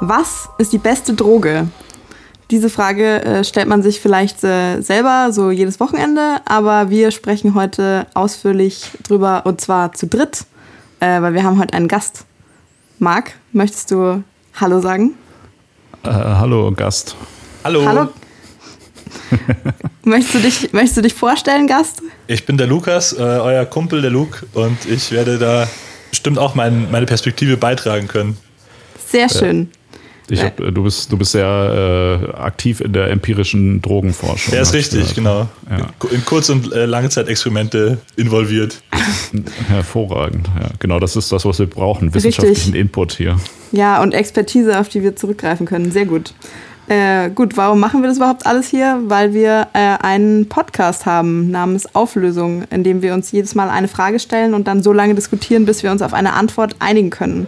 Was 0.00 0.48
ist 0.56 0.72
die 0.72 0.78
beste 0.78 1.12
Droge? 1.12 1.68
Diese 2.50 2.70
Frage 2.70 3.22
äh, 3.22 3.44
stellt 3.44 3.68
man 3.68 3.82
sich 3.82 4.00
vielleicht 4.00 4.42
äh, 4.42 4.80
selber 4.80 5.32
so 5.32 5.50
jedes 5.50 5.80
Wochenende, 5.80 6.40
aber 6.46 6.88
wir 6.88 7.10
sprechen 7.10 7.54
heute 7.54 8.06
ausführlich 8.14 8.90
drüber 9.02 9.42
und 9.44 9.60
zwar 9.60 9.92
zu 9.92 10.06
dritt, 10.06 10.46
äh, 11.00 11.20
weil 11.20 11.34
wir 11.34 11.42
haben 11.42 11.58
heute 11.58 11.74
einen 11.74 11.88
Gast. 11.88 12.24
Marc, 12.98 13.32
möchtest 13.52 13.90
du 13.90 14.24
Hallo 14.54 14.80
sagen? 14.80 15.14
Äh, 16.04 16.10
hallo 16.10 16.72
Gast. 16.74 17.16
Hallo. 17.64 17.84
Hallo. 17.84 18.08
möchtest, 20.04 20.34
du 20.34 20.38
dich, 20.40 20.72
möchtest 20.72 20.96
du 20.96 21.02
dich 21.02 21.14
vorstellen, 21.14 21.66
Gast? 21.66 22.02
Ich 22.26 22.44
bin 22.46 22.56
der 22.56 22.66
Lukas, 22.66 23.12
äh, 23.12 23.22
euer 23.22 23.64
Kumpel, 23.64 24.02
der 24.02 24.10
Luke, 24.10 24.46
und 24.54 24.78
ich 24.86 25.10
werde 25.12 25.38
da 25.38 25.68
bestimmt 26.10 26.38
auch 26.38 26.54
mein, 26.54 26.90
meine 26.90 27.06
Perspektive 27.06 27.56
beitragen 27.56 28.08
können. 28.08 28.36
Sehr 29.06 29.28
schön. 29.28 29.70
Ich 30.30 30.42
hab, 30.42 30.58
du, 30.58 30.82
bist, 30.82 31.10
du 31.10 31.16
bist 31.16 31.32
sehr 31.32 32.20
äh, 32.26 32.36
aktiv 32.36 32.82
in 32.82 32.92
der 32.92 33.10
empirischen 33.10 33.80
Drogenforschung. 33.80 34.54
Ja, 34.54 34.60
ist 34.60 34.74
richtig, 34.74 35.00
gehört. 35.00 35.14
genau. 35.14 35.48
Ja. 35.70 35.86
In 36.10 36.24
Kurz- 36.24 36.50
und 36.50 36.70
äh, 36.72 36.84
Langzeitexperimente 36.84 37.98
involviert. 38.16 38.82
Hervorragend. 39.68 40.46
Ja, 40.60 40.68
genau, 40.78 41.00
das 41.00 41.16
ist 41.16 41.32
das, 41.32 41.46
was 41.46 41.58
wir 41.58 41.66
brauchen. 41.66 42.12
Wissenschaftlichen 42.12 42.74
Input 42.74 43.12
hier. 43.14 43.40
Ja, 43.72 44.02
und 44.02 44.12
Expertise, 44.12 44.78
auf 44.78 44.90
die 44.90 45.02
wir 45.02 45.16
zurückgreifen 45.16 45.64
können. 45.64 45.90
Sehr 45.92 46.04
gut. 46.04 46.34
Äh, 46.88 47.28
gut, 47.30 47.58
warum 47.58 47.80
machen 47.80 48.00
wir 48.00 48.08
das 48.08 48.16
überhaupt 48.16 48.46
alles 48.46 48.68
hier? 48.68 48.98
Weil 49.04 49.34
wir 49.34 49.68
äh, 49.74 49.98
einen 50.02 50.48
Podcast 50.48 51.04
haben 51.04 51.50
namens 51.50 51.94
Auflösung, 51.94 52.64
in 52.70 52.82
dem 52.82 53.02
wir 53.02 53.12
uns 53.12 53.30
jedes 53.30 53.54
Mal 53.54 53.68
eine 53.68 53.88
Frage 53.88 54.18
stellen 54.18 54.54
und 54.54 54.66
dann 54.66 54.82
so 54.82 54.94
lange 54.94 55.14
diskutieren, 55.14 55.66
bis 55.66 55.82
wir 55.82 55.90
uns 55.90 56.00
auf 56.00 56.14
eine 56.14 56.32
Antwort 56.32 56.76
einigen 56.78 57.10
können. 57.10 57.46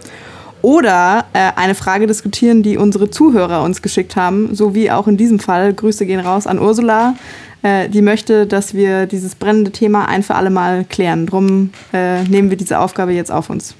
Oder 0.61 1.25
äh, 1.33 1.51
eine 1.55 1.73
Frage 1.73 2.05
diskutieren, 2.05 2.61
die 2.61 2.77
unsere 2.77 3.09
Zuhörer 3.09 3.63
uns 3.63 3.81
geschickt 3.81 4.15
haben, 4.15 4.53
so 4.53 4.75
wie 4.75 4.91
auch 4.91 5.07
in 5.07 5.17
diesem 5.17 5.39
Fall. 5.39 5.73
Grüße 5.73 6.05
gehen 6.05 6.19
raus 6.19 6.45
an 6.45 6.59
Ursula. 6.59 7.15
Äh, 7.63 7.89
die 7.89 8.03
möchte, 8.03 8.45
dass 8.45 8.75
wir 8.75 9.07
dieses 9.07 9.33
brennende 9.33 9.71
Thema 9.71 10.07
ein 10.07 10.21
für 10.21 10.35
alle 10.35 10.51
Mal 10.51 10.85
klären. 10.87 11.25
Drum 11.25 11.71
äh, 11.93 12.21
nehmen 12.25 12.51
wir 12.51 12.57
diese 12.57 12.77
Aufgabe 12.77 13.13
jetzt 13.13 13.31
auf 13.31 13.49
uns. 13.49 13.73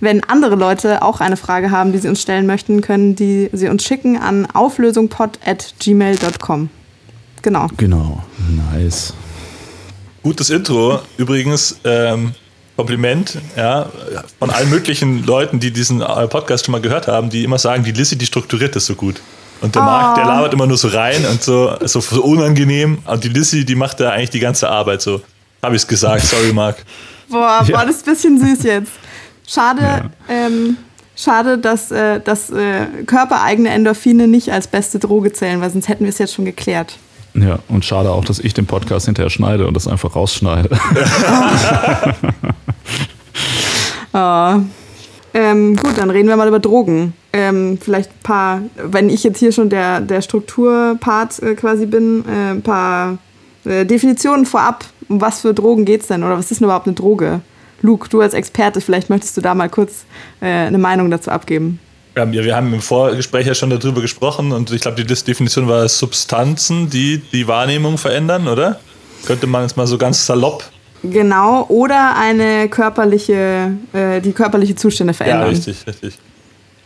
Wenn 0.00 0.22
andere 0.24 0.54
Leute 0.54 1.02
auch 1.02 1.20
eine 1.20 1.36
Frage 1.36 1.70
haben, 1.72 1.90
die 1.92 1.98
sie 1.98 2.08
uns 2.08 2.22
stellen 2.22 2.46
möchten, 2.46 2.80
können 2.82 3.16
die 3.16 3.50
sie 3.52 3.68
uns 3.68 3.84
schicken 3.84 4.16
an 4.16 4.46
auflösungpod.gmail.com. 5.46 6.70
Genau. 7.42 7.66
Genau, 7.76 8.22
nice. 8.72 9.14
Gutes 10.22 10.50
Intro. 10.50 11.00
Übrigens, 11.16 11.76
ähm, 11.84 12.32
Kompliment, 12.76 13.38
ja, 13.56 13.86
von 14.38 14.50
allen 14.50 14.70
möglichen 14.70 15.24
Leuten, 15.26 15.58
die 15.58 15.72
diesen 15.72 16.00
äh, 16.00 16.28
Podcast 16.28 16.64
schon 16.66 16.72
mal 16.72 16.80
gehört 16.80 17.08
haben, 17.08 17.28
die 17.28 17.42
immer 17.42 17.58
sagen, 17.58 17.82
die 17.82 17.90
Lissy, 17.90 18.16
die 18.16 18.26
strukturiert 18.26 18.76
das 18.76 18.86
so 18.86 18.94
gut. 18.94 19.20
Und 19.60 19.74
der 19.74 19.82
Marc, 19.82 20.14
der 20.14 20.24
labert 20.24 20.52
immer 20.52 20.66
nur 20.68 20.78
so 20.78 20.86
rein 20.86 21.26
und 21.26 21.42
so, 21.42 21.74
so, 21.84 22.00
so 22.00 22.22
unangenehm. 22.22 22.98
Und 23.04 23.24
die 23.24 23.28
Lissy, 23.30 23.64
die 23.64 23.74
macht 23.74 23.98
da 23.98 24.10
eigentlich 24.10 24.30
die 24.30 24.38
ganze 24.38 24.68
Arbeit 24.68 25.02
so. 25.02 25.20
Habe 25.60 25.74
ich 25.74 25.82
es 25.82 25.88
gesagt, 25.88 26.22
sorry, 26.24 26.52
Marc. 26.52 26.76
Boah, 27.28 27.64
Ja. 27.66 27.78
boah, 27.78 27.84
das 27.86 28.00
bisschen 28.02 28.38
süß 28.38 28.62
jetzt. 28.62 28.92
Schade, 29.50 29.80
Ja. 29.82 30.10
ähm, 30.28 30.76
schade, 31.16 31.56
dass, 31.58 31.90
äh, 31.90 32.20
dass 32.20 32.50
äh, 32.50 32.86
körpereigene 33.06 33.70
Endorphine 33.70 34.28
nicht 34.28 34.52
als 34.52 34.68
beste 34.68 34.98
Droge 34.98 35.32
zählen, 35.32 35.60
weil 35.62 35.70
sonst 35.70 35.88
hätten 35.88 36.04
wir 36.04 36.10
es 36.10 36.18
jetzt 36.18 36.34
schon 36.34 36.44
geklärt. 36.44 36.98
Ja, 37.34 37.58
und 37.68 37.84
schade 37.84 38.10
auch, 38.10 38.24
dass 38.24 38.38
ich 38.40 38.52
den 38.52 38.66
Podcast 38.66 39.06
hinterher 39.06 39.30
schneide 39.30 39.66
und 39.66 39.74
das 39.74 39.86
einfach 39.88 40.14
rausschneide. 40.14 40.70
Ah. 44.12 44.60
Ähm, 45.34 45.76
gut, 45.76 45.98
dann 45.98 46.08
reden 46.08 46.26
wir 46.26 46.36
mal 46.38 46.48
über 46.48 46.58
Drogen. 46.58 47.12
Ähm, 47.34 47.78
vielleicht 47.78 48.10
ein 48.10 48.22
paar, 48.22 48.62
wenn 48.82 49.10
ich 49.10 49.22
jetzt 49.24 49.38
hier 49.38 49.52
schon 49.52 49.68
der, 49.68 50.00
der 50.00 50.22
Strukturpart 50.22 51.42
äh, 51.42 51.54
quasi 51.54 51.84
bin, 51.84 52.24
äh, 52.26 52.52
ein 52.52 52.62
paar 52.62 53.18
äh, 53.66 53.84
Definitionen 53.84 54.46
vorab. 54.46 54.86
Um 55.06 55.20
was 55.20 55.42
für 55.42 55.52
Drogen 55.52 55.84
geht 55.84 56.00
es 56.00 56.06
denn? 56.06 56.24
Oder 56.24 56.38
was 56.38 56.50
ist 56.50 56.60
denn 56.60 56.64
überhaupt 56.64 56.86
eine 56.86 56.94
Droge? 56.94 57.40
Luke, 57.80 58.08
du 58.08 58.20
als 58.20 58.34
Experte, 58.34 58.80
vielleicht 58.80 59.08
möchtest 59.10 59.36
du 59.36 59.40
da 59.40 59.54
mal 59.54 59.68
kurz 59.68 60.04
äh, 60.40 60.46
eine 60.46 60.78
Meinung 60.78 61.10
dazu 61.10 61.30
abgeben. 61.30 61.78
Wir 62.14 62.22
haben, 62.22 62.32
ja, 62.32 62.42
wir 62.44 62.56
haben 62.56 62.74
im 62.74 62.80
Vorgespräch 62.80 63.46
ja 63.46 63.54
schon 63.54 63.70
darüber 63.70 64.00
gesprochen 64.00 64.50
und 64.52 64.72
ich 64.72 64.80
glaube, 64.80 65.02
die 65.02 65.06
Definition 65.06 65.68
war 65.68 65.88
Substanzen, 65.88 66.90
die 66.90 67.18
die 67.18 67.46
Wahrnehmung 67.46 67.96
verändern, 67.98 68.48
oder? 68.48 68.80
Könnte 69.26 69.46
man 69.46 69.62
jetzt 69.62 69.76
mal 69.76 69.86
so 69.86 69.98
ganz 69.98 70.26
salopp. 70.26 70.64
Genau, 71.04 71.64
oder 71.68 72.16
eine 72.16 72.68
körperliche, 72.68 73.72
äh, 73.92 74.20
die 74.20 74.32
körperliche 74.32 74.74
Zustände 74.74 75.12
Ja, 75.12 75.16
verändern. 75.16 75.48
richtig, 75.50 75.86
richtig. 75.86 76.18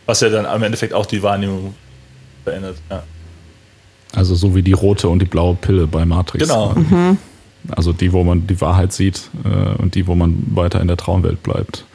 Was 0.05 0.19
ja 0.21 0.29
dann 0.29 0.45
am 0.45 0.61
Endeffekt 0.61 0.93
auch 0.93 1.07
die 1.07 1.23
Wahrnehmung 1.23 1.73
verändert. 2.43 2.75
Ja. 2.91 3.01
Also 4.15 4.35
so 4.35 4.53
wie 4.53 4.61
die 4.61 4.73
rote 4.73 5.09
und 5.09 5.19
die 5.19 5.25
blaue 5.25 5.55
Pille 5.55 5.87
bei 5.87 6.05
Matrix. 6.05 6.47
Genau. 6.47 6.75
Also 7.69 7.93
die, 7.93 8.11
wo 8.11 8.23
man 8.23 8.45
die 8.47 8.59
Wahrheit 8.61 8.91
sieht 8.93 9.21
äh, 9.45 9.81
und 9.81 9.95
die, 9.95 10.05
wo 10.07 10.15
man 10.15 10.43
weiter 10.53 10.81
in 10.81 10.87
der 10.87 10.97
Traumwelt 10.97 11.41
bleibt. 11.43 11.85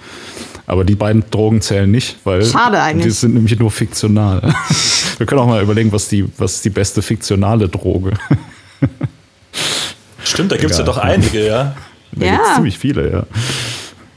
Aber 0.66 0.84
die 0.84 0.94
beiden 0.96 1.24
Drogen 1.30 1.60
zählen 1.62 1.90
nicht, 1.90 2.16
weil 2.24 2.44
Schade 2.44 2.80
eigentlich. 2.80 3.04
die 3.06 3.10
sind 3.10 3.34
nämlich 3.34 3.58
nur 3.58 3.70
fiktional. 3.70 4.42
Wir 5.18 5.26
können 5.26 5.40
auch 5.40 5.46
mal 5.46 5.62
überlegen, 5.62 5.92
was 5.92 6.08
die, 6.08 6.26
was 6.38 6.56
ist 6.56 6.64
die 6.64 6.70
beste 6.70 7.00
fiktionale 7.02 7.68
Droge. 7.68 8.12
Stimmt, 10.24 10.52
da 10.52 10.56
gibt 10.56 10.70
es 10.70 10.78
ja 10.78 10.84
doch 10.84 10.98
einige, 10.98 11.46
ja. 11.46 11.74
Da 12.12 12.26
Ja. 12.26 12.32
gibt's 12.36 12.54
ziemlich 12.54 12.78
viele, 12.78 13.10
ja. 13.10 13.26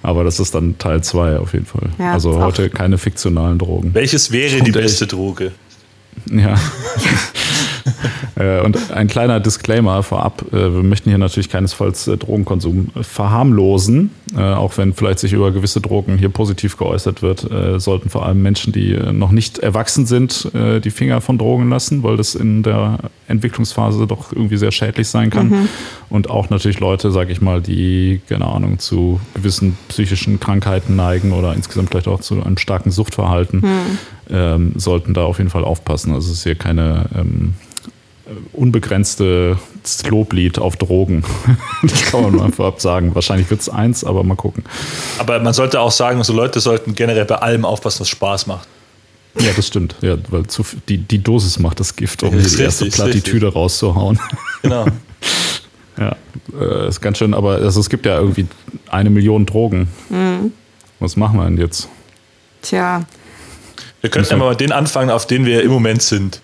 Aber 0.04 0.24
das 0.24 0.40
ist 0.40 0.54
dann 0.56 0.78
Teil 0.78 1.04
2 1.04 1.38
auf 1.38 1.54
jeden 1.54 1.66
Fall. 1.66 1.90
Ja, 2.00 2.14
also 2.14 2.32
ist 2.32 2.40
heute 2.40 2.70
keine 2.70 2.98
fiktionalen 2.98 3.60
Drogen. 3.60 3.94
Welches 3.94 4.32
wäre 4.32 4.62
die 4.62 4.72
beste 4.72 5.06
Droge? 5.08 5.52
Ja. 6.30 6.56
Äh, 8.36 8.62
Und 8.62 8.92
ein 8.92 9.08
kleiner 9.08 9.42
Disclaimer 9.42 10.04
vorab. 10.04 10.46
äh, 10.54 10.74
Wir 10.74 10.84
möchten 10.84 11.10
hier 11.10 11.18
natürlich 11.18 11.50
keinesfalls 11.50 12.08
äh, 12.08 12.18
Drogenkonsum 12.18 12.90
verharmlosen. 13.02 14.12
Auch 14.38 14.78
wenn 14.78 14.94
vielleicht 14.94 15.20
sich 15.20 15.34
über 15.34 15.52
gewisse 15.52 15.82
Drogen 15.82 16.18
hier 16.18 16.30
positiv 16.30 16.78
geäußert 16.78 17.22
wird, 17.22 17.46
sollten 17.82 18.10
vor 18.10 18.26
allem 18.26 18.42
Menschen, 18.42 18.72
die 18.72 18.98
noch 19.12 19.32
nicht 19.32 19.60
erwachsen 19.60 20.06
sind, 20.06 20.50
die 20.54 20.90
Finger 20.90 21.20
von 21.20 21.38
Drogen 21.38 21.70
lassen, 21.70 22.02
weil 22.02 22.16
das 22.16 22.34
in 22.36 22.64
der 22.64 23.00
Entwicklungsphase 23.28 24.08
doch 24.08 24.32
irgendwie 24.32 24.56
sehr 24.56 24.72
schädlich 24.72 25.10
sein 25.10 25.32
kann. 25.32 25.68
Und 26.10 26.30
auch 26.30 26.50
natürlich 26.50 26.80
Leute, 26.80 27.12
sag 27.12 27.30
ich 27.30 27.42
mal, 27.42 27.60
die, 27.60 28.22
keine 28.30 28.46
Ahnung, 28.46 28.80
zu 28.80 29.20
gewissen 29.34 29.78
psychischen 29.90 30.40
Krankheiten 30.40 30.96
neigen 30.96 31.34
oder 31.34 31.54
insgesamt 31.54 31.90
vielleicht 31.90 32.08
auch 32.08 32.22
zu 32.22 32.42
einem 32.42 32.58
starken 32.58 32.92
Suchtverhalten, 32.92 33.66
ähm, 34.30 34.72
sollten 34.78 35.14
da 35.14 35.24
auf 35.26 35.40
jeden 35.40 35.50
Fall 35.50 35.66
aufpassen. 35.66 36.14
Also 36.14 36.32
es 36.32 36.38
ist 36.38 36.44
hier 36.44 36.56
keine 36.56 37.08
ähm, 37.18 37.56
unbegrenzte 38.54 39.58
Loblied 40.08 40.60
auf 40.60 40.78
Drogen. 40.78 41.24
das 41.84 42.04
kann 42.06 42.24
man 42.24 42.36
mal 42.36 42.52
vorab 42.56 42.82
sagen. 42.82 43.16
Wahrscheinlich 43.16 43.50
wird 43.50 43.62
es 43.62 43.70
eins, 43.70 44.04
aber 44.04 44.24
mal 44.24 44.36
gucken. 44.36 44.64
Aber 45.18 45.40
man 45.40 45.54
sollte 45.54 45.80
auch 45.80 45.92
sagen, 45.92 46.24
so 46.24 46.34
Leute 46.34 46.60
sollten 46.60 46.96
generell 46.96 47.26
bei 47.26 47.36
allem 47.36 47.66
aufpassen, 47.66 48.02
was 48.02 48.10
Spaß 48.10 48.48
macht. 48.48 48.68
Ja, 49.40 49.52
das 49.56 49.68
stimmt. 49.68 49.96
Ja, 50.02 50.18
weil 50.30 50.46
zu, 50.48 50.66
die, 50.90 50.98
die 50.98 51.24
Dosis 51.24 51.58
macht 51.58 51.80
das 51.80 51.96
Gift, 51.96 52.22
um 52.24 52.32
die 52.32 52.62
erste 52.62 52.88
Plattitüde 52.88 53.52
rauszuhauen. 53.52 54.20
Genau. 54.62 54.86
Ja, 55.98 56.16
äh, 56.60 56.88
ist 56.88 57.02
ganz 57.02 57.20
schön, 57.20 57.34
aber 57.34 57.56
also 57.56 57.80
es 57.80 57.90
gibt 57.90 58.08
ja 58.08 58.18
irgendwie 58.18 58.48
eine 58.90 59.12
Million 59.12 59.46
Drogen. 59.46 59.90
Was 61.00 61.16
machen 61.16 61.38
wir 61.38 61.44
denn 61.44 61.58
jetzt? 61.58 61.90
Tja, 62.64 63.04
Wir 64.00 64.10
könnten 64.10 64.32
ja 64.32 64.38
mal 64.38 64.50
mit 64.52 64.62
denen 64.62 64.72
anfangen, 64.72 65.12
auf 65.12 65.28
denen 65.28 65.46
wir 65.46 65.62
im 65.62 65.70
Moment 65.70 66.02
sind. 66.02 66.42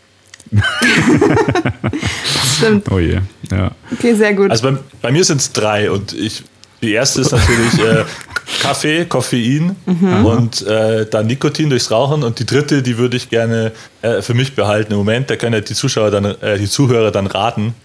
Stimmt. 2.56 2.92
Oh 2.92 3.00
je, 3.00 3.20
ja. 3.52 3.72
Okay, 3.92 4.14
sehr 4.16 4.34
gut. 4.34 4.52
Also 4.52 4.72
bei, 4.72 4.78
bei 5.02 5.12
mir 5.12 5.24
sind 5.24 5.42
es 5.42 5.52
drei 5.52 5.90
und 5.92 6.14
ich, 6.14 6.44
die 6.82 6.94
erste 6.94 7.22
ist 7.22 7.32
natürlich 7.32 7.80
äh, 7.80 8.04
Kaffee, 8.62 9.06
Koffein 9.06 9.76
und 10.26 10.66
äh, 10.66 11.06
dann 11.10 11.28
Nikotin 11.28 11.70
durchs 11.70 11.92
Rauchen 11.92 12.24
und 12.24 12.40
die 12.40 12.46
dritte, 12.46 12.82
die 12.82 12.98
würde 12.98 13.18
ich 13.18 13.30
gerne 13.30 13.72
äh, 14.02 14.22
für 14.22 14.34
mich 14.34 14.56
behalten 14.56 14.94
im 14.94 14.98
Moment. 15.00 15.30
Da 15.30 15.36
können 15.36 15.54
ja 15.54 15.62
die 15.62 15.74
Zuschauer 15.74 16.12
dann, 16.12 16.26
äh, 16.26 16.58
die 16.58 16.68
Zuhörer 16.68 17.12
dann 17.12 17.28
raten. 17.28 17.76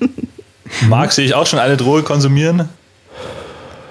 Marc, 0.88 1.12
sehe 1.12 1.26
ich 1.26 1.34
auch 1.34 1.46
schon 1.46 1.58
eine 1.58 1.76
Droge 1.76 2.02
konsumieren? 2.02 2.68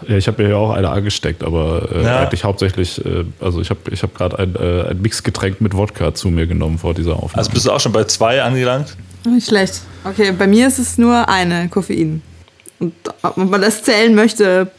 Ja, 0.10 0.18
ich 0.18 0.28
habe 0.28 0.42
mir 0.42 0.50
ja 0.50 0.56
auch 0.56 0.72
eine 0.72 0.90
angesteckt, 0.90 1.44
aber 1.44 1.88
äh, 1.94 2.04
Ja. 2.04 2.20
eigentlich 2.22 2.44
hauptsächlich, 2.44 3.04
äh, 3.06 3.26
also 3.40 3.62
ich 3.62 3.70
habe 3.70 3.80
ich 3.92 4.02
hab 4.02 4.16
gerade 4.16 4.40
ein, 4.40 4.56
äh, 4.56 4.90
ein 4.90 5.02
Mixgetränk 5.02 5.62
mit 5.62 5.76
Wodka 5.76 6.16
zu 6.16 6.30
mir 6.30 6.48
genommen 6.48 6.80
vor 6.80 6.96
dieser 6.96 7.14
Aufnahme. 7.14 7.38
Also 7.38 7.52
bist 7.52 7.68
du 7.68 7.72
auch 7.72 7.80
schon 7.80 7.92
bei 7.92 8.04
zwei 8.06 8.42
angelangt? 8.42 8.98
Nicht 9.26 9.48
schlecht. 9.48 9.82
Okay, 10.04 10.32
bei 10.32 10.48
mir 10.48 10.68
ist 10.68 10.80
es 10.80 10.98
nur 10.98 11.30
eine 11.30 11.70
Koffein. 11.70 12.24
Und 12.80 12.94
ob 13.22 13.38
man 13.38 13.62
das 13.62 13.84
zählen 13.84 14.16
möchte, 14.16 14.72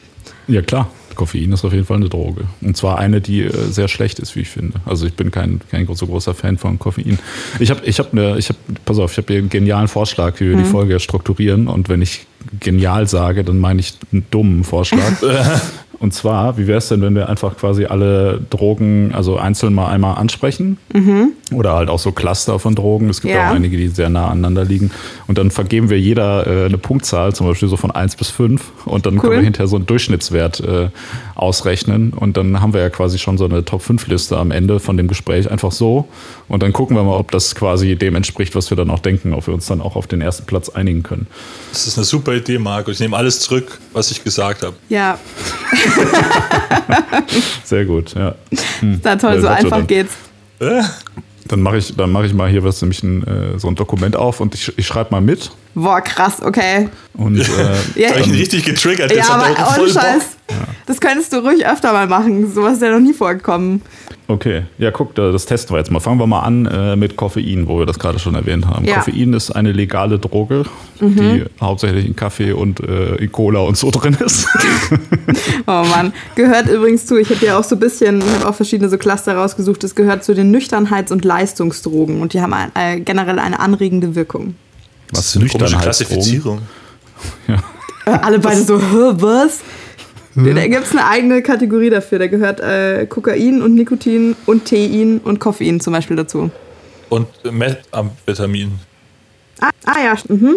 ja 0.48 0.62
klar, 0.62 0.90
Koffein 1.14 1.52
ist 1.52 1.64
auf 1.64 1.72
jeden 1.72 1.84
Fall 1.84 1.98
eine 1.98 2.08
Droge. 2.08 2.44
Und 2.60 2.76
zwar 2.76 2.98
eine, 2.98 3.20
die 3.20 3.42
äh, 3.42 3.52
sehr 3.70 3.86
schlecht 3.86 4.18
ist, 4.18 4.34
wie 4.34 4.40
ich 4.40 4.48
finde. 4.48 4.80
Also 4.86 5.06
ich 5.06 5.14
bin 5.14 5.30
kein, 5.30 5.60
kein 5.70 5.86
so 5.94 6.06
großer 6.06 6.34
Fan 6.34 6.58
von 6.58 6.78
Koffein. 6.78 7.18
Ich 7.60 7.70
habe, 7.70 7.84
ich 7.84 7.98
habe 8.00 8.08
eine, 8.12 8.38
ich 8.38 8.48
habe, 8.48 8.58
pass 8.84 8.98
auf, 8.98 9.12
ich 9.12 9.18
habe 9.18 9.32
hier 9.32 9.38
einen 9.38 9.48
genialen 9.50 9.86
Vorschlag, 9.86 10.40
wie 10.40 10.48
wir 10.50 10.56
die 10.56 10.64
Folge 10.64 10.98
strukturieren. 10.98 11.68
Und 11.68 11.88
wenn 11.88 12.02
ich 12.02 12.26
genial 12.58 13.08
sage, 13.08 13.44
dann 13.44 13.58
meine 13.58 13.80
ich 13.80 13.94
einen 14.12 14.26
dummen 14.30 14.64
Vorschlag. 14.64 15.12
Und 16.00 16.14
zwar, 16.14 16.56
wie 16.56 16.66
wäre 16.66 16.78
es 16.78 16.88
denn, 16.88 17.02
wenn 17.02 17.14
wir 17.14 17.28
einfach 17.28 17.58
quasi 17.58 17.84
alle 17.84 18.40
Drogen, 18.48 19.12
also 19.14 19.36
einzeln 19.36 19.74
mal 19.74 19.88
einmal 19.88 20.16
ansprechen? 20.16 20.78
Oder 21.52 21.74
halt 21.74 21.90
auch 21.90 21.98
so 21.98 22.10
Cluster 22.10 22.58
von 22.58 22.74
Drogen. 22.74 23.10
Es 23.10 23.20
gibt 23.20 23.34
Ja. 23.34 23.50
auch 23.50 23.54
einige, 23.54 23.76
die 23.76 23.88
sehr 23.88 24.08
nah 24.08 24.28
aneinander 24.28 24.64
liegen. 24.64 24.90
Und 25.26 25.36
dann 25.36 25.50
vergeben 25.50 25.90
wir 25.90 26.00
jeder 26.00 26.46
äh, 26.46 26.64
eine 26.64 26.78
Punktzahl, 26.78 27.34
zum 27.34 27.46
Beispiel 27.46 27.68
so 27.68 27.76
von 27.76 27.90
1 27.90 28.16
bis 28.16 28.30
5. 28.30 28.62
Und 28.86 29.04
dann 29.04 29.18
können 29.18 29.32
Cool. 29.34 29.38
wir 29.40 29.44
hinterher 29.44 29.68
so 29.68 29.76
einen 29.76 29.84
Durchschnittswert 29.84 30.60
äh, 30.60 30.88
ausrechnen. 31.34 32.12
Und 32.14 32.36
dann 32.36 32.60
haben 32.60 32.72
wir 32.72 32.80
ja 32.80 32.90
quasi 32.90 33.18
schon 33.18 33.36
so 33.38 33.44
eine 33.44 33.64
Top-5-Liste 33.64 34.36
am 34.38 34.50
Ende 34.50 34.80
von 34.80 34.96
dem 34.96 35.06
Gespräch 35.08 35.50
einfach 35.50 35.72
so. 35.72 36.08
Und 36.48 36.62
dann 36.62 36.72
gucken 36.72 36.96
wir 36.96 37.02
mal, 37.04 37.16
ob 37.16 37.30
das 37.30 37.54
quasi 37.54 37.96
dem 37.96 38.14
entspricht, 38.16 38.54
was 38.54 38.70
wir 38.70 38.76
dann 38.76 38.90
auch 38.90 39.00
denken, 39.00 39.34
ob 39.34 39.46
wir 39.46 39.54
uns 39.54 39.66
dann 39.66 39.80
auch 39.80 39.96
auf 39.96 40.06
den 40.06 40.20
ersten 40.22 40.46
Platz 40.46 40.70
einigen 40.70 41.02
können. 41.02 41.26
Das 41.72 41.86
ist 41.86 41.98
eine 41.98 42.04
super 42.04 42.34
Idee, 42.34 42.58
Marco. 42.58 42.90
Ich 42.90 43.00
nehme 43.00 43.16
alles 43.16 43.40
zurück, 43.40 43.78
was 43.92 44.10
ich 44.10 44.22
gesagt 44.22 44.62
habe. 44.62 44.76
Ja, 44.88 45.18
Sehr 47.64 47.84
gut, 47.84 48.14
ja. 48.14 48.34
na 48.80 49.16
toll, 49.16 49.34
Weil 49.34 49.40
so 49.40 49.48
einfach 49.48 49.78
dann. 49.78 49.86
geht's. 49.86 50.12
Äh? 50.58 50.82
Dann 51.46 51.62
mache 51.62 51.78
ich, 51.78 51.96
dann 51.96 52.10
mach 52.12 52.22
ich 52.24 52.34
mal 52.34 52.48
hier 52.48 52.62
was, 52.64 52.80
nämlich 52.82 53.02
ein, 53.02 53.24
äh, 53.26 53.58
so 53.58 53.68
ein 53.68 53.74
Dokument 53.74 54.14
auf 54.16 54.40
und 54.40 54.54
ich, 54.54 54.76
ich 54.78 54.86
schreibe 54.86 55.10
mal 55.10 55.20
mit. 55.20 55.50
Boah, 55.74 56.00
krass, 56.00 56.42
okay. 56.42 56.88
Und 57.14 57.38
äh, 57.38 57.42
Ja, 57.94 58.08
Jetzt 58.08 58.10
habe 58.10 58.20
ich 58.22 58.26
ihn 58.26 58.34
richtig 58.34 58.64
getriggert. 58.64 59.10
Jetzt 59.12 59.28
ja 59.28 59.40
er 59.40 59.58
aber 59.68 59.80
ohne. 59.82 59.90
Scheiß. 59.90 60.36
Das 60.86 61.00
könntest 61.00 61.32
du 61.32 61.36
ruhig 61.38 61.64
öfter 61.64 61.92
mal 61.92 62.08
machen. 62.08 62.52
Sowas 62.52 62.74
ist 62.74 62.82
ja 62.82 62.90
noch 62.90 62.98
nie 62.98 63.12
vorgekommen. 63.12 63.82
okay, 64.26 64.62
ja, 64.78 64.90
guck, 64.90 65.14
da- 65.14 65.30
das 65.30 65.46
testen 65.46 65.72
wir 65.74 65.78
jetzt 65.78 65.92
mal. 65.92 66.00
Fangen 66.00 66.18
wir 66.18 66.26
mal 66.26 66.40
an 66.40 66.66
äh, 66.66 66.96
mit 66.96 67.16
Koffein, 67.16 67.68
wo 67.68 67.78
wir 67.78 67.86
das 67.86 68.00
gerade 68.00 68.18
schon 68.18 68.34
erwähnt 68.34 68.66
haben. 68.66 68.84
Ja. 68.84 68.96
Koffein 68.96 69.32
ist 69.32 69.52
eine 69.52 69.70
legale 69.70 70.18
Droge, 70.18 70.64
die 71.00 71.44
hauptsächlich 71.60 72.04
in 72.06 72.16
Kaffee 72.16 72.50
und 72.50 72.80
äh, 72.80 73.14
in 73.16 73.30
Cola 73.30 73.60
und 73.60 73.76
so 73.76 73.92
drin 73.92 74.16
ist. 74.24 74.48
Oh 75.66 75.84
Mann. 75.84 76.12
Gehört 76.34 76.68
übrigens 76.68 77.06
zu, 77.06 77.16
ich 77.16 77.30
habe 77.30 77.44
ja 77.46 77.58
auch 77.58 77.64
so 77.64 77.76
ein 77.76 77.80
bisschen, 77.80 78.18
ich 78.20 78.34
habe 78.40 78.48
auch 78.48 78.54
verschiedene 78.54 78.88
so 78.88 78.98
Cluster 78.98 79.34
rausgesucht, 79.36 79.84
es 79.84 79.94
gehört 79.94 80.24
zu 80.24 80.34
den 80.34 80.54
Nüchternheits- 80.54 81.12
und 81.12 81.24
Leistungsdrogen 81.24 82.20
und 82.20 82.32
die 82.32 82.40
haben 82.40 82.52
ein, 82.54 82.72
äh, 82.74 82.98
generell 83.00 83.38
eine 83.38 83.60
anregende 83.60 84.14
Wirkung. 84.16 84.54
Das 85.12 85.34
ist 85.34 85.36
eine? 85.36 85.46
Klassifizierung. 85.78 86.62
Ja. 87.46 87.62
Äh, 88.06 88.18
alle 88.18 88.38
beide 88.38 88.62
so, 88.62 88.80
was? 88.80 89.58
Da 90.34 90.66
gibt 90.66 90.86
es 90.86 90.92
eine 90.92 91.06
eigene 91.06 91.42
Kategorie 91.42 91.90
dafür. 91.90 92.18
Da 92.18 92.28
gehört 92.28 92.60
äh, 92.60 93.06
Kokain 93.06 93.60
und 93.62 93.74
Nikotin 93.74 94.36
und 94.46 94.66
Tein 94.66 95.20
und 95.22 95.38
Koffein 95.38 95.80
zum 95.80 95.92
Beispiel 95.92 96.16
dazu. 96.16 96.50
Und 97.08 97.28
Methamphetamin. 97.44 98.78
Ah, 99.60 99.70
ah 99.84 100.00
ja, 100.02 100.14
mhm. 100.28 100.56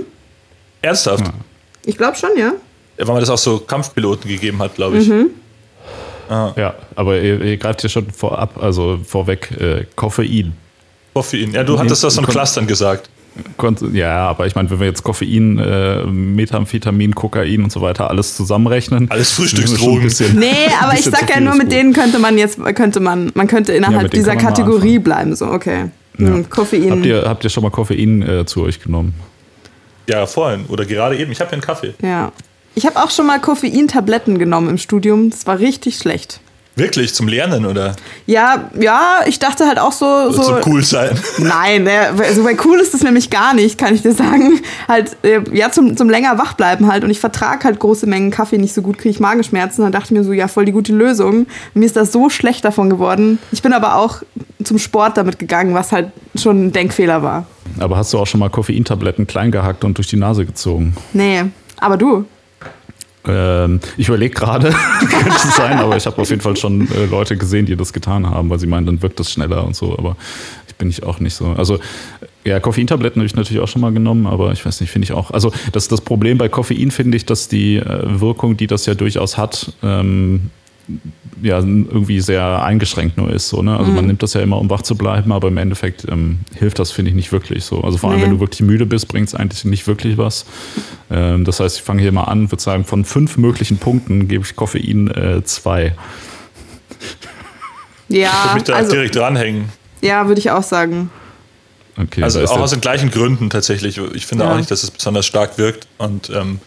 Ernsthaft? 0.82 1.26
ich 1.86 1.98
glaube 1.98 2.16
schon, 2.16 2.30
ja. 2.38 2.54
Weil 2.98 3.08
man 3.08 3.20
das 3.20 3.30
auch 3.30 3.38
so 3.38 3.60
Kampfpiloten 3.60 4.30
gegeben 4.30 4.60
hat, 4.60 4.76
glaube 4.76 5.00
ich. 5.00 5.08
Mhm. 5.10 5.32
ja, 6.30 6.76
aber 6.96 7.20
ihr, 7.20 7.42
ihr 7.42 7.58
greift 7.58 7.82
hier 7.82 7.90
schon 7.90 8.10
vorab, 8.12 8.62
also 8.62 9.00
vorweg, 9.06 9.52
äh, 9.60 9.86
Koffein. 9.96 10.54
Koffein. 11.14 11.52
Ja, 11.52 11.64
du 11.64 11.78
hattest 11.78 12.04
das 12.04 12.16
von 12.16 12.26
Clustern 12.26 12.68
gesagt. 12.68 13.10
Ja, 13.94 14.28
aber 14.28 14.46
ich 14.46 14.56
meine, 14.56 14.70
wenn 14.70 14.80
wir 14.80 14.88
jetzt 14.88 15.04
Koffein, 15.04 15.58
äh, 15.58 16.04
Methamphetamin, 16.06 17.16
Kokain 17.16 17.64
und 17.64 17.72
so 17.72 17.82
weiter 17.82 18.10
alles 18.10 18.36
zusammenrechnen. 18.36 19.10
Alles 19.10 19.32
Frühstücksdrogen. 19.32 20.04
bisschen- 20.04 20.38
Nee, 20.38 20.52
aber 20.82 20.94
ich 20.94 21.06
sag 21.06 21.30
ja 21.30 21.40
nur, 21.40 21.54
mit 21.56 21.64
gut. 21.64 21.72
denen 21.72 21.94
könnte 21.94 22.20
man 22.20 22.38
jetzt, 22.38 22.60
könnte 22.76 23.00
man, 23.00 23.32
man 23.34 23.48
könnte 23.48 23.74
innerhalb 23.74 24.12
denen 24.12 24.24
dieser 24.24 24.36
Kategorie 24.36 25.00
bleiben. 25.00 25.36
So, 25.36 25.48
okay. 25.48 25.86
Ja. 26.20 26.28
Hm, 26.28 26.50
Koffein. 26.50 26.92
Habt 26.92 27.06
ihr, 27.06 27.24
habt 27.26 27.44
ihr 27.44 27.50
schon 27.50 27.64
mal 27.64 27.72
Koffein 27.72 28.22
äh, 28.22 28.46
zu 28.46 28.62
euch 28.62 28.80
genommen? 28.82 29.16
Ja, 30.08 30.26
vorhin. 30.28 30.66
Oder 30.68 30.86
gerade 30.86 31.18
eben. 31.18 31.32
Ich 31.32 31.40
habe 31.40 31.50
ja 31.50 31.54
einen 31.54 31.62
Kaffee. 31.62 31.94
Ja. 32.04 32.32
Ich 32.76 32.86
habe 32.86 33.02
auch 33.02 33.10
schon 33.10 33.26
mal 33.26 33.40
Koffeintabletten 33.40 34.38
genommen 34.38 34.70
im 34.70 34.78
Studium. 34.78 35.30
Das 35.30 35.48
war 35.48 35.60
richtig 35.60 35.98
schlecht. 35.98 36.40
Wirklich, 36.76 37.14
zum 37.14 37.28
Lernen 37.28 37.66
oder 37.68 37.96
Ja, 38.26 38.70
ja, 38.80 39.20
ich 39.28 39.38
dachte 39.38 39.68
halt 39.68 39.78
auch 39.78 39.92
so. 39.92 40.32
so 40.32 40.42
zum 40.42 40.56
cool 40.66 40.84
sein? 40.84 41.20
Nein, 41.38 41.86
äh, 41.86 42.12
also 42.18 42.44
bei 42.44 42.58
cool 42.66 42.80
ist 42.80 42.94
das 42.94 43.04
nämlich 43.04 43.30
gar 43.30 43.54
nicht, 43.54 43.78
kann 43.78 43.94
ich 43.94 44.02
dir 44.02 44.14
sagen. 44.14 44.60
Halt, 44.88 45.16
äh, 45.24 45.42
ja, 45.52 45.72
zum, 45.72 45.96
zum 45.96 46.10
länger 46.10 46.38
wach 46.40 46.54
bleiben 46.54 46.92
halt. 46.92 47.04
Und 47.04 47.12
ich 47.12 47.20
vertrage 47.20 47.66
halt 47.66 47.80
große 47.80 48.08
Mengen 48.08 48.32
Kaffee 48.32 48.58
nicht 48.58 48.74
so 48.74 48.82
gut, 48.82 48.98
kriege 48.98 49.12
ich 49.12 49.20
Magenschmerzen. 49.20 49.84
Dann 49.84 49.92
dachte 49.92 50.06
ich 50.06 50.12
mir 50.12 50.24
so, 50.24 50.34
ja, 50.34 50.48
voll 50.48 50.66
die 50.66 50.72
gute 50.72 50.94
Lösung. 50.94 51.46
Mir 51.76 51.86
ist 51.86 51.96
das 51.96 52.12
so 52.12 52.30
schlecht 52.30 52.66
davon 52.66 52.90
geworden. 52.90 53.38
Ich 53.52 53.62
bin 53.62 53.74
aber 53.74 53.96
auch 53.98 54.24
zum 54.64 54.80
Sport 54.80 55.18
damit 55.18 55.38
gegangen, 55.38 55.76
was 55.76 55.92
halt 55.92 56.12
schon 56.36 56.68
ein 56.68 56.72
Denkfehler 56.72 57.22
war. 57.22 57.46
Aber 57.80 57.98
hast 57.98 58.14
du 58.14 58.20
auch 58.20 58.28
schon 58.28 58.40
mal 58.40 58.50
Koffeintabletten 58.50 59.28
klein 59.28 59.52
gehackt 59.52 59.84
und 59.84 59.98
durch 59.98 60.08
die 60.08 60.18
Nase 60.18 60.46
gezogen? 60.46 60.96
Nee, 61.14 61.44
aber 61.80 61.98
du. 61.98 62.26
Ähm, 63.26 63.80
ich 63.98 64.08
überlege 64.08 64.34
gerade, 64.34 64.70
könnte 65.00 65.36
es 65.36 65.56
sein, 65.56 65.80
aber 65.80 65.96
ich 65.96 66.06
habe 66.06 66.22
auf 66.22 66.30
jeden 66.30 66.42
Fall 66.42 66.58
schon 66.58 66.90
äh, 66.92 67.06
Leute 67.06 67.38
gesehen, 67.38 67.66
die 67.66 67.76
das 67.76 67.94
getan 67.94 68.30
haben, 68.30 68.50
weil 68.50 68.60
sie 68.60 68.68
meinen, 68.68 68.86
dann 68.86 69.02
wirkt 69.02 69.20
das 69.20 69.32
schneller 69.32 69.66
und 69.66 69.76
so. 69.76 69.98
Aber 69.98 70.18
ich 70.68 70.76
bin 70.76 70.90
ich 70.90 71.04
auch 71.04 71.20
nicht 71.20 71.34
so. 71.34 71.48
Also 71.48 71.80
ja, 72.44 72.60
Koffeintabletten 72.60 73.22
habe 73.22 73.26
ich 73.26 73.36
natürlich 73.36 73.62
auch 73.62 73.68
schon 73.68 73.82
mal 73.82 73.94
genommen, 73.94 74.28
aber 74.28 74.52
ich 74.52 74.66
weiß 74.66 74.82
nicht, 74.82 74.90
finde 74.90 75.06
ich 75.06 75.14
auch. 75.14 75.32
Also 75.32 75.52
das, 75.72 75.88
das 75.88 76.02
Problem 76.02 76.38
bei 76.38 76.50
Koffein 76.50 76.92
finde 76.92 77.16
ich, 77.16 77.26
dass 77.26 77.48
die 77.48 77.78
äh, 77.78 78.20
Wirkung, 78.20 78.58
die 78.58 78.68
das 78.68 78.86
ja 78.86 78.94
durchaus 78.94 79.38
hat, 79.38 79.72
ähm, 79.82 80.50
ja 81.42 81.60
irgendwie 81.60 82.20
sehr 82.20 82.62
eingeschränkt 82.64 83.18
nur 83.18 83.30
ist. 83.32 83.50
So, 83.50 83.62
ne? 83.62 83.78
Also 83.78 83.92
man 83.92 84.06
nimmt 84.06 84.22
das 84.24 84.34
ja 84.34 84.42
immer, 84.42 84.58
um 84.60 84.70
wach 84.70 84.82
zu 84.82 84.96
bleiben, 84.96 85.32
aber 85.32 85.48
im 85.48 85.58
Endeffekt 85.58 86.06
ähm, 86.10 86.40
hilft 86.56 86.80
das, 86.80 86.92
finde 86.92 87.10
ich, 87.10 87.16
nicht 87.16 87.32
wirklich 87.32 87.64
so. 87.66 87.82
Also 87.82 87.98
vor 87.98 88.10
allem, 88.12 88.20
Nee. 88.20 88.26
wenn 88.26 88.32
du 88.34 88.40
wirklich 88.40 88.62
müde 88.62 88.86
bist, 88.86 89.08
bringt 89.08 89.28
es 89.30 89.36
eigentlich 89.36 89.64
nicht 89.66 89.88
wirklich 89.88 90.18
was. 90.18 90.46
Ähm, 91.10 91.46
das 91.46 91.60
heißt, 91.60 91.78
ich 91.78 91.84
fange 91.84 92.02
hier 92.02 92.12
mal 92.12 92.24
an, 92.26 92.52
würde 92.52 92.62
sagen, 92.62 92.84
von 92.86 93.06
fünf 93.06 93.38
möglichen 93.38 93.78
Punkten 93.78 94.28
gebe 94.28 94.44
ich 94.46 94.56
Koffein 94.56 95.10
äh, 95.10 95.44
zwei. 95.44 95.96
Ich 98.10 98.18
Ja, 98.18 98.44
würde 98.44 98.54
mich 98.56 98.64
da 98.64 98.74
also, 98.76 98.92
direkt 98.92 99.16
dranhängen. 99.16 99.70
ja, 100.02 100.28
würde 100.28 100.40
ich 100.40 100.52
auch 100.52 100.64
sagen. 100.64 101.10
Okay, 101.98 102.24
Also 102.24 102.44
auch 102.44 102.60
aus 102.60 102.72
den 102.72 102.82
gleichen 102.82 103.12
Gründen 103.12 103.50
tatsächlich. 103.50 104.00
Ich 104.16 104.26
finde 104.26 104.46
Ja. 104.46 104.52
auch 104.52 104.58
nicht, 104.58 104.70
dass 104.72 104.84
es 104.84 104.92
besonders 104.92 105.26
stark 105.26 105.58
wirkt. 105.58 105.88
Und 105.98 106.30
ähm, 106.30 106.60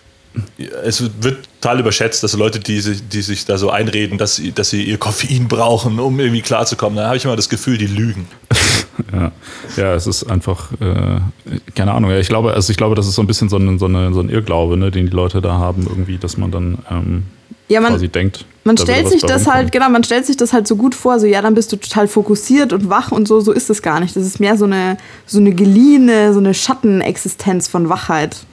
es 0.85 1.03
wird 1.21 1.49
total 1.61 1.81
überschätzt, 1.81 2.23
dass 2.23 2.35
Leute, 2.35 2.61
die 2.61 2.81
sich, 2.81 3.09
die 3.09 3.23
sich 3.23 3.45
da 3.45 3.59
so 3.59 3.71
einreden, 3.71 4.19
dass 4.19 4.37
sie, 4.37 4.53
dass 4.53 4.71
sie 4.71 4.85
ihr 4.85 4.99
Koffein 4.99 5.49
brauchen, 5.49 5.99
um 5.99 6.19
irgendwie 6.21 6.43
klarzukommen, 6.43 6.97
da 6.97 7.07
habe 7.07 7.17
ich 7.17 7.25
immer 7.25 7.37
das 7.37 7.49
Gefühl, 7.49 7.79
die 7.79 7.87
lügen. 7.87 8.27
Ja, 9.13 9.31
ja 9.77 9.95
es 9.95 10.07
ist 10.07 10.25
einfach, 10.25 10.73
äh, 10.81 11.21
keine 11.75 11.93
Ahnung. 11.93 12.11
Ja, 12.11 12.19
ich 12.19 12.29
glaube, 12.29 12.55
also 12.55 12.71
ich 12.71 12.79
glaube, 12.79 12.95
das 12.95 13.07
ist 13.07 13.15
so 13.15 13.23
ein 13.23 13.27
bisschen 13.27 13.51
so 13.51 13.59
ein, 13.59 13.79
so 13.79 13.85
eine, 13.85 14.15
so 14.15 14.21
ein 14.21 14.31
Irrglaube, 14.31 14.79
ne, 14.79 14.91
den 14.91 15.05
die 15.05 15.13
Leute 15.13 15.43
da 15.43 15.59
haben, 15.59 15.87
irgendwie, 15.87 16.17
dass 16.17 16.39
man 16.39 16.51
dann 16.51 16.79
ähm, 16.91 17.25
Ja, 17.69 17.83
man, 17.83 17.93
quasi 17.93 18.09
denkt. 18.09 18.47
Man 18.65 18.79
stellt 18.79 19.07
sich 19.11 19.21
das 19.21 19.47
halt, 19.47 19.71
genau, 19.71 19.91
man 19.91 20.03
stellt 20.03 20.25
sich 20.25 20.39
das 20.39 20.55
halt 20.55 20.67
so 20.67 20.77
gut 20.77 20.95
vor, 20.95 21.21
so 21.21 21.27
ja, 21.27 21.43
dann 21.43 21.55
bist 21.55 21.73
du 21.73 21.77
total 21.77 22.09
fokussiert 22.09 22.73
und 22.73 22.89
wach 22.89 23.13
und 23.13 23.29
so, 23.29 23.41
so 23.41 23.53
ist 23.53 23.69
es 23.69 23.83
gar 23.83 24.01
nicht. 24.01 24.17
Das 24.17 24.25
ist 24.25 24.41
mehr 24.41 24.57
so 24.57 24.65
eine, 24.65 24.97
so 25.27 25.41
eine 25.41 25.53
geliehene, 25.53 26.33
so 26.33 26.39
eine 26.39 26.55
Schattenexistenz 26.55 27.69
von 27.69 27.91
Wachheit. 27.91 28.47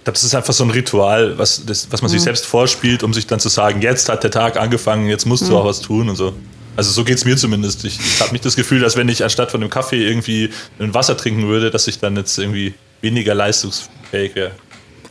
Ich 0.00 0.04
glaube, 0.04 0.14
das 0.14 0.24
ist 0.24 0.34
einfach 0.34 0.54
so 0.54 0.64
ein 0.64 0.70
Ritual, 0.70 1.36
was, 1.38 1.64
das, 1.66 1.88
was 1.90 2.00
man 2.00 2.10
Mhm. 2.10 2.14
sich 2.14 2.22
selbst 2.22 2.46
vorspielt, 2.46 3.02
um 3.02 3.12
sich 3.12 3.26
dann 3.26 3.38
zu 3.38 3.50
sagen, 3.50 3.82
jetzt 3.82 4.08
hat 4.08 4.24
der 4.24 4.30
Tag 4.30 4.56
angefangen, 4.58 5.08
jetzt 5.08 5.26
musst 5.26 5.44
Mhm. 5.44 5.48
du 5.50 5.58
auch 5.58 5.66
was 5.66 5.80
tun 5.80 6.08
und 6.08 6.16
so. 6.16 6.32
Also 6.76 6.90
so 6.90 7.04
geht 7.04 7.18
es 7.18 7.26
mir 7.26 7.36
zumindest. 7.36 7.84
Ich, 7.84 7.98
ich 8.00 8.20
habe 8.20 8.32
nicht 8.32 8.44
das 8.46 8.56
Gefühl, 8.56 8.80
dass 8.80 8.96
wenn 8.96 9.08
ich 9.10 9.22
anstatt 9.22 9.50
von 9.50 9.60
einem 9.60 9.68
Kaffee 9.68 10.02
irgendwie 10.08 10.50
ein 10.78 10.94
Wasser 10.94 11.16
trinken 11.18 11.48
würde, 11.48 11.70
dass 11.70 11.86
ich 11.86 11.98
dann 11.98 12.16
jetzt 12.16 12.38
irgendwie 12.38 12.72
weniger 13.02 13.34
leistungsfähig 13.34 14.34
wäre. 14.34 14.52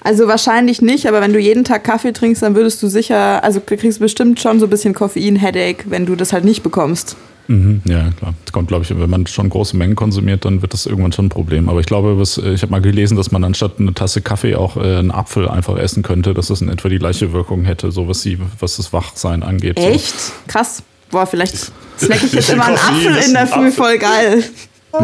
Also 0.03 0.27
wahrscheinlich 0.27 0.81
nicht, 0.81 1.05
aber 1.07 1.21
wenn 1.21 1.33
du 1.33 1.39
jeden 1.39 1.65
Tag 1.65 1.83
Kaffee 1.83 2.13
trinkst, 2.13 2.41
dann 2.41 2.55
würdest 2.55 2.81
du 2.81 2.87
sicher, 2.87 3.43
also 3.43 3.59
du 3.63 3.75
kriegst 3.77 3.99
bestimmt 3.99 4.39
schon 4.39 4.59
so 4.59 4.65
ein 4.65 4.69
bisschen 4.69 4.93
Koffein-Headache, 4.95 5.83
wenn 5.87 6.05
du 6.07 6.15
das 6.15 6.33
halt 6.33 6.45
nicht 6.45 6.63
bekommst. 6.63 7.15
Mhm, 7.49 7.81
ja, 7.85 8.11
klar. 8.11 8.35
Das 8.45 8.53
kommt, 8.53 8.67
glaube 8.67 8.85
ich, 8.85 8.97
wenn 8.97 9.09
man 9.09 9.25
schon 9.25 9.49
große 9.49 9.75
Mengen 9.75 9.95
konsumiert, 9.95 10.45
dann 10.45 10.61
wird 10.61 10.73
das 10.73 10.85
irgendwann 10.85 11.11
schon 11.11 11.25
ein 11.25 11.29
Problem. 11.29 11.67
Aber 11.67 11.79
ich 11.79 11.87
glaube, 11.87 12.19
was, 12.19 12.37
ich 12.37 12.61
habe 12.61 12.69
mal 12.71 12.79
gelesen, 12.79 13.17
dass 13.17 13.31
man 13.31 13.43
anstatt 13.43 13.79
eine 13.79 13.91
Tasse 13.95 14.21
Kaffee 14.21 14.55
auch 14.55 14.77
äh, 14.77 14.97
einen 14.97 15.09
Apfel 15.09 15.49
einfach 15.49 15.75
essen 15.75 16.03
könnte, 16.03 16.35
dass 16.35 16.49
das 16.49 16.61
in 16.61 16.69
etwa 16.69 16.89
die 16.89 16.99
gleiche 16.99 17.33
Wirkung 17.33 17.63
hätte, 17.63 17.91
so 17.91 18.07
was, 18.07 18.21
die, 18.21 18.37
was 18.59 18.77
das 18.77 18.93
Wachsein 18.93 19.41
angeht. 19.41 19.79
So. 19.79 19.87
Echt? 19.87 20.13
Krass. 20.47 20.83
Boah, 21.09 21.25
vielleicht 21.25 21.71
snack 21.97 22.23
ich 22.23 22.33
jetzt 22.33 22.49
immer 22.53 22.67
einen 22.67 22.77
Apfel 22.77 23.15
in 23.15 23.33
der 23.33 23.47
Früh, 23.47 23.71
voll 23.71 23.97
geil. 23.97 24.43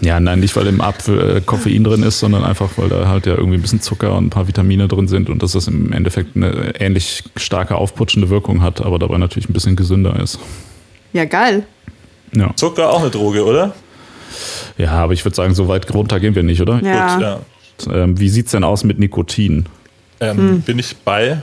Ja, 0.00 0.18
nein, 0.18 0.40
nicht 0.40 0.56
weil 0.56 0.66
im 0.66 0.80
Apfel 0.80 1.36
äh, 1.36 1.40
Koffein 1.42 1.84
drin 1.84 2.02
ist, 2.02 2.18
sondern 2.18 2.42
einfach, 2.42 2.70
weil 2.76 2.88
da 2.88 3.06
halt 3.06 3.26
ja 3.26 3.34
irgendwie 3.36 3.56
ein 3.56 3.62
bisschen 3.62 3.80
Zucker 3.80 4.16
und 4.16 4.26
ein 4.26 4.30
paar 4.30 4.48
Vitamine 4.48 4.88
drin 4.88 5.06
sind 5.06 5.30
und 5.30 5.42
dass 5.44 5.52
das 5.52 5.68
im 5.68 5.92
Endeffekt 5.92 6.34
eine 6.34 6.80
ähnlich 6.80 7.22
starke 7.36 7.76
aufputschende 7.76 8.28
Wirkung 8.28 8.62
hat, 8.62 8.80
aber 8.80 8.98
dabei 8.98 9.18
natürlich 9.18 9.48
ein 9.48 9.52
bisschen 9.52 9.76
gesünder 9.76 10.18
ist. 10.18 10.40
Ja, 11.12 11.24
geil. 11.24 11.66
Ja, 12.34 12.54
Zucker 12.56 12.90
auch 12.90 13.00
eine 13.00 13.10
Droge, 13.10 13.44
oder? 13.44 13.74
ja 14.78 14.92
aber 14.92 15.12
ich 15.12 15.24
würde 15.24 15.34
sagen, 15.34 15.54
so 15.54 15.68
weit 15.68 15.92
runter 15.92 16.18
gehen 16.20 16.34
wir 16.34 16.42
nicht, 16.42 16.60
oder? 16.60 16.80
Ja. 16.82 17.14
Gut, 17.14 17.22
ja. 17.22 17.40
Ähm, 17.92 18.18
wie 18.18 18.28
sieht's 18.28 18.52
denn 18.52 18.64
aus 18.64 18.84
mit 18.84 18.98
Nikotin? 18.98 19.66
Ähm, 20.20 20.36
Hm. 20.36 20.60
Bin 20.62 20.78
ich 20.78 20.96
bei. 20.98 21.42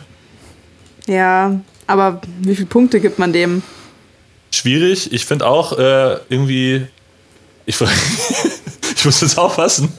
Ja, 1.08 1.60
aber 1.86 2.22
wie 2.42 2.56
viele 2.56 2.68
Punkte 2.68 3.00
gibt 3.00 3.20
man 3.20 3.34
dem? 3.34 3.62
Schwierig. 4.52 5.12
Ich 5.14 5.26
finde 5.26 5.48
auch 5.48 5.78
äh, 5.78 6.18
irgendwie. 6.30 6.88
Ich, 7.66 7.80
ich 8.96 9.06
muss 9.06 9.22
jetzt 9.22 9.38
aufpassen, 9.38 9.92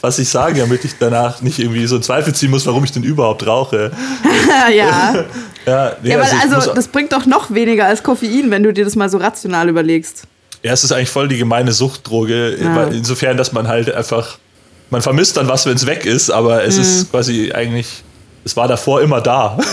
was 0.00 0.18
ich 0.18 0.28
sage, 0.28 0.60
damit 0.60 0.84
ich 0.84 0.92
danach 0.98 1.42
nicht 1.42 1.58
irgendwie 1.58 1.86
so 1.86 1.98
Zweifel 1.98 2.34
ziehen 2.34 2.50
muss, 2.50 2.66
warum 2.66 2.84
ich 2.84 2.92
denn 2.92 3.02
überhaupt 3.02 3.46
rauche. 3.46 3.92
ja. 4.74 5.24
Ja, 5.66 5.96
nee, 6.00 6.10
ja, 6.10 6.18
weil 6.18 6.22
also 6.26 6.36
also 6.54 6.54
muss- 6.68 6.74
das 6.76 6.86
bringt 6.86 7.12
doch 7.12 7.26
noch 7.26 7.52
weniger 7.52 7.86
als 7.86 8.04
Koffein, 8.04 8.52
wenn 8.52 8.62
du 8.62 8.72
dir 8.72 8.84
das 8.84 8.94
mal 8.94 9.08
so 9.10 9.18
rational 9.18 9.68
überlegst. 9.68 10.22
Ja, 10.62 10.72
es 10.72 10.84
ist 10.84 10.92
eigentlich 10.92 11.10
voll 11.10 11.26
die 11.26 11.38
gemeine 11.38 11.72
Suchtdroge, 11.72 12.56
Ja. 12.62 12.84
insofern, 12.84 13.36
dass 13.36 13.50
man 13.52 13.66
halt 13.66 13.92
einfach, 13.92 14.38
man 14.90 15.02
vermisst 15.02 15.36
dann 15.36 15.48
was, 15.48 15.66
wenn 15.66 15.74
es 15.74 15.84
weg 15.86 16.06
ist, 16.06 16.30
aber 16.30 16.62
es 16.62 16.76
Mhm. 16.76 16.82
ist 16.82 17.10
quasi 17.10 17.50
eigentlich, 17.52 17.88
es 18.44 18.56
war 18.56 18.68
davor 18.68 19.02
immer 19.02 19.20
da. 19.20 19.58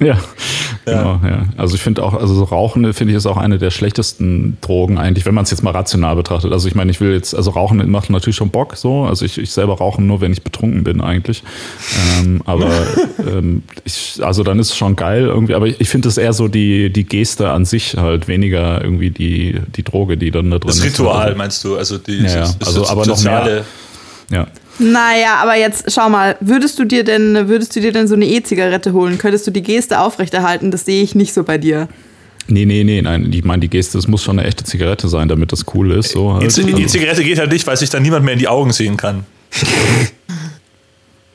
Ja, 0.00 0.16
genau. 0.84 1.20
Ja. 1.24 1.44
Also 1.56 1.74
ich 1.74 1.80
finde 1.82 2.02
auch, 2.02 2.14
also 2.14 2.34
so 2.34 2.44
Rauchen 2.44 2.92
finde 2.92 3.12
ich 3.12 3.16
ist 3.16 3.26
auch 3.26 3.36
eine 3.36 3.58
der 3.58 3.70
schlechtesten 3.70 4.56
Drogen 4.60 4.98
eigentlich, 4.98 5.26
wenn 5.26 5.34
man 5.34 5.44
es 5.44 5.50
jetzt 5.50 5.62
mal 5.62 5.70
rational 5.70 6.16
betrachtet. 6.16 6.52
Also 6.52 6.68
ich 6.68 6.74
meine, 6.74 6.90
ich 6.90 7.00
will 7.00 7.12
jetzt, 7.12 7.34
also 7.34 7.50
Rauchen 7.50 7.90
macht 7.90 8.10
natürlich 8.10 8.36
schon 8.36 8.50
Bock 8.50 8.76
so. 8.76 9.04
Also 9.04 9.24
ich, 9.24 9.38
ich 9.38 9.50
selber 9.50 9.74
rauche 9.78 10.02
nur, 10.02 10.20
wenn 10.20 10.32
ich 10.32 10.42
betrunken 10.42 10.84
bin 10.84 11.00
eigentlich. 11.00 11.42
Ähm, 12.20 12.42
aber 12.44 12.70
ähm, 13.18 13.62
ich, 13.84 14.20
also 14.22 14.42
dann 14.42 14.58
ist 14.58 14.70
es 14.70 14.76
schon 14.76 14.96
geil 14.96 15.24
irgendwie. 15.24 15.54
Aber 15.54 15.66
ich, 15.66 15.80
ich 15.80 15.88
finde 15.88 16.08
es 16.08 16.16
eher 16.18 16.32
so 16.32 16.48
die, 16.48 16.92
die 16.92 17.04
Geste 17.04 17.50
an 17.50 17.64
sich 17.64 17.96
halt 17.96 18.28
weniger 18.28 18.82
irgendwie 18.82 19.10
die, 19.10 19.56
die 19.76 19.82
Droge, 19.82 20.16
die 20.16 20.30
dann 20.30 20.50
da 20.50 20.58
drin 20.58 20.68
Das 20.68 20.78
ist. 20.78 20.84
Ritual, 20.84 21.34
meinst 21.34 21.62
du? 21.64 21.76
Also 21.76 21.98
die 21.98 22.18
Ja, 22.18 22.28
ja. 22.28 22.40
das- 22.40 22.58
das 22.58 22.68
Also 22.68 22.88
aber 22.88 23.06
noch 23.06 23.16
soziale. 23.16 23.64
Ja. 24.30 24.46
Naja, 24.82 25.36
aber 25.40 25.56
jetzt 25.56 25.92
schau 25.92 26.08
mal, 26.08 26.36
würdest 26.40 26.78
du 26.78 26.84
dir 26.84 27.04
denn, 27.04 27.48
würdest 27.48 27.74
du 27.76 27.80
dir 27.80 27.92
denn 27.92 28.08
so 28.08 28.14
eine 28.14 28.26
E-Zigarette 28.26 28.92
holen? 28.92 29.18
Könntest 29.18 29.46
du 29.46 29.50
die 29.50 29.62
Geste 29.62 30.00
aufrechterhalten? 30.00 30.70
Das 30.70 30.84
sehe 30.84 31.02
ich 31.02 31.14
nicht 31.14 31.32
so 31.32 31.44
bei 31.44 31.58
dir. 31.58 31.88
Nee, 32.48 32.64
nee, 32.64 32.82
nee, 32.82 33.00
nein. 33.00 33.32
Ich 33.32 33.44
meine, 33.44 33.60
die 33.60 33.68
Geste, 33.68 33.98
es 33.98 34.08
muss 34.08 34.22
schon 34.22 34.38
eine 34.38 34.48
echte 34.48 34.64
Zigarette 34.64 35.08
sein, 35.08 35.28
damit 35.28 35.52
das 35.52 35.64
cool 35.74 35.92
ist. 35.92 36.10
So 36.10 36.34
halt. 36.34 36.42
Die 36.42 36.46
Also, 36.46 36.62
E-Zigarette 36.62 37.22
geht 37.22 37.38
halt 37.38 37.52
nicht, 37.52 37.66
weil 37.66 37.76
sich 37.76 37.90
dann 37.90 38.02
niemand 38.02 38.24
mehr 38.24 38.34
in 38.34 38.40
die 38.40 38.48
Augen 38.48 38.72
sehen 38.72 38.96
kann. 38.96 39.24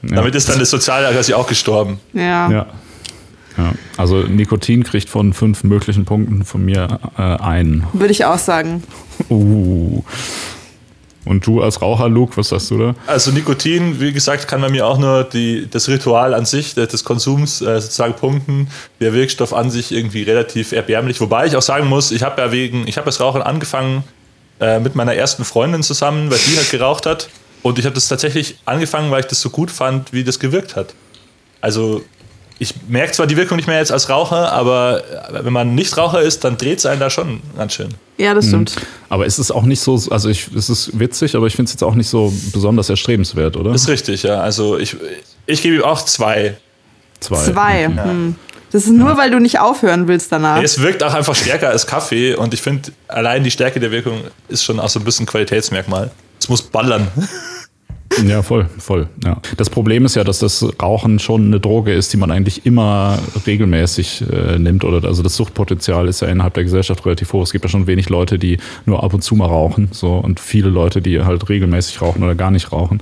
ja. 0.04 0.16
Damit 0.16 0.36
ist 0.36 0.50
dann 0.50 0.60
das 0.60 0.70
Soziale 0.70 1.14
quasi 1.14 1.34
auch 1.34 1.48
gestorben. 1.48 2.00
Ja. 2.14 2.52
Ja. 2.52 2.66
ja. 3.58 3.74
Also 3.96 4.24
Nikotin 4.24 4.84
kriegt 4.84 5.08
von 5.08 5.34
fünf 5.34 5.64
möglichen 5.64 6.04
Punkten 6.04 6.44
von 6.44 6.66
mir 6.66 7.00
äh, 7.18 7.22
einen. 7.22 7.88
Würde 7.94 8.12
ich 8.12 8.26
auch 8.26 8.40
sagen. 8.40 8.84
Uh. 9.30 10.04
Und 11.28 11.46
du 11.46 11.62
als 11.62 11.82
Raucher, 11.82 12.10
Luke, 12.10 12.38
was 12.38 12.50
sagst 12.50 12.72
du 12.72 12.78
da? 12.78 12.96
Also 13.06 13.32
Nikotin, 13.32 14.00
wie 14.00 14.14
gesagt, 14.14 14.48
kann 14.48 14.62
bei 14.62 14.70
mir 14.70 14.88
auch 14.88 14.98
nur 14.98 15.24
die, 15.24 15.68
das 15.70 15.88
Ritual 15.90 16.34
an 16.34 16.46
sich 16.46 16.74
des 16.74 16.88
des 16.88 17.04
Konsums 17.04 17.62
äh, 17.62 17.80
sozusagen 17.80 18.14
punkten. 18.14 18.70
Der 19.00 19.14
Wirkstoff 19.14 19.54
an 19.54 19.70
sich 19.70 19.92
irgendwie 19.92 20.24
relativ 20.24 20.72
erbärmlich. 20.72 21.22
Wobei 21.22 21.46
ich 21.46 21.56
auch 21.56 21.62
sagen 21.62 21.88
muss, 21.88 22.12
ich 22.12 22.24
habe 22.24 22.42
ja 22.42 22.52
wegen, 22.52 22.88
ich 22.88 22.98
habe 22.98 23.06
das 23.06 23.20
Rauchen 23.20 23.42
angefangen 23.42 24.04
äh, 24.60 24.80
mit 24.80 24.96
meiner 24.96 25.14
ersten 25.14 25.46
Freundin 25.46 25.84
zusammen, 25.84 26.32
weil 26.32 26.40
die 26.40 26.58
halt 26.58 26.72
geraucht 26.72 27.06
hat. 27.06 27.30
Und 27.62 27.80
ich 27.80 27.86
habe 27.86 27.96
das 27.96 28.08
tatsächlich 28.08 28.58
angefangen, 28.66 29.12
weil 29.12 29.22
ich 29.22 29.28
das 29.28 29.42
so 29.42 29.50
gut 29.50 29.72
fand, 29.72 30.14
wie 30.14 30.24
das 30.24 30.40
gewirkt 30.40 30.76
hat. 30.76 30.94
Also 31.62 32.04
ich 32.60 32.74
merke 32.88 33.12
zwar 33.12 33.28
die 33.28 33.38
Wirkung 33.38 33.58
nicht 33.58 33.68
mehr 33.68 33.78
jetzt 33.78 33.92
als 33.92 34.10
Raucher, 34.10 34.52
aber 34.52 35.04
wenn 35.30 35.54
man 35.54 35.76
nicht 35.76 35.96
Raucher 35.98 36.22
ist, 36.22 36.44
dann 36.44 36.58
dreht 36.58 36.80
es 36.80 36.86
einen 36.86 37.00
da 37.00 37.10
schon 37.10 37.42
ganz 37.56 37.74
schön. 37.74 37.90
Ja, 38.18 38.34
das 38.34 38.48
stimmt. 38.48 38.76
Aber 39.10 39.26
es 39.26 39.38
ist 39.38 39.52
auch 39.52 39.64
nicht 39.64 39.80
so, 39.80 40.02
also 40.10 40.30
ich, 40.30 40.50
es 40.56 40.70
ist 40.70 41.00
witzig, 41.00 41.36
aber 41.36 41.46
ich 41.46 41.56
finde 41.56 41.70
es 41.70 41.74
jetzt 41.74 41.84
auch 41.84 41.94
nicht 41.94 42.10
so 42.10 42.34
besonders 42.52 42.90
erstrebenswert, 42.90 43.56
oder? 43.58 43.72
Das 43.74 43.84
ist 43.84 43.90
richtig, 43.90 44.24
ja. 44.24 44.40
Also 44.40 44.78
ich, 44.78 44.96
ich 45.46 45.62
gebe 45.62 45.76
ihm 45.76 45.84
auch 45.84 46.04
zwei. 46.04 46.58
Zwei. 47.20 47.44
Zwei. 47.44 47.86
Hm. 47.86 48.36
Das 48.72 48.84
ist 48.84 48.92
nur, 48.92 49.18
weil 49.18 49.32
du 49.32 49.40
nicht 49.40 49.60
aufhören 49.60 50.08
willst 50.08 50.32
danach. 50.32 50.62
Es 50.62 50.82
wirkt 50.82 51.04
auch 51.04 51.14
einfach 51.14 51.36
stärker 51.36 51.70
als 51.70 51.88
Kaffee 51.88 52.36
und 52.36 52.54
ich 52.54 52.62
finde, 52.62 52.92
allein 53.08 53.44
die 53.44 53.52
Stärke 53.52 53.80
der 53.80 53.92
Wirkung 53.92 54.22
ist 54.50 54.64
schon 54.64 54.80
auch 54.80 54.90
so 54.90 55.00
ein 55.00 55.06
bisschen 55.06 55.26
Qualitätsmerkmal. 55.26 56.12
Es 56.40 56.50
muss 56.50 56.62
ballern. 56.64 57.08
Ja, 58.26 58.42
voll, 58.42 58.68
voll. 58.80 59.08
Ja. 59.24 59.38
Das 59.58 59.70
Problem 59.70 60.06
ist 60.06 60.16
ja, 60.16 60.24
dass 60.24 60.40
das 60.40 60.66
Rauchen 60.82 61.20
schon 61.20 61.48
eine 61.48 61.60
Droge 61.60 61.94
ist, 61.94 62.14
die 62.14 62.18
man 62.18 62.32
eigentlich 62.32 62.66
immer 62.66 63.20
regelmäßig 63.46 64.24
äh, 64.32 64.58
nimmt. 64.58 64.84
Oder 64.84 65.08
also 65.08 65.22
das 65.24 65.36
Suchtpotenzial 65.36 66.08
ist 66.08 66.22
ja 66.22 66.28
innerhalb 66.28 66.54
der 66.56 66.64
Gesellschaft 66.64 67.06
relativ 67.06 67.34
hoch. 67.34 67.44
Es 67.44 67.52
gibt 67.52 67.66
ja 67.66 67.70
schon 67.70 67.86
wenig 67.88 68.10
Leute, 68.10 68.40
die 68.40 68.58
nur 68.86 69.04
ab 69.04 69.14
und 69.14 69.22
zu 69.24 69.36
mal 69.36 69.46
rauchen, 69.46 69.90
so 69.92 70.16
und 70.16 70.40
viele 70.40 70.70
Leute, 70.70 71.02
die 71.02 71.22
halt 71.22 71.48
regelmäßig 71.50 72.02
rauchen 72.02 72.24
oder 72.24 72.36
gar 72.36 72.52
nicht 72.52 72.72
rauchen. 72.72 73.02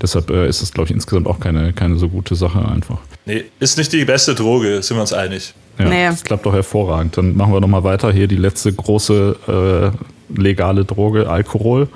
Deshalb 0.00 0.30
äh, 0.30 0.48
ist 0.48 0.62
das, 0.62 0.72
glaube 0.72 0.88
ich, 0.88 0.94
insgesamt 0.94 1.26
auch 1.26 1.40
keine, 1.40 1.72
keine 1.72 1.96
so 1.96 2.08
gute 2.08 2.34
Sache 2.34 2.66
einfach. 2.66 2.98
Nee, 3.26 3.44
ist 3.60 3.76
nicht 3.78 3.92
die 3.92 4.04
beste 4.04 4.34
Droge, 4.34 4.82
sind 4.82 4.96
wir 4.96 5.00
uns 5.02 5.12
einig. 5.12 5.54
Ja, 5.78 5.88
Nee. 5.88 6.06
das 6.06 6.22
klappt 6.22 6.46
doch 6.46 6.52
hervorragend. 6.52 7.16
Dann 7.16 7.36
machen 7.36 7.52
wir 7.52 7.60
noch 7.60 7.68
mal 7.68 7.82
weiter. 7.84 8.12
Hier 8.12 8.28
die 8.28 8.36
letzte 8.36 8.72
große 8.72 9.92
äh, 10.32 10.40
legale 10.40 10.84
Droge, 10.84 11.28
Alkohol. 11.28 11.88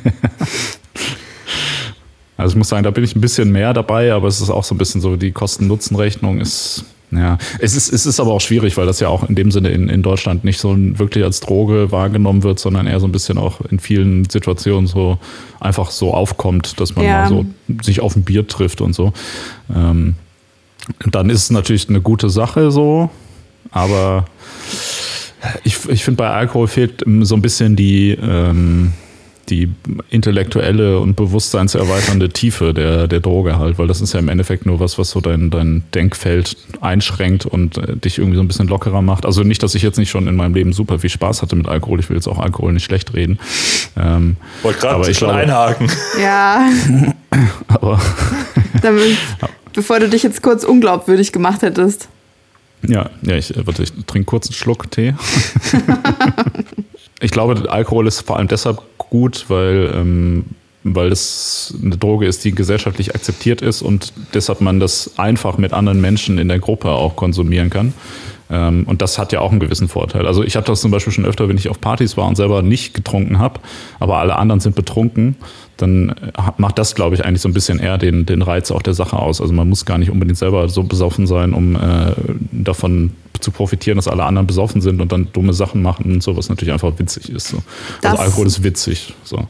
also 2.36 2.52
ich 2.52 2.56
muss 2.56 2.68
sagen, 2.68 2.84
da 2.84 2.90
bin 2.90 3.04
ich 3.04 3.14
ein 3.14 3.20
bisschen 3.20 3.50
mehr 3.52 3.72
dabei, 3.72 4.12
aber 4.12 4.28
es 4.28 4.40
ist 4.40 4.50
auch 4.50 4.64
so 4.64 4.74
ein 4.74 4.78
bisschen 4.78 5.00
so, 5.00 5.16
die 5.16 5.32
Kosten-Nutzen-Rechnung 5.32 6.40
ist, 6.40 6.84
ja, 7.12 7.38
es 7.58 7.74
ist, 7.74 7.92
es 7.92 8.06
ist 8.06 8.20
aber 8.20 8.32
auch 8.32 8.40
schwierig, 8.40 8.76
weil 8.76 8.86
das 8.86 9.00
ja 9.00 9.08
auch 9.08 9.28
in 9.28 9.34
dem 9.34 9.50
Sinne 9.50 9.70
in, 9.70 9.88
in 9.88 10.00
Deutschland 10.02 10.44
nicht 10.44 10.60
so 10.60 10.76
wirklich 10.76 11.24
als 11.24 11.40
Droge 11.40 11.90
wahrgenommen 11.90 12.44
wird, 12.44 12.60
sondern 12.60 12.86
eher 12.86 13.00
so 13.00 13.06
ein 13.08 13.12
bisschen 13.12 13.36
auch 13.36 13.60
in 13.62 13.80
vielen 13.80 14.30
Situationen 14.30 14.86
so 14.86 15.18
einfach 15.58 15.90
so 15.90 16.14
aufkommt, 16.14 16.78
dass 16.78 16.94
man 16.94 17.04
Ja. 17.04 17.22
mal 17.22 17.28
so 17.28 17.46
sich 17.82 18.00
auf 18.00 18.14
ein 18.14 18.22
Bier 18.22 18.46
trifft 18.46 18.80
und 18.80 18.94
so. 18.94 19.12
Ähm, 19.74 20.14
dann 21.10 21.30
ist 21.30 21.42
es 21.42 21.50
natürlich 21.50 21.88
eine 21.88 22.00
gute 22.00 22.30
Sache 22.30 22.70
so, 22.70 23.10
aber 23.72 24.26
ich, 25.64 25.88
ich 25.88 26.04
finde, 26.04 26.18
bei 26.18 26.30
Alkohol 26.30 26.68
fehlt 26.68 27.04
so 27.22 27.34
ein 27.34 27.42
bisschen 27.42 27.74
die, 27.74 28.10
ähm, 28.12 28.92
die 29.50 29.68
intellektuelle 30.10 30.98
und 31.00 31.16
bewusstseinserweiternde 31.16 32.28
Tiefe 32.30 32.72
der, 32.72 33.08
der 33.08 33.20
Droge 33.20 33.58
halt, 33.58 33.78
weil 33.78 33.86
das 33.88 34.00
ist 34.00 34.12
ja 34.14 34.20
im 34.20 34.28
Endeffekt 34.28 34.64
nur 34.64 34.80
was, 34.80 34.96
was 34.98 35.10
so 35.10 35.20
dein, 35.20 35.50
dein 35.50 35.82
Denkfeld 35.94 36.56
einschränkt 36.80 37.46
und 37.46 37.76
äh, 37.78 37.96
dich 37.96 38.18
irgendwie 38.18 38.36
so 38.36 38.42
ein 38.42 38.48
bisschen 38.48 38.68
lockerer 38.68 39.02
macht. 39.02 39.26
Also 39.26 39.42
nicht, 39.42 39.62
dass 39.62 39.74
ich 39.74 39.82
jetzt 39.82 39.98
nicht 39.98 40.10
schon 40.10 40.26
in 40.28 40.36
meinem 40.36 40.54
Leben 40.54 40.72
super 40.72 40.98
viel 41.00 41.10
Spaß 41.10 41.42
hatte 41.42 41.56
mit 41.56 41.68
Alkohol, 41.68 42.00
ich 42.00 42.08
will 42.08 42.16
jetzt 42.16 42.28
auch 42.28 42.38
Alkohol 42.38 42.72
nicht 42.72 42.84
schlecht 42.84 43.12
reden. 43.14 43.38
Ähm, 43.96 44.36
Wollte 44.62 44.88
Aber 44.88 44.98
gerade 44.98 45.10
ich 45.10 45.18
schon 45.18 45.28
glaube- 45.28 45.42
einhaken. 45.42 45.90
Ja, 46.20 46.68
aber 47.68 48.00
damit, 48.82 49.16
bevor 49.72 49.98
du 50.00 50.08
dich 50.08 50.22
jetzt 50.22 50.42
kurz 50.42 50.64
unglaubwürdig 50.64 51.32
gemacht 51.32 51.62
hättest. 51.62 52.08
Ja, 52.86 53.10
ja, 53.22 53.36
ich, 53.36 53.54
äh, 53.56 53.66
warte, 53.66 53.82
ich 53.82 53.92
trinke 54.06 54.26
kurz 54.26 54.46
einen 54.46 54.54
Schluck 54.54 54.90
Tee. 54.90 55.14
ich 57.20 57.30
glaube, 57.30 57.70
Alkohol 57.70 58.06
ist 58.06 58.20
vor 58.22 58.38
allem 58.38 58.48
deshalb 58.48 58.80
gut, 59.10 59.46
weil, 59.48 59.92
ähm, 59.94 60.44
weil 60.82 61.12
es 61.12 61.74
eine 61.82 61.98
Droge 61.98 62.26
ist, 62.26 62.44
die 62.44 62.52
gesellschaftlich 62.52 63.14
akzeptiert 63.14 63.60
ist 63.60 63.82
und 63.82 64.12
deshalb 64.32 64.60
man 64.62 64.80
das 64.80 65.18
einfach 65.18 65.58
mit 65.58 65.72
anderen 65.72 66.00
Menschen 66.00 66.38
in 66.38 66.48
der 66.48 66.58
Gruppe 66.58 66.90
auch 66.90 67.16
konsumieren 67.16 67.68
kann. 67.68 67.92
Ähm, 68.50 68.84
und 68.86 69.00
das 69.02 69.18
hat 69.18 69.32
ja 69.32 69.40
auch 69.40 69.50
einen 69.50 69.60
gewissen 69.60 69.88
Vorteil. 69.88 70.26
Also 70.26 70.42
ich 70.42 70.56
habe 70.56 70.66
das 70.66 70.80
zum 70.80 70.90
Beispiel 70.90 71.12
schon 71.12 71.24
öfter, 71.24 71.48
wenn 71.48 71.56
ich 71.56 71.68
auf 71.68 71.80
Partys 71.80 72.16
war 72.16 72.26
und 72.26 72.36
selber 72.36 72.62
nicht 72.62 72.94
getrunken 72.94 73.38
habe, 73.38 73.60
aber 73.98 74.18
alle 74.18 74.36
anderen 74.36 74.60
sind 74.60 74.74
betrunken, 74.74 75.36
dann 75.76 76.10
äh, 76.10 76.32
macht 76.56 76.78
das, 76.78 76.94
glaube 76.94 77.14
ich, 77.14 77.24
eigentlich 77.24 77.42
so 77.42 77.48
ein 77.48 77.54
bisschen 77.54 77.78
eher 77.78 77.98
den, 77.98 78.26
den 78.26 78.42
Reiz 78.42 78.70
auch 78.70 78.82
der 78.82 78.94
Sache 78.94 79.16
aus. 79.16 79.40
Also 79.40 79.52
man 79.52 79.68
muss 79.68 79.84
gar 79.84 79.98
nicht 79.98 80.10
unbedingt 80.10 80.38
selber 80.38 80.68
so 80.68 80.82
besoffen 80.82 81.26
sein, 81.26 81.54
um 81.54 81.76
äh, 81.76 82.12
davon 82.52 83.12
zu 83.38 83.50
profitieren, 83.50 83.96
dass 83.96 84.08
alle 84.08 84.24
anderen 84.24 84.46
besoffen 84.46 84.80
sind 84.80 85.00
und 85.00 85.12
dann 85.12 85.28
dumme 85.32 85.52
Sachen 85.52 85.82
machen 85.82 86.12
und 86.12 86.22
so, 86.22 86.36
was 86.36 86.48
natürlich 86.48 86.72
einfach 86.72 86.98
witzig 86.98 87.30
ist. 87.30 87.48
So. 87.48 87.58
Also 88.02 88.18
Alkohol 88.18 88.46
ist 88.46 88.62
witzig. 88.62 89.14
So. 89.24 89.48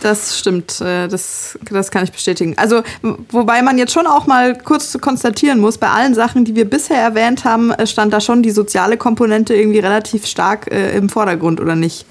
Das 0.00 0.38
stimmt, 0.38 0.80
äh, 0.80 1.08
das, 1.08 1.58
das 1.70 1.90
kann 1.90 2.04
ich 2.04 2.12
bestätigen. 2.12 2.54
Also, 2.56 2.82
wobei 3.30 3.62
man 3.62 3.78
jetzt 3.78 3.92
schon 3.92 4.06
auch 4.06 4.26
mal 4.26 4.56
kurz 4.56 4.98
konstatieren 5.00 5.58
muss, 5.58 5.78
bei 5.78 5.88
allen 5.88 6.14
Sachen, 6.14 6.44
die 6.44 6.54
wir 6.54 6.64
bisher 6.64 6.98
erwähnt 6.98 7.44
haben, 7.44 7.72
äh, 7.72 7.86
stand 7.86 8.12
da 8.12 8.20
schon 8.20 8.42
die 8.42 8.50
soziale 8.50 8.96
Komponente 8.96 9.54
irgendwie 9.54 9.80
relativ 9.80 10.26
stark 10.26 10.70
äh, 10.70 10.96
im 10.96 11.08
Vordergrund, 11.08 11.60
oder 11.60 11.74
nicht? 11.74 12.06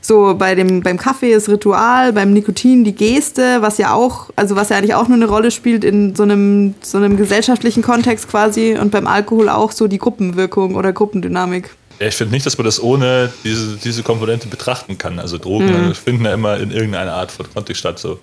So, 0.00 0.34
bei 0.38 0.54
dem, 0.54 0.82
beim 0.82 0.96
Kaffee 0.96 1.32
ist 1.32 1.48
Ritual, 1.48 2.12
beim 2.12 2.32
Nikotin 2.32 2.84
die 2.84 2.94
Geste, 2.94 3.62
was 3.62 3.78
ja 3.78 3.92
auch, 3.92 4.30
also 4.36 4.54
was 4.54 4.68
ja 4.68 4.76
eigentlich 4.76 4.94
auch 4.94 5.08
nur 5.08 5.16
eine 5.16 5.26
Rolle 5.26 5.50
spielt 5.50 5.84
in 5.84 6.14
so 6.14 6.22
einem, 6.22 6.74
so 6.80 6.98
einem 6.98 7.16
gesellschaftlichen 7.16 7.82
Kontext 7.82 8.28
quasi 8.28 8.76
und 8.80 8.90
beim 8.90 9.06
Alkohol 9.06 9.48
auch 9.48 9.72
so 9.72 9.88
die 9.88 9.98
Gruppenwirkung 9.98 10.76
oder 10.76 10.92
Gruppendynamik. 10.92 11.70
Ich 12.00 12.14
finde 12.14 12.34
nicht, 12.34 12.46
dass 12.46 12.56
man 12.56 12.64
das 12.64 12.80
ohne 12.82 13.32
diese, 13.44 13.76
diese 13.76 14.02
Komponente 14.02 14.46
betrachten 14.48 14.98
kann. 14.98 15.18
Also 15.18 15.38
Drogen 15.38 15.88
Mhm. 15.88 15.94
finden 15.94 16.24
ja 16.24 16.34
immer 16.34 16.56
in 16.58 16.70
irgendeiner 16.70 17.12
Art 17.12 17.32
von 17.32 17.52
Kontext 17.52 17.80
statt. 17.80 17.98
So. 17.98 18.20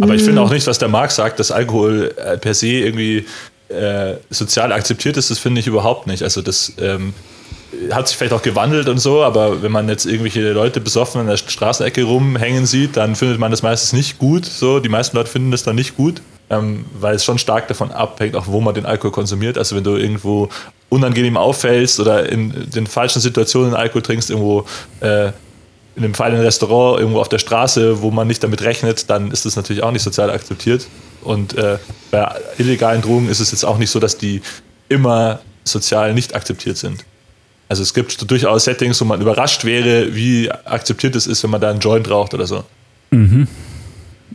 Aber 0.00 0.14
ich 0.14 0.22
finde 0.22 0.40
auch 0.40 0.50
nicht, 0.50 0.66
was 0.66 0.78
der 0.78 0.88
Marc 0.88 1.10
sagt, 1.10 1.38
dass 1.38 1.50
Alkohol 1.50 2.14
äh, 2.16 2.38
per 2.38 2.54
se 2.54 2.68
irgendwie 2.68 3.26
äh, 3.68 4.14
sozial 4.30 4.72
akzeptiert 4.72 5.16
ist, 5.16 5.30
das 5.30 5.38
finde 5.38 5.60
ich 5.60 5.66
überhaupt 5.66 6.06
nicht. 6.06 6.22
Also 6.22 6.40
das 6.42 6.72
ähm, 6.80 7.12
hat 7.92 8.08
sich 8.08 8.16
vielleicht 8.16 8.32
auch 8.32 8.42
gewandelt 8.42 8.88
und 8.88 8.98
so, 8.98 9.22
aber 9.22 9.62
wenn 9.62 9.70
man 9.70 9.88
jetzt 9.88 10.06
irgendwelche 10.06 10.52
Leute 10.52 10.80
besoffen 10.80 11.20
an 11.20 11.26
der 11.26 11.36
Straßenecke 11.36 12.02
rumhängen 12.02 12.66
sieht, 12.66 12.96
dann 12.96 13.14
findet 13.14 13.38
man 13.38 13.50
das 13.50 13.62
meistens 13.62 13.92
nicht 13.92 14.18
gut. 14.18 14.44
So, 14.46 14.80
die 14.80 14.88
meisten 14.88 15.16
Leute 15.16 15.30
finden 15.30 15.50
das 15.50 15.62
dann 15.62 15.76
nicht 15.76 15.96
gut, 15.96 16.22
ähm, 16.48 16.84
weil 16.98 17.14
es 17.14 17.24
schon 17.24 17.38
stark 17.38 17.68
davon 17.68 17.92
abhängt, 17.92 18.34
auch 18.34 18.46
wo 18.46 18.60
man 18.60 18.74
den 18.74 18.86
Alkohol 18.86 19.12
konsumiert. 19.12 19.56
Also 19.58 19.76
wenn 19.76 19.84
du 19.84 19.96
irgendwo 19.96 20.48
unangenehm 20.90 21.38
auffällst 21.38 21.98
oder 22.00 22.28
in 22.28 22.70
den 22.70 22.86
falschen 22.86 23.20
Situationen 23.20 23.74
Alkohol 23.74 24.02
trinkst, 24.02 24.28
irgendwo 24.28 24.66
äh, 25.00 25.28
in 25.96 26.04
einem 26.04 26.14
feinen 26.14 26.40
Restaurant 26.40 27.00
irgendwo 27.00 27.20
auf 27.20 27.28
der 27.28 27.38
Straße, 27.38 28.02
wo 28.02 28.10
man 28.10 28.26
nicht 28.26 28.42
damit 28.42 28.62
rechnet, 28.62 29.08
dann 29.08 29.30
ist 29.30 29.44
das 29.46 29.56
natürlich 29.56 29.82
auch 29.82 29.92
nicht 29.92 30.02
sozial 30.02 30.30
akzeptiert. 30.30 30.86
Und 31.22 31.56
äh, 31.56 31.78
bei 32.10 32.28
illegalen 32.58 33.02
Drogen 33.02 33.28
ist 33.28 33.40
es 33.40 33.50
jetzt 33.50 33.64
auch 33.64 33.78
nicht 33.78 33.90
so, 33.90 33.98
dass 33.98 34.16
die 34.16 34.42
immer 34.88 35.40
sozial 35.64 36.14
nicht 36.14 36.34
akzeptiert 36.34 36.76
sind. 36.76 37.04
Also 37.68 37.82
es 37.82 37.94
gibt 37.94 38.28
durchaus 38.30 38.64
Settings, 38.64 39.00
wo 39.00 39.04
man 39.04 39.20
überrascht 39.20 39.64
wäre, 39.64 40.14
wie 40.14 40.50
akzeptiert 40.50 41.14
es 41.14 41.26
ist, 41.26 41.42
wenn 41.44 41.50
man 41.50 41.60
da 41.60 41.70
einen 41.70 41.80
Joint 41.80 42.10
raucht 42.10 42.34
oder 42.34 42.46
so. 42.46 42.64
Mhm. 43.10 43.46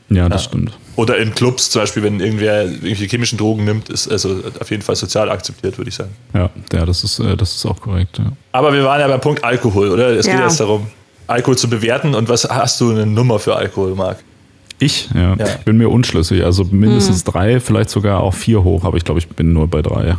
Ja, 0.09 0.29
das 0.29 0.43
ja. 0.43 0.49
stimmt. 0.49 0.77
Oder 0.95 1.17
in 1.17 1.33
Clubs 1.35 1.69
zum 1.69 1.81
Beispiel, 1.81 2.03
wenn 2.03 2.19
irgendwer 2.19 2.63
irgendwelche 2.63 3.05
chemischen 3.05 3.37
Drogen 3.37 3.65
nimmt, 3.65 3.89
ist 3.89 4.09
also 4.09 4.41
auf 4.59 4.71
jeden 4.71 4.81
Fall 4.81 4.95
sozial 4.95 5.29
akzeptiert, 5.29 5.77
würde 5.77 5.89
ich 5.89 5.95
sagen. 5.95 6.11
Ja, 6.33 6.49
ja 6.71 6.85
das, 6.85 7.03
ist, 7.03 7.19
äh, 7.19 7.35
das 7.35 7.55
ist 7.55 7.65
auch 7.65 7.79
korrekt. 7.81 8.17
Ja. 8.17 8.31
Aber 8.53 8.73
wir 8.73 8.83
waren 8.83 8.99
ja 8.99 9.07
beim 9.07 9.21
Punkt 9.21 9.43
Alkohol, 9.43 9.89
oder? 9.89 10.09
Es 10.09 10.25
ja. 10.25 10.33
geht 10.33 10.43
jetzt 10.43 10.59
darum, 10.59 10.87
Alkohol 11.27 11.57
zu 11.57 11.69
bewerten. 11.69 12.15
Und 12.15 12.29
was 12.29 12.45
hast 12.45 12.79
du 12.79 12.91
eine 12.91 13.05
Nummer 13.05 13.39
für 13.39 13.55
Alkohol, 13.55 13.95
Marc? 13.95 14.19
Ich, 14.79 15.09
ja. 15.13 15.35
ja. 15.35 15.45
Ich 15.45 15.65
bin 15.65 15.77
mir 15.77 15.89
unschlüssig. 15.89 16.43
Also 16.43 16.63
mindestens 16.65 17.25
mhm. 17.25 17.31
drei, 17.31 17.59
vielleicht 17.59 17.89
sogar 17.89 18.21
auch 18.21 18.33
vier 18.33 18.63
hoch, 18.63 18.83
aber 18.83 18.97
ich 18.97 19.03
glaube, 19.03 19.19
ich 19.19 19.27
bin 19.27 19.53
nur 19.53 19.67
bei 19.67 19.81
drei. 19.81 20.15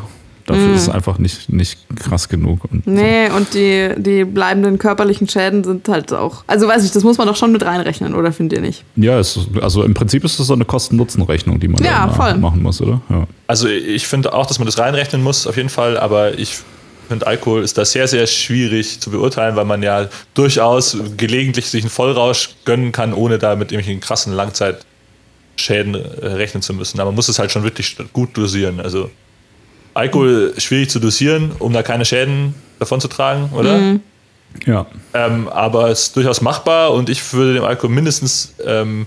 Dafür 0.47 0.69
mm. 0.69 0.75
ist 0.75 0.83
es 0.83 0.89
einfach 0.89 1.19
nicht, 1.19 1.53
nicht 1.53 1.79
krass 1.97 2.29
genug. 2.29 2.61
Und 2.71 2.87
nee, 2.87 3.29
so. 3.29 3.37
und 3.37 3.55
die, 3.55 3.91
die 3.97 4.25
bleibenden 4.25 4.79
körperlichen 4.79 5.29
Schäden 5.29 5.65
sind 5.65 5.89
halt 5.89 6.13
auch. 6.13 6.45
Also 6.47 6.69
weiß 6.69 6.85
ich, 6.85 6.93
das 6.93 7.03
muss 7.03 7.19
man 7.19 7.27
doch 7.27 7.37
schon 7.37 7.53
mit 7.53 7.65
reinrechnen, 7.65 8.15
oder 8.15 8.33
findet 8.33 8.59
ihr 8.59 8.63
nicht? 8.63 8.85
Ja, 8.95 9.19
es, 9.19 9.39
also 9.61 9.83
im 9.83 9.95
Prinzip 9.95 10.25
ist 10.25 10.39
das 10.39 10.47
so 10.47 10.55
eine 10.55 10.65
Kosten-Nutzen-Rechnung, 10.65 11.59
die 11.59 11.69
man 11.69 11.83
ja, 11.83 12.07
machen 12.39 12.63
muss, 12.63 12.81
oder? 12.81 13.01
Ja. 13.11 13.27
Also 13.49 13.69
ich 13.69 14.07
finde 14.07 14.33
auch, 14.33 14.47
dass 14.47 14.59
man 14.59 14.67
das 14.67 14.79
reinrechnen 14.79 15.23
muss, 15.23 15.47
auf 15.47 15.57
jeden 15.57 15.69
Fall, 15.69 15.99
aber 15.99 16.39
ich 16.39 16.59
finde, 17.09 17.27
Alkohol 17.27 17.63
ist 17.63 17.79
da 17.79 17.85
sehr, 17.85 18.07
sehr 18.09 18.27
schwierig 18.27 19.01
zu 19.01 19.11
beurteilen, 19.11 19.57
weil 19.57 19.65
man 19.65 19.83
ja 19.83 20.09
durchaus 20.35 20.97
gelegentlich 21.17 21.67
sich 21.67 21.83
einen 21.83 21.91
Vollrausch 21.91 22.51
gönnen 22.65 22.93
kann, 22.93 23.13
ohne 23.13 23.39
da 23.39 23.57
mit 23.57 23.73
irgendwelchen 23.73 24.01
krassen 24.01 24.33
Langzeitschäden 24.33 25.95
äh, 25.95 26.27
rechnen 26.27 26.63
zu 26.63 26.75
müssen. 26.75 27.01
Aber 27.01 27.11
man 27.11 27.17
muss 27.17 27.29
es 27.29 27.39
halt 27.39 27.51
schon 27.51 27.63
wirklich 27.63 27.97
gut 28.13 28.37
dosieren. 28.37 28.81
Also 28.81 29.11
Alkohol 29.97 30.53
schwierig 30.59 30.91
zu 30.91 30.99
dosieren, 30.99 31.53
um 31.59 31.73
da 31.73 31.83
keine 31.83 32.05
Schäden 32.05 32.55
davon 32.79 33.01
zu 33.01 33.09
tragen, 33.09 33.51
oder? 33.55 33.79
Mhm. 33.79 34.01
Ja. 34.67 34.87
Ähm, 35.15 35.49
aber 35.49 35.89
es 35.89 36.05
ist 36.05 36.17
durchaus 36.17 36.41
machbar 36.43 36.93
und 36.93 37.09
ich 37.09 37.33
würde 37.33 37.55
dem 37.55 37.65
Alkohol 37.65 37.91
mindestens 37.91 38.55
ähm, 38.65 39.07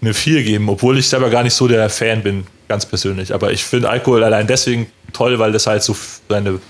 eine 0.00 0.14
4 0.14 0.44
geben, 0.44 0.68
obwohl 0.68 0.96
ich 0.98 1.08
selber 1.08 1.28
gar 1.30 1.42
nicht 1.42 1.54
so 1.54 1.66
der 1.66 1.90
Fan 1.90 2.22
bin, 2.22 2.46
ganz 2.68 2.86
persönlich. 2.86 3.34
Aber 3.34 3.50
ich 3.50 3.64
finde 3.64 3.90
Alkohol 3.90 4.22
allein 4.22 4.46
deswegen 4.46 4.86
toll, 5.12 5.40
weil 5.40 5.50
das 5.50 5.66
halt 5.66 5.82
so 5.82 5.96
eine 6.28 6.60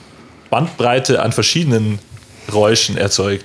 Bandbreite 0.49 1.21
an 1.23 1.33
verschiedenen 1.33 1.99
Geräuschen 2.47 2.97
erzeugt. 2.97 3.45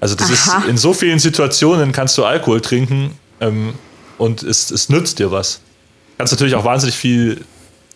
Also 0.00 0.16
das 0.16 0.28
Aha. 0.48 0.58
ist 0.58 0.68
in 0.68 0.76
so 0.76 0.92
vielen 0.92 1.20
Situationen 1.20 1.92
kannst 1.92 2.18
du 2.18 2.24
Alkohol 2.24 2.60
trinken 2.60 3.12
ähm, 3.40 3.74
und 4.18 4.42
es, 4.42 4.72
es 4.72 4.88
nützt 4.88 5.20
dir 5.20 5.30
was. 5.30 5.60
Du 6.10 6.18
kannst 6.18 6.32
natürlich 6.32 6.56
auch 6.56 6.64
wahnsinnig 6.64 6.96
viel 6.96 7.44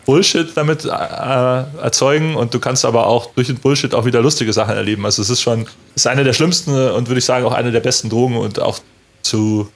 Bullshit 0.07 0.55
damit 0.55 0.85
äh, 0.85 0.87
erzeugen 0.89 2.37
und 2.37 2.53
du 2.53 2.59
kannst 2.59 2.85
aber 2.85 3.07
auch 3.07 3.29
durch 3.35 3.47
den 3.47 3.57
Bullshit 3.57 3.93
auch 3.93 4.05
wieder 4.05 4.21
lustige 4.21 4.53
Sachen 4.53 4.73
erleben. 4.73 5.05
Also 5.05 5.21
es 5.21 5.29
ist 5.29 5.41
schon, 5.41 5.67
ist 5.95 6.07
eine 6.07 6.23
der 6.23 6.31
schlimmsten 6.31 6.71
und 6.71 7.09
würde 7.09 7.19
ich 7.19 7.25
sagen 7.25 7.45
auch 7.45 7.53
eine 7.53 7.73
der 7.73 7.81
besten 7.81 8.09
Drogen 8.09 8.37
und 8.37 8.59
auch 8.59 8.79
zu, 9.21 9.69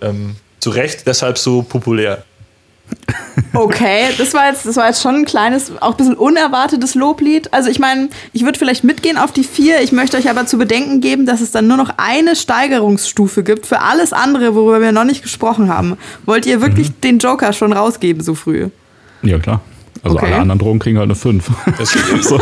ähm, 0.00 0.34
zu 0.58 0.70
Recht 0.70 1.06
deshalb 1.06 1.38
so 1.38 1.62
populär. 1.62 2.24
Okay, 3.54 4.08
das 4.18 4.34
war 4.34 4.48
jetzt, 4.48 4.66
das 4.66 4.76
war 4.76 4.88
jetzt 4.88 5.00
schon 5.00 5.14
ein 5.14 5.24
kleines, 5.24 5.70
auch 5.80 5.92
ein 5.92 5.96
bisschen 5.96 6.16
unerwartetes 6.16 6.94
Loblied. 6.94 7.52
Also 7.54 7.70
ich 7.70 7.78
meine, 7.78 8.08
ich 8.32 8.44
würde 8.44 8.58
vielleicht 8.58 8.84
mitgehen 8.84 9.16
auf 9.16 9.32
die 9.32 9.44
vier. 9.44 9.80
Ich 9.80 9.92
möchte 9.92 10.16
euch 10.16 10.28
aber 10.28 10.46
zu 10.46 10.58
bedenken 10.58 11.00
geben, 11.00 11.24
dass 11.24 11.40
es 11.40 11.50
dann 11.50 11.66
nur 11.66 11.76
noch 11.76 11.94
eine 11.96 12.34
Steigerungsstufe 12.36 13.42
gibt 13.44 13.66
für 13.66 13.80
alles 13.80 14.12
andere, 14.12 14.54
worüber 14.54 14.80
wir 14.80 14.92
noch 14.92 15.04
nicht 15.04 15.22
gesprochen 15.22 15.72
haben. 15.72 15.96
Wollt 16.26 16.46
ihr 16.46 16.60
wirklich 16.60 16.90
mhm. 16.90 17.00
den 17.02 17.18
Joker 17.18 17.52
schon 17.52 17.72
rausgeben 17.72 18.22
so 18.22 18.34
früh? 18.34 18.70
Ja, 19.22 19.38
klar. 19.38 19.60
Also 20.02 20.16
okay. 20.16 20.26
alle 20.26 20.36
anderen 20.36 20.58
Drogen 20.58 20.78
kriegen 20.78 20.98
halt 20.98 21.06
eine 21.06 21.14
5. 21.14 21.44
so. 22.22 22.40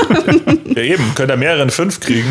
Ja, 0.74 0.82
eben, 0.82 1.14
könnt 1.14 1.30
ihr 1.30 1.36
mehrere 1.36 1.68
5 1.68 2.00
kriegen. 2.00 2.28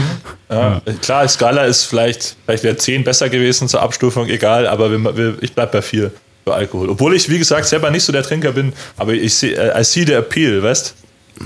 Ja, 0.50 0.82
ja. 0.86 0.93
Klar, 1.02 1.28
Skala 1.28 1.65
ist 1.65 1.86
vielleicht, 1.86 2.36
vielleicht 2.46 2.63
wäre 2.63 2.78
10 2.78 3.04
besser 3.04 3.30
gewesen 3.30 3.67
zur 3.67 3.82
Abstufung, 3.82 4.28
egal, 4.28 4.67
aber 4.67 4.91
wir, 4.91 5.17
wir, 5.17 5.36
ich 5.41 5.54
bleibe 5.54 5.72
bei 5.74 5.82
4 5.82 6.12
für 6.43 6.54
Alkohol. 6.54 6.89
Obwohl 6.89 7.15
ich, 7.15 7.28
wie 7.30 7.39
gesagt, 7.39 7.65
selber 7.65 7.89
nicht 7.89 8.04
so 8.04 8.12
der 8.12 8.24
Trinker 8.24 8.52
bin, 8.52 8.74
aber 8.98 9.13
ich 9.13 9.34
sehe, 9.34 9.56
äh, 9.56 9.80
I 9.80 9.84
see 9.84 10.06
the 10.06 10.13
appeal, 10.13 10.62
weißt 10.62 10.96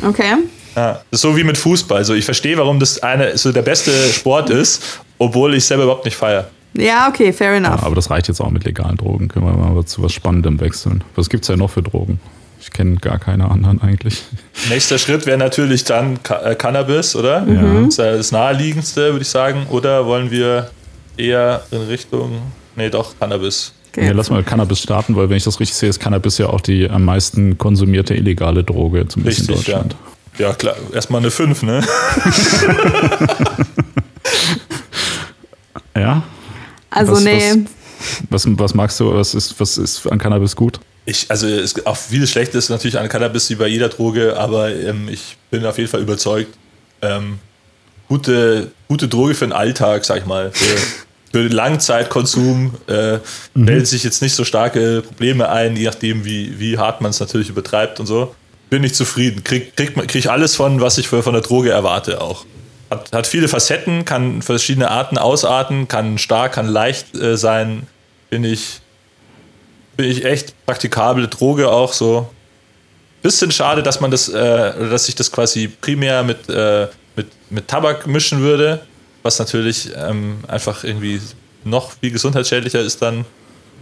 Okay. 0.06 0.36
Ja, 0.76 0.94
das 0.94 1.04
ist 1.12 1.22
so 1.22 1.36
wie 1.36 1.44
mit 1.44 1.58
Fußball. 1.58 1.98
Also 1.98 2.14
ich 2.14 2.26
verstehe, 2.26 2.58
warum 2.58 2.80
das 2.80 3.02
eine 3.02 3.38
so 3.38 3.52
der 3.52 3.64
beste 3.64 3.92
Sport 4.14 4.50
ist, 4.50 5.02
obwohl 5.18 5.56
ich 5.56 5.66
selber 5.66 5.84
überhaupt 5.84 6.06
nicht 6.06 6.16
feiere. 6.16 6.50
Ja, 6.74 7.10
okay, 7.10 7.34
fair 7.34 7.54
enough. 7.54 7.82
Ja, 7.82 7.88
aber 7.88 7.96
das 7.96 8.12
reicht 8.12 8.28
jetzt 8.28 8.40
auch 8.40 8.52
mit 8.52 8.64
legalen 8.64 8.96
Drogen. 8.96 9.28
Können 9.28 9.46
wir 9.46 9.54
mal 9.54 9.86
zu 9.86 10.04
was 10.04 10.14
Spannendem 10.14 10.60
wechseln. 10.60 11.04
Was 11.16 11.30
gibt 11.30 11.44
es 11.44 11.48
ja 11.48 11.56
noch 11.56 11.72
für 11.72 11.82
Drogen? 11.82 12.20
Ich 12.70 12.74
kenne 12.74 12.98
gar 12.98 13.18
keine 13.18 13.50
anderen 13.50 13.82
eigentlich. 13.82 14.22
Nächster 14.70 15.00
Schritt 15.00 15.26
wäre 15.26 15.40
natürlich 15.40 15.86
dann 15.86 16.20
äh, 16.44 16.54
Cannabis, 16.54 17.16
oder? 17.16 17.44
Ja. 17.48 17.82
Das 17.86 17.88
ist 17.88 17.98
das 17.98 18.32
naheliegendste, 18.32 19.12
würde 19.12 19.24
ich 19.24 19.28
sagen. 19.28 19.66
Oder 19.72 20.06
wollen 20.06 20.30
wir 20.30 20.70
eher 21.18 21.64
in 21.72 21.82
Richtung, 21.82 22.44
nee, 22.76 22.92
doch, 22.92 23.18
Cannabis. 23.20 23.74
Okay. 23.92 24.06
Ja, 24.06 24.12
lass 24.12 24.30
mal 24.30 24.44
Cannabis 24.44 24.84
starten, 24.84 25.16
weil 25.16 25.32
wenn 25.32 25.38
ich 25.38 25.46
das 25.46 25.60
richtig 25.60 25.78
sehe, 25.78 25.90
ist 25.90 26.00
Cannabis 26.00 26.38
ja 26.38 26.46
auch 26.46 26.62
die 26.62 26.88
am 26.88 27.06
meisten 27.06 27.58
konsumierte 27.58 28.14
illegale 28.14 28.64
Droge, 28.64 29.08
zumindest 29.08 29.40
richtig, 29.40 29.50
in 29.50 29.56
Deutschland. 29.56 29.96
Ja. 30.38 30.50
ja, 30.50 30.54
klar. 30.54 30.76
Erstmal 30.94 31.22
eine 31.22 31.32
5, 31.32 31.64
ne? 31.64 31.84
ja. 35.98 36.22
Also 36.92 37.14
was, 37.14 37.24
nee. 37.24 37.66
Was, 38.30 38.46
was, 38.46 38.60
was 38.60 38.76
magst 38.76 39.00
du, 39.00 39.12
was 39.12 39.34
ist, 39.34 39.60
was 39.60 39.80
ist 39.80 40.06
an 40.06 40.20
Cannabis 40.20 40.56
gut? 40.56 40.80
Ich, 41.06 41.26
also 41.30 41.48
es, 41.48 41.86
auch 41.86 41.98
vieles 41.98 42.30
Schlechtes 42.32 42.66
ist 42.66 42.70
natürlich 42.70 43.00
an 43.00 43.10
Cannabis 43.10 43.50
wie 43.50 43.56
bei 43.56 43.68
jeder 43.68 43.90
Droge, 43.90 44.38
aber 44.38 44.74
ähm, 44.74 45.10
ich 45.10 45.38
bin 45.50 45.66
auf 45.66 45.78
jeden 45.78 45.90
Fall 45.90 46.02
überzeugt. 46.02 46.54
Ähm, 47.02 47.40
gute, 48.08 48.72
gute 48.88 49.08
Droge 49.08 49.36
für 49.36 49.46
den 49.46 49.54
Alltag, 49.54 50.06
sag 50.06 50.18
ich 50.18 50.26
mal. 50.26 50.52
Für, 50.52 50.78
für 51.32 51.44
den 51.44 51.52
Langzeitkonsum 51.52 52.74
äh, 52.88 53.14
mhm. 53.14 53.20
melden 53.54 53.86
sich 53.86 54.04
jetzt 54.04 54.22
nicht 54.22 54.34
so 54.34 54.44
starke 54.44 55.02
Probleme 55.02 55.50
ein, 55.50 55.76
je 55.76 55.86
nachdem, 55.86 56.26
wie, 56.26 56.60
wie 56.60 56.78
hart 56.78 57.02
man 57.02 57.12
es 57.12 57.20
natürlich 57.20 57.50
übertreibt 57.50 58.00
und 58.00 58.06
so. 58.06 58.36
Bin 58.70 58.84
ich 58.84 58.94
zufrieden. 58.94 59.44
Krieg, 59.44 59.76
krieg, 59.76 59.96
krieg 59.96 60.16
ich 60.16 60.30
alles 60.30 60.56
von, 60.56 60.82
was 60.82 60.98
ich 60.98 61.08
von 61.08 61.34
der 61.34 61.42
Droge 61.42 61.72
erwarte 61.72 62.22
auch. 62.22 62.46
Hat, 62.90 63.12
hat 63.12 63.28
viele 63.28 63.48
Facetten, 63.48 64.06
kann 64.06 64.42
verschiedene 64.42 64.90
Arten 64.90 65.18
ausarten, 65.18 65.88
kann 65.88 66.18
stark, 66.18 66.54
kann 66.54 66.68
leicht 66.68 67.16
äh, 67.16 67.38
sein. 67.38 67.88
Bin 68.30 68.44
ich 68.44 68.82
bin 70.00 70.10
ich 70.10 70.24
echt 70.24 70.54
praktikable 70.66 71.28
Droge 71.28 71.70
auch 71.70 71.92
so. 71.92 72.30
Bisschen 73.22 73.52
schade, 73.52 73.84
dass 73.84 74.00
man 74.00 74.10
das, 74.10 74.30
äh, 74.30 74.90
dass 74.90 75.08
sich 75.08 75.16
das 75.16 75.30
quasi 75.30 75.68
primär 75.68 76.24
mit, 76.24 76.48
äh, 76.48 76.88
mit, 77.18 77.28
mit 77.50 77.68
Tabak 77.68 78.08
mischen 78.08 78.40
würde, 78.40 78.80
was 79.24 79.40
natürlich 79.40 79.90
ähm, 79.98 80.38
einfach 80.48 80.86
irgendwie 80.86 81.20
noch 81.66 81.92
viel 81.92 82.12
gesundheitsschädlicher 82.12 82.80
ist 82.80 83.02
dann. 83.02 83.26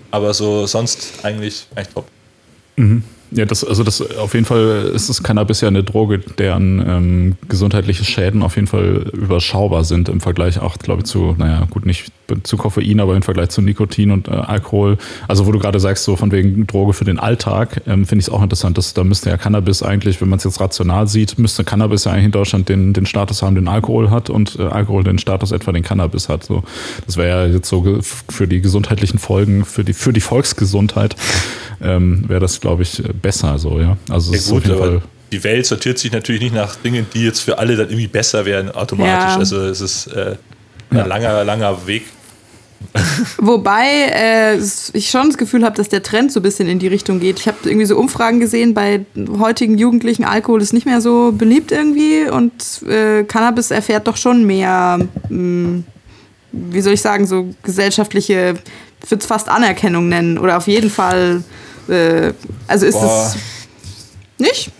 Aber 0.09 0.33
so 0.33 0.65
sonst 0.65 1.19
eigentlich, 1.21 1.67
eigentlich 1.75 1.93
top. 1.93 2.07
Mhm. 2.77 3.03
Ja, 3.29 3.45
das, 3.45 3.63
also 3.63 3.83
das 3.83 4.01
auf 4.17 4.33
jeden 4.33 4.47
Fall 4.47 4.89
ist 4.95 5.09
es 5.09 5.21
Cannabis 5.21 5.61
ja 5.61 5.67
eine 5.67 5.83
Droge, 5.83 6.17
deren 6.17 6.79
ähm, 6.79 7.35
gesundheitliche 7.47 8.05
Schäden 8.05 8.41
auf 8.41 8.55
jeden 8.55 8.67
Fall 8.67 9.11
überschaubar 9.13 9.83
sind 9.83 10.09
im 10.09 10.19
Vergleich 10.19 10.57
auch, 10.59 10.79
glaube 10.79 11.01
ich, 11.01 11.05
zu, 11.05 11.35
naja, 11.37 11.67
gut, 11.69 11.85
nicht 11.85 12.11
zu 12.43 12.57
Koffein, 12.57 12.99
aber 12.99 13.15
im 13.15 13.21
Vergleich 13.21 13.49
zu 13.49 13.61
Nikotin 13.61 14.11
und 14.11 14.27
äh, 14.27 14.31
Alkohol. 14.31 14.97
Also 15.27 15.45
wo 15.47 15.51
du 15.51 15.59
gerade 15.59 15.79
sagst, 15.79 16.03
so 16.03 16.15
von 16.15 16.31
wegen 16.31 16.67
Droge 16.67 16.93
für 16.93 17.05
den 17.05 17.19
Alltag, 17.19 17.81
ähm, 17.87 18.05
finde 18.05 18.21
ich 18.21 18.27
es 18.27 18.29
auch 18.29 18.41
interessant, 18.41 18.77
dass 18.77 18.93
da 18.93 19.03
müsste 19.03 19.29
ja 19.29 19.37
Cannabis 19.37 19.83
eigentlich, 19.83 20.21
wenn 20.21 20.29
man 20.29 20.37
es 20.37 20.43
jetzt 20.43 20.59
rational 20.59 21.07
sieht, 21.07 21.37
müsste 21.39 21.63
Cannabis 21.63 22.05
ja 22.05 22.11
eigentlich 22.11 22.25
in 22.25 22.31
Deutschland 22.31 22.69
den, 22.69 22.93
den 22.93 23.05
Status 23.05 23.41
haben, 23.41 23.55
den 23.55 23.67
Alkohol 23.67 24.09
hat 24.09 24.29
und 24.29 24.57
äh, 24.59 24.63
Alkohol 24.63 25.03
den 25.03 25.19
Status 25.19 25.51
etwa 25.51 25.71
den 25.71 25.83
Cannabis 25.83 26.29
hat. 26.29 26.43
So, 26.43 26.63
das 27.05 27.17
wäre 27.17 27.47
ja 27.47 27.53
jetzt 27.53 27.69
so 27.69 27.99
für 28.01 28.47
die 28.47 28.61
gesundheitlichen 28.61 29.19
Folgen, 29.19 29.65
für 29.65 29.83
die, 29.83 29.93
für 29.93 30.13
die 30.13 30.21
Volksgesundheit 30.21 31.15
ähm, 31.81 32.25
wäre 32.27 32.39
das, 32.39 32.59
glaube 32.59 32.83
ich, 32.83 33.01
besser 33.21 33.59
so, 33.59 33.79
ja. 33.79 33.97
Also 34.09 34.33
ja, 34.33 34.41
gut, 34.49 34.69
aber 34.69 35.01
die 35.31 35.43
Welt 35.43 35.65
sortiert 35.65 35.99
sich 35.99 36.11
natürlich 36.11 36.41
nicht 36.41 36.55
nach 36.55 36.75
Dingen, 36.75 37.05
die 37.13 37.23
jetzt 37.23 37.41
für 37.41 37.57
alle 37.57 37.75
dann 37.75 37.89
irgendwie 37.89 38.07
besser 38.07 38.45
werden 38.45 38.71
automatisch. 38.71 39.33
Ja. 39.33 39.37
Also 39.37 39.61
es 39.61 39.81
ist 39.81 40.07
äh, 40.07 40.35
ein 40.89 40.97
ja. 40.97 41.05
langer, 41.05 41.43
langer 41.43 41.87
Weg. 41.87 42.05
Wobei 43.37 44.11
äh, 44.11 44.57
ich 44.93 45.09
schon 45.09 45.27
das 45.27 45.37
Gefühl 45.37 45.63
habe, 45.63 45.75
dass 45.75 45.89
der 45.89 46.03
Trend 46.03 46.31
so 46.31 46.39
ein 46.39 46.43
bisschen 46.43 46.67
in 46.67 46.79
die 46.79 46.87
Richtung 46.87 47.19
geht. 47.19 47.39
Ich 47.39 47.47
habe 47.47 47.57
irgendwie 47.63 47.85
so 47.85 47.97
Umfragen 47.97 48.39
gesehen, 48.39 48.73
bei 48.73 49.05
heutigen 49.39 49.77
Jugendlichen 49.77 50.23
Alkohol 50.23 50.61
ist 50.61 50.73
nicht 50.73 50.85
mehr 50.85 51.01
so 51.01 51.31
beliebt 51.31 51.71
irgendwie 51.71 52.29
und 52.29 52.53
äh, 52.87 53.23
Cannabis 53.23 53.71
erfährt 53.71 54.07
doch 54.07 54.17
schon 54.17 54.45
mehr, 54.45 54.99
mh, 54.99 55.29
hm, 55.29 55.83
wie 56.51 56.81
soll 56.81 56.93
ich 56.93 57.01
sagen, 57.01 57.27
so 57.27 57.49
gesellschaftliche, 57.63 58.55
ich 59.03 59.11
würde 59.11 59.21
es 59.21 59.27
fast 59.27 59.49
Anerkennung 59.49 60.09
nennen 60.09 60.37
oder 60.37 60.57
auf 60.57 60.67
jeden 60.67 60.89
Fall 60.89 61.43
äh, 61.87 62.33
also 62.67 62.85
ist 62.85 62.99
Boah. 62.99 63.33
es 63.35 63.37
nicht? 64.37 64.71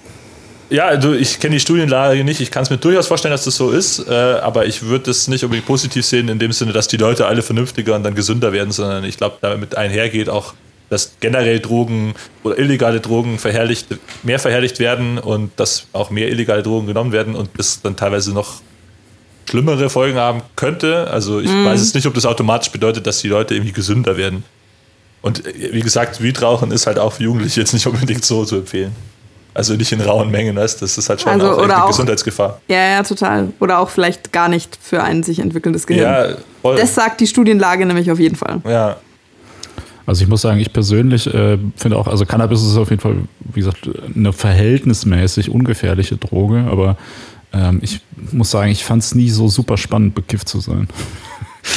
Ja, 0.69 0.97
du, 0.97 1.13
ich 1.13 1.39
kenne 1.39 1.55
die 1.55 1.59
Studienlage 1.59 2.23
nicht. 2.23 2.41
Ich 2.41 2.51
kann 2.51 2.63
es 2.63 2.69
mir 2.69 2.77
durchaus 2.77 3.07
vorstellen, 3.07 3.31
dass 3.31 3.45
das 3.45 3.55
so 3.55 3.71
ist, 3.71 4.07
äh, 4.07 4.13
aber 4.13 4.65
ich 4.65 4.83
würde 4.83 5.11
es 5.11 5.27
nicht 5.27 5.43
unbedingt 5.43 5.67
positiv 5.67 6.05
sehen, 6.05 6.27
in 6.29 6.39
dem 6.39 6.51
Sinne, 6.51 6.73
dass 6.73 6.87
die 6.87 6.97
Leute 6.97 7.25
alle 7.25 7.41
vernünftiger 7.41 7.95
und 7.95 8.03
dann 8.03 8.15
gesünder 8.15 8.51
werden, 8.53 8.71
sondern 8.71 9.03
ich 9.03 9.17
glaube, 9.17 9.37
damit 9.41 9.75
einhergeht 9.75 10.29
auch, 10.29 10.53
dass 10.89 11.13
generell 11.19 11.59
Drogen 11.59 12.15
oder 12.43 12.57
illegale 12.57 12.99
Drogen 12.99 13.39
verherrlicht, 13.39 13.87
mehr 14.23 14.39
verherrlicht 14.39 14.79
werden 14.79 15.17
und 15.17 15.51
dass 15.57 15.87
auch 15.93 16.09
mehr 16.09 16.29
illegale 16.29 16.63
Drogen 16.63 16.87
genommen 16.87 17.11
werden 17.11 17.35
und 17.35 17.49
das 17.57 17.81
dann 17.81 17.95
teilweise 17.95 18.33
noch 18.33 18.61
schlimmere 19.49 19.89
Folgen 19.89 20.17
haben 20.17 20.41
könnte. 20.55 21.09
Also 21.09 21.39
ich 21.39 21.49
mm. 21.49 21.65
weiß 21.65 21.81
es 21.81 21.93
nicht, 21.93 22.05
ob 22.05 22.13
das 22.13 22.25
automatisch 22.25 22.71
bedeutet, 22.71 23.07
dass 23.07 23.19
die 23.19 23.29
Leute 23.29 23.53
irgendwie 23.53 23.73
gesünder 23.73 24.17
werden. 24.17 24.43
Und 25.21 25.45
äh, 25.45 25.73
wie 25.73 25.81
gesagt, 25.81 26.21
Weedrauchen 26.21 26.71
ist 26.71 26.87
halt 26.87 26.99
auch 26.99 27.13
für 27.13 27.23
Jugendliche 27.23 27.61
jetzt 27.61 27.73
nicht 27.73 27.87
unbedingt 27.87 28.25
so 28.25 28.45
zu 28.45 28.57
empfehlen. 28.57 28.95
Also 29.57 29.73
nicht 29.73 29.91
in 29.91 30.01
rauen 30.01 30.29
Mengen, 30.29 30.55
weißt? 30.55 30.83
das 30.83 30.99
ist 30.99 31.09
halt 31.09 31.19
schon 31.19 31.31
also, 31.31 31.53
auch 31.53 31.63
eine 31.63 31.83
auch, 31.83 31.87
Gesundheitsgefahr. 31.87 32.61
Ja, 32.67 32.91
ja, 32.91 33.03
total. 33.03 33.47
Oder 33.59 33.79
auch 33.79 33.89
vielleicht 33.89 34.31
gar 34.31 34.49
nicht 34.49 34.77
für 34.79 35.03
ein 35.03 35.23
sich 35.23 35.39
entwickelndes 35.39 35.87
Gehirn. 35.87 36.03
Ja, 36.03 36.37
voll. 36.61 36.77
Das 36.77 36.93
sagt 36.93 37.21
die 37.21 37.25
Studienlage 37.25 37.87
nämlich 37.87 38.11
auf 38.11 38.19
jeden 38.19 38.35
Fall. 38.35 38.61
Ja. 38.69 38.97
Also 40.05 40.21
ich 40.21 40.29
muss 40.29 40.41
sagen, 40.41 40.59
ich 40.59 40.71
persönlich 40.71 41.25
äh, 41.33 41.57
finde 41.75 41.97
auch, 41.97 42.05
also 42.05 42.23
Cannabis 42.27 42.61
ist 42.61 42.77
auf 42.77 42.91
jeden 42.91 43.01
Fall, 43.01 43.15
wie 43.39 43.61
gesagt, 43.61 43.89
eine 44.15 44.31
verhältnismäßig 44.31 45.49
ungefährliche 45.49 46.17
Droge, 46.17 46.67
aber 46.69 46.95
ähm, 47.51 47.79
ich 47.81 48.01
muss 48.31 48.51
sagen, 48.51 48.69
ich 48.69 48.85
fand 48.85 49.01
es 49.01 49.15
nie 49.15 49.31
so 49.31 49.47
super 49.47 49.75
spannend, 49.75 50.13
bekifft 50.13 50.49
zu 50.49 50.59
sein. 50.59 50.87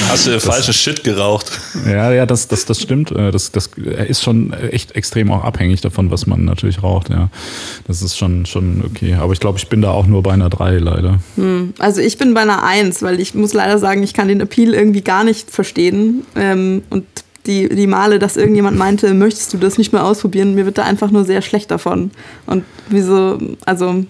Hast 0.08 0.26
du 0.26 0.40
falschen 0.40 0.74
Shit 0.74 1.04
geraucht? 1.04 1.50
Ja, 1.86 2.12
ja, 2.12 2.26
das, 2.26 2.48
das, 2.48 2.64
das 2.64 2.80
stimmt. 2.80 3.10
Äh, 3.10 3.30
das, 3.30 3.52
das 3.52 3.70
ist 4.08 4.22
schon 4.22 4.52
echt 4.52 4.92
extrem 4.92 5.30
auch 5.30 5.44
abhängig 5.44 5.80
davon, 5.80 6.10
was 6.10 6.26
man 6.26 6.44
natürlich 6.44 6.82
raucht, 6.82 7.10
ja. 7.10 7.28
Das 7.86 8.02
ist 8.02 8.16
schon, 8.16 8.46
schon 8.46 8.84
okay. 8.84 9.14
Aber 9.14 9.32
ich 9.32 9.40
glaube, 9.40 9.58
ich 9.58 9.68
bin 9.68 9.82
da 9.82 9.90
auch 9.90 10.06
nur 10.06 10.22
bei 10.22 10.32
einer 10.32 10.50
3 10.50 10.78
leider. 10.78 11.18
Hm. 11.36 11.74
Also 11.78 12.00
ich 12.00 12.18
bin 12.18 12.34
bei 12.34 12.42
einer 12.42 12.62
1, 12.62 13.02
weil 13.02 13.20
ich 13.20 13.34
muss 13.34 13.52
leider 13.52 13.78
sagen, 13.78 14.02
ich 14.02 14.14
kann 14.14 14.28
den 14.28 14.40
Appeal 14.40 14.74
irgendwie 14.74 15.02
gar 15.02 15.24
nicht 15.24 15.50
verstehen. 15.50 16.24
Ähm, 16.36 16.82
und 16.90 17.04
die, 17.46 17.68
die 17.68 17.86
Male, 17.86 18.18
dass 18.18 18.36
irgendjemand 18.36 18.76
meinte, 18.76 19.14
möchtest 19.14 19.52
du 19.52 19.58
das 19.58 19.78
nicht 19.78 19.92
mehr 19.92 20.04
ausprobieren, 20.04 20.54
mir 20.54 20.66
wird 20.66 20.78
da 20.78 20.84
einfach 20.84 21.10
nur 21.10 21.24
sehr 21.24 21.42
schlecht 21.42 21.70
davon. 21.70 22.10
Und 22.46 22.64
wieso, 22.88 23.38
also 23.64 24.04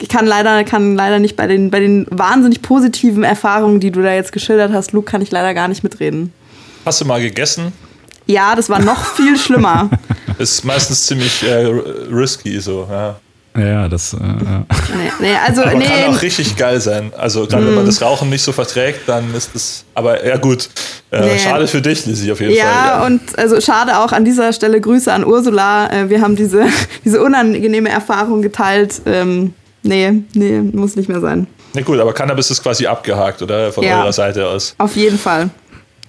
ich 0.00 0.08
kann 0.08 0.26
leider, 0.26 0.64
kann 0.64 0.94
leider 0.94 1.18
nicht 1.18 1.36
bei 1.36 1.46
den, 1.46 1.70
bei 1.70 1.80
den 1.80 2.06
wahnsinnig 2.10 2.62
positiven 2.62 3.24
Erfahrungen, 3.24 3.80
die 3.80 3.90
du 3.90 4.02
da 4.02 4.12
jetzt 4.12 4.32
geschildert 4.32 4.72
hast, 4.72 4.92
Luke, 4.92 5.10
kann 5.10 5.22
ich 5.22 5.30
leider 5.30 5.54
gar 5.54 5.68
nicht 5.68 5.82
mitreden. 5.82 6.32
Hast 6.84 7.00
du 7.00 7.04
mal 7.04 7.20
gegessen? 7.20 7.72
Ja, 8.26 8.54
das 8.54 8.68
war 8.68 8.78
noch 8.78 9.04
viel 9.14 9.38
schlimmer. 9.38 9.90
Ist 10.38 10.64
meistens 10.64 11.06
ziemlich 11.06 11.42
äh, 11.42 11.66
risky 12.12 12.60
so, 12.60 12.86
ja. 12.90 13.16
Ja, 13.56 13.88
das. 13.88 14.12
Äh. 14.12 14.18
Nee, 14.18 15.12
nee, 15.20 15.36
also, 15.44 15.62
aber 15.62 15.74
nee. 15.74 15.84
kann 15.84 16.14
auch 16.14 16.22
richtig 16.22 16.56
geil 16.56 16.80
sein. 16.80 17.10
Also, 17.16 17.46
gerade 17.46 17.64
mm. 17.64 17.66
wenn 17.66 17.74
man 17.74 17.84
mhm. 17.84 17.88
das 17.88 18.02
Rauchen 18.02 18.28
nicht 18.28 18.42
so 18.42 18.52
verträgt, 18.52 19.08
dann 19.08 19.34
ist 19.34 19.50
das. 19.54 19.84
Aber 19.94 20.24
ja, 20.24 20.36
gut. 20.36 20.68
Äh, 21.10 21.20
nee. 21.22 21.38
Schade 21.38 21.66
für 21.66 21.82
dich, 21.82 22.06
Lizzie, 22.06 22.30
auf 22.30 22.40
jeden 22.40 22.54
ja, 22.54 22.64
Fall. 22.64 22.86
Ja, 22.86 23.06
und 23.06 23.38
also 23.38 23.60
schade 23.60 23.98
auch 23.98 24.12
an 24.12 24.24
dieser 24.24 24.52
Stelle 24.52 24.80
Grüße 24.80 25.12
an 25.12 25.24
Ursula. 25.24 25.90
Äh, 25.90 26.10
wir 26.10 26.20
haben 26.20 26.36
diese, 26.36 26.66
diese 27.04 27.20
unangenehme 27.20 27.88
Erfahrung 27.88 28.42
geteilt. 28.42 29.00
Ähm, 29.06 29.54
Nee, 29.88 30.22
nee, 30.34 30.60
muss 30.60 30.96
nicht 30.96 31.08
mehr 31.08 31.20
sein. 31.20 31.46
Na 31.72 31.80
gut, 31.80 31.98
aber 31.98 32.12
Cannabis 32.12 32.50
ist 32.50 32.62
quasi 32.62 32.86
abgehakt, 32.86 33.40
oder? 33.40 33.72
Von 33.72 33.84
ja, 33.84 34.00
eurer 34.00 34.12
Seite 34.12 34.46
aus. 34.46 34.74
Auf 34.78 34.96
jeden 34.96 35.18
Fall. 35.18 35.50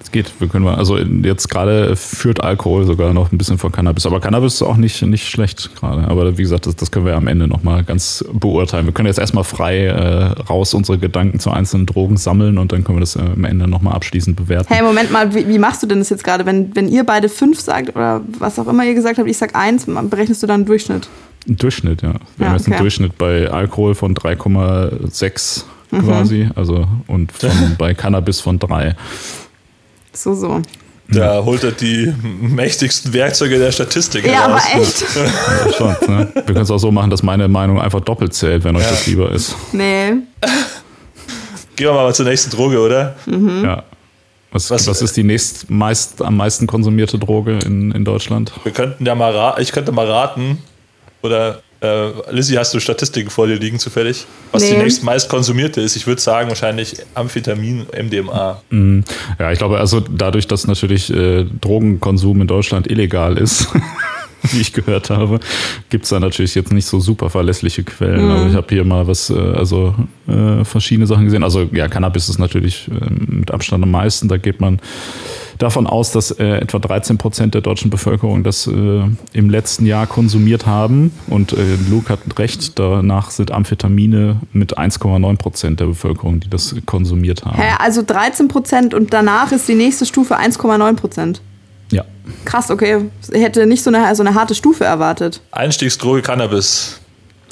Es 0.02 0.12
geht, 0.12 0.32
wir 0.40 0.48
können 0.48 0.64
mal, 0.64 0.76
also 0.76 0.98
jetzt 0.98 1.50
gerade 1.50 1.96
führt 1.96 2.42
Alkohol 2.42 2.86
sogar 2.86 3.14
noch 3.14 3.34
ein 3.34 3.38
bisschen 3.38 3.58
von 3.58 3.72
Cannabis, 3.72 4.06
aber 4.06 4.22
Cannabis 4.22 4.56
ist 4.56 4.62
auch 4.62 4.78
nicht, 4.78 5.02
nicht 5.02 5.28
schlecht 5.28 5.76
gerade. 5.76 6.08
Aber 6.08 6.38
wie 6.38 6.42
gesagt, 6.42 6.68
das, 6.68 6.76
das 6.78 6.90
können 6.90 7.06
wir 7.06 7.16
am 7.16 7.28
Ende 7.28 7.48
nochmal 7.48 7.84
ganz 7.84 8.24
beurteilen. 8.32 8.86
Wir 8.86 8.94
können 8.94 9.08
jetzt 9.08 9.20
erstmal 9.20 9.44
frei 9.44 9.88
äh, 9.88 10.42
raus 10.50 10.74
unsere 10.74 10.98
Gedanken 10.98 11.40
zu 11.40 11.52
einzelnen 11.52 11.86
Drogen 11.86 12.16
sammeln 12.16 12.58
und 12.58 12.72
dann 12.72 12.86
können 12.86 12.98
wir 12.98 13.02
das 13.02 13.18
äh, 13.18 13.20
am 13.20 13.44
Ende 13.44 13.68
nochmal 13.68 13.94
abschließend 13.94 14.38
bewerten. 14.38 14.74
Hey, 14.74 14.82
Moment 14.84 15.12
mal, 15.12 15.34
wie, 15.36 15.48
wie, 15.48 15.60
machst 15.60 15.84
du 15.84 15.88
denn 15.88 16.00
das 16.00 16.10
jetzt 16.10 16.24
gerade? 16.24 16.46
Wenn, 16.46 16.74
wenn 16.76 16.88
ihr 16.88 17.04
beide 17.04 17.28
fünf 17.28 17.60
sagt 17.60 17.96
oder 17.96 18.22
was 18.40 18.58
auch 18.58 18.68
immer 18.68 18.86
ihr 18.86 18.96
gesagt 18.96 19.18
habt, 19.18 19.30
ich 19.30 19.38
sag 19.38 19.54
eins, 19.54 19.86
berechnest 19.86 20.42
du 20.42 20.48
dann 20.48 20.62
einen 20.62 20.66
Durchschnitt? 20.66 21.10
Ein 21.48 21.58
Durchschnitt, 21.58 22.02
ja. 22.02 22.14
Wir 22.14 22.46
ja, 22.46 22.46
haben 22.48 22.54
jetzt 22.54 22.68
okay. 22.68 22.76
einen 22.76 22.84
Durchschnitt 22.84 23.18
bei 23.18 23.50
Alkohol 23.50 23.96
von 23.96 24.14
3,6 24.14 25.64
mhm. 25.92 26.04
quasi, 26.04 26.50
also 26.56 26.88
und 27.08 27.32
von, 27.32 27.52
bei 27.78 27.94
Cannabis 27.94 28.40
von 28.40 28.60
3. 28.60 28.96
So, 30.14 30.34
so. 30.34 30.62
Da 31.12 31.44
holt 31.44 31.64
er 31.64 31.72
die 31.72 32.14
mächtigsten 32.40 33.14
Werkzeuge 33.14 33.58
der 33.58 33.72
Statistik 33.72 34.26
ja, 34.26 34.46
raus. 34.46 34.64
Ja, 34.68 34.76
aber 34.76 34.82
echt. 34.82 35.06
Ja, 35.16 35.74
schon, 35.74 36.16
ne? 36.16 36.32
Wir 36.34 36.44
können 36.44 36.62
es 36.62 36.70
auch 36.72 36.78
so 36.78 36.92
machen, 36.92 37.10
dass 37.10 37.24
meine 37.24 37.48
Meinung 37.48 37.82
einfach 37.82 38.02
doppelt 38.02 38.34
zählt, 38.34 38.64
wenn 38.64 38.76
euch 38.76 38.84
ja. 38.84 38.92
das 38.92 39.08
lieber 39.08 39.32
ist. 39.32 39.56
Nee. 39.72 40.14
Gehen 41.76 41.88
wir 41.88 41.94
mal 41.94 42.14
zur 42.14 42.26
nächsten 42.26 42.52
Droge, 42.52 42.80
oder? 42.80 43.16
Mhm. 43.26 43.64
Ja. 43.64 43.84
Was, 44.52 44.70
was, 44.70 44.88
was, 44.88 45.02
ist 45.02 45.16
die 45.16 45.24
nächst 45.24 45.70
meist, 45.70 46.22
am 46.22 46.38
meisten 46.38 46.66
konsumierte 46.68 47.20
Droge 47.20 47.60
in, 47.66 47.92
in 47.92 48.04
Deutschland? 48.04 48.52
Wir 48.64 48.72
könnten 48.72 49.06
ja 49.06 49.14
mal 49.16 49.56
ich 49.60 49.72
könnte 49.72 49.92
mal 49.92 50.10
raten, 50.10 50.60
oder 51.22 51.62
äh, 51.82 52.32
Lizzie, 52.32 52.58
hast 52.58 52.74
du 52.74 52.80
Statistiken 52.80 53.30
vor 53.30 53.48
dir 53.48 53.56
liegen 53.56 53.80
zufällig? 53.80 54.26
Was 54.52 54.64
nee. 54.64 54.72
die 54.72 54.78
nächst 54.78 55.04
meist 55.04 55.30
konsumierte 55.30 55.82
ist? 55.82 55.96
Ich 55.96 56.08
würde 56.08 56.22
sagen, 56.22 56.50
wahrscheinlich 56.50 56.98
Amphetamin, 57.14 57.86
MDMA. 57.98 58.62
Mhm. 58.70 59.04
Ja, 59.40 59.52
ich 59.52 59.60
glaube, 59.60 59.80
also 59.80 60.00
dadurch, 60.00 60.48
dass 60.48 60.68
natürlich 60.68 61.14
äh, 61.14 61.46
Drogenkonsum 61.62 62.42
in 62.42 62.48
Deutschland 62.48 62.90
illegal 62.90 63.38
ist, 63.38 63.68
wie 64.52 64.62
ich 64.62 64.74
gehört 64.74 65.10
habe, 65.10 65.40
gibt 65.90 66.06
es 66.06 66.10
da 66.10 66.20
natürlich 66.20 66.56
jetzt 66.56 66.72
nicht 66.72 66.86
so 66.86 67.00
super 67.00 67.30
verlässliche 67.30 67.84
Quellen. 67.84 68.26
Mhm. 68.26 68.32
Aber 68.32 68.48
ich 68.48 68.56
habe 68.56 68.68
hier 68.70 68.84
mal 68.86 69.08
was, 69.08 69.30
äh, 69.30 69.34
also 69.34 69.96
äh, 70.28 70.64
verschiedene 70.64 71.08
Sachen 71.08 71.26
gesehen. 71.26 71.44
Also 71.44 71.68
ja, 71.72 71.88
Cannabis 71.88 72.30
ist 72.30 72.40
natürlich 72.40 72.88
äh, 72.90 73.10
mit 73.10 73.52
Abstand 73.52 73.84
am 73.84 73.92
meisten. 73.92 74.28
Da 74.28 74.38
geht 74.38 74.62
man 74.62 74.80
davon 75.58 75.88
aus, 75.88 76.12
dass 76.12 76.32
äh, 76.32 76.58
etwa 76.58 76.80
13 76.80 77.18
Prozent 77.18 77.54
der 77.54 77.62
deutschen 77.62 77.90
Bevölkerung 77.90 78.44
das 78.44 78.66
äh, 78.66 79.04
im 79.34 79.50
letzten 79.50 79.86
Jahr 79.86 80.08
konsumiert 80.08 80.66
haben. 80.66 81.12
Und 81.28 81.54
äh, 81.54 81.76
Luke 81.90 82.10
hat 82.10 82.20
recht, 82.40 82.80
danach 82.80 83.30
sind 83.32 83.52
Amphetamine 83.52 84.40
mit 84.54 84.78
1,9 84.78 85.38
Prozent 85.38 85.80
der 85.80 85.88
Bevölkerung, 85.88 86.40
die 86.40 86.50
das 86.50 86.76
konsumiert 86.86 87.46
haben. 87.46 87.58
Hä, 87.58 87.76
also 87.78 88.02
13 88.02 88.48
Prozent 88.48 88.94
und 88.94 89.14
danach 89.14 89.52
ist 89.52 89.68
die 89.68 89.76
nächste 89.76 90.06
Stufe 90.06 90.38
1,9 90.38 90.96
Prozent. 90.96 91.42
Ja. 91.92 92.06
Krass, 92.46 92.70
okay. 92.70 93.06
Hätte 93.32 93.66
nicht 93.66 93.84
so 93.84 93.92
eine, 93.92 94.16
so 94.16 94.24
eine 94.24 94.36
harte 94.36 94.56
Stufe 94.56 94.86
erwartet. 94.86 95.42
Einstiegsdroge 95.52 96.22
Cannabis. 96.22 97.00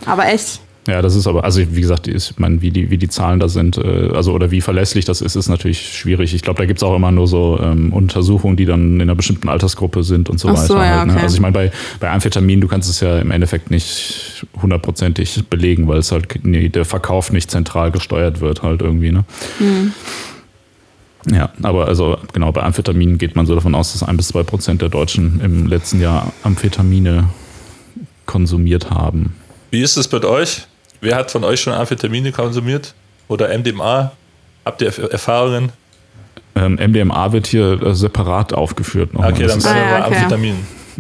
Aber 0.06 0.28
echt. 0.28 0.60
Ja, 0.88 1.02
das 1.02 1.16
ist 1.16 1.28
aber, 1.28 1.44
also 1.44 1.60
wie 1.60 1.82
gesagt, 1.82 2.08
ich 2.08 2.34
meine, 2.38 2.62
wie 2.62 2.72
die, 2.72 2.90
wie 2.90 2.98
die 2.98 3.10
Zahlen 3.10 3.42
da 3.42 3.50
sind, 3.50 3.78
äh, 3.78 4.10
also 4.14 4.32
oder 4.32 4.52
wie 4.52 4.62
verlässlich 4.62 5.04
das 5.04 5.20
ist, 5.20 5.36
ist 5.36 5.50
natürlich 5.50 5.98
schwierig. 5.98 6.34
Ich 6.34 6.44
glaube, 6.44 6.60
da 6.60 6.66
gibt 6.66 6.80
es 6.80 6.84
auch 6.84 6.96
immer 6.96 7.12
nur 7.12 7.28
so 7.28 7.60
ähm, 7.62 7.92
Untersuchungen, 7.92 8.56
die 8.56 8.66
dann 8.66 8.96
in 8.96 9.02
einer 9.02 9.16
bestimmten 9.16 9.50
Altersgruppe 9.50 10.04
sind 10.04 10.30
und 10.30 10.40
so 10.40 10.48
Ach 10.48 10.54
weiter. 10.54 10.68
So, 10.68 10.78
ja, 10.78 11.00
halt, 11.00 11.08
ne? 11.08 11.14
okay. 11.14 11.24
Also 11.24 11.36
ich 11.36 11.42
meine, 11.42 11.52
bei, 11.52 11.72
bei 12.00 12.10
Amphetamin, 12.10 12.62
du 12.62 12.70
kannst 12.70 12.90
es 12.90 13.02
ja 13.02 13.20
im 13.20 13.32
Endeffekt 13.32 13.70
nicht 13.70 14.46
hundertprozentig 14.62 15.44
belegen, 15.50 15.90
weil 15.90 15.98
es 15.98 16.14
halt 16.14 16.40
nee, 16.44 16.70
der 16.70 16.86
Verkauf 16.86 17.34
nicht 17.34 17.52
zentral 17.52 17.92
gesteuert 17.92 18.40
wird, 18.40 18.64
halt 18.64 18.82
irgendwie, 18.82 19.12
ne? 19.12 19.26
Mhm. 19.60 19.92
Ja, 21.26 21.52
aber 21.62 21.88
also 21.88 22.18
genau, 22.34 22.52
bei 22.52 22.64
Amphetaminen 22.64 23.18
geht 23.18 23.36
man 23.36 23.46
so 23.46 23.56
davon 23.56 23.76
aus, 23.76 23.94
dass 23.94 24.04
ein 24.04 24.18
bis 24.18 24.30
zwei 24.30 24.44
Prozent 24.44 24.82
der 24.82 24.90
Deutschen 24.90 25.42
im 25.42 25.68
letzten 25.68 26.00
Jahr 26.00 26.32
Amphetamine 26.44 27.30
konsumiert 28.26 28.92
haben. 28.92 29.36
Wie 29.72 29.82
ist 29.82 29.98
es 29.98 30.08
bei 30.08 30.24
euch? 30.24 30.68
Wer 31.02 31.16
hat 31.16 31.32
von 31.32 31.44
euch 31.44 31.62
schon 31.62 31.74
Amphetamine 31.74 32.32
konsumiert? 32.32 32.94
Oder 33.28 33.56
MDMA? 33.58 34.14
Habt 34.66 34.82
ihr 34.82 34.88
Erfahrungen? 35.12 35.72
Ähm, 36.56 36.76
MDMA 36.76 37.32
wird 37.34 37.48
hier 37.48 37.82
äh, 37.82 37.94
separat 37.94 38.54
aufgeführt. 38.54 39.14
Nochmal. 39.14 39.34
Okay, 39.34 39.48
dann 39.48 39.60
sagen 39.60 39.80
wir 39.80 39.86
ah, 39.86 40.08
okay. 40.08 40.16
Amphetamin. 40.16 40.56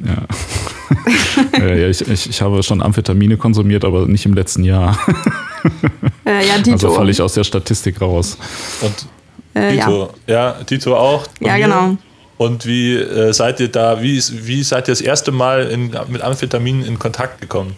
Ja. 0.06 1.60
ja 1.67 1.88
ich, 1.88 2.01
ich, 2.01 2.30
ich, 2.30 2.41
habe 2.41 2.62
schon 2.63 2.82
Amphetamine 2.82 3.38
konsumiert, 3.38 3.84
aber 3.84 4.08
nicht 4.08 4.25
im 4.25 4.34
letzten 4.34 4.63
Jahr. 4.63 4.97
Äh, 6.25 6.45
ja, 6.47 6.58
Dito. 6.58 6.73
Also 6.73 6.91
falle 6.91 7.10
ich 7.10 7.21
aus 7.21 7.34
der 7.34 7.43
Statistik 7.43 8.01
raus. 8.01 8.38
Und 8.82 9.08
äh, 9.58 9.72
Dito, 9.74 10.13
ja. 10.28 10.34
ja, 10.34 10.63
Dito 10.63 10.96
auch. 10.96 11.26
Ja, 11.39 11.54
mir. 11.54 11.63
genau. 11.63 11.98
Und 12.38 12.65
wie 12.65 12.96
äh, 12.96 13.34
seid 13.34 13.60
ihr 13.60 13.70
da, 13.70 14.02
wie, 14.02 14.22
wie 14.32 14.63
seid 14.63 14.88
ihr 14.88 14.91
das 14.91 15.02
erste 15.02 15.32
Mal 15.32 15.67
in, 15.67 15.91
mit 16.08 16.22
Amphetaminen 16.22 16.86
in 16.86 17.00
Kontakt 17.00 17.41
gekommen? 17.41 17.76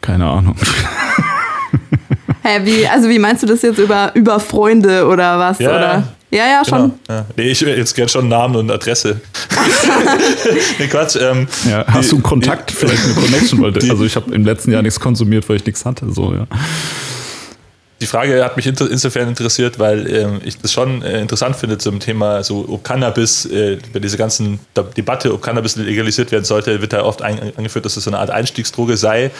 Keine 0.00 0.26
Ahnung. 0.26 0.54
Hä, 2.42 2.60
wie, 2.62 2.86
also 2.86 3.08
wie 3.08 3.18
meinst 3.18 3.42
du 3.42 3.46
das 3.46 3.62
jetzt 3.62 3.78
über, 3.78 4.12
über 4.14 4.38
Freunde 4.40 5.06
oder 5.06 5.38
was? 5.38 5.58
Ja, 5.58 5.70
oder? 5.70 6.02
ja, 6.30 6.46
ja, 6.46 6.62
schon. 6.64 6.92
Genau. 7.06 7.18
Ja. 7.18 7.24
Nee, 7.36 7.50
ich 7.50 7.60
jetzt 7.60 7.94
gerne 7.94 8.08
schon 8.08 8.28
Namen 8.28 8.56
und 8.56 8.70
Adresse. 8.70 9.20
nee, 10.78 10.86
Quatsch. 10.86 11.16
Ähm, 11.20 11.48
ja, 11.68 11.84
hast 11.86 12.06
die, 12.06 12.10
du 12.10 12.16
einen 12.16 12.22
Kontakt, 12.22 12.70
die, 12.70 12.74
vielleicht 12.74 13.04
eine 13.04 13.14
Connection? 13.14 13.60
Weil, 13.60 13.72
die, 13.80 13.90
also 13.90 14.04
ich 14.04 14.14
habe 14.16 14.32
im 14.32 14.44
letzten 14.44 14.70
Jahr 14.70 14.82
nichts 14.82 15.00
konsumiert, 15.00 15.48
weil 15.48 15.56
ich 15.56 15.66
nichts 15.66 15.84
hatte. 15.84 16.10
So, 16.12 16.32
ja. 16.32 16.46
Die 18.00 18.06
Frage 18.06 18.44
hat 18.44 18.56
mich 18.56 18.66
insofern 18.66 19.28
interessiert, 19.28 19.78
weil 19.78 20.06
ähm, 20.08 20.40
ich 20.44 20.56
das 20.58 20.72
schon 20.72 21.02
äh, 21.02 21.20
interessant 21.20 21.56
finde 21.56 21.78
zum 21.78 21.98
Thema, 21.98 22.44
so 22.44 22.64
ob 22.68 22.84
Cannabis, 22.84 23.44
äh, 23.46 23.78
bei 23.92 23.98
dieser 23.98 24.16
ganzen 24.16 24.60
Debatte, 24.96 25.34
ob 25.34 25.42
Cannabis 25.42 25.74
legalisiert 25.74 26.30
werden 26.30 26.44
sollte, 26.44 26.80
wird 26.80 26.92
da 26.92 27.02
oft 27.02 27.22
angeführt, 27.22 27.84
dass 27.84 27.96
es 27.96 28.04
so 28.04 28.10
eine 28.10 28.20
Art 28.20 28.30
Einstiegsdroge 28.30 28.96
sei. 28.96 29.32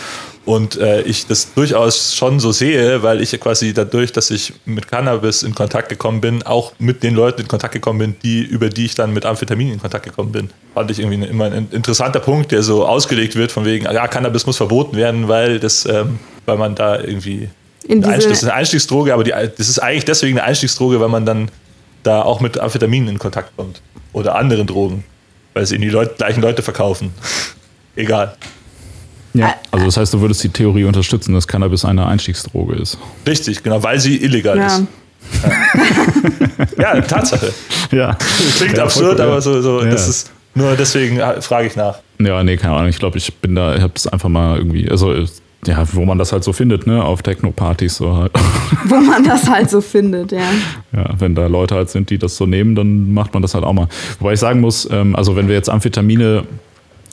Und 0.45 0.77
äh, 0.79 1.03
ich 1.03 1.27
das 1.27 1.55
durchaus 1.55 2.17
schon 2.17 2.41
so 2.41 2.51
sehe, 2.51 3.03
weil 3.03 3.21
ich 3.21 3.39
quasi 3.39 3.73
dadurch, 3.73 4.13
dass 4.13 4.31
ich 4.31 4.55
mit 4.65 4.89
Cannabis 4.89 5.45
in 5.45 5.55
Kontakt 5.55 5.89
gekommen 5.89 6.21
bin, 6.21 6.43
auch 6.43 6.73
mit 6.81 7.05
den 7.05 7.15
Leuten 7.15 7.43
in 7.43 7.49
Kontakt 7.49 7.75
gekommen 7.75 7.99
bin, 8.01 8.17
die, 8.25 8.43
über 8.43 8.71
die 8.71 8.87
ich 8.87 8.97
dann 8.97 9.13
mit 9.13 9.25
Amphetamin 9.25 9.73
in 9.75 9.81
Kontakt 9.81 10.05
gekommen 10.05 10.33
bin. 10.33 10.51
Fand 10.75 10.91
ich 10.91 10.99
irgendwie 10.99 11.27
immer 11.29 11.45
ein 11.45 11.69
interessanter 11.71 12.21
Punkt, 12.21 12.51
der 12.51 12.63
so 12.63 12.87
ausgelegt 12.87 13.37
wird, 13.37 13.53
von 13.53 13.65
wegen, 13.65 13.85
ja, 13.85 14.09
Cannabis 14.09 14.47
muss 14.47 14.57
verboten 14.57 14.97
werden, 14.97 15.29
weil 15.29 15.61
das, 15.61 15.87
ähm, 15.87 16.19
weil 16.47 16.57
man 16.57 16.75
da 16.75 16.99
irgendwie 16.99 17.51
in 17.89 18.03
diese 18.03 18.17
das 18.17 18.27
ist 18.27 18.45
eine 18.45 18.55
Einstiegsdroge, 18.55 19.15
aber 19.15 19.25
die, 19.25 19.31
das 19.31 19.69
ist 19.69 19.79
eigentlich 19.79 20.05
deswegen 20.05 20.39
eine 20.39 20.47
Einstiegsdroge, 20.47 21.01
weil 21.01 21.09
man 21.09 21.25
dann 21.25 21.51
da 22.03 22.23
auch 22.23 22.41
mit 22.41 22.61
Amphetaminen 22.61 23.09
in 23.09 23.19
Kontakt 23.19 23.57
kommt. 23.57 23.81
Oder 24.13 24.37
anderen 24.37 24.67
Drogen. 24.67 25.05
Weil 25.55 25.67
sie 25.67 25.75
in 25.75 25.81
die 25.81 25.89
Leut 25.89 26.19
gleichen 26.19 26.43
Leute 26.43 26.63
verkaufen. 26.63 27.13
Egal. 27.97 28.37
Ja, 29.35 29.55
also 29.71 29.87
das 29.87 29.97
heißt, 29.97 30.15
du 30.15 30.21
würdest 30.21 30.43
die 30.45 30.49
Theorie 30.49 30.85
unterstützen, 30.85 31.35
dass 31.35 31.49
Cannabis 31.49 31.85
eine 31.85 32.07
Einstiegsdroge 32.07 32.77
ist. 32.77 32.99
Richtig, 33.27 33.63
genau, 33.63 33.83
weil 33.83 33.99
sie 34.01 34.17
illegal 34.23 34.57
ja. 34.59 34.67
ist. 34.67 34.83
Ja. 36.79 36.95
ja, 36.95 37.01
Tatsache. 37.01 37.53
Ja. 37.91 38.17
Klingt 38.57 38.77
ja, 38.77 38.85
absurd, 38.85 39.21
aber 39.21 39.41
so, 39.41 39.61
so 39.61 39.83
ja. 39.83 39.91
das 39.91 40.09
ist 40.09 40.31
nur 40.55 40.75
deswegen 40.77 41.21
frage 41.41 41.69
ich 41.69 41.77
nach. 41.77 41.99
Ja, 42.19 42.43
nee, 42.43 42.57
keine 42.57 42.75
Ahnung. 42.75 42.89
Ich 42.89 42.99
glaube, 42.99 43.19
ich 43.19 43.33
bin 43.35 43.55
da, 43.55 43.77
ich 43.77 43.83
habe 43.83 43.93
das 43.95 44.07
einfach 44.09 44.29
mal 44.29 44.59
irgendwie, 44.59 44.91
also 44.91 45.15
ja, 45.67 45.85
wo 45.93 46.05
man 46.05 46.19
das 46.19 46.33
halt 46.33 46.45
so 46.45 46.53
findet, 46.53 46.87
ne? 46.87 47.05
Auf 47.05 47.23
Techno-Partys 47.23 47.97
so 47.97 48.17
halt. 48.17 48.33
Wo 48.85 48.95
man 48.97 49.25
das 49.25 49.51
halt 49.51 49.69
so 49.69 49.81
findet, 49.81 50.31
ja. 50.31 50.51
Ja, 50.93 51.11
wenn 51.19 51.35
da 51.35 51.47
Leute 51.47 51.75
halt 51.75 51.91
sind, 51.91 52.11
die 52.11 52.19
das 52.19 52.37
so 52.37 52.47
nehmen, 52.47 52.75
dann 52.75 53.13
macht 53.13 53.35
man 53.35 53.43
das 53.43 53.55
halt 53.55 53.65
auch 53.65 53.73
mal. 53.73 53.89
Wobei 54.21 54.35
ich 54.35 54.41
sagen 54.41 54.61
muss, 54.61 54.89
ähm, 54.91 55.17
also 55.17 55.35
wenn 55.35 55.49
wir 55.49 55.55
jetzt 55.55 55.69
Amphetamine 55.69 56.45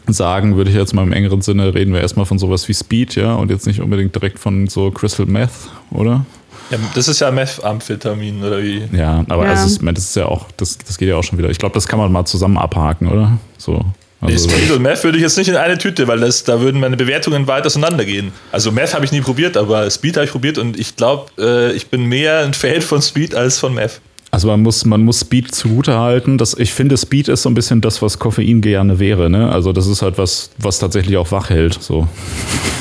sagen, 0.07 0.55
würde 0.55 0.69
ich 0.69 0.75
jetzt 0.75 0.93
mal 0.93 1.03
im 1.03 1.11
engeren 1.11 1.41
Sinne 1.41 1.73
reden 1.73 1.91
wir 1.91 2.01
erstmal 2.01 2.25
von 2.25 2.37
sowas 2.37 2.67
wie 2.69 2.73
Speed, 2.73 3.15
ja, 3.15 3.33
und 3.33 3.49
jetzt 3.49 3.65
nicht 3.65 3.81
unbedingt 3.81 4.13
direkt 4.13 4.37
von 4.37 4.67
so 4.67 4.91
Crystal 4.91 5.25
Meth, 5.25 5.49
oder? 5.91 6.25
Ja, 6.69 6.77
das 6.93 7.07
ist 7.07 7.19
ja 7.19 7.31
Methamphetamin, 7.31 8.43
oder 8.43 8.61
wie? 8.61 8.83
Ja, 8.91 9.23
aber 9.27 9.45
ja. 9.45 9.51
Also, 9.51 9.83
das 9.85 10.03
ist 10.03 10.15
ja 10.15 10.25
auch, 10.25 10.47
das, 10.57 10.77
das 10.77 10.97
geht 10.97 11.09
ja 11.09 11.15
auch 11.15 11.23
schon 11.23 11.37
wieder. 11.37 11.49
Ich 11.49 11.59
glaube, 11.59 11.73
das 11.73 11.87
kann 11.87 11.99
man 11.99 12.11
mal 12.11 12.25
zusammen 12.25 12.57
abhaken, 12.57 13.07
oder? 13.07 13.37
So. 13.57 13.83
Also 14.21 14.47
nee, 14.47 14.53
Speed 14.53 14.71
und 14.71 14.81
Meth 14.81 15.03
würde 15.03 15.17
ich 15.17 15.23
jetzt 15.23 15.37
nicht 15.37 15.49
in 15.49 15.55
eine 15.55 15.77
Tüte, 15.77 16.07
weil 16.07 16.19
das, 16.19 16.43
da 16.43 16.59
würden 16.59 16.79
meine 16.79 16.97
Bewertungen 16.97 17.47
weit 17.47 17.65
auseinandergehen. 17.65 18.31
Also 18.51 18.71
Meth 18.71 18.93
habe 18.93 19.05
ich 19.05 19.11
nie 19.11 19.21
probiert, 19.21 19.57
aber 19.57 19.89
Speed 19.89 20.17
habe 20.17 20.25
ich 20.25 20.31
probiert 20.31 20.57
und 20.57 20.79
ich 20.79 20.95
glaube, 20.95 21.31
äh, 21.37 21.73
ich 21.73 21.87
bin 21.87 22.05
mehr 22.05 22.39
ein 22.39 22.53
Fan 22.53 22.81
von 22.81 23.01
Speed 23.01 23.35
als 23.35 23.59
von 23.59 23.73
Meth. 23.73 24.01
Also 24.35 24.49
man 24.49 24.63
muss, 24.63 24.83
man 24.83 25.01
muss 25.03 25.21
Speed 25.21 25.55
zugutehalten. 25.55 26.37
Das, 26.37 26.55
ich 26.59 26.73
finde, 26.73 26.97
Speed 26.97 27.29
ist 27.29 27.43
so 27.43 27.49
ein 27.49 27.53
bisschen 27.53 27.79
das, 27.79 28.01
was 28.01 28.19
Koffein 28.19 28.59
gerne 28.59 28.99
wäre. 28.99 29.29
Ne? 29.29 29.49
Also 29.49 29.71
das 29.71 29.87
ist 29.87 30.01
halt 30.01 30.17
was, 30.17 30.49
was 30.57 30.79
tatsächlich 30.79 31.15
auch 31.15 31.31
wach 31.31 31.49
hält. 31.49 31.81
So. 31.81 32.05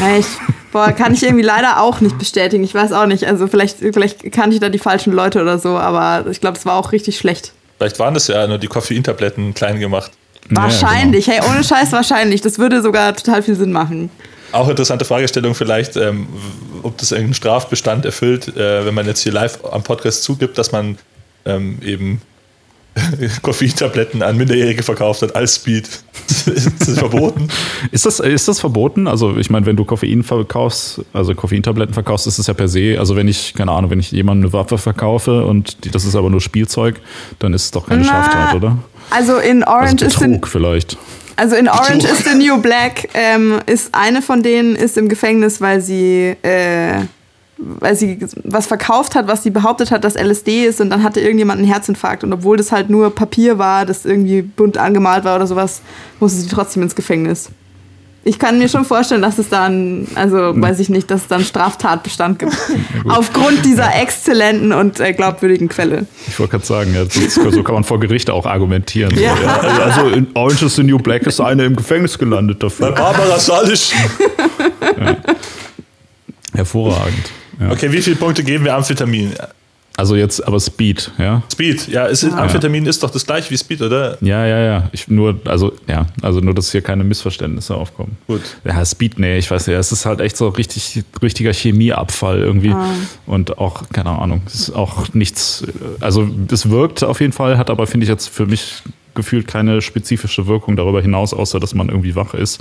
Echt? 0.03 0.31
Boah, 0.73 0.90
kann 0.90 1.14
ich 1.14 1.23
irgendwie 1.23 1.44
leider 1.44 1.81
auch 1.81 2.01
nicht 2.01 2.18
bestätigen. 2.18 2.64
Ich 2.64 2.75
weiß 2.75 2.90
auch 2.90 3.07
nicht. 3.07 3.29
Also 3.29 3.47
vielleicht, 3.47 3.79
vielleicht 3.79 4.33
kannte 4.33 4.55
ich 4.57 4.61
da 4.61 4.68
die 4.68 4.81
falschen 4.81 5.12
Leute 5.12 5.40
oder 5.40 5.61
so, 5.61 5.77
aber 5.79 6.29
ich 6.29 6.40
glaube, 6.40 6.59
es 6.59 6.66
war 6.66 6.75
auch 6.75 6.90
richtig 6.90 7.18
schlecht. 7.18 7.53
Vielleicht 7.79 8.01
waren 8.01 8.14
das 8.14 8.27
ja 8.27 8.49
nur 8.49 8.59
die 8.59 8.66
Koffeintabletten 8.66 9.55
klein 9.55 9.79
gemacht. 9.79 10.11
Wahrscheinlich, 10.50 11.26
ja, 11.26 11.35
genau. 11.35 11.46
hey, 11.46 11.54
ohne 11.54 11.64
Scheiß 11.64 11.92
wahrscheinlich. 11.92 12.40
Das 12.40 12.59
würde 12.59 12.83
sogar 12.83 13.14
total 13.16 13.42
viel 13.42 13.54
Sinn 13.54 13.72
machen. 13.72 14.11
Auch 14.52 14.68
interessante 14.68 15.04
Fragestellung 15.04 15.54
vielleicht, 15.54 15.96
ähm, 15.96 16.28
ob 16.83 16.96
das 16.98 17.11
irgendeinen 17.11 17.35
Strafbestand 17.35 18.04
erfüllt, 18.04 18.57
äh, 18.57 18.87
wenn 18.87 18.94
man 18.94 19.07
jetzt 19.07 19.20
hier 19.22 19.33
live 19.33 19.59
am 19.64 19.83
Podcast 19.83 20.22
zugibt, 20.22 20.59
dass 20.59 20.70
man 20.70 20.96
ähm, 21.44 21.78
eben 21.83 22.20
Koffeintabletten 23.42 24.22
an 24.22 24.37
Minderjährige 24.37 24.83
verkauft 24.83 25.22
hat 25.22 25.35
als 25.35 25.57
Speed. 25.57 25.88
ist 26.46 26.80
das 26.80 26.98
verboten? 26.98 27.48
Ist 27.90 28.07
das, 28.07 28.20
ist 28.20 28.48
das 28.48 28.61
verboten? 28.61 29.07
Also 29.07 29.37
ich 29.37 29.50
meine, 29.50 29.66
wenn 29.66 29.76
du 29.76 29.85
Koffein 29.85 30.22
verkaufst, 30.22 31.02
also 31.12 31.35
Koffeintabletten 31.35 31.92
verkaufst, 31.92 32.26
ist 32.26 32.38
es 32.38 32.46
ja 32.46 32.54
per 32.54 32.68
se, 32.68 32.96
also 32.98 33.14
wenn 33.16 33.28
ich, 33.28 33.54
keine 33.54 33.72
Ahnung, 33.72 33.90
wenn 33.90 34.00
ich 34.00 34.11
jemandem 34.11 34.46
eine 34.46 34.52
Waffe 34.52 34.78
verkaufe 34.78 35.44
und 35.44 35.85
die, 35.85 35.90
das 35.90 36.04
ist 36.04 36.16
aber 36.16 36.30
nur 36.30 36.40
Spielzeug, 36.40 37.00
dann 37.40 37.52
ist 37.52 37.64
es 37.64 37.70
doch 37.72 37.87
keine 37.87 38.02
Na, 38.02 38.07
Straftat, 38.09 38.54
oder? 38.54 38.78
Also 39.10 39.38
in 39.38 39.64
Orange 39.64 40.04
also 40.04 40.20
Betrug 40.20 40.22
ist 40.22 40.22
in, 40.22 40.44
vielleicht. 40.44 40.98
Also 41.36 41.56
in 41.56 41.68
Orange 41.68 42.04
is 42.04 42.24
the 42.24 42.34
New 42.36 42.58
Black 42.58 43.08
ähm, 43.14 43.60
ist 43.66 43.94
eine 43.94 44.22
von 44.22 44.42
denen 44.42 44.76
ist 44.76 44.96
im 44.96 45.08
Gefängnis, 45.08 45.60
weil 45.60 45.80
sie 45.80 46.36
äh, 46.42 47.00
weil 47.56 47.94
sie 47.94 48.18
was 48.42 48.66
verkauft 48.66 49.14
hat, 49.14 49.26
was 49.28 49.42
sie 49.42 49.50
behauptet 49.50 49.90
hat, 49.90 50.04
dass 50.04 50.14
LSD 50.16 50.66
ist 50.66 50.80
und 50.80 50.90
dann 50.90 51.02
hatte 51.02 51.20
irgendjemand 51.20 51.58
einen 51.58 51.68
Herzinfarkt 51.68 52.24
und 52.24 52.32
obwohl 52.32 52.56
das 52.56 52.72
halt 52.72 52.90
nur 52.90 53.14
Papier 53.14 53.58
war, 53.58 53.86
das 53.86 54.04
irgendwie 54.04 54.42
bunt 54.42 54.76
angemalt 54.76 55.24
war 55.24 55.36
oder 55.36 55.46
sowas, 55.46 55.80
musste 56.20 56.40
sie 56.40 56.48
trotzdem 56.48 56.82
ins 56.82 56.94
Gefängnis. 56.94 57.50
Ich 58.26 58.38
kann 58.38 58.58
mir 58.58 58.68
schon 58.70 58.87
vorstellen, 58.87 59.20
dass 59.20 59.38
es 59.38 59.50
dann, 59.50 60.08
also 60.14 60.37
weiß 60.54 60.80
ich 60.80 60.88
nicht, 60.88 61.10
dass 61.10 61.22
es 61.22 61.28
dann 61.28 61.44
Straftatbestand 61.44 62.38
gibt. 62.38 62.56
Aufgrund 63.08 63.64
dieser 63.66 63.94
exzellenten 64.00 64.72
und 64.72 64.98
äh, 64.98 65.12
glaubwürdigen 65.12 65.68
Quelle. 65.68 66.06
Ich 66.26 66.38
wollte 66.38 66.52
gerade 66.52 66.64
sagen, 66.64 66.94
ja, 66.94 67.04
so, 67.04 67.50
so, 67.50 67.62
kann 67.62 67.74
man 67.74 67.84
vor 67.84 68.00
Gericht 68.00 68.30
auch 68.30 68.46
argumentieren. 68.46 69.14
Ja. 69.18 69.37
So, 69.37 69.42
ja. 69.42 69.56
Also 69.84 70.08
in 70.08 70.28
Orange 70.34 70.62
is 70.62 70.76
the 70.76 70.82
New 70.82 70.98
Black 70.98 71.26
ist 71.26 71.40
eine 71.40 71.64
im 71.66 71.76
Gefängnis 71.76 72.18
gelandet 72.18 72.62
dafür. 72.62 72.92
Bei 72.92 73.00
Barbara 73.00 73.38
Salisch. 73.38 73.92
Ja. 74.98 75.16
Hervorragend. 76.54 77.30
Okay, 77.70 77.92
wie 77.92 78.00
viele 78.00 78.16
Punkte 78.16 78.42
geben 78.42 78.64
wir 78.64 78.74
Amphetamin? 78.74 79.32
Also 79.96 80.16
jetzt 80.16 80.44
aber 80.44 80.59
Speed, 80.59 81.12
ja? 81.18 81.42
Speed, 81.52 81.87
ja, 81.87 82.07
ist, 82.07 82.24
ah. 82.24 82.42
Amphetamin 82.42 82.85
ist 82.87 83.04
doch 83.04 83.11
das 83.11 83.24
gleiche 83.24 83.50
wie 83.50 83.57
Speed, 83.57 83.80
oder? 83.80 84.18
Ja, 84.20 84.44
ja, 84.44 84.59
ja. 84.59 84.88
Ich 84.90 85.07
nur, 85.07 85.38
also, 85.44 85.72
ja, 85.87 86.07
also 86.20 86.40
nur, 86.40 86.52
dass 86.52 86.72
hier 86.72 86.83
keine 86.83 87.04
Missverständnisse 87.04 87.76
aufkommen. 87.76 88.16
Gut. 88.26 88.42
Ja, 88.64 88.85
Speed, 88.85 89.20
nee, 89.20 89.38
ich 89.38 89.48
weiß 89.48 89.68
nicht, 89.68 89.76
es 89.76 89.92
ist 89.92 90.04
halt 90.04 90.20
echt 90.20 90.37
so 90.37 90.48
richtig, 90.48 91.04
richtiger 91.22 91.52
Chemieabfall 91.52 92.40
irgendwie. 92.40 92.72
Ah. 92.72 92.90
Und 93.26 93.59
auch, 93.59 93.88
keine 93.92 94.11
Ahnung, 94.11 94.42
es 94.46 94.54
ist 94.54 94.70
auch 94.74 95.14
nichts, 95.14 95.62
also 96.00 96.28
es 96.50 96.70
wirkt 96.70 97.04
auf 97.04 97.20
jeden 97.20 97.33
Fall, 97.33 97.57
hat 97.57 97.70
aber, 97.70 97.87
finde 97.87 98.04
ich, 98.04 98.11
jetzt 98.11 98.28
für 98.28 98.46
mich 98.46 98.83
gefühlt 99.14 99.46
keine 99.46 99.80
spezifische 99.80 100.48
Wirkung 100.48 100.74
darüber 100.74 101.02
hinaus, 101.02 101.33
außer 101.33 101.61
dass 101.61 101.72
man 101.72 101.88
irgendwie 101.88 102.16
wach 102.16 102.35
ist. 102.35 102.59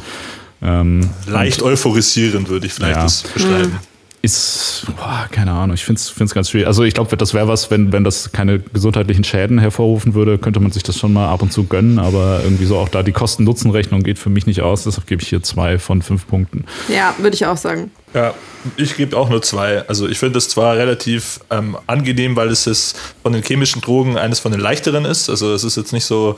Ähm, 0.61 1.09
Leicht 1.25 1.63
euphorisierend 1.63 2.47
würde 2.47 2.67
ich 2.67 2.73
vielleicht 2.73 2.95
ja. 2.95 3.03
das 3.03 3.23
beschreiben. 3.23 3.71
Mhm 3.71 3.92
ist, 4.23 4.85
boah, 4.95 5.27
keine 5.29 5.51
Ahnung, 5.51 5.75
ich 5.75 5.83
finde 5.83 5.99
es 5.99 6.33
ganz 6.33 6.49
schwierig. 6.49 6.65
Also 6.65 6.83
ich 6.83 6.93
glaube, 6.93 7.17
das 7.17 7.33
wäre 7.33 7.49
was, 7.49 7.69
wenn, 7.69 7.91
wenn 7.91 8.05
das 8.05 8.31
keine 8.31 8.59
gesundheitlichen 8.59 9.25
Schäden 9.25 9.59
hervorrufen 9.59 10.13
würde, 10.13 10.37
könnte 10.37 10.61
man 10.61 10.71
sich 10.71 10.81
das 10.81 10.97
schon 10.97 11.11
mal 11.11 11.27
ab 11.27 11.41
und 11.41 11.51
zu 11.51 11.65
gönnen, 11.65 11.99
aber 11.99 12.39
irgendwie 12.41 12.63
so 12.63 12.77
auch 12.77 12.87
da 12.87 13.03
die 13.03 13.11
Kosten-Nutzen-Rechnung 13.11 14.01
geht 14.01 14.17
für 14.17 14.29
mich 14.29 14.47
nicht 14.47 14.61
aus, 14.61 14.85
deshalb 14.85 15.07
gebe 15.07 15.21
ich 15.21 15.27
hier 15.27 15.43
zwei 15.43 15.77
von 15.77 16.01
fünf 16.01 16.25
Punkten. 16.25 16.63
Ja, 16.87 17.13
würde 17.17 17.35
ich 17.35 17.45
auch 17.45 17.57
sagen. 17.57 17.91
Ja, 18.13 18.33
ich 18.77 18.95
gebe 18.95 19.17
auch 19.17 19.29
nur 19.29 19.41
zwei. 19.41 19.85
Also 19.89 20.07
ich 20.07 20.19
finde 20.19 20.37
es 20.37 20.47
zwar 20.47 20.77
relativ 20.77 21.41
ähm, 21.49 21.75
angenehm, 21.87 22.37
weil 22.37 22.47
es 22.47 22.65
ist 22.65 22.97
von 23.23 23.33
den 23.33 23.43
chemischen 23.43 23.81
Drogen 23.81 24.17
eines 24.17 24.39
von 24.39 24.53
den 24.53 24.61
leichteren 24.61 25.03
ist. 25.03 25.29
Also 25.29 25.53
es 25.53 25.65
ist 25.65 25.75
jetzt 25.75 25.91
nicht 25.91 26.05
so 26.05 26.37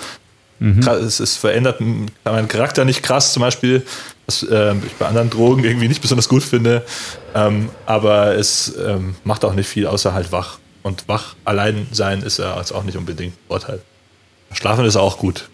Mhm. 0.59 0.79
Es, 0.79 1.19
es, 1.19 1.35
verändert 1.35 1.81
meinen 2.23 2.47
Charakter 2.47 2.85
nicht 2.85 3.03
krass, 3.03 3.33
zum 3.33 3.41
Beispiel, 3.41 3.85
was 4.27 4.43
äh, 4.43 4.75
ich 4.85 4.93
bei 4.93 5.07
anderen 5.07 5.29
Drogen 5.29 5.63
irgendwie 5.63 5.87
nicht 5.87 6.01
besonders 6.01 6.29
gut 6.29 6.43
finde. 6.43 6.83
Ähm, 7.33 7.69
aber 7.85 8.35
es 8.35 8.73
ähm, 8.77 9.15
macht 9.23 9.45
auch 9.45 9.53
nicht 9.53 9.67
viel, 9.67 9.87
außer 9.87 10.13
halt 10.13 10.31
wach. 10.31 10.59
Und 10.83 11.07
wach 11.07 11.35
allein 11.45 11.87
sein 11.91 12.21
ist 12.21 12.37
ja 12.37 12.57
jetzt 12.57 12.71
auch 12.71 12.83
nicht 12.83 12.97
unbedingt 12.97 13.33
Vorteil. 13.47 13.81
Schlafen 14.51 14.85
ist 14.85 14.95
auch 14.95 15.17
gut. 15.17 15.49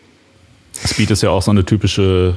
Speed 0.85 1.11
ist 1.11 1.23
ja 1.23 1.29
auch 1.29 1.41
so 1.41 1.51
eine 1.51 1.65
typische 1.65 2.35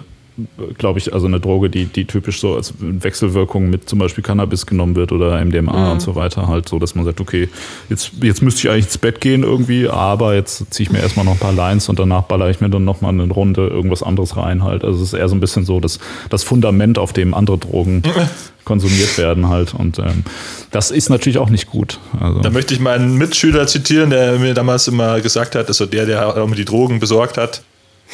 glaube 0.78 0.98
ich, 0.98 1.12
also 1.12 1.26
eine 1.26 1.38
Droge, 1.38 1.70
die, 1.70 1.86
die 1.86 2.06
typisch 2.06 2.40
so 2.40 2.56
als 2.56 2.74
Wechselwirkung 2.78 3.70
mit 3.70 3.88
zum 3.88 4.00
Beispiel 4.00 4.24
Cannabis 4.24 4.66
genommen 4.66 4.96
wird 4.96 5.12
oder 5.12 5.42
MDMA 5.44 5.72
mhm. 5.72 5.92
und 5.92 6.00
so 6.00 6.16
weiter, 6.16 6.48
halt 6.48 6.68
so, 6.68 6.78
dass 6.78 6.94
man 6.96 7.04
sagt, 7.04 7.20
okay, 7.20 7.48
jetzt, 7.88 8.12
jetzt 8.20 8.42
müsste 8.42 8.66
ich 8.66 8.70
eigentlich 8.70 8.86
ins 8.86 8.98
Bett 8.98 9.20
gehen 9.20 9.44
irgendwie, 9.44 9.88
aber 9.88 10.34
jetzt 10.34 10.72
ziehe 10.74 10.86
ich 10.88 10.92
mir 10.92 11.00
erstmal 11.00 11.24
noch 11.24 11.32
ein 11.32 11.38
paar 11.38 11.52
Lines 11.52 11.88
und 11.88 11.98
danach 11.98 12.22
baller 12.22 12.50
ich 12.50 12.60
mir 12.60 12.68
dann 12.68 12.84
nochmal 12.84 13.12
eine 13.12 13.32
Runde 13.32 13.68
irgendwas 13.68 14.02
anderes 14.02 14.36
rein 14.36 14.64
halt. 14.64 14.82
Also 14.82 15.02
es 15.02 15.12
ist 15.12 15.18
eher 15.18 15.28
so 15.28 15.36
ein 15.36 15.40
bisschen 15.40 15.64
so 15.64 15.78
das, 15.78 16.00
das 16.30 16.42
Fundament, 16.42 16.98
auf 16.98 17.12
dem 17.12 17.32
andere 17.32 17.58
Drogen 17.58 18.02
konsumiert 18.64 19.16
werden 19.18 19.48
halt 19.48 19.74
und 19.74 19.98
ähm, 19.98 20.24
das 20.70 20.90
ist 20.90 21.10
natürlich 21.10 21.38
auch 21.38 21.50
nicht 21.50 21.70
gut. 21.70 22.00
Also. 22.18 22.40
Da 22.40 22.50
möchte 22.50 22.74
ich 22.74 22.80
meinen 22.80 23.16
Mitschüler 23.18 23.66
zitieren, 23.66 24.10
der 24.10 24.38
mir 24.38 24.54
damals 24.54 24.88
immer 24.88 25.20
gesagt 25.20 25.54
hat, 25.54 25.68
also 25.68 25.86
der, 25.86 26.06
der 26.06 26.28
auch 26.28 26.36
immer 26.36 26.56
die 26.56 26.64
Drogen 26.64 26.98
besorgt 26.98 27.36
hat, 27.36 27.62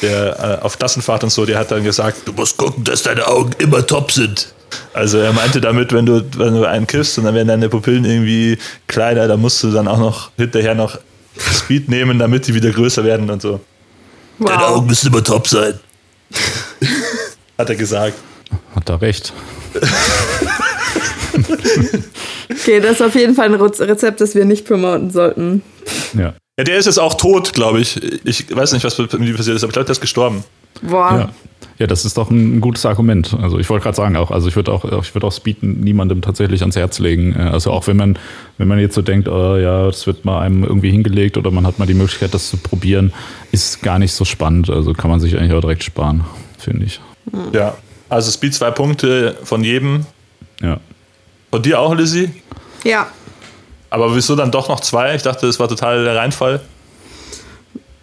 der 0.01 0.59
äh, 0.61 0.63
auf 0.63 0.77
Klassenfahrt 0.77 1.23
und 1.23 1.29
so, 1.29 1.45
der 1.45 1.59
hat 1.59 1.71
dann 1.71 1.83
gesagt, 1.83 2.21
du 2.25 2.33
musst 2.33 2.57
gucken, 2.57 2.83
dass 2.83 3.03
deine 3.03 3.27
Augen 3.27 3.51
immer 3.59 3.85
top 3.85 4.11
sind. 4.11 4.53
Also 4.93 5.17
er 5.17 5.33
meinte 5.33 5.61
damit, 5.61 5.93
wenn 5.93 6.05
du, 6.05 6.23
wenn 6.37 6.55
du 6.55 6.65
einen 6.65 6.87
kiffst 6.87 7.17
und 7.17 7.25
dann 7.25 7.35
werden 7.35 7.47
deine 7.47 7.69
Pupillen 7.69 8.05
irgendwie 8.05 8.57
kleiner, 8.87 9.27
dann 9.27 9.41
musst 9.41 9.61
du 9.63 9.71
dann 9.71 9.87
auch 9.87 9.99
noch 9.99 10.31
hinterher 10.37 10.75
noch 10.75 10.97
Speed 11.37 11.89
nehmen, 11.89 12.19
damit 12.19 12.47
die 12.47 12.53
wieder 12.53 12.71
größer 12.71 13.03
werden 13.03 13.29
und 13.29 13.41
so. 13.41 13.59
Wow. 14.39 14.49
Deine 14.49 14.67
Augen 14.67 14.87
müssen 14.87 15.07
immer 15.07 15.23
top 15.23 15.47
sein. 15.47 15.79
hat 17.57 17.69
er 17.69 17.75
gesagt. 17.75 18.15
Hat 18.75 18.89
er 18.89 19.01
recht. 19.01 19.33
Okay, 22.61 22.79
das 22.79 22.93
ist 22.93 23.01
auf 23.01 23.15
jeden 23.15 23.33
Fall 23.33 23.53
ein 23.53 23.55
Rezept, 23.55 24.21
das 24.21 24.35
wir 24.35 24.45
nicht 24.45 24.65
promoten 24.65 25.09
sollten. 25.09 25.63
Ja. 26.13 26.33
Ja, 26.57 26.65
der 26.65 26.77
ist 26.77 26.85
jetzt 26.85 26.99
auch 26.99 27.15
tot, 27.15 27.53
glaube 27.53 27.79
ich. 27.79 27.99
Ich 28.23 28.55
weiß 28.55 28.73
nicht, 28.73 28.83
was 28.83 28.97
mit 28.97 29.11
ihm 29.13 29.35
passiert 29.35 29.55
ist, 29.55 29.63
aber 29.63 29.69
ich 29.69 29.73
glaube, 29.73 29.85
der 29.85 29.93
ist 29.93 30.01
gestorben. 30.01 30.43
Boah. 30.83 31.11
Ja. 31.11 31.29
ja, 31.79 31.87
das 31.87 32.05
ist 32.05 32.17
doch 32.17 32.29
ein 32.29 32.61
gutes 32.61 32.85
Argument. 32.85 33.35
Also 33.41 33.57
ich 33.57 33.69
wollte 33.69 33.83
gerade 33.83 33.95
sagen 33.95 34.15
auch, 34.15 34.29
also 34.29 34.47
ich 34.47 34.55
würde 34.55 34.71
auch, 34.71 34.85
ich 35.01 35.15
würde 35.15 35.25
auch 35.25 35.31
Speed 35.31 35.63
niemandem 35.63 36.21
tatsächlich 36.21 36.61
ans 36.61 36.75
Herz 36.75 36.99
legen. 36.99 37.35
Äh, 37.35 37.43
also 37.43 37.71
auch 37.71 37.87
wenn 37.87 37.97
man, 37.97 38.19
wenn 38.57 38.67
man 38.67 38.79
jetzt 38.79 38.95
so 38.95 39.01
denkt, 39.01 39.27
oh, 39.27 39.57
ja, 39.57 39.87
das 39.87 40.05
wird 40.05 40.23
mal 40.23 40.41
einem 40.41 40.63
irgendwie 40.63 40.91
hingelegt 40.91 41.37
oder 41.37 41.49
man 41.49 41.65
hat 41.65 41.79
mal 41.79 41.87
die 41.87 41.93
Möglichkeit, 41.95 42.33
das 42.33 42.49
zu 42.49 42.57
probieren, 42.57 43.11
ist 43.51 43.81
gar 43.81 43.97
nicht 43.97 44.13
so 44.13 44.25
spannend. 44.25 44.69
Also 44.69 44.93
kann 44.93 45.09
man 45.09 45.19
sich 45.19 45.37
eigentlich 45.37 45.53
auch 45.53 45.61
direkt 45.61 45.83
sparen, 45.83 46.25
finde 46.59 46.85
ich. 46.85 46.99
Ja, 47.53 47.75
also 48.09 48.29
Speed 48.29 48.53
zwei 48.53 48.71
Punkte 48.71 49.37
von 49.43 49.63
jedem. 49.63 50.05
Ja. 50.61 50.79
Von 51.51 51.61
dir 51.61 51.79
auch, 51.79 51.93
Lizzie? 51.93 52.31
Ja. 52.83 53.07
Aber 53.89 54.15
wieso 54.15 54.35
dann 54.35 54.51
doch 54.51 54.69
noch 54.69 54.79
zwei? 54.79 55.15
Ich 55.15 55.21
dachte, 55.21 55.45
das 55.45 55.59
war 55.59 55.67
total 55.67 56.03
der 56.03 56.15
Reinfall. 56.15 56.61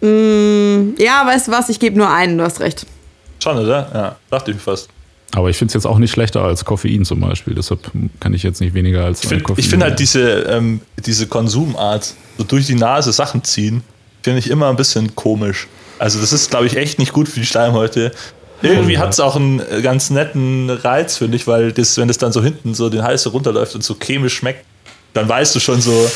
Mm, 0.01 0.95
ja, 0.97 1.25
weißt 1.25 1.47
du 1.47 1.51
was? 1.51 1.67
Ich 1.69 1.79
gebe 1.79 1.97
nur 1.97 2.09
einen, 2.09 2.37
du 2.37 2.43
hast 2.43 2.59
recht. 2.59 2.85
Schon, 3.43 3.57
oder? 3.57 3.89
Ja, 3.93 4.15
dachte 4.29 4.51
ich 4.51 4.57
mir 4.57 4.61
fast. 4.61 4.87
Aber 5.35 5.49
ich 5.49 5.57
finde 5.57 5.69
es 5.69 5.73
jetzt 5.73 5.85
auch 5.85 5.97
nicht 5.97 6.11
schlechter 6.11 6.43
als 6.43 6.63
Koffein 6.63 7.05
zum 7.05 7.19
Beispiel. 7.19 7.55
Deshalb 7.55 7.91
kann 8.19 8.33
ich 8.33 8.43
jetzt 8.43 8.61
nicht 8.61 8.73
weniger 8.73 9.05
als 9.05 9.23
ich 9.23 9.29
find, 9.29 9.43
Koffein. 9.43 9.63
Ich 9.63 9.69
finde 9.69 9.85
halt 9.85 9.99
diese, 9.99 10.41
ähm, 10.41 10.81
diese 11.05 11.27
Konsumart, 11.27 12.13
so 12.37 12.43
durch 12.43 12.67
die 12.67 12.75
Nase 12.75 13.11
Sachen 13.11 13.43
ziehen, 13.43 13.83
finde 14.23 14.39
ich 14.39 14.49
immer 14.49 14.69
ein 14.69 14.75
bisschen 14.75 15.15
komisch. 15.15 15.67
Also, 15.99 16.19
das 16.19 16.33
ist, 16.33 16.49
glaube 16.49 16.65
ich, 16.65 16.77
echt 16.77 16.97
nicht 16.97 17.13
gut 17.13 17.27
für 17.27 17.39
die 17.39 17.45
Schleimhäute. 17.45 18.11
Irgendwie 18.61 18.97
hat 18.97 19.13
es 19.13 19.19
auch 19.19 19.35
einen 19.35 19.59
äh, 19.59 19.81
ganz 19.81 20.09
netten 20.09 20.69
Reiz, 20.69 21.17
finde 21.17 21.37
ich, 21.37 21.47
weil 21.47 21.71
das, 21.71 21.97
wenn 21.97 22.09
es 22.09 22.17
dann 22.17 22.31
so 22.31 22.43
hinten 22.43 22.73
so 22.73 22.89
den 22.89 23.03
Hals 23.03 23.23
so 23.23 23.29
runterläuft 23.29 23.75
und 23.75 23.83
so 23.83 23.95
chemisch 23.95 24.35
schmeckt, 24.35 24.65
dann 25.13 25.27
weißt 25.27 25.55
du 25.55 25.59
schon 25.59 25.81
so, 25.81 26.09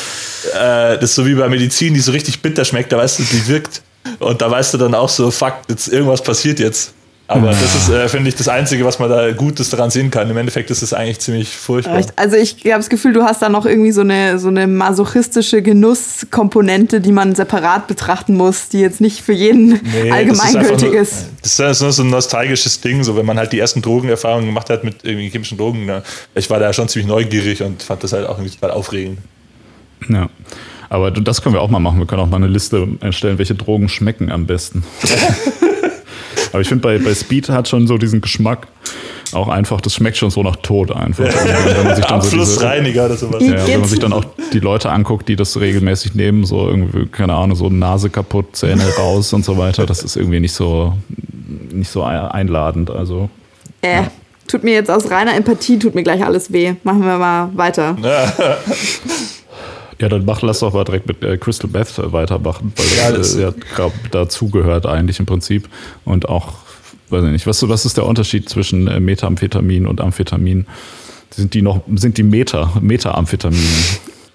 äh, 0.54 0.96
das 0.96 1.04
ist 1.04 1.16
so 1.16 1.26
wie 1.26 1.36
bei 1.36 1.48
Medizin, 1.50 1.94
die 1.94 2.00
so 2.00 2.12
richtig 2.12 2.42
bitter 2.42 2.66
schmeckt, 2.66 2.92
da 2.92 2.98
weißt 2.98 3.20
du, 3.20 3.24
die 3.24 3.48
wirkt. 3.48 3.82
Und 4.20 4.42
da 4.42 4.52
weißt 4.52 4.74
du 4.74 4.78
dann 4.78 4.94
auch 4.94 5.10
so, 5.10 5.32
fuck, 5.32 5.54
jetzt 5.70 5.88
irgendwas 5.88 6.22
passiert 6.22 6.60
jetzt. 6.60 6.94
Aber 7.28 7.52
ja. 7.52 7.52
das 7.52 7.76
ist, 7.76 7.90
äh, 7.90 8.10
finde 8.10 8.30
ich, 8.30 8.36
das 8.36 8.50
Einzige, 8.50 8.84
was 8.84 9.00
man 9.00 9.10
da 9.10 9.32
Gutes 9.32 9.70
daran 9.70 9.90
sehen 9.90 10.12
kann. 10.12 10.30
Im 10.30 10.36
Endeffekt 10.36 10.70
ist 10.72 10.82
es 10.82 10.94
eigentlich 10.94 11.20
ziemlich 11.20 11.50
furchtbar. 11.50 12.02
Also 12.18 12.36
ich 12.36 12.58
habe 12.66 12.78
das 12.78 12.90
Gefühl, 12.90 13.14
du 13.14 13.24
hast 13.24 13.42
da 13.42 13.48
noch 13.48 13.66
irgendwie 13.66 13.92
so 13.92 14.02
eine, 14.02 14.40
so 14.40 14.50
eine 14.50 14.68
masochistische 14.68 15.62
Genusskomponente, 15.62 17.00
die 17.00 17.14
man 17.14 17.34
separat 17.34 17.88
betrachten 17.88 18.36
muss, 18.36 18.68
die 18.68 18.82
jetzt 18.82 19.00
nicht 19.00 19.22
für 19.22 19.32
jeden 19.32 19.80
nee, 19.84 20.12
allgemeingültig 20.12 20.94
ist. 20.94 21.28
Das 21.42 21.60
ist 21.60 21.82
nur 21.82 21.94
so 21.94 22.04
ein 22.04 22.10
nostalgisches 22.10 22.82
Ding, 22.82 23.04
so 23.04 23.16
wenn 23.16 23.26
man 23.26 23.38
halt 23.38 23.54
die 23.54 23.60
ersten 23.60 23.82
Drogenerfahrungen 23.82 24.48
gemacht 24.48 24.70
hat 24.70 24.84
mit 24.84 24.98
irgendwie 25.04 25.30
chemischen 25.30 25.58
Drogen. 25.58 25.86
Ne? 25.86 26.04
Ich 26.36 26.50
war 26.50 26.60
da 26.60 26.74
schon 26.74 26.90
ziemlich 26.90 27.08
neugierig 27.08 27.64
und 27.64 27.84
fand 27.84 28.04
das 28.04 28.12
halt 28.12 28.28
auch 28.28 28.38
irgendwie 28.38 28.56
total 28.56 28.72
aufregend. 28.72 29.20
Ja. 30.10 30.30
Aber 30.90 31.10
das 31.10 31.42
können 31.42 31.56
wir 31.56 31.62
auch 31.62 31.70
mal 31.70 31.80
machen. 31.80 32.00
Wir 32.00 32.06
können 32.06 32.22
auch 32.22 32.30
mal 32.30 32.38
eine 32.38 32.48
Liste 32.48 32.88
erstellen, 33.00 33.38
welche 33.38 33.56
Drogen 33.56 33.88
schmecken 33.88 34.30
am 34.30 34.46
besten. 34.46 34.84
Aber 36.54 36.62
ich 36.62 36.70
finde, 36.70 36.84
bei, 36.84 36.98
bei 37.00 37.14
Speed 37.14 37.50
hat 37.50 37.68
schon 37.68 37.88
so 37.88 37.98
diesen 37.98 38.22
Geschmack 38.22 38.68
auch 39.34 39.48
einfach, 39.48 39.82
das 39.82 39.96
schmeckt 39.96 40.18
schon 40.18 40.30
so 40.30 40.44
nach 40.44 40.56
Tod 40.58 40.96
einfach. 40.96 41.26
wenn 41.26 41.86
man 41.86 41.96
sich 41.96 42.06
dann 42.06 42.20
Abflussreiniger 42.20 43.06
oder 43.06 43.18
sowas. 43.18 43.42
Ja, 43.42 43.68
wenn 43.68 43.80
man 43.80 43.90
sich 43.90 44.00
dann 44.00 44.14
auch 44.14 44.26
die 44.54 44.60
Leute 44.60 44.92
anguckt, 44.92 45.28
die 45.28 45.36
das 45.36 45.60
regelmäßig 45.60 46.14
nehmen, 46.14 46.46
so 46.46 46.68
irgendwie, 46.68 47.08
keine 47.08 47.34
Ahnung, 47.34 47.56
so 47.56 47.70
Nase 47.70 48.10
kaputt, 48.10 48.56
Zähne 48.56 48.84
raus 48.98 49.34
und 49.34 49.44
so 49.44 49.58
weiter, 49.58 49.86
das 49.86 50.04
ist 50.04 50.16
irgendwie 50.16 50.40
nicht 50.40 50.54
so, 50.54 50.94
nicht 51.72 51.90
so 51.90 52.04
einladend. 52.04 52.92
Also. 52.92 53.30
Äh. 53.82 53.96
Ja. 53.96 54.12
Tut 54.46 54.64
mir 54.66 54.74
jetzt 54.74 54.92
aus 54.92 55.10
reiner 55.10 55.36
Empathie, 55.36 55.80
tut 55.80 55.96
mir 55.96 56.04
gleich 56.04 56.24
alles 56.24 56.52
weh. 56.52 56.76
Machen 56.84 57.04
wir 57.04 57.18
mal 57.18 57.50
weiter. 57.56 57.96
Ja, 60.04 60.10
dann 60.10 60.26
mach, 60.26 60.42
lass 60.42 60.60
doch 60.60 60.74
mal 60.74 60.84
direkt 60.84 61.08
mit 61.08 61.24
äh, 61.24 61.38
Crystal 61.38 61.70
Meth 61.72 61.94
weitermachen, 62.12 62.74
weil 62.76 62.86
ja, 62.98 63.18
das, 63.18 63.36
äh, 63.36 63.44
ja 63.44 63.54
dazugehört 64.12 64.86
eigentlich 64.86 65.18
im 65.18 65.26
Prinzip. 65.26 65.70
Und 66.04 66.28
auch, 66.28 66.56
weiß 67.10 67.24
ich 67.24 67.32
nicht, 67.32 67.48
was, 67.48 67.66
was 67.70 67.86
ist 67.86 67.96
der 67.96 68.06
Unterschied 68.06 68.50
zwischen 68.50 68.90
äh, 68.90 69.00
Methamphetamin 69.00 69.88
und 69.88 70.02
Amphetamin? 70.02 70.68
Sind 71.30 71.54
die 71.54 71.62
noch, 71.62 71.84
sind 71.96 72.18
die 72.18 72.24
Meta, 72.24 72.74
Meta-Amphetamine? 72.82 73.64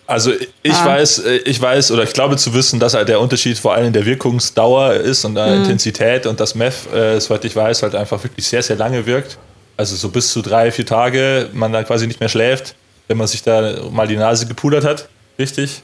Also 0.07 0.33
ich 0.63 0.73
ah. 0.73 0.87
weiß, 0.87 1.19
äh, 1.19 1.37
ich 1.45 1.61
weiß 1.61 1.91
oder 1.91 2.03
ich 2.05 2.15
glaube 2.15 2.39
zu 2.39 2.55
wissen, 2.55 2.81
dass 2.81 2.95
halt 2.95 3.11
der 3.11 3.21
Unterschied 3.21 3.59
vor 3.59 3.75
allem 3.75 3.89
in 3.89 3.93
der 3.93 4.07
Wirkungsdauer 4.07 4.95
ist 4.95 5.27
und 5.27 5.35
der 5.35 5.49
mhm. 5.49 5.65
Intensität 5.65 6.25
und 6.25 6.41
das 6.41 6.55
Meth, 6.55 6.91
äh, 6.95 7.21
soweit 7.21 7.45
ich 7.45 7.55
weiß, 7.55 7.83
halt 7.83 7.95
einfach 7.95 8.25
wirklich 8.25 8.47
sehr, 8.47 8.63
sehr 8.63 8.77
lange 8.77 9.05
wirkt. 9.05 9.37
Also 9.77 9.97
so 9.97 10.09
bis 10.09 10.33
zu 10.33 10.41
drei, 10.41 10.73
vier 10.73 10.87
Tage, 10.87 11.51
man 11.53 11.75
dann 11.75 11.85
quasi 11.85 12.07
nicht 12.07 12.21
mehr 12.21 12.31
schläft, 12.31 12.75
wenn 13.07 13.19
man 13.19 13.27
sich 13.27 13.43
da 13.43 13.83
mal 13.93 14.09
die 14.09 14.17
Nase 14.17 14.47
gepudert 14.47 14.87
hat 14.87 15.11
richtig. 15.39 15.83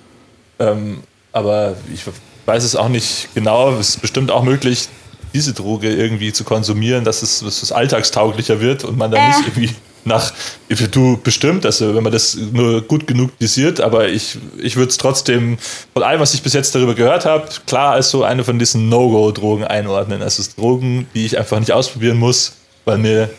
Ähm, 0.59 1.03
aber 1.33 1.77
ich 1.93 2.03
weiß 2.47 2.65
es 2.65 2.77
auch 2.77 2.89
nicht 2.89 3.29
genau. 3.35 3.73
Es 3.73 3.91
ist 3.91 4.03
bestimmt 4.03 4.31
auch 4.31 4.43
möglich, 4.43 4.89
diese 5.33 5.53
Droge 5.53 5.93
irgendwie 5.93 6.33
zu 6.33 6.45
konsumieren, 6.45 7.05
dass 7.05 7.23
es, 7.23 7.41
dass 7.41 7.63
es 7.63 7.73
alltagstauglicher 7.73 8.61
wird 8.61 8.85
und 8.85 8.97
man 8.97 9.11
dann 9.11 9.21
äh. 9.21 9.29
nicht 9.29 9.49
irgendwie 9.49 9.75
nach, 10.05 10.33
du 10.93 11.19
bestimmt, 11.23 11.65
also 11.65 11.95
wenn 11.95 12.03
man 12.03 12.13
das 12.13 12.37
nur 12.37 12.83
gut 12.83 13.07
genug 13.07 13.39
dosiert, 13.39 13.81
aber 13.81 14.09
ich, 14.09 14.39
ich 14.59 14.77
würde 14.77 14.91
es 14.91 14.99
trotzdem 14.99 15.59
von 15.93 16.03
allem, 16.03 16.21
was 16.21 16.35
ich 16.35 16.43
bis 16.43 16.53
jetzt 16.53 16.75
darüber 16.75 16.95
gehört 16.95 17.25
habe, 17.25 17.49
klar 17.67 17.95
als 17.95 18.11
so 18.11 18.23
eine 18.23 18.45
von 18.45 18.59
diesen 18.59 18.89
No-Go-Drogen 18.89 19.65
einordnen. 19.65 20.23
Also 20.23 20.43
Drogen, 20.57 21.07
die 21.15 21.25
ich 21.25 21.39
einfach 21.39 21.59
nicht 21.59 21.73
ausprobieren 21.73 22.19
muss, 22.19 22.53
weil 22.85 22.99
mir, 22.99 23.31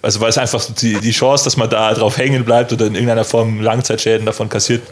also 0.00 0.20
weil 0.20 0.28
es 0.28 0.38
einfach 0.38 0.64
die, 0.80 1.00
die 1.00 1.10
Chance, 1.10 1.44
dass 1.44 1.56
man 1.56 1.68
da 1.68 1.92
drauf 1.92 2.18
hängen 2.18 2.44
bleibt 2.44 2.72
oder 2.72 2.86
in 2.86 2.94
irgendeiner 2.94 3.24
Form 3.24 3.60
Langzeitschäden 3.60 4.26
davon 4.26 4.48
kassiert, 4.48 4.82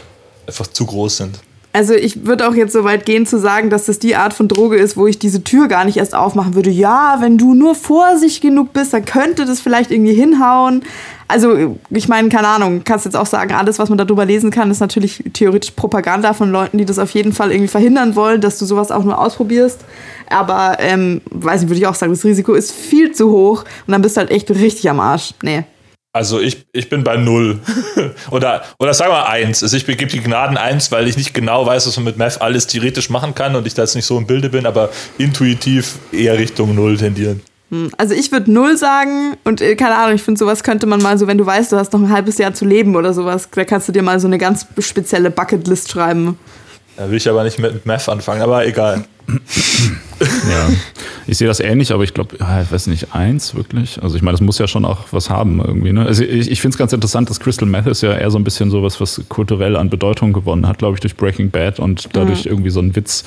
einfach 0.47 0.67
zu 0.67 0.87
groß 0.87 1.17
sind. 1.19 1.41
Also 1.75 1.93
ich 1.93 2.25
würde 2.25 2.49
auch 2.49 2.55
jetzt 2.55 2.73
so 2.73 2.85
weit 2.85 3.05
gehen 3.05 3.27
zu 3.27 3.37
sagen, 3.37 3.69
dass 3.69 3.87
das 3.87 3.99
die 3.99 4.15
Art 4.15 4.33
von 4.33 4.47
Droge 4.47 4.77
ist, 4.77 4.97
wo 4.97 5.09
ich 5.09 5.19
diese 5.19 5.43
Tür 5.43 5.67
gar 5.67 5.85
nicht 5.85 5.97
erst 5.97 6.15
aufmachen 6.15 6.55
würde. 6.55 6.71
Ja, 6.71 7.17
wenn 7.19 7.37
du 7.37 7.53
nur 7.53 7.75
vorsichtig 7.75 8.43
genug 8.43 8.73
bist, 8.73 8.93
dann 8.93 9.05
könnte 9.05 9.45
das 9.45 9.61
vielleicht 9.61 9.91
irgendwie 9.91 10.15
hinhauen. 10.15 10.85
Also 11.27 11.77
ich 11.91 12.07
meine, 12.07 12.29
keine 12.29 12.47
Ahnung, 12.47 12.83
kannst 12.85 13.07
jetzt 13.07 13.17
auch 13.17 13.27
sagen, 13.27 13.53
alles, 13.55 13.81
was 13.81 13.89
man 13.89 13.99
darüber 13.99 14.25
lesen 14.25 14.53
kann, 14.53 14.71
ist 14.71 14.79
natürlich 14.79 15.25
theoretisch 15.33 15.73
Propaganda 15.73 16.33
von 16.33 16.53
Leuten, 16.53 16.79
die 16.79 16.85
das 16.85 17.01
auf 17.01 17.11
jeden 17.11 17.33
Fall 17.33 17.51
irgendwie 17.51 17.67
verhindern 17.67 18.15
wollen, 18.15 18.41
dass 18.41 18.61
du 18.61 18.67
sowas 18.67 18.93
auch 18.93 19.03
nur 19.03 19.19
ausprobierst. 19.19 19.81
Aber, 20.31 20.77
ähm, 20.79 21.23
weiß 21.33 21.63
ich, 21.63 21.69
würde 21.69 21.81
ich 21.81 21.89
auch 21.89 21.97
sagen, 21.97 22.13
das 22.13 22.25
Risiko 22.25 22.55
ist 22.55 22.71
viel 22.71 23.11
zu 23.11 23.33
hoch 23.33 23.65
und 23.89 23.93
dann 23.93 24.01
bist 24.01 24.17
du 24.17 24.21
halt 24.21 24.31
echt 24.31 24.49
richtig 24.49 24.89
am 24.89 25.01
Arsch. 25.01 25.35
Nee. 25.43 25.65
Also 26.15 26.39
ich, 26.39 26.65
ich 26.73 26.89
bin 26.89 27.03
bei 27.03 27.17
null. 27.17 27.59
oder, 28.31 28.63
oder 28.79 28.95
sagen 28.95 29.11
wir 29.11 29.29
eins. 29.29 29.65
Also 29.65 29.77
ich 29.77 29.85
gebe 29.85 30.07
die 30.07 30.21
Gnaden 30.21 30.57
eins, 30.57 30.93
weil 30.93 31.09
ich 31.09 31.17
nicht 31.17 31.35
genau 31.35 31.67
weiß, 31.67 31.89
was 31.89 31.97
man 31.97 32.05
mit 32.05 32.19
Meth 32.19 32.41
alles 32.41 32.69
theoretisch 32.69 33.11
machen 33.11 33.35
kann 33.35 33.57
und 33.57 33.67
ich 33.67 33.75
da 33.75 33.83
jetzt 33.83 33.97
nicht 33.97 34.07
so 34.07 34.17
im 34.17 34.25
Bilde 34.25 34.49
bin, 34.49 34.65
aber 34.65 34.91
intuitiv 35.19 35.97
eher 36.13 36.39
Richtung 36.39 36.73
null 36.77 36.97
tendieren. 36.97 37.43
Hm, 37.73 37.91
also 37.99 38.15
ich 38.15 38.31
würde 38.31 38.53
null 38.53 38.77
sagen 38.77 39.37
und 39.43 39.61
äh, 39.61 39.75
keine 39.75 39.97
Ahnung, 39.97 40.15
ich 40.15 40.23
finde 40.23 40.39
sowas 40.39 40.63
könnte 40.63 40.87
man 40.87 41.03
mal 41.03 41.19
so, 41.19 41.27
wenn 41.27 41.37
du 41.37 41.47
weißt, 41.47 41.73
du 41.73 41.77
hast 41.77 41.93
noch 41.93 42.01
ein 42.01 42.11
halbes 42.11 42.39
Jahr 42.39 42.55
zu 42.55 42.65
leben 42.65 42.95
oder 42.95 43.13
sowas, 43.13 43.49
da 43.51 43.65
kannst 43.65 43.89
du 43.89 43.93
dir 43.93 44.03
mal 44.03 44.21
so 44.21 44.29
eine 44.29 44.39
ganz 44.39 44.67
spezielle 44.79 45.33
Bucketlist 45.33 45.91
schreiben. 45.91 46.39
Da 46.97 47.11
will 47.11 47.17
ich 47.17 47.29
aber 47.29 47.43
nicht 47.43 47.59
mit 47.59 47.87
Meth 47.87 48.09
anfangen, 48.09 48.41
aber 48.41 48.65
egal. 48.65 49.05
ja, 50.21 50.69
ich 51.27 51.39
sehe 51.39 51.49
das 51.49 51.61
ähnlich, 51.61 51.93
aber 51.93 52.05
ich 52.05 52.15
glaube, 52.15 52.37
ja, 52.39 52.63
ich 52.63 52.71
weiß 52.71 52.87
nicht, 52.89 53.15
eins 53.15 53.55
wirklich. 53.55 54.03
Also 54.03 54.17
ich 54.17 54.23
meine, 54.23 54.35
das 54.35 54.41
muss 54.41 54.59
ja 54.59 54.67
schon 54.67 54.85
auch 54.85 55.07
was 55.11 55.31
haben 55.31 55.61
irgendwie. 55.61 55.93
Ne? 55.93 56.05
Also 56.05 56.23
ich, 56.23 56.51
ich 56.51 56.61
finde 56.61 56.75
es 56.75 56.79
ganz 56.79 56.93
interessant, 56.93 57.31
dass 57.31 57.41
Crystal 57.41 57.69
Meth 57.69 57.87
ist 57.87 58.03
ja 58.03 58.13
eher 58.13 58.31
so 58.31 58.39
ein 58.39 58.45
bisschen 58.45 58.71
sowas, 58.71 59.01
was 59.01 59.23
kulturell 59.29 59.77
an 59.77 59.91
Bedeutung 59.91 60.33
gewonnen 60.33 60.67
hat, 60.67 60.79
glaube 60.79 60.95
ich, 60.95 61.01
durch 61.01 61.17
Breaking 61.17 61.51
Bad 61.51 61.81
und 61.81 62.09
dadurch 62.13 62.45
mhm. 62.45 62.51
irgendwie 62.51 62.71
so 62.71 62.81
ein 62.81 62.95
Witz. 62.95 63.25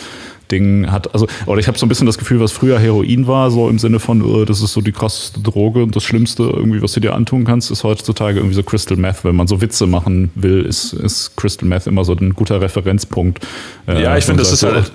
Ding 0.51 0.89
hat, 0.89 1.13
also, 1.13 1.27
oder 1.45 1.59
ich 1.59 1.67
habe 1.67 1.77
so 1.77 1.85
ein 1.85 1.89
bisschen 1.89 2.05
das 2.05 2.17
Gefühl, 2.17 2.39
was 2.39 2.51
früher 2.51 2.79
Heroin 2.79 3.27
war, 3.27 3.51
so 3.51 3.69
im 3.69 3.79
Sinne 3.79 3.99
von, 3.99 4.21
uh, 4.21 4.45
das 4.45 4.61
ist 4.61 4.73
so 4.73 4.81
die 4.81 4.91
krasseste 4.91 5.41
Droge 5.41 5.83
und 5.83 5.95
das 5.95 6.03
Schlimmste 6.03 6.43
irgendwie, 6.43 6.81
was 6.81 6.93
du 6.93 6.99
dir 6.99 7.15
antun 7.15 7.43
kannst, 7.43 7.69
ist 7.69 7.83
heutzutage 7.83 8.39
irgendwie 8.39 8.55
so 8.55 8.63
Crystal 8.63 8.97
Meth. 8.97 9.23
Wenn 9.23 9.35
man 9.35 9.47
so 9.47 9.61
Witze 9.61 9.87
machen 9.87 10.31
will, 10.35 10.61
ist, 10.61 10.93
ist 10.93 11.35
Crystal 11.35 11.67
Meth 11.67 11.87
immer 11.87 12.05
so 12.05 12.13
ein 12.13 12.33
guter 12.33 12.61
Referenzpunkt. 12.61 13.45
Äh, 13.87 14.01
ja, 14.01 14.17
ich 14.17 14.25
finde, 14.25 14.41
das 14.43 14.51
ist 14.51 14.63
halt, 14.63 14.91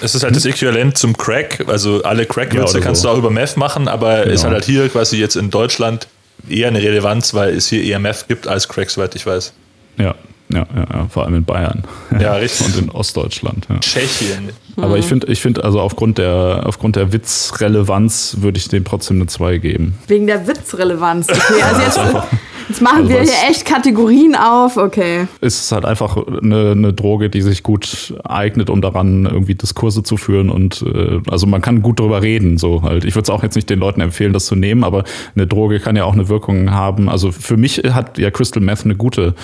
es 0.00 0.14
ist 0.14 0.22
halt 0.22 0.34
das 0.34 0.44
Äquivalent 0.44 0.96
zum 0.96 1.16
Crack. 1.16 1.64
Also 1.66 2.02
alle 2.02 2.26
Crack-Witze 2.26 2.78
ja, 2.78 2.84
kannst 2.84 3.02
so. 3.02 3.08
du 3.08 3.14
auch 3.14 3.18
über 3.18 3.30
Meth 3.30 3.56
machen, 3.56 3.88
aber 3.88 4.22
genau. 4.22 4.34
ist 4.34 4.44
halt, 4.44 4.54
halt 4.54 4.64
hier 4.64 4.88
quasi 4.88 5.18
jetzt 5.18 5.36
in 5.36 5.50
Deutschland 5.50 6.08
eher 6.48 6.68
eine 6.68 6.82
Relevanz, 6.82 7.34
weil 7.34 7.54
es 7.56 7.68
hier 7.68 7.82
eher 7.82 7.98
Meth 7.98 8.26
gibt 8.28 8.46
als 8.46 8.68
Crack, 8.68 8.90
soweit 8.90 9.14
ich 9.14 9.26
weiß. 9.26 9.52
Ja, 9.98 10.14
ja, 10.52 10.66
ja, 10.74 10.86
ja, 10.92 11.06
vor 11.08 11.24
allem 11.24 11.36
in 11.36 11.44
Bayern. 11.44 11.84
Ja, 12.18 12.34
richtig. 12.36 12.66
Und 12.66 12.84
in 12.84 12.90
Ostdeutschland. 12.90 13.66
Ja. 13.68 13.78
Tschechien. 13.78 14.50
Aber 14.76 14.98
ich 14.98 15.04
finde, 15.04 15.26
ich 15.28 15.40
finde, 15.40 15.64
also 15.64 15.80
aufgrund 15.80 16.18
der, 16.18 16.62
aufgrund 16.64 16.96
der 16.96 17.12
Witzrelevanz 17.12 18.36
würde 18.40 18.58
ich 18.58 18.68
dem 18.68 18.84
trotzdem 18.84 19.18
eine 19.18 19.26
2 19.26 19.58
geben. 19.58 19.98
Wegen 20.06 20.26
der 20.26 20.46
Witzrelevanz. 20.46 21.28
Okay, 21.28 21.62
also 21.62 21.82
jetzt, 21.82 21.98
jetzt 22.68 22.80
machen 22.80 23.02
also 23.02 23.10
wir 23.10 23.20
hier 23.20 23.50
echt 23.50 23.66
Kategorien 23.66 24.34
auf, 24.34 24.76
okay. 24.76 25.26
Es 25.40 25.60
ist 25.60 25.72
halt 25.72 25.84
einfach 25.84 26.16
eine, 26.16 26.72
eine, 26.72 26.92
Droge, 26.92 27.30
die 27.30 27.42
sich 27.42 27.62
gut 27.62 28.14
eignet, 28.24 28.70
um 28.70 28.80
daran 28.80 29.26
irgendwie 29.26 29.54
Diskurse 29.54 30.02
zu 30.02 30.16
führen 30.16 30.50
und 30.50 30.82
äh, 30.82 31.20
also 31.30 31.46
man 31.46 31.60
kann 31.60 31.82
gut 31.82 32.00
drüber 32.00 32.22
reden, 32.22 32.58
so 32.58 32.82
halt. 32.82 33.04
Ich 33.04 33.14
würde 33.14 33.24
es 33.24 33.30
auch 33.30 33.42
jetzt 33.42 33.56
nicht 33.56 33.68
den 33.70 33.78
Leuten 33.78 34.00
empfehlen, 34.00 34.32
das 34.32 34.46
zu 34.46 34.56
nehmen, 34.56 34.84
aber 34.84 35.04
eine 35.34 35.46
Droge 35.46 35.80
kann 35.80 35.96
ja 35.96 36.04
auch 36.04 36.14
eine 36.14 36.28
Wirkung 36.28 36.70
haben. 36.70 37.08
Also 37.08 37.32
für 37.32 37.56
mich 37.56 37.78
hat 37.78 38.18
ja 38.18 38.30
Crystal 38.30 38.62
Meth 38.62 38.84
eine 38.84 38.96
gute 38.96 39.34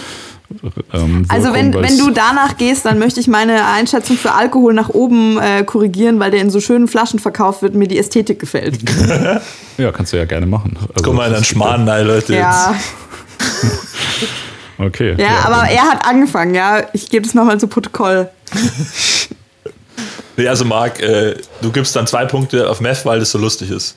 ähm, 0.93 1.25
Also 1.29 1.53
wenn, 1.53 1.75
wenn 1.75 1.99
du 1.99 2.11
danach 2.11 2.57
gehst, 2.57 2.85
dann 2.85 2.99
möchte 2.99 3.21
ich 3.21 3.29
meine 3.29 3.67
Einschätzung 3.67 4.17
für 4.17 4.33
Alkohol 4.33 4.75
nach 4.75 4.89
oben 4.89 5.39
äh, 5.39 5.65
korrigieren, 5.65 6.21
weil 6.21 6.31
der 6.31 6.41
in 6.41 6.51
so 6.51 6.61
schönen 6.61 6.89
Flaschen 6.89 7.19
verkauft 7.19 7.63
wird 7.63 7.75
und 7.75 7.79
mir 7.79 7.89
die 7.89 7.99
Ästhetik 7.99 8.39
gefällt. 8.39 8.79
ja, 9.79 9.93
kannst 9.93 10.13
du 10.13 10.17
ja 10.17 10.25
gerne 10.25 10.47
machen. 10.47 10.77
Also, 10.77 10.93
Guck 11.03 11.15
mal 11.15 11.29
in 11.29 11.35
einen 11.35 11.45
Schmarrn, 11.45 11.87
Leute. 11.87 12.35
Ja. 12.35 12.75
okay. 14.79 15.15
Ja, 15.19 15.25
ja, 15.25 15.39
aber 15.45 15.69
er 15.69 15.83
hat 15.83 16.07
angefangen, 16.07 16.55
ja. 16.55 16.83
Ich 16.93 17.11
gebe 17.11 17.27
es 17.27 17.35
nochmal 17.35 17.59
zu 17.59 17.67
Protokoll. 17.67 18.29
nee, 20.37 20.49
also 20.49 20.65
Marc, 20.65 21.01
äh, 21.01 21.37
du 21.63 21.71
gibst 21.73 21.95
dann 21.97 22.07
zwei 22.07 22.25
Punkte 22.25 22.71
auf 22.71 22.81
Meth, 22.81 23.05
weil 23.05 23.19
das 23.19 23.31
so 23.31 23.39
lustig 23.39 23.71
ist. 23.71 23.97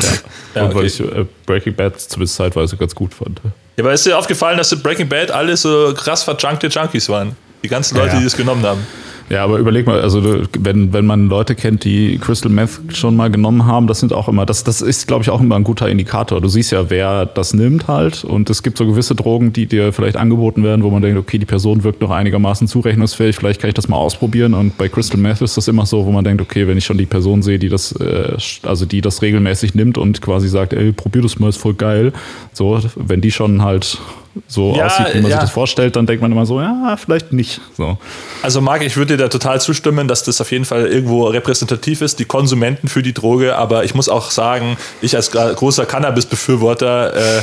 Ja, 0.00 0.08
ja 0.54 0.62
und 0.62 0.68
okay. 0.68 0.78
weil 0.78 0.86
ich 0.86 1.00
äh, 1.00 1.26
Breaking 1.46 1.74
Bad 1.74 2.00
zumindest 2.00 2.36
zeitweise 2.36 2.76
ganz 2.76 2.94
gut 2.94 3.14
fand. 3.14 3.40
Ja, 3.76 3.84
aber 3.84 3.92
ist 3.92 4.06
dir 4.06 4.16
aufgefallen, 4.18 4.56
dass 4.56 4.74
Breaking 4.82 5.08
Bad 5.08 5.30
alle 5.30 5.56
so 5.56 5.92
krass 5.94 6.22
verjunkte 6.22 6.68
Junkies 6.68 7.08
waren? 7.08 7.36
Die 7.62 7.68
ganzen 7.68 7.96
Leute, 7.96 8.08
ja, 8.08 8.12
ja. 8.14 8.18
die 8.20 8.24
das 8.24 8.36
genommen 8.36 8.64
haben. 8.64 8.86
Ja, 9.28 9.42
aber 9.42 9.58
überleg 9.58 9.86
mal, 9.86 10.00
also 10.00 10.44
wenn, 10.58 10.92
wenn 10.92 11.04
man 11.04 11.28
Leute 11.28 11.56
kennt, 11.56 11.82
die 11.82 12.18
Crystal 12.18 12.50
Meth 12.50 12.80
schon 12.90 13.16
mal 13.16 13.28
genommen 13.28 13.66
haben, 13.66 13.88
das 13.88 13.98
sind 13.98 14.12
auch 14.12 14.28
immer, 14.28 14.46
das, 14.46 14.62
das 14.62 14.82
ist, 14.82 15.08
glaube 15.08 15.22
ich, 15.22 15.30
auch 15.30 15.40
immer 15.40 15.56
ein 15.56 15.64
guter 15.64 15.88
Indikator. 15.88 16.40
Du 16.40 16.48
siehst 16.48 16.70
ja, 16.70 16.90
wer 16.90 17.26
das 17.26 17.52
nimmt 17.52 17.88
halt 17.88 18.22
und 18.22 18.50
es 18.50 18.62
gibt 18.62 18.78
so 18.78 18.86
gewisse 18.86 19.16
Drogen, 19.16 19.52
die 19.52 19.66
dir 19.66 19.92
vielleicht 19.92 20.16
angeboten 20.16 20.62
werden, 20.62 20.84
wo 20.84 20.90
man 20.90 21.02
denkt, 21.02 21.18
okay, 21.18 21.38
die 21.38 21.46
Person 21.46 21.82
wirkt 21.82 22.00
noch 22.00 22.10
einigermaßen 22.10 22.68
zurechnungsfähig, 22.68 23.36
vielleicht 23.36 23.60
kann 23.60 23.68
ich 23.68 23.74
das 23.74 23.88
mal 23.88 23.96
ausprobieren 23.96 24.54
und 24.54 24.78
bei 24.78 24.88
Crystal 24.88 25.18
Meth 25.18 25.42
ist 25.42 25.56
das 25.56 25.66
immer 25.66 25.86
so, 25.86 26.06
wo 26.06 26.12
man 26.12 26.22
denkt, 26.22 26.40
okay, 26.40 26.68
wenn 26.68 26.78
ich 26.78 26.84
schon 26.84 26.98
die 26.98 27.06
Person 27.06 27.42
sehe, 27.42 27.58
die 27.58 27.68
das, 27.68 27.92
äh, 27.92 28.36
also 28.62 28.86
die 28.86 29.00
das 29.00 29.22
regelmäßig 29.22 29.74
nimmt 29.74 29.98
und 29.98 30.22
quasi 30.22 30.48
sagt, 30.48 30.72
ey, 30.72 30.92
probier 30.92 31.22
das 31.22 31.40
mal, 31.40 31.48
ist 31.48 31.56
voll 31.56 31.74
geil, 31.74 32.12
so, 32.52 32.80
wenn 32.94 33.20
die 33.20 33.32
schon 33.32 33.62
halt 33.62 33.98
so 34.46 34.74
ja, 34.76 34.86
aussieht, 34.86 35.14
wie 35.14 35.20
man 35.20 35.30
ja. 35.30 35.36
sich 35.36 35.44
das 35.44 35.50
vorstellt, 35.50 35.96
dann 35.96 36.06
denkt 36.06 36.22
man 36.22 36.32
immer 36.32 36.46
so, 36.46 36.60
ja, 36.60 36.96
vielleicht 36.96 37.32
nicht. 37.32 37.60
So. 37.76 37.98
Also 38.42 38.60
Marc, 38.60 38.82
ich 38.82 38.96
würde 38.96 39.16
dir 39.16 39.24
da 39.24 39.28
total 39.28 39.60
zustimmen, 39.60 40.08
dass 40.08 40.24
das 40.24 40.40
auf 40.40 40.50
jeden 40.52 40.64
Fall 40.64 40.86
irgendwo 40.86 41.24
repräsentativ 41.26 42.02
ist, 42.02 42.18
die 42.18 42.24
Konsumenten 42.24 42.88
für 42.88 43.02
die 43.02 43.12
Droge, 43.12 43.56
aber 43.56 43.84
ich 43.84 43.94
muss 43.94 44.08
auch 44.08 44.30
sagen, 44.30 44.76
ich 45.00 45.16
als 45.16 45.30
großer 45.30 45.86
Cannabis-Befürworter 45.86 47.14
äh, 47.14 47.42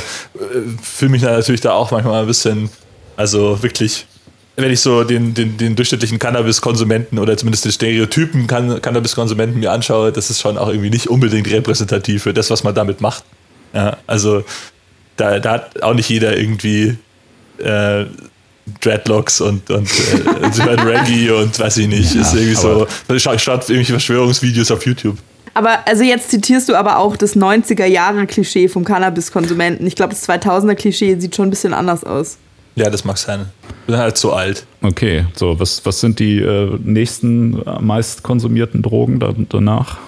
fühle 0.82 1.10
mich 1.10 1.22
natürlich 1.22 1.60
da 1.60 1.72
auch 1.72 1.90
manchmal 1.90 2.22
ein 2.22 2.26
bisschen, 2.26 2.70
also 3.16 3.62
wirklich 3.62 4.06
wenn 4.56 4.70
ich 4.70 4.80
so 4.80 5.02
den, 5.02 5.34
den, 5.34 5.56
den 5.56 5.74
durchschnittlichen 5.74 6.18
Cannabis-Konsumenten 6.18 7.18
oder 7.18 7.36
zumindest 7.36 7.64
den 7.64 7.72
Stereotypen 7.72 8.46
Cannabis-Konsumenten 8.46 9.58
mir 9.58 9.72
anschaue, 9.72 10.12
das 10.12 10.30
ist 10.30 10.40
schon 10.40 10.58
auch 10.58 10.68
irgendwie 10.68 10.90
nicht 10.90 11.08
unbedingt 11.08 11.50
repräsentativ 11.50 12.22
für 12.22 12.32
das, 12.32 12.50
was 12.50 12.62
man 12.62 12.74
damit 12.74 13.00
macht. 13.00 13.24
Ja, 13.72 13.96
also 14.06 14.44
da, 15.16 15.38
da 15.38 15.52
hat 15.52 15.82
auch 15.82 15.94
nicht 15.94 16.08
jeder 16.08 16.36
irgendwie 16.36 16.96
äh, 17.58 18.04
Dreadlocks 18.80 19.40
und, 19.40 19.70
und 19.70 19.88
äh, 19.90 20.62
hört 20.62 20.84
Reggae 20.84 21.30
und 21.30 21.58
weiß 21.58 21.76
ich 21.78 21.88
nicht. 21.88 22.14
Ja, 22.14 22.22
ist 22.22 22.34
irgendwie 22.34 22.54
so. 22.54 22.86
Schaut 23.18 23.40
schaut 23.40 23.60
irgendwelche 23.62 23.92
Verschwörungsvideos 23.92 24.70
auf 24.70 24.84
YouTube. 24.86 25.18
Aber 25.54 25.86
also 25.86 26.02
jetzt 26.02 26.30
zitierst 26.30 26.68
du 26.68 26.74
aber 26.74 26.98
auch 26.98 27.16
das 27.16 27.36
90er-Jahre-Klischee 27.36 28.68
vom 28.68 28.84
Cannabis-Konsumenten. 28.84 29.86
Ich 29.86 29.94
glaube, 29.94 30.12
das 30.12 30.28
2000er-Klischee 30.28 31.20
sieht 31.20 31.36
schon 31.36 31.46
ein 31.46 31.50
bisschen 31.50 31.72
anders 31.74 32.02
aus. 32.02 32.38
Ja, 32.74 32.90
das 32.90 33.04
mag 33.04 33.18
sein. 33.18 33.46
Ich 33.68 33.86
bin 33.86 33.96
halt 33.96 34.16
zu 34.16 34.32
alt. 34.32 34.66
Okay, 34.82 35.26
so, 35.34 35.60
was, 35.60 35.84
was 35.86 36.00
sind 36.00 36.18
die 36.18 36.40
äh, 36.40 36.76
nächsten 36.82 37.62
äh, 37.64 37.80
meist 37.80 38.24
konsumierten 38.24 38.82
Drogen 38.82 39.20
da, 39.20 39.32
danach? 39.48 39.98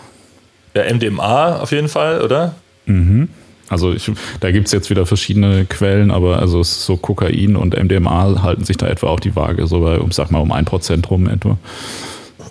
Ja, 0.74 0.92
MDMA 0.92 1.60
auf 1.60 1.70
jeden 1.70 1.88
Fall, 1.88 2.22
oder? 2.22 2.56
Mhm. 2.86 3.28
Also 3.68 3.92
ich, 3.92 4.10
da 4.40 4.50
gibt 4.52 4.66
es 4.66 4.72
jetzt 4.72 4.90
wieder 4.90 5.06
verschiedene 5.06 5.64
Quellen, 5.64 6.10
aber 6.10 6.38
also 6.38 6.62
so 6.62 6.96
Kokain 6.96 7.56
und 7.56 7.76
MDMA 7.76 8.42
halten 8.42 8.64
sich 8.64 8.76
da 8.76 8.86
etwa 8.86 9.08
auch 9.08 9.20
die 9.20 9.34
Waage, 9.34 9.66
so 9.66 9.80
bei, 9.80 9.98
um, 9.98 10.12
sag 10.12 10.30
mal, 10.30 10.38
um 10.38 10.52
ein 10.52 10.64
Prozent 10.64 11.10
rum 11.10 11.28
etwa. 11.28 11.58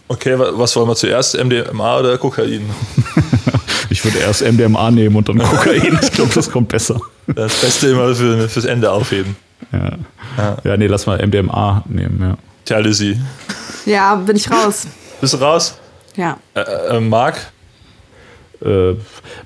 Okay, 0.08 0.38
was 0.38 0.76
wollen 0.76 0.88
wir 0.88 0.96
zuerst, 0.96 1.42
MDMA 1.42 2.00
oder 2.00 2.18
Kokain? 2.18 2.62
ich 3.90 4.04
würde 4.04 4.20
erst 4.20 4.44
MDMA 4.44 4.92
nehmen 4.92 5.16
und 5.16 5.30
dann 5.30 5.40
Kokain. 5.40 5.98
Ich 6.02 6.12
glaube, 6.12 6.32
das 6.34 6.52
kommt 6.52 6.68
besser. 6.68 7.00
Das 7.28 7.60
Beste 7.62 7.88
immer 7.88 8.14
für, 8.14 8.48
fürs 8.48 8.66
Ende 8.66 8.92
aufheben. 8.92 9.36
Ja. 9.72 9.92
ja. 10.38 10.58
ja, 10.64 10.78
nee, 10.78 10.88
lass 10.88 11.08
mal 11.08 11.26
MDMA 11.26 11.84
nehmen, 11.88 12.20
ja. 12.22 12.38
Tja, 12.66 12.80
Lizzie. 12.80 13.20
Ja, 13.86 14.16
bin 14.16 14.36
ich 14.36 14.50
raus. 14.50 14.88
Bist 15.22 15.34
du 15.34 15.38
raus? 15.38 15.78
Ja. 16.16 16.38
Äh, 16.54 16.62
äh, 16.62 17.00
Marc? 17.00 17.52
Äh, 18.64 18.94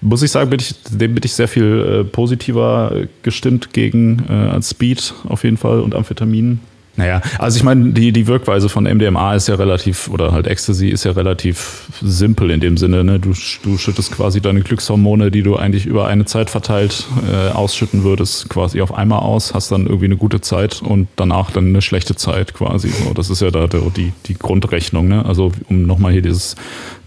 muss 0.01 0.22
ich 0.22 0.32
sagen, 0.32 0.49
bin 0.49 0.60
ich, 0.60 0.76
dem 0.84 1.16
bin 1.16 1.24
ich 1.24 1.34
sehr 1.34 1.47
viel 1.47 2.01
äh, 2.01 2.03
positiver 2.03 3.07
gestimmt 3.24 3.74
gegen 3.74 4.26
äh, 4.30 4.34
als 4.34 4.72
Speed 4.72 5.14
auf 5.28 5.43
jeden 5.43 5.57
Fall 5.57 5.80
und 5.82 5.95
Amphetamin. 5.95 6.60
Naja, 7.00 7.22
also 7.38 7.56
ich 7.56 7.64
meine, 7.64 7.91
die, 7.91 8.12
die 8.12 8.28
Wirkweise 8.28 8.68
von 8.68 8.84
MDMA 8.84 9.34
ist 9.34 9.47
ja 9.47 9.56
relativ, 9.56 10.10
oder 10.10 10.34
halt 10.34 10.47
Ecstasy 10.47 10.89
ist 10.89 11.06
ja 11.06 11.14
relativ 11.14 11.84
simpel 12.02 12.52
in 12.52 12.60
dem 12.60 12.76
Sinne. 12.76 13.06
Ne? 13.06 13.22
Du, 13.22 13.32
du 13.64 13.78
schüttest 13.78 14.12
quasi 14.12 14.41
deine 14.41 14.60
Glückshormone, 14.60 15.32
die 15.32 15.41
du 15.41 15.56
eigentlich 15.56 15.86
über 15.86 16.08
eine 16.08 16.26
Zeit 16.26 16.50
verteilt 16.50 17.06
äh, 17.32 17.52
ausschütten 17.52 18.04
würdest, 18.04 18.50
quasi 18.50 18.82
auf 18.82 18.93
einmal 18.93 19.20
aus, 19.20 19.54
hast 19.54 19.72
dann 19.72 19.86
irgendwie 19.88 20.08
eine 20.08 20.18
gute 20.18 20.41
Zeit 20.41 20.82
und 20.82 21.08
danach 21.16 21.52
dann 21.52 21.68
eine 21.68 21.82
schlechte 21.82 22.18
Zeit 22.18 22.54
quasi. 22.54 22.89
So, 22.89 23.14
das 23.14 23.30
ist 23.30 23.41
ja 23.41 23.50
da 23.50 23.68
die, 23.68 24.12
die 24.26 24.34
Grundrechnung. 24.34 25.08
Ne? 25.08 25.26
Also 25.26 25.54
um 25.70 25.84
nochmal 25.84 26.12
hier 26.12 26.22
dieses 26.22 26.58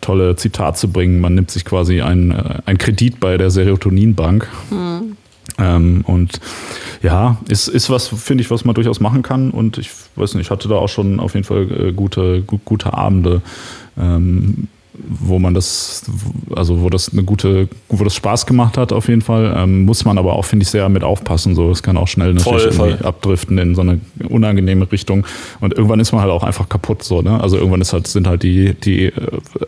tolle 0.00 0.36
Zitat 0.36 0.78
zu 0.78 0.88
bringen, 0.88 1.20
man 1.20 1.34
nimmt 1.34 1.50
sich 1.50 1.66
quasi 1.66 2.00
einen, 2.00 2.30
äh, 2.30 2.76
Kredit 2.78 3.20
bei 3.20 3.36
der 3.36 3.50
Serotoninbank. 3.50 4.48
Mhm. 4.70 5.11
Ähm, 5.58 6.02
und 6.06 6.40
ja, 7.02 7.38
ist, 7.48 7.68
ist 7.68 7.90
was, 7.90 8.08
finde 8.08 8.42
ich, 8.42 8.50
was 8.50 8.64
man 8.64 8.74
durchaus 8.74 9.00
machen 9.00 9.22
kann. 9.22 9.50
Und 9.50 9.78
ich 9.78 9.90
weiß 10.16 10.34
nicht, 10.34 10.46
ich 10.46 10.50
hatte 10.50 10.68
da 10.68 10.76
auch 10.76 10.88
schon 10.88 11.20
auf 11.20 11.34
jeden 11.34 11.44
Fall 11.44 11.70
äh, 11.70 11.92
gute, 11.92 12.42
gut, 12.42 12.64
gute 12.64 12.94
Abende, 12.94 13.42
ähm, 13.98 14.68
wo 14.94 15.38
man 15.38 15.54
das, 15.54 16.04
also 16.54 16.82
wo 16.82 16.90
das 16.90 17.12
eine 17.12 17.22
gute, 17.22 17.68
wo 17.88 18.04
das 18.04 18.14
Spaß 18.14 18.44
gemacht 18.44 18.76
hat, 18.76 18.92
auf 18.92 19.08
jeden 19.08 19.22
Fall. 19.22 19.54
Ähm, 19.56 19.84
muss 19.84 20.04
man 20.04 20.18
aber 20.18 20.34
auch, 20.34 20.44
finde 20.44 20.64
ich, 20.64 20.70
sehr 20.70 20.88
mit 20.90 21.02
aufpassen. 21.02 21.54
So, 21.54 21.70
es 21.70 21.82
kann 21.82 21.96
auch 21.96 22.08
schnell 22.08 22.34
natürlich 22.34 22.74
voll, 22.74 22.92
voll. 22.92 23.06
abdriften 23.06 23.56
in 23.58 23.74
so 23.74 23.80
eine 23.80 24.00
unangenehme 24.28 24.90
Richtung. 24.92 25.26
Und 25.60 25.72
irgendwann 25.74 26.00
ist 26.00 26.12
man 26.12 26.20
halt 26.20 26.30
auch 26.30 26.44
einfach 26.44 26.68
kaputt. 26.68 27.02
So, 27.02 27.22
ne? 27.22 27.40
Also 27.40 27.56
irgendwann 27.56 27.80
ist 27.80 27.92
halt, 27.92 28.06
sind 28.06 28.26
halt 28.26 28.42
die, 28.42 28.74
die 28.74 29.06
äh, 29.06 29.12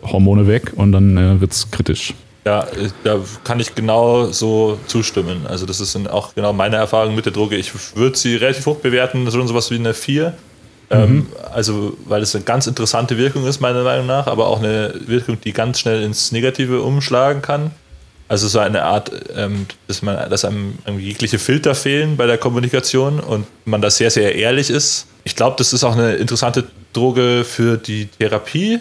Hormone 0.03 0.47
weg 0.47 0.73
und 0.75 0.91
dann 0.91 1.17
äh, 1.17 1.41
wird 1.41 1.51
es 1.51 1.71
kritisch. 1.71 2.13
Ja, 2.45 2.67
da 3.03 3.19
kann 3.43 3.59
ich 3.59 3.73
genau 3.73 4.27
so 4.27 4.77
zustimmen. 4.85 5.47
Also 5.47 5.65
das 5.65 5.79
ist 5.79 5.95
auch 6.09 6.35
genau 6.35 6.53
meine 6.53 6.75
Erfahrung 6.75 7.15
mit 7.15 7.25
der 7.25 7.33
Droge. 7.33 7.55
Ich 7.55 7.71
würde 7.95 8.15
sie 8.15 8.35
relativ 8.35 8.67
hoch 8.67 8.77
bewerten, 8.77 9.29
schon 9.31 9.47
sowas 9.47 9.71
wie 9.71 9.75
eine 9.75 9.95
4. 9.95 10.29
Mhm. 10.29 10.35
Ähm, 10.91 11.27
also, 11.51 11.97
weil 12.05 12.21
es 12.21 12.35
eine 12.35 12.43
ganz 12.43 12.67
interessante 12.67 13.17
Wirkung 13.17 13.47
ist, 13.47 13.61
meiner 13.61 13.83
Meinung 13.83 14.05
nach, 14.05 14.27
aber 14.27 14.47
auch 14.47 14.59
eine 14.59 14.93
Wirkung, 15.07 15.41
die 15.41 15.53
ganz 15.53 15.79
schnell 15.79 16.03
ins 16.03 16.31
Negative 16.31 16.83
umschlagen 16.83 17.41
kann. 17.41 17.71
Also 18.27 18.47
so 18.47 18.59
eine 18.59 18.83
Art, 18.83 19.11
ähm, 19.35 19.65
dass, 19.87 20.03
man, 20.03 20.29
dass 20.29 20.45
einem 20.45 20.77
jegliche 20.99 21.39
Filter 21.39 21.73
fehlen 21.73 22.15
bei 22.17 22.27
der 22.27 22.37
Kommunikation 22.37 23.19
und 23.19 23.47
man 23.65 23.81
da 23.81 23.89
sehr, 23.89 24.11
sehr 24.11 24.35
ehrlich 24.35 24.69
ist. 24.69 25.07
Ich 25.23 25.35
glaube, 25.35 25.55
das 25.57 25.73
ist 25.73 25.83
auch 25.83 25.93
eine 25.93 26.15
interessante 26.15 26.65
Droge 26.93 27.43
für 27.43 27.77
die 27.77 28.05
Therapie, 28.05 28.79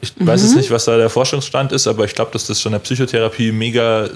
ich 0.00 0.16
mhm. 0.16 0.26
weiß 0.26 0.42
jetzt 0.42 0.56
nicht, 0.56 0.70
was 0.70 0.86
da 0.86 0.96
der 0.96 1.10
Forschungsstand 1.10 1.72
ist, 1.72 1.86
aber 1.86 2.04
ich 2.04 2.14
glaube, 2.14 2.30
dass 2.32 2.46
das 2.46 2.60
schon 2.60 2.72
in 2.72 2.78
der 2.78 2.84
Psychotherapie 2.84 3.52
mega 3.52 4.08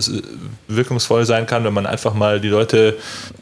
wirkungsvoll 0.69 1.27
sein 1.27 1.47
kann, 1.47 1.65
wenn 1.65 1.75
man 1.75 1.87
einfach 1.87 2.15
mal 2.15 2.41
die 2.41 2.49
Leute 2.49 2.97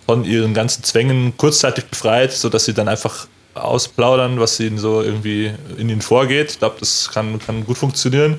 von 0.06 0.24
ihren 0.24 0.54
ganzen 0.54 0.82
Zwängen 0.82 1.36
kurzzeitig 1.36 1.84
befreit, 1.86 2.32
sodass 2.32 2.64
sie 2.64 2.74
dann 2.74 2.88
einfach 2.88 3.26
ausplaudern, 3.54 4.40
was 4.40 4.58
ihnen 4.60 4.78
so 4.78 5.02
irgendwie 5.02 5.52
in 5.76 5.88
ihnen 5.88 6.00
vorgeht. 6.00 6.52
Ich 6.52 6.58
glaube, 6.58 6.76
das 6.80 7.10
kann, 7.12 7.38
kann 7.38 7.64
gut 7.64 7.78
funktionieren. 7.78 8.38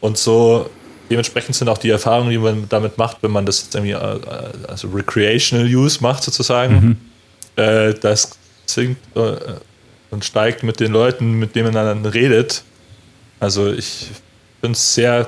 Und 0.00 0.18
so 0.18 0.68
dementsprechend 1.10 1.56
sind 1.56 1.68
auch 1.68 1.78
die 1.78 1.90
Erfahrungen, 1.90 2.30
die 2.30 2.38
man 2.38 2.68
damit 2.68 2.98
macht, 2.98 3.18
wenn 3.22 3.30
man 3.30 3.46
das 3.46 3.68
irgendwie 3.72 3.92
äh, 3.92 4.20
also 4.68 4.88
recreational 4.88 5.66
use 5.66 5.98
macht 6.02 6.22
sozusagen, 6.22 6.98
mhm. 7.56 7.62
äh, 7.62 7.94
das 7.94 8.38
sinkt 8.66 9.00
äh, 9.16 9.36
und 10.10 10.24
steigt 10.24 10.62
mit 10.62 10.80
den 10.80 10.92
Leuten, 10.92 11.38
mit 11.38 11.54
denen 11.54 11.72
man 11.72 12.02
dann 12.02 12.06
redet, 12.06 12.64
also 13.40 13.72
ich 13.72 14.08
bin 14.60 14.74
sehr, 14.74 15.26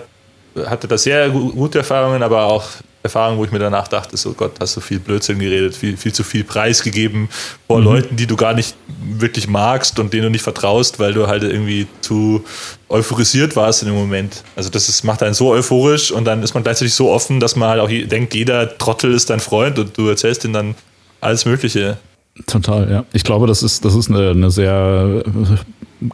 hatte 0.66 0.86
da 0.86 0.98
sehr 0.98 1.30
gute 1.30 1.78
Erfahrungen, 1.78 2.22
aber 2.22 2.44
auch 2.44 2.64
Erfahrungen, 3.02 3.38
wo 3.38 3.44
ich 3.44 3.50
mir 3.50 3.58
danach 3.58 3.88
dachte, 3.88 4.16
so 4.16 4.32
Gott, 4.32 4.52
hast 4.60 4.76
du 4.76 4.80
viel 4.80 5.00
Blödsinn 5.00 5.38
geredet, 5.40 5.74
viel, 5.74 5.96
viel 5.96 6.12
zu 6.12 6.22
viel 6.22 6.44
Preis 6.44 6.82
gegeben 6.82 7.28
vor 7.66 7.78
mhm. 7.78 7.84
Leuten, 7.84 8.16
die 8.16 8.26
du 8.26 8.36
gar 8.36 8.54
nicht 8.54 8.76
wirklich 9.04 9.48
magst 9.48 9.98
und 9.98 10.12
denen 10.12 10.24
du 10.24 10.30
nicht 10.30 10.42
vertraust, 10.42 11.00
weil 11.00 11.12
du 11.12 11.26
halt 11.26 11.42
irgendwie 11.42 11.88
zu 12.00 12.44
euphorisiert 12.88 13.56
warst 13.56 13.82
in 13.82 13.88
dem 13.88 13.96
Moment. 13.96 14.44
Also 14.54 14.70
das 14.70 14.88
ist, 14.88 15.02
macht 15.02 15.22
einen 15.22 15.34
so 15.34 15.50
euphorisch 15.50 16.12
und 16.12 16.26
dann 16.26 16.42
ist 16.42 16.54
man 16.54 16.62
gleichzeitig 16.62 16.94
so 16.94 17.10
offen, 17.10 17.40
dass 17.40 17.56
man 17.56 17.70
halt 17.70 17.80
auch 17.80 17.88
denkt, 17.88 18.34
jeder 18.34 18.78
Trottel 18.78 19.12
ist 19.12 19.30
dein 19.30 19.40
Freund 19.40 19.78
und 19.80 19.98
du 19.98 20.08
erzählst 20.08 20.44
ihm 20.44 20.52
dann 20.52 20.76
alles 21.20 21.44
Mögliche. 21.44 21.98
Total, 22.46 22.90
ja. 22.90 23.04
Ich 23.12 23.24
glaube, 23.24 23.46
das 23.46 23.62
ist, 23.62 23.84
das 23.84 23.94
ist 23.94 24.10
eine, 24.10 24.30
eine 24.30 24.50
sehr 24.50 25.22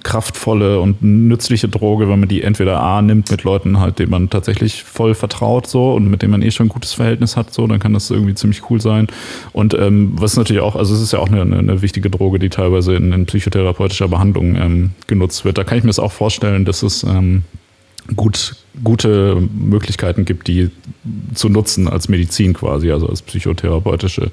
kraftvolle 0.03 0.81
und 0.81 1.03
nützliche 1.03 1.69
Droge, 1.69 2.09
wenn 2.09 2.21
man 2.21 2.29
die 2.29 2.43
entweder 2.43 2.81
A 2.81 3.01
nimmt 3.03 3.31
mit 3.31 3.45
Leuten 3.45 3.79
halt, 3.79 3.99
denen 3.99 4.11
man 4.11 4.29
tatsächlich 4.29 4.83
voll 4.85 5.15
vertraut 5.15 5.67
so 5.67 5.95
und 5.95 6.11
mit 6.11 6.23
denen 6.23 6.33
man 6.33 6.43
eh 6.43 6.51
schon 6.51 6.67
ein 6.67 6.71
gutes 6.71 6.93
Verhältnis 6.93 7.37
hat, 7.37 7.55
so, 7.55 7.67
dann 7.67 7.79
kann 7.79 7.95
das 7.95 8.11
irgendwie 8.11 8.35
ziemlich 8.35 8.69
cool 8.69 8.81
sein. 8.81 9.07
Und 9.53 9.75
ähm, 9.75 10.13
was 10.17 10.37
natürlich 10.37 10.63
auch, 10.63 10.77
also 10.77 10.95
es 10.95 11.01
ist 11.01 11.13
ja 11.13 11.21
auch 11.21 11.29
eine, 11.29 11.43
eine 11.43 11.83
wichtige 11.83 12.11
Droge, 12.11 12.39
die 12.39 12.51
teilweise 12.51 12.95
in, 12.95 13.13
in 13.13 13.27
psychotherapeutischer 13.27 14.09
Behandlung 14.09 14.57
ähm, 14.57 14.91
genutzt 15.07 15.45
wird. 15.45 15.57
Da 15.57 15.65
kann 15.65 15.79
ich 15.79 15.85
mir 15.85 15.91
es 15.91 15.99
auch 15.99 16.13
vorstellen, 16.13 16.65
dass 16.65 16.83
es 16.83 17.05
ähm, 17.05 17.45
gut, 18.17 18.57
gute 18.83 19.37
Möglichkeiten 19.37 20.25
gibt, 20.25 20.49
die 20.49 20.71
zu 21.35 21.49
nutzen 21.49 21.89
als 21.89 22.09
Medizin 22.09 22.55
quasi, 22.55 22.91
also 22.91 23.09
als 23.09 23.23
psychotherapeutische 23.23 24.31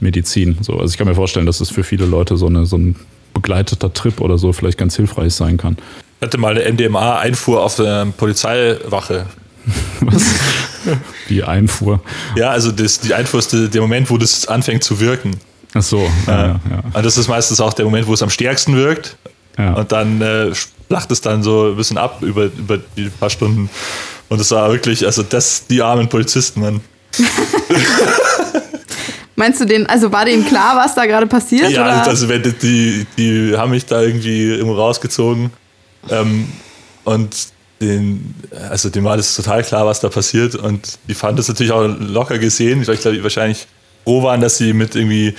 Medizin. 0.00 0.58
So, 0.60 0.74
also 0.74 0.92
ich 0.92 0.98
kann 0.98 1.06
mir 1.06 1.14
vorstellen, 1.14 1.46
dass 1.46 1.60
es 1.60 1.70
für 1.70 1.84
viele 1.84 2.06
Leute 2.06 2.36
so, 2.36 2.46
eine, 2.46 2.66
so 2.66 2.76
ein 2.76 2.96
begleiteter 3.32 3.92
Trip 3.92 4.20
oder 4.20 4.38
so 4.38 4.52
vielleicht 4.52 4.78
ganz 4.78 4.96
hilfreich 4.96 5.34
sein 5.34 5.56
kann. 5.56 5.76
Ich 6.20 6.26
hatte 6.26 6.38
mal 6.38 6.56
eine 6.56 6.70
MDMA-Einfuhr 6.72 7.62
auf 7.62 7.76
der 7.76 8.06
Polizeiwache. 8.16 9.26
Was? 10.00 10.34
Die 11.28 11.42
Einfuhr. 11.42 12.00
Ja, 12.36 12.50
also 12.50 12.70
das, 12.70 13.00
die 13.00 13.14
Einfuhr 13.14 13.40
ist 13.40 13.52
der 13.52 13.80
Moment, 13.80 14.10
wo 14.10 14.18
das 14.18 14.46
anfängt 14.46 14.84
zu 14.84 15.00
wirken. 15.00 15.32
Ach 15.72 15.82
so, 15.82 16.08
ja, 16.26 16.60
ja. 16.70 16.82
Und 16.92 17.04
das 17.04 17.18
ist 17.18 17.28
meistens 17.28 17.60
auch 17.60 17.72
der 17.72 17.84
Moment, 17.84 18.06
wo 18.06 18.14
es 18.14 18.22
am 18.22 18.30
stärksten 18.30 18.76
wirkt. 18.76 19.16
Ja. 19.58 19.74
Und 19.74 19.92
dann 19.92 20.20
äh, 20.20 20.52
flacht 20.88 21.10
es 21.10 21.20
dann 21.20 21.42
so 21.42 21.70
ein 21.70 21.76
bisschen 21.76 21.98
ab 21.98 22.22
über, 22.22 22.44
über 22.44 22.78
die 22.96 23.08
paar 23.08 23.30
Stunden. 23.30 23.70
Und 24.28 24.40
es 24.40 24.50
war 24.50 24.70
wirklich, 24.70 25.04
also 25.04 25.22
das, 25.22 25.66
die 25.66 25.82
armen 25.82 26.08
Polizisten, 26.08 26.60
Mann. 26.60 26.80
Meinst 29.36 29.60
du 29.60 29.64
den, 29.64 29.86
also 29.86 30.12
war 30.12 30.24
denen 30.24 30.46
klar, 30.46 30.76
was 30.76 30.94
da 30.94 31.06
gerade 31.06 31.26
passiert? 31.26 31.70
Ja, 31.70 31.82
oder? 31.82 32.06
also 32.06 32.26
die, 32.28 33.06
die 33.18 33.56
haben 33.56 33.70
mich 33.70 33.84
da 33.86 34.00
irgendwie 34.00 34.50
irgendwo 34.50 34.74
rausgezogen. 34.74 35.50
Ähm, 36.08 36.48
und 37.04 37.34
den, 37.80 38.34
also 38.70 38.90
dem 38.90 39.04
war 39.04 39.16
das 39.16 39.34
total 39.34 39.64
klar, 39.64 39.86
was 39.86 40.00
da 40.00 40.08
passiert. 40.08 40.54
Und 40.54 40.98
die 41.08 41.14
fanden 41.14 41.38
das 41.38 41.48
natürlich 41.48 41.72
auch 41.72 41.86
locker 41.98 42.38
gesehen, 42.38 42.80
ich 42.88 43.00
glaube, 43.00 43.22
wahrscheinlich 43.22 43.66
froh 44.04 44.22
waren, 44.22 44.40
dass 44.40 44.58
sie 44.58 44.72
mit 44.72 44.94
irgendwie 44.94 45.34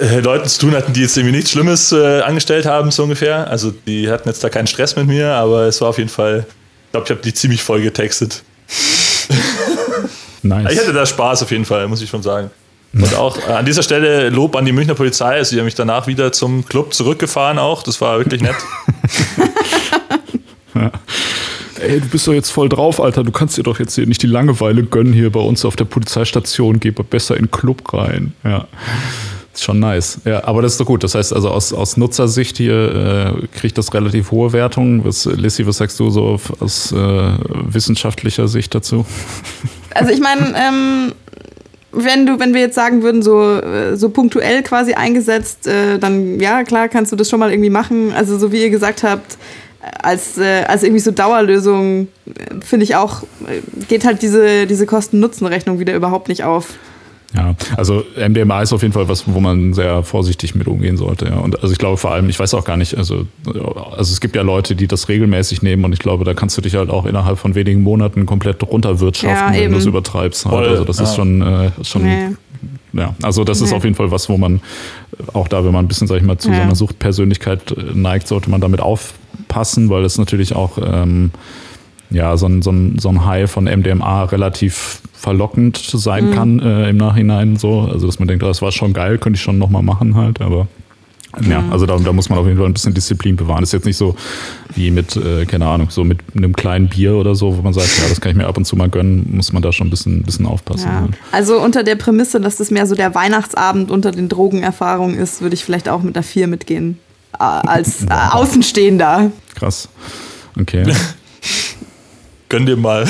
äh, 0.00 0.20
Leuten 0.20 0.48
zu 0.48 0.60
tun 0.60 0.74
hatten, 0.74 0.92
die 0.92 1.00
jetzt 1.02 1.16
irgendwie 1.16 1.36
nichts 1.36 1.50
Schlimmes 1.50 1.92
äh, 1.92 2.20
angestellt 2.20 2.66
haben, 2.66 2.90
so 2.90 3.04
ungefähr. 3.04 3.48
Also 3.48 3.72
die 3.86 4.10
hatten 4.10 4.28
jetzt 4.28 4.42
da 4.44 4.48
keinen 4.48 4.66
Stress 4.66 4.96
mit 4.96 5.06
mir, 5.06 5.32
aber 5.34 5.62
es 5.62 5.80
war 5.80 5.88
auf 5.88 5.98
jeden 5.98 6.10
Fall, 6.10 6.46
ich 6.86 6.92
glaube, 6.92 7.04
ich 7.04 7.10
habe 7.10 7.20
die 7.22 7.34
ziemlich 7.34 7.62
voll 7.62 7.82
getextet. 7.82 8.42
Nice. 10.42 10.72
Ich 10.72 10.78
hatte 10.78 10.94
da 10.94 11.04
Spaß 11.04 11.42
auf 11.42 11.50
jeden 11.50 11.66
Fall, 11.66 11.86
muss 11.86 12.00
ich 12.00 12.08
schon 12.08 12.22
sagen. 12.22 12.50
Und 12.92 13.14
auch 13.14 13.38
äh, 13.38 13.52
an 13.52 13.64
dieser 13.64 13.82
Stelle 13.82 14.30
Lob 14.30 14.56
an 14.56 14.64
die 14.64 14.72
Münchner 14.72 14.94
Polizei. 14.94 15.36
Also, 15.36 15.54
die 15.54 15.60
haben 15.60 15.66
mich 15.66 15.74
danach 15.74 16.06
wieder 16.06 16.32
zum 16.32 16.64
Club 16.64 16.92
zurückgefahren 16.92 17.58
auch. 17.58 17.82
Das 17.82 18.00
war 18.00 18.18
wirklich 18.18 18.40
nett. 18.40 18.56
ja. 20.74 20.90
Ey, 21.80 22.00
du 22.00 22.06
bist 22.08 22.26
doch 22.26 22.32
jetzt 22.32 22.50
voll 22.50 22.68
drauf, 22.68 23.00
Alter. 23.00 23.22
Du 23.22 23.30
kannst 23.30 23.56
dir 23.56 23.62
doch 23.62 23.78
jetzt 23.78 23.94
hier 23.94 24.06
nicht 24.06 24.22
die 24.22 24.26
Langeweile 24.26 24.82
gönnen 24.82 25.12
hier 25.12 25.30
bei 25.30 25.40
uns 25.40 25.64
auf 25.64 25.76
der 25.76 25.84
Polizeistation. 25.84 26.80
Geh 26.80 26.90
besser 26.90 27.36
in 27.36 27.44
den 27.44 27.50
Club 27.50 27.94
rein. 27.94 28.32
Ja. 28.44 28.66
Ist 29.52 29.64
schon 29.64 29.80
nice. 29.80 30.20
Ja, 30.24 30.44
aber 30.44 30.62
das 30.62 30.72
ist 30.72 30.80
doch 30.80 30.86
gut. 30.86 31.02
Das 31.02 31.14
heißt 31.14 31.32
also 31.32 31.50
aus, 31.50 31.72
aus 31.72 31.96
Nutzersicht 31.96 32.56
hier 32.56 33.34
äh, 33.42 33.46
kriegt 33.58 33.76
das 33.78 33.92
relativ 33.92 34.30
hohe 34.30 34.52
Wertungen. 34.52 35.04
Was, 35.04 35.24
Lissy, 35.24 35.66
was 35.66 35.78
sagst 35.78 35.98
du 35.98 36.08
so 36.10 36.38
aus 36.60 36.92
äh, 36.92 36.96
wissenschaftlicher 36.96 38.48
Sicht 38.48 38.74
dazu? 38.74 39.04
Also 39.92 40.12
ich 40.12 40.20
meine, 40.20 40.54
ähm, 40.56 41.12
wenn 41.90 42.24
du, 42.24 42.38
wenn 42.38 42.54
wir 42.54 42.60
jetzt 42.60 42.76
sagen 42.76 43.02
würden, 43.02 43.22
so, 43.22 43.56
äh, 43.56 43.96
so 43.96 44.08
punktuell 44.10 44.62
quasi 44.62 44.94
eingesetzt, 44.94 45.66
äh, 45.66 45.98
dann 45.98 46.38
ja, 46.38 46.62
klar, 46.62 46.88
kannst 46.88 47.10
du 47.10 47.16
das 47.16 47.28
schon 47.28 47.40
mal 47.40 47.50
irgendwie 47.50 47.70
machen. 47.70 48.12
Also 48.12 48.38
so 48.38 48.52
wie 48.52 48.62
ihr 48.62 48.70
gesagt 48.70 49.02
habt, 49.02 49.36
als, 50.02 50.38
äh, 50.38 50.64
als 50.68 50.82
irgendwie 50.82 51.00
so 51.00 51.10
Dauerlösung 51.10 52.08
äh, 52.26 52.64
finde 52.64 52.84
ich 52.84 52.96
auch, 52.96 53.22
äh, 53.22 53.60
geht 53.88 54.04
halt 54.04 54.22
diese, 54.22 54.66
diese 54.66 54.86
Kosten-Nutzen-Rechnung 54.86 55.78
wieder 55.78 55.94
überhaupt 55.94 56.28
nicht 56.28 56.44
auf. 56.44 56.74
Ja, 57.34 57.54
also 57.76 58.04
MDMA 58.16 58.62
ist 58.62 58.72
auf 58.72 58.82
jeden 58.82 58.92
Fall 58.92 59.08
was, 59.08 59.24
wo 59.26 59.38
man 59.38 59.72
sehr 59.72 60.02
vorsichtig 60.02 60.56
mit 60.56 60.66
umgehen 60.66 60.96
sollte. 60.96 61.26
Ja. 61.26 61.36
Und 61.36 61.60
also 61.62 61.72
ich 61.72 61.78
glaube 61.78 61.96
vor 61.96 62.10
allem, 62.10 62.28
ich 62.28 62.38
weiß 62.38 62.54
auch 62.54 62.64
gar 62.64 62.76
nicht, 62.76 62.96
also, 62.96 63.26
also 63.46 64.12
es 64.12 64.20
gibt 64.20 64.34
ja 64.34 64.42
Leute, 64.42 64.74
die 64.74 64.88
das 64.88 65.08
regelmäßig 65.08 65.62
nehmen 65.62 65.84
und 65.84 65.92
ich 65.92 66.00
glaube, 66.00 66.24
da 66.24 66.34
kannst 66.34 66.56
du 66.56 66.62
dich 66.62 66.74
halt 66.74 66.90
auch 66.90 67.06
innerhalb 67.06 67.38
von 67.38 67.54
wenigen 67.54 67.82
Monaten 67.82 68.26
komplett 68.26 68.62
runterwirtschaften, 68.64 69.54
ja, 69.54 69.60
wenn 69.60 69.72
du 69.72 69.78
es 69.78 69.86
übertreibst. 69.86 70.46
Halt. 70.46 70.68
Also 70.68 70.84
das 70.84 70.98
ja. 70.98 71.04
ist 71.04 71.14
schon, 71.14 71.40
äh, 71.40 71.70
schon 71.84 72.02
nee. 72.02 72.30
ja, 72.94 73.14
also 73.22 73.44
das 73.44 73.60
nee. 73.60 73.66
ist 73.66 73.72
auf 73.72 73.84
jeden 73.84 73.94
Fall 73.94 74.10
was, 74.10 74.28
wo 74.28 74.36
man 74.36 74.60
auch 75.32 75.46
da, 75.46 75.64
wenn 75.64 75.72
man 75.72 75.84
ein 75.84 75.88
bisschen, 75.88 76.08
sag 76.08 76.16
ich 76.16 76.24
mal, 76.24 76.38
zu 76.38 76.48
ja. 76.48 76.56
so 76.56 76.62
einer 76.62 76.74
Suchtpersönlichkeit 76.74 77.72
äh, 77.72 77.94
neigt, 77.94 78.26
sollte 78.26 78.50
man 78.50 78.60
damit 78.60 78.80
aufpassen, 78.80 79.88
weil 79.88 80.04
es 80.04 80.18
natürlich 80.18 80.56
auch 80.56 80.78
ähm, 80.82 81.30
ja, 82.10 82.36
so 82.36 82.46
ein, 82.46 82.62
so, 82.62 82.70
ein, 82.70 82.98
so 82.98 83.08
ein 83.08 83.24
High 83.24 83.50
von 83.50 83.64
MDMA 83.64 84.24
relativ 84.24 85.00
verlockend 85.12 85.76
sein 85.78 86.30
mhm. 86.30 86.34
kann 86.34 86.60
äh, 86.60 86.90
im 86.90 86.96
Nachhinein 86.96 87.56
so. 87.56 87.80
Also 87.80 88.06
dass 88.06 88.18
man 88.18 88.28
denkt, 88.28 88.42
oh, 88.42 88.48
das 88.48 88.62
war 88.62 88.72
schon 88.72 88.92
geil, 88.92 89.18
könnte 89.18 89.36
ich 89.36 89.42
schon 89.42 89.58
nochmal 89.58 89.82
machen 89.82 90.16
halt, 90.16 90.40
aber 90.40 90.66
ja, 91.48 91.62
also 91.70 91.86
da, 91.86 91.96
da, 91.96 92.12
muss 92.12 92.28
man 92.28 92.40
auf 92.40 92.46
jeden 92.46 92.58
Fall 92.58 92.66
ein 92.66 92.72
bisschen 92.72 92.92
Disziplin 92.92 93.36
bewahren. 93.36 93.60
Das 93.60 93.68
ist 93.68 93.72
jetzt 93.72 93.84
nicht 93.84 93.96
so 93.96 94.16
wie 94.74 94.90
mit, 94.90 95.14
äh, 95.14 95.46
keine 95.46 95.66
Ahnung, 95.66 95.88
so 95.90 96.02
mit 96.02 96.18
einem 96.36 96.56
kleinen 96.56 96.88
Bier 96.88 97.14
oder 97.14 97.36
so, 97.36 97.56
wo 97.56 97.62
man 97.62 97.72
sagt, 97.72 97.86
ja, 97.98 98.08
das 98.08 98.20
kann 98.20 98.32
ich 98.32 98.36
mir 98.36 98.48
ab 98.48 98.56
und 98.56 98.64
zu 98.64 98.74
mal 98.74 98.88
gönnen, 98.88 99.28
muss 99.32 99.52
man 99.52 99.62
da 99.62 99.72
schon 99.72 99.86
ein 99.86 99.90
bisschen, 99.90 100.24
bisschen 100.24 100.44
aufpassen. 100.44 100.88
Ja. 100.88 101.00
Halt. 101.02 101.12
Also 101.30 101.60
unter 101.60 101.84
der 101.84 101.94
Prämisse, 101.94 102.40
dass 102.40 102.56
das 102.56 102.72
mehr 102.72 102.86
so 102.86 102.96
der 102.96 103.14
Weihnachtsabend 103.14 103.92
unter 103.92 104.10
den 104.10 104.28
Drogenerfahrungen 104.28 105.16
ist, 105.16 105.40
würde 105.40 105.54
ich 105.54 105.64
vielleicht 105.64 105.88
auch 105.88 106.02
mit 106.02 106.16
der 106.16 106.24
4 106.24 106.48
mitgehen. 106.48 106.98
Äh, 107.38 107.44
als 107.44 108.02
äh, 108.02 108.08
Außenstehender. 108.10 109.30
Krass. 109.54 109.88
Okay. 110.58 110.84
Gönn 112.50 112.66
dir 112.66 112.76
mal. 112.76 113.08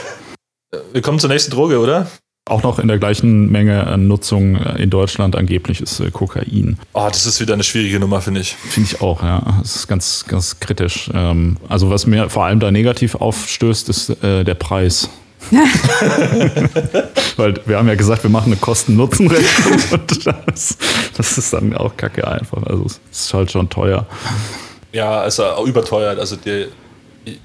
Wir 0.92 1.02
kommen 1.02 1.18
zur 1.18 1.28
nächsten 1.28 1.50
Droge, 1.50 1.80
oder? 1.80 2.06
Auch 2.48 2.62
noch 2.62 2.78
in 2.78 2.86
der 2.86 2.98
gleichen 2.98 3.50
Menge 3.50 3.88
an 3.88 4.06
Nutzung 4.06 4.54
in 4.54 4.88
Deutschland 4.88 5.34
angeblich 5.34 5.80
ist 5.80 5.98
äh, 5.98 6.12
Kokain. 6.12 6.78
Oh, 6.92 7.08
das 7.08 7.26
ist 7.26 7.40
wieder 7.40 7.54
eine 7.54 7.64
schwierige 7.64 7.98
Nummer, 7.98 8.20
finde 8.20 8.42
ich. 8.42 8.54
Finde 8.54 8.88
ich 8.88 9.00
auch, 9.00 9.20
ja. 9.20 9.42
Das 9.60 9.74
ist 9.74 9.88
ganz, 9.88 10.26
ganz 10.28 10.60
kritisch. 10.60 11.10
Ähm, 11.12 11.56
also 11.68 11.90
was 11.90 12.06
mir 12.06 12.30
vor 12.30 12.44
allem 12.44 12.60
da 12.60 12.70
negativ 12.70 13.16
aufstößt, 13.16 13.88
ist 13.88 14.10
äh, 14.22 14.44
der 14.44 14.54
Preis. 14.54 15.10
Weil 17.36 17.54
wir 17.66 17.78
haben 17.78 17.88
ja 17.88 17.96
gesagt, 17.96 18.22
wir 18.22 18.30
machen 18.30 18.52
eine 18.52 18.60
Kosten-Nutzen-Rechnung 18.60 19.80
und 19.90 20.26
das, 20.46 20.78
das, 21.16 21.38
ist 21.38 21.52
dann 21.52 21.76
auch 21.76 21.96
kacke 21.96 22.28
einfach. 22.28 22.62
Also 22.62 22.84
es 22.84 23.00
ist 23.10 23.34
halt 23.34 23.50
schon 23.50 23.68
teuer. 23.68 24.06
Ja, 24.92 25.20
also 25.20 25.42
überteuert. 25.66 26.20
Also 26.20 26.36
die, 26.36 26.68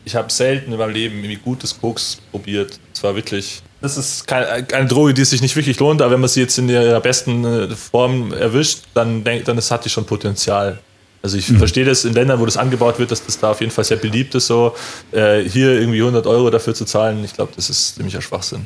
ich 0.06 0.16
habe 0.16 0.32
selten 0.32 0.72
in 0.72 0.78
meinem 0.78 0.94
Leben 0.94 1.18
irgendwie 1.18 1.38
gutes 1.38 1.80
Koks 1.80 2.20
probiert. 2.32 2.80
Es 2.94 3.04
war 3.04 3.16
wirklich. 3.16 3.62
Das 3.82 3.98
ist 3.98 4.28
keine, 4.28 4.48
eine 4.48 4.88
Droge, 4.88 5.14
die 5.14 5.26
sich 5.26 5.42
nicht 5.42 5.56
wirklich 5.56 5.80
lohnt, 5.80 6.02
aber 6.02 6.12
wenn 6.12 6.20
man 6.20 6.30
sie 6.30 6.42
jetzt 6.42 6.58
in 6.60 6.70
ihrer 6.70 7.02
besten 7.02 7.44
äh, 7.44 7.76
Form 7.76 8.32
erwischt, 8.32 8.84
dann, 8.94 9.24
denkt, 9.24 9.48
dann 9.48 9.58
hat 9.58 9.86
die 9.86 9.90
schon 9.90 10.06
Potenzial. 10.06 10.80
Also 11.24 11.38
ich 11.38 11.50
mhm. 11.50 11.58
verstehe 11.58 11.86
das 11.86 12.06
in 12.06 12.14
Ländern, 12.14 12.40
wo 12.40 12.46
das 12.46 12.58
angebaut 12.58 13.00
wird, 13.00 13.12
dass 13.12 13.26
das 13.26 13.40
da 13.40 13.52
auf 13.52 13.60
jeden 13.60 13.72
Fall 13.72 13.84
sehr 13.84 13.98
beliebt 13.98 14.36
ist, 14.36 14.48
so 14.48 14.76
äh, 15.12 15.42
hier 15.42 15.80
irgendwie 15.80 16.00
100 16.00 16.26
Euro 16.28 16.50
dafür 16.50 16.74
zu 16.74 16.86
zahlen. 16.86 17.24
Ich 17.24 17.34
glaube, 17.34 17.54
das 17.56 17.70
ist 17.70 17.96
ziemlicher 17.96 18.22
Schwachsinn. 18.22 18.66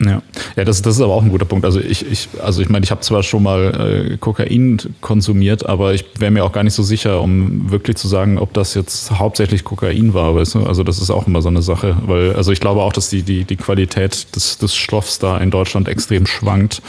Ja, 0.00 0.22
ja 0.56 0.64
das, 0.64 0.82
das 0.82 0.96
ist 0.96 1.02
aber 1.02 1.14
auch 1.14 1.22
ein 1.22 1.30
guter 1.30 1.44
Punkt. 1.44 1.64
Also 1.64 1.80
ich, 1.80 2.10
ich, 2.10 2.28
also 2.42 2.62
ich 2.62 2.68
meine, 2.68 2.84
ich 2.84 2.90
habe 2.90 3.00
zwar 3.02 3.22
schon 3.22 3.42
mal 3.42 4.10
äh, 4.12 4.16
Kokain 4.16 4.78
konsumiert, 5.00 5.66
aber 5.66 5.94
ich 5.94 6.04
wäre 6.18 6.30
mir 6.30 6.44
auch 6.44 6.52
gar 6.52 6.64
nicht 6.64 6.74
so 6.74 6.82
sicher, 6.82 7.20
um 7.20 7.70
wirklich 7.70 7.96
zu 7.96 8.08
sagen, 8.08 8.38
ob 8.38 8.52
das 8.54 8.74
jetzt 8.74 9.10
hauptsächlich 9.12 9.64
Kokain 9.64 10.14
war, 10.14 10.34
weißt 10.34 10.56
du? 10.56 10.64
Also 10.64 10.82
das 10.82 11.00
ist 11.00 11.10
auch 11.10 11.26
immer 11.26 11.42
so 11.42 11.48
eine 11.48 11.62
Sache, 11.62 11.96
weil 12.06 12.34
also 12.34 12.52
ich 12.52 12.60
glaube 12.60 12.82
auch, 12.82 12.92
dass 12.92 13.08
die, 13.08 13.22
die, 13.22 13.44
die 13.44 13.56
Qualität 13.56 14.34
des, 14.34 14.58
des 14.58 14.74
Stoffs 14.74 15.18
da 15.18 15.38
in 15.38 15.50
Deutschland 15.50 15.88
extrem 15.88 16.26
schwankt. 16.26 16.82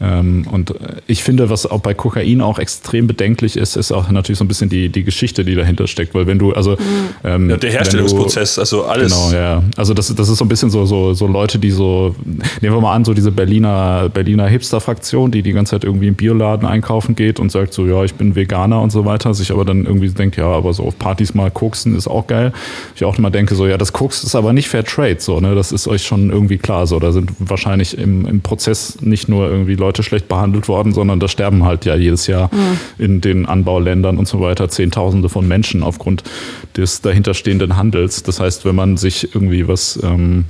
Ähm, 0.00 0.46
und 0.50 0.74
ich 1.06 1.22
finde, 1.22 1.50
was 1.50 1.66
auch 1.66 1.80
bei 1.80 1.94
Kokain 1.94 2.40
auch 2.40 2.58
extrem 2.58 3.06
bedenklich 3.06 3.56
ist, 3.56 3.76
ist 3.76 3.92
auch 3.92 4.10
natürlich 4.10 4.38
so 4.38 4.44
ein 4.44 4.48
bisschen 4.48 4.68
die, 4.68 4.88
die 4.88 5.04
Geschichte, 5.04 5.44
die 5.44 5.54
dahinter 5.54 5.86
steckt. 5.86 6.14
Weil 6.14 6.26
wenn 6.26 6.38
du, 6.38 6.52
also 6.52 6.72
mhm. 6.72 6.76
ähm, 7.24 7.50
ja, 7.50 7.56
der 7.56 7.70
Herstellungsprozess, 7.70 8.56
du, 8.56 8.60
also 8.60 8.84
alles. 8.84 9.12
Genau, 9.12 9.32
ja. 9.32 9.62
Also 9.76 9.94
das, 9.94 10.14
das 10.14 10.28
ist 10.28 10.38
so 10.38 10.44
ein 10.44 10.48
bisschen 10.48 10.70
so, 10.70 10.84
so, 10.84 11.14
so 11.14 11.26
Leute, 11.26 11.58
die 11.58 11.70
so, 11.70 12.14
nehmen 12.24 12.74
wir 12.74 12.80
mal 12.80 12.94
an, 12.94 13.04
so 13.04 13.14
diese 13.14 13.30
Berliner, 13.30 14.08
Berliner 14.12 14.46
Hipster-Fraktion, 14.46 15.30
die 15.30 15.42
die 15.42 15.52
ganze 15.52 15.70
Zeit 15.70 15.84
irgendwie 15.84 16.08
im 16.08 16.14
Bioladen 16.14 16.66
einkaufen 16.68 17.14
geht 17.16 17.40
und 17.40 17.50
sagt 17.50 17.72
so, 17.72 17.86
ja, 17.86 18.04
ich 18.04 18.14
bin 18.14 18.34
Veganer 18.34 18.80
und 18.82 18.90
so 18.90 19.04
weiter, 19.04 19.32
sich 19.34 19.50
aber 19.50 19.64
dann 19.64 19.84
irgendwie 19.86 20.08
denkt, 20.08 20.36
ja, 20.36 20.46
aber 20.46 20.72
so 20.72 20.84
auf 20.84 20.98
Partys 20.98 21.34
mal 21.34 21.50
koksen 21.50 21.96
ist 21.96 22.08
auch 22.08 22.26
geil. 22.26 22.52
Ich 22.94 23.04
auch 23.04 23.18
immer 23.18 23.30
denke 23.30 23.54
so, 23.54 23.66
ja, 23.66 23.78
das 23.78 23.92
Koks 23.92 24.24
ist 24.24 24.34
aber 24.34 24.52
nicht 24.52 24.68
Fair 24.68 24.84
Trade, 24.84 25.16
so, 25.18 25.40
ne, 25.40 25.54
das 25.54 25.72
ist 25.72 25.88
euch 25.88 26.02
schon 26.02 26.30
irgendwie 26.30 26.58
klar, 26.58 26.86
so, 26.86 26.98
da 26.98 27.12
sind 27.12 27.30
wahrscheinlich 27.38 27.96
im, 27.96 28.26
im 28.26 28.40
Prozess 28.40 28.98
nicht 29.00 29.28
nur 29.28 29.48
irgendwie 29.48 29.74
Leute 29.74 29.85
Leute 29.86 30.02
schlecht 30.02 30.26
behandelt 30.26 30.66
worden, 30.68 30.92
sondern 30.92 31.20
da 31.20 31.28
sterben 31.28 31.64
halt 31.64 31.84
ja 31.84 31.94
jedes 31.94 32.26
Jahr 32.26 32.50
mhm. 32.52 32.78
in 32.98 33.20
den 33.20 33.46
Anbauländern 33.46 34.18
und 34.18 34.26
so 34.26 34.40
weiter 34.40 34.68
Zehntausende 34.68 35.28
von 35.28 35.46
Menschen 35.46 35.84
aufgrund 35.84 36.24
des 36.76 37.02
dahinterstehenden 37.02 37.76
Handels. 37.76 38.24
Das 38.24 38.40
heißt, 38.40 38.64
wenn 38.64 38.74
man 38.74 38.96
sich 38.96 39.34
irgendwie 39.34 39.68
was 39.68 39.98
ähm, 40.02 40.44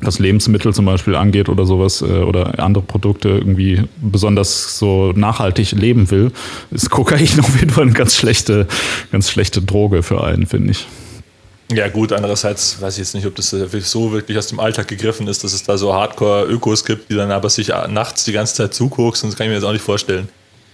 was 0.00 0.20
Lebensmittel 0.20 0.72
zum 0.72 0.84
Beispiel 0.84 1.16
angeht 1.16 1.48
oder 1.48 1.66
sowas 1.66 2.02
äh, 2.02 2.04
oder 2.04 2.62
andere 2.62 2.84
Produkte 2.84 3.30
irgendwie 3.30 3.82
besonders 4.00 4.78
so 4.78 5.12
nachhaltig 5.14 5.72
leben 5.72 6.10
will, 6.12 6.30
ist 6.70 6.90
Kokain 6.90 7.28
auf 7.40 7.58
jeden 7.58 7.70
Fall 7.70 7.84
eine 7.84 7.92
ganz 7.92 8.14
schlechte, 8.14 8.68
ganz 9.10 9.28
schlechte 9.28 9.60
Droge 9.60 10.04
für 10.04 10.22
einen, 10.22 10.46
finde 10.46 10.70
ich. 10.70 10.86
Ja, 11.70 11.88
gut, 11.88 12.12
andererseits 12.12 12.80
weiß 12.80 12.94
ich 12.94 13.00
jetzt 13.00 13.14
nicht, 13.14 13.26
ob 13.26 13.34
das 13.34 13.50
so 13.50 14.12
wirklich 14.12 14.38
aus 14.38 14.46
dem 14.46 14.58
Alltag 14.58 14.88
gegriffen 14.88 15.28
ist, 15.28 15.44
dass 15.44 15.52
es 15.52 15.64
da 15.64 15.76
so 15.76 15.92
Hardcore-Ökos 15.92 16.84
gibt, 16.84 17.10
die 17.10 17.14
dann 17.14 17.30
aber 17.30 17.50
sich 17.50 17.68
nachts 17.88 18.24
die 18.24 18.32
ganze 18.32 18.54
Zeit 18.54 18.72
zuguckst, 18.72 19.22
das 19.22 19.36
kann 19.36 19.44
ich 19.46 19.50
mir 19.50 19.56
jetzt 19.56 19.64
auch 19.64 19.72
nicht 19.72 19.84
vorstellen. 19.84 20.30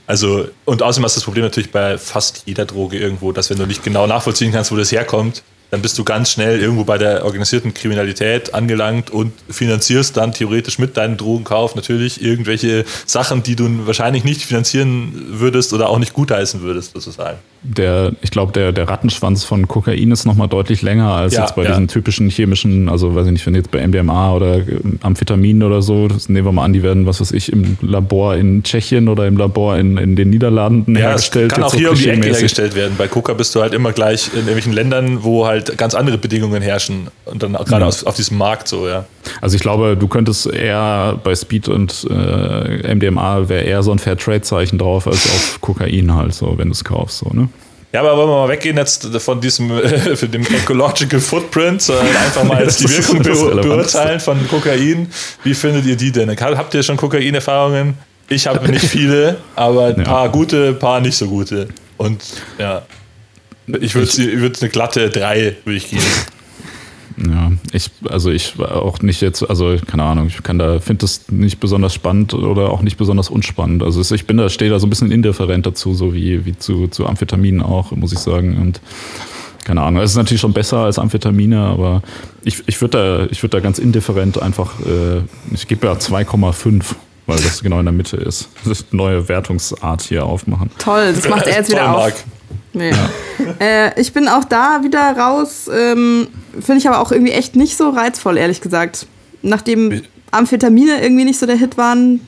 Also, 0.07 0.49
und 0.67 0.83
außerdem 0.83 1.05
hast 1.05 1.17
du 1.17 1.21
das 1.21 1.25
Problem 1.25 1.45
natürlich 1.45 1.73
bei 1.73 1.99
fast 1.99 2.43
jeder 2.47 2.65
Droge 2.65 2.99
irgendwo, 2.99 3.33
dass 3.33 3.51
wenn 3.51 3.59
du 3.59 3.67
nicht 3.67 3.83
genau 3.83 4.07
nachvollziehen 4.07 4.53
kannst, 4.53 4.71
wo 4.71 4.77
das 4.77 4.93
herkommt, 4.93 5.43
dann 5.75 5.83
bist 5.83 5.99
du 5.99 6.05
ganz 6.05 6.31
schnell 6.31 6.61
irgendwo 6.61 6.85
bei 6.85 6.99
der 6.99 7.25
organisierten 7.25 7.75
Kriminalität 7.75 8.55
angelangt 8.55 9.11
und 9.11 9.33
finanzierst 9.51 10.17
dann 10.17 10.33
theoretisch 10.33 10.79
mit 10.79 10.97
deinem 10.97 11.17
Drogenkauf 11.17 11.75
natürlich 11.75 12.23
irgendwelche 12.23 12.85
Sachen, 13.07 13.43
die 13.43 13.57
du 13.57 13.69
wahrscheinlich 13.87 14.23
nicht 14.23 14.43
finanzieren 14.43 15.13
würdest 15.31 15.73
oder 15.73 15.89
auch 15.89 15.99
nicht 15.99 16.13
gutheißen 16.13 16.63
würdest, 16.63 16.93
sozusagen. 16.93 17.39
Der, 17.67 18.13
ich 18.21 18.31
glaube, 18.31 18.53
der, 18.53 18.73
der 18.73 18.89
Rattenschwanz 18.89 19.43
von 19.43 19.67
Kokain 19.67 20.13
ist 20.13 20.27
nochmal 20.27 20.49
deutlich 20.49 20.83
länger 20.83 21.11
als 21.13 21.33
ja, 21.33 21.41
jetzt 21.41 21.57
bei 21.57 21.65
ja. 21.65 21.71
diesen 21.71 21.89
typischen 21.89 22.29
chemischen, 22.29 22.91
also 22.91 23.15
weiß 23.15 23.27
ich 23.27 23.33
nicht, 23.33 23.47
wenn 23.47 23.55
jetzt 23.55 23.71
bei 23.71 23.85
MDMA 23.85 24.35
oder 24.35 24.61
Amphetaminen 25.01 25.63
oder 25.63 25.81
so, 25.81 26.07
das 26.07 26.29
nehmen 26.29 26.47
wir 26.47 26.53
mal 26.53 26.67
an, 26.67 26.75
die 26.75 26.83
werden, 26.83 27.07
was 27.07 27.23
weiß 27.23 27.33
ich, 27.33 27.51
im 27.51 27.79
Labor 27.81 28.37
in 28.37 28.63
Tschechien 28.63 29.09
oder 29.09 29.27
im 29.27 29.39
Labor 29.39 29.79
in, 29.79 29.97
in 29.97 30.15
den 30.15 30.29
Niederlanden 30.29 30.95
ja, 30.95 31.09
hergestellt. 31.09 31.53
kann 31.53 31.65
auch 31.65 31.75
hier 31.75 31.91
um 31.91 31.97
die 31.97 32.11
Ecke 32.11 32.29
hergestellt 32.29 32.75
werden. 32.75 32.95
Bei 32.99 33.09
Coca 33.09 33.33
bist 33.33 33.55
du 33.55 33.63
halt 33.63 33.73
immer 33.73 33.93
gleich 33.93 34.29
in 34.29 34.41
irgendwelchen 34.41 34.75
Ländern, 34.75 35.25
wo 35.25 35.47
halt 35.47 35.64
halt 35.69 35.79
ganz 35.79 35.95
andere 35.95 36.19
Bedingungen 36.19 36.63
herrschen 36.63 37.09
und 37.25 37.43
dann 37.43 37.53
gerade 37.53 37.83
ja. 37.83 37.87
auf, 37.87 38.07
auf, 38.07 38.17
diesem 38.17 38.39
Markt 38.39 38.69
so, 38.69 38.89
ja. 38.89 39.05
Also 39.41 39.57
ich 39.57 39.63
glaube, 39.63 39.97
du 39.97 40.09
könntest 40.09 40.47
eher 40.47 41.19
bei 41.23 41.35
Speed 41.35 41.69
und 41.69 42.07
äh, 42.11 42.95
MDMA 42.95 43.49
wäre 43.49 43.65
eher 43.65 43.83
so 43.83 43.93
ein 43.93 43.99
Fairtrade-Zeichen 43.99 44.79
drauf 44.79 45.07
als 45.07 45.25
auf 45.27 45.59
Kokain 45.61 46.15
halt 46.15 46.35
so, 46.35 46.55
wenn 46.57 46.69
du 46.69 46.73
es 46.73 46.85
kaufst, 46.85 47.19
so, 47.19 47.31
ne? 47.31 47.49
Ja, 47.93 48.01
aber 48.01 48.17
wollen 48.17 48.29
wir 48.29 48.35
mal 48.35 48.49
weggehen 48.49 48.77
jetzt 48.77 49.07
von 49.19 49.41
diesem 49.41 49.71
für 50.17 50.29
dem 50.29 50.43
Ecological 50.43 51.21
Footprint, 51.21 51.81
sondern 51.81 52.09
einfach 52.09 52.43
mal 52.43 52.61
jetzt 52.61 52.81
die 52.81 52.89
Wirkung 52.89 53.23
be 53.23 53.63
beurteilen 53.63 54.19
von 54.19 54.49
Kokain. 54.49 55.09
Wie 55.45 55.55
findet 55.55 55.87
ihr 55.87 55.95
die 55.95 56.11
denn? 56.11 56.29
Habt 56.29 56.75
ihr 56.75 56.83
schon 56.83 56.97
Kokain-Erfahrungen? 56.97 57.95
Ich 58.29 58.49
habe 58.49 58.69
nicht 58.69 58.85
viele, 58.85 59.37
aber 59.55 59.87
ein 59.87 60.03
paar 60.03 60.29
gute, 60.29 60.71
ein 60.71 60.79
paar 60.81 61.01
nicht 61.01 61.17
so 61.17 61.29
gute. 61.29 61.69
Und 61.97 62.21
ja. 62.59 62.83
Ich 63.81 63.95
würde 63.95 64.41
würd 64.41 64.61
eine 64.61 64.71
glatte 64.71 65.11
3 65.11 65.57
würde 65.65 65.77
ich 65.77 65.91
geben. 65.91 66.03
Ja, 67.17 67.53
ich, 67.73 67.91
also 68.09 68.31
ich 68.31 68.59
war 68.59 68.83
auch 68.83 69.01
nicht 69.01 69.21
jetzt, 69.21 69.49
also 69.49 69.77
keine 69.87 70.03
Ahnung, 70.03 70.27
ich 70.27 70.43
kann 70.43 70.59
da, 70.59 70.81
finde 70.81 71.03
das 71.03 71.31
nicht 71.31 71.61
besonders 71.61 71.95
spannend 71.95 72.35
oder 72.35 72.71
auch 72.71 72.83
nicht 72.83 72.97
besonders 72.97 73.31
unspannend. 73.31 73.85
Also 73.85 74.15
ich 74.15 74.27
bin 74.27 74.37
da, 74.37 74.49
stehe 74.49 74.71
da 74.71 74.81
so 74.81 74.87
ein 74.87 74.91
bisschen 74.91 75.13
indifferent 75.13 75.65
dazu, 75.65 75.95
so 75.95 76.13
wie, 76.13 76.45
wie 76.45 76.59
zu, 76.59 76.89
zu 76.89 77.07
Amphetaminen 77.07 77.63
auch, 77.63 77.93
muss 77.93 78.13
ich 78.13 78.19
sagen. 78.19 78.61
Und 78.61 78.81
keine 79.65 79.83
Ahnung, 79.83 80.03
es 80.03 80.11
ist 80.11 80.17
natürlich 80.17 80.41
schon 80.41 80.53
besser 80.53 80.79
als 80.79 80.99
Amphetamine, 80.99 81.61
aber 81.61 82.03
ich, 82.43 82.65
ich 82.67 82.81
würde 82.81 83.29
da, 83.31 83.43
würd 83.43 83.55
da 83.55 83.61
ganz 83.61 83.79
indifferent 83.79 84.43
einfach, 84.43 84.73
äh, 84.81 85.21
ich 85.53 85.69
gebe 85.69 85.87
ja 85.87 85.93
2,5 85.93 86.85
weil 87.27 87.39
das 87.39 87.63
genau 87.63 87.79
in 87.79 87.87
der 87.87 87.93
Mitte 87.93 88.19
ist. 88.19 88.51
Das 88.65 88.81
ist 88.81 88.89
eine 88.91 88.99
neue 88.99 89.29
Wertungsart 89.29 90.03
hier 90.03 90.27
aufmachen. 90.27 90.71
Toll, 90.79 91.15
das 91.15 91.27
macht 91.27 91.47
er 91.47 91.57
jetzt 91.57 91.71
wieder 91.71 91.97
auf. 91.97 92.25
Nee. 92.75 92.91
Ja. 92.91 93.11
Äh, 93.61 94.01
ich 94.01 94.13
bin 94.13 94.29
auch 94.29 94.45
da 94.45 94.81
wieder 94.83 95.01
raus. 95.17 95.71
Ähm, 95.73 96.29
Finde 96.53 96.79
ich 96.79 96.89
aber 96.89 97.01
auch 97.01 97.13
irgendwie 97.13 97.33
echt 97.33 97.57
nicht 97.57 97.77
so 97.77 97.91
reizvoll, 97.91 98.37
ehrlich 98.37 98.61
gesagt. 98.61 99.07
Nachdem 99.43 100.03
Amphetamine 100.31 101.03
irgendwie 101.03 101.25
nicht 101.25 101.39
so 101.39 101.47
der 101.47 101.57
Hit 101.57 101.77
waren, 101.77 102.21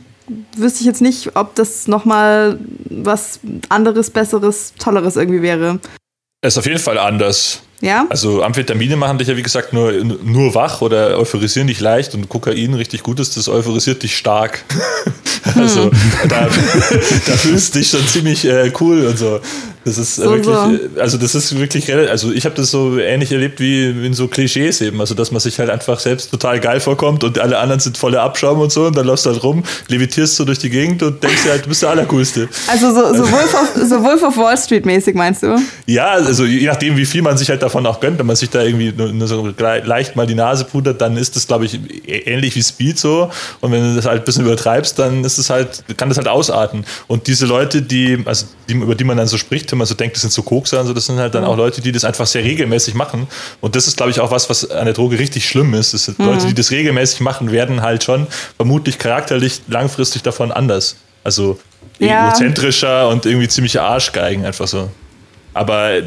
wüsste 0.56 0.80
ich 0.80 0.86
jetzt 0.86 1.02
nicht, 1.02 1.36
ob 1.36 1.54
das 1.54 1.88
nochmal 1.88 2.58
was 2.84 3.40
anderes, 3.68 4.10
besseres, 4.10 4.72
tolleres 4.78 5.16
irgendwie 5.16 5.42
wäre. 5.42 5.80
Es 6.40 6.54
ist 6.54 6.58
auf 6.58 6.66
jeden 6.66 6.78
Fall 6.78 6.98
anders. 6.98 7.62
Ja? 7.80 8.06
Also 8.08 8.42
Amphetamine 8.42 8.96
machen 8.96 9.18
dich 9.18 9.28
ja 9.28 9.36
wie 9.36 9.42
gesagt 9.42 9.72
nur, 9.72 9.92
nur 9.92 10.54
wach 10.54 10.80
oder 10.80 11.18
euphorisieren 11.18 11.68
dich 11.68 11.80
leicht 11.80 12.14
und 12.14 12.28
Kokain 12.28 12.74
richtig 12.74 13.02
gut 13.02 13.20
ist, 13.20 13.36
das 13.36 13.48
euphorisiert 13.48 14.02
dich 14.02 14.16
stark. 14.16 14.64
also 15.54 15.84
hm. 15.84 15.92
da, 16.28 16.48
da 16.48 17.36
fühlst 17.36 17.74
du 17.74 17.78
dich 17.78 17.90
schon 17.90 18.06
ziemlich 18.06 18.44
äh, 18.44 18.72
cool 18.80 19.06
und 19.06 19.18
so. 19.18 19.40
Das 19.86 19.98
ist 19.98 20.16
so, 20.16 20.24
wirklich, 20.24 20.46
so. 20.46 21.00
also 21.00 21.16
das 21.16 21.36
ist 21.36 21.56
wirklich, 21.56 21.94
also 21.94 22.32
ich 22.32 22.44
habe 22.44 22.56
das 22.56 22.72
so 22.72 22.98
ähnlich 22.98 23.30
erlebt 23.30 23.60
wie 23.60 23.90
in 24.04 24.14
so 24.14 24.26
Klischees 24.26 24.80
eben, 24.80 25.00
also 25.00 25.14
dass 25.14 25.30
man 25.30 25.40
sich 25.40 25.60
halt 25.60 25.70
einfach 25.70 26.00
selbst 26.00 26.32
total 26.32 26.58
geil 26.58 26.80
vorkommt 26.80 27.22
und 27.22 27.38
alle 27.38 27.56
anderen 27.58 27.78
sind 27.78 27.96
voller 27.96 28.22
Abschaum 28.22 28.58
und 28.58 28.72
so 28.72 28.86
und 28.86 28.96
dann 28.96 29.06
läufst 29.06 29.26
du 29.26 29.30
halt 29.30 29.44
rum, 29.44 29.62
levitierst 29.86 30.34
so 30.34 30.44
durch 30.44 30.58
die 30.58 30.70
Gegend 30.70 31.04
und 31.04 31.22
denkst 31.22 31.44
dir 31.44 31.50
halt, 31.50 31.66
du 31.66 31.68
bist 31.68 31.82
der 31.82 31.90
Allercoolste. 31.90 32.48
Also 32.66 32.92
so, 32.92 33.14
so, 33.14 33.30
Wolf, 33.30 33.54
of, 33.54 33.88
so 33.88 34.02
Wolf 34.02 34.24
of 34.24 34.36
Wall 34.36 34.58
Street 34.58 34.84
mäßig 34.86 35.14
meinst 35.14 35.44
du? 35.44 35.56
Ja, 35.86 36.14
also 36.14 36.44
je 36.44 36.66
nachdem, 36.66 36.96
wie 36.96 37.06
viel 37.06 37.22
man 37.22 37.38
sich 37.38 37.48
halt 37.48 37.62
davon 37.66 37.86
auch 37.86 38.00
gönnt, 38.00 38.18
wenn 38.18 38.26
man 38.26 38.36
sich 38.36 38.50
da 38.50 38.62
irgendwie 38.62 38.92
nur, 38.92 39.28
so 39.28 39.52
leicht 39.58 40.16
mal 40.16 40.26
die 40.26 40.34
Nase 40.34 40.64
pudert, 40.64 41.00
dann 41.00 41.16
ist 41.16 41.36
das, 41.36 41.46
glaube 41.46 41.66
ich, 41.66 41.78
ähnlich 42.06 42.56
wie 42.56 42.62
Speed 42.62 42.98
so 42.98 43.30
und 43.60 43.72
wenn 43.72 43.82
du 43.82 43.94
das 43.94 44.06
halt 44.06 44.22
ein 44.22 44.24
bisschen 44.24 44.44
übertreibst, 44.44 44.98
dann 44.98 45.22
ist 45.24 45.38
es 45.38 45.50
halt, 45.50 45.84
kann 45.96 46.08
das 46.08 46.18
halt 46.18 46.28
ausarten 46.28 46.84
und 47.06 47.26
diese 47.26 47.46
Leute, 47.46 47.82
die, 47.82 48.18
also 48.24 48.46
die, 48.68 48.74
über 48.74 48.94
die 48.94 49.04
man 49.04 49.16
dann 49.16 49.26
so 49.26 49.36
spricht, 49.38 49.72
man 49.76 49.86
so 49.86 49.94
denkt, 49.94 50.16
das 50.16 50.22
sind 50.22 50.32
so 50.32 50.42
Kokser 50.42 50.80
und 50.80 50.86
so, 50.86 50.92
das 50.92 51.06
sind 51.06 51.18
halt 51.18 51.34
dann 51.34 51.44
auch 51.44 51.56
Leute, 51.56 51.80
die 51.80 51.92
das 51.92 52.04
einfach 52.04 52.26
sehr 52.26 52.44
regelmäßig 52.44 52.94
machen. 52.94 53.26
Und 53.60 53.76
das 53.76 53.86
ist, 53.86 53.96
glaube 53.96 54.10
ich, 54.10 54.20
auch 54.20 54.30
was, 54.30 54.48
was 54.50 54.68
an 54.70 54.86
der 54.86 54.94
Droge 54.94 55.18
richtig 55.18 55.48
schlimm 55.48 55.74
ist. 55.74 55.94
Das 55.94 56.04
sind 56.04 56.18
mhm. 56.18 56.26
Leute, 56.26 56.46
die 56.46 56.54
das 56.54 56.70
regelmäßig 56.70 57.20
machen, 57.20 57.52
werden 57.52 57.82
halt 57.82 58.04
schon 58.04 58.26
vermutlich 58.56 58.98
charakterlich 58.98 59.62
langfristig 59.68 60.22
davon 60.22 60.52
anders. 60.52 60.96
Also 61.24 61.58
ja. 61.98 62.28
egozentrischer 62.28 63.08
und 63.08 63.26
irgendwie 63.26 63.48
ziemlich 63.48 63.80
Arschgeigen, 63.80 64.44
einfach 64.44 64.68
so. 64.68 64.90
Aber 65.54 66.02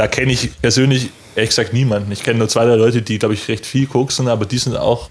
da 0.00 0.06
kenne 0.06 0.32
ich 0.32 0.58
persönlich 0.62 1.10
ehrlich 1.36 1.50
gesagt 1.50 1.74
niemanden. 1.74 2.10
Ich 2.10 2.22
kenne 2.22 2.38
nur 2.38 2.48
zwei, 2.48 2.64
drei 2.64 2.76
Leute, 2.76 3.02
die, 3.02 3.18
glaube 3.18 3.34
ich, 3.34 3.46
recht 3.48 3.66
viel 3.66 3.86
koksen, 3.86 4.28
aber 4.28 4.46
die 4.46 4.56
sind 4.56 4.74
auch, 4.74 5.10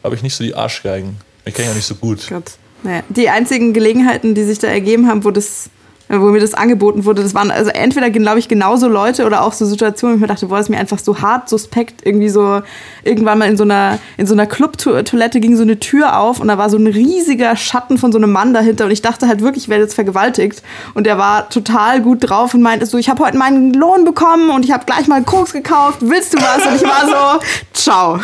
glaube 0.00 0.16
ich, 0.16 0.24
nicht 0.24 0.34
so 0.34 0.42
die 0.42 0.56
Arschgeigen. 0.56 1.18
Ich 1.44 1.54
kenne 1.54 1.68
ja 1.68 1.74
nicht 1.74 1.86
so 1.86 1.94
gut. 1.94 2.26
Gott. 2.28 2.50
Naja, 2.82 3.04
die 3.10 3.28
einzigen 3.28 3.72
Gelegenheiten, 3.72 4.34
die 4.34 4.42
sich 4.42 4.58
da 4.58 4.66
ergeben 4.66 5.06
haben, 5.06 5.22
wo 5.22 5.30
das 5.30 5.70
wo 6.08 6.26
mir 6.26 6.40
das 6.40 6.54
angeboten 6.54 7.04
wurde, 7.04 7.22
das 7.22 7.34
waren 7.34 7.50
also 7.50 7.70
entweder, 7.70 8.10
glaube 8.10 8.38
ich, 8.38 8.48
genauso 8.48 8.88
Leute 8.88 9.24
oder 9.24 9.42
auch 9.42 9.52
so 9.52 9.64
Situationen, 9.64 10.14
wo 10.14 10.16
ich 10.16 10.20
mir 10.20 10.26
dachte, 10.26 10.46
boah, 10.46 10.58
ist 10.58 10.68
mir 10.68 10.78
einfach 10.78 10.98
so 10.98 11.20
hart 11.20 11.48
suspekt. 11.48 12.02
Irgendwie 12.04 12.28
so, 12.28 12.62
irgendwann 13.04 13.38
mal 13.38 13.48
in 13.48 13.56
so 13.56 13.64
einer, 13.64 13.98
in 14.16 14.26
so 14.26 14.34
einer 14.34 14.46
Clubtoilette 14.46 15.40
ging 15.40 15.56
so 15.56 15.62
eine 15.62 15.80
Tür 15.80 16.18
auf 16.18 16.40
und 16.40 16.48
da 16.48 16.58
war 16.58 16.68
so 16.68 16.76
ein 16.76 16.86
riesiger 16.86 17.56
Schatten 17.56 17.96
von 17.96 18.12
so 18.12 18.18
einem 18.18 18.32
Mann 18.32 18.52
dahinter 18.52 18.84
und 18.84 18.90
ich 18.90 19.02
dachte 19.02 19.28
halt 19.28 19.40
wirklich, 19.40 19.64
ich 19.64 19.68
werde 19.70 19.84
jetzt 19.84 19.94
vergewaltigt. 19.94 20.62
Und 20.92 21.06
der 21.06 21.18
war 21.18 21.48
total 21.48 22.00
gut 22.00 22.28
drauf 22.28 22.54
und 22.54 22.62
meinte 22.62 22.86
so, 22.86 22.98
ich 22.98 23.08
habe 23.08 23.24
heute 23.24 23.38
meinen 23.38 23.72
Lohn 23.72 24.04
bekommen 24.04 24.50
und 24.50 24.64
ich 24.64 24.72
habe 24.72 24.84
gleich 24.84 25.08
mal 25.08 25.22
Koks 25.22 25.52
gekauft, 25.52 25.98
willst 26.00 26.34
du 26.34 26.38
was? 26.38 26.66
Und 26.66 26.76
ich 26.76 26.84
war 26.84 27.40
so, 27.40 27.44
ciao. 27.72 28.20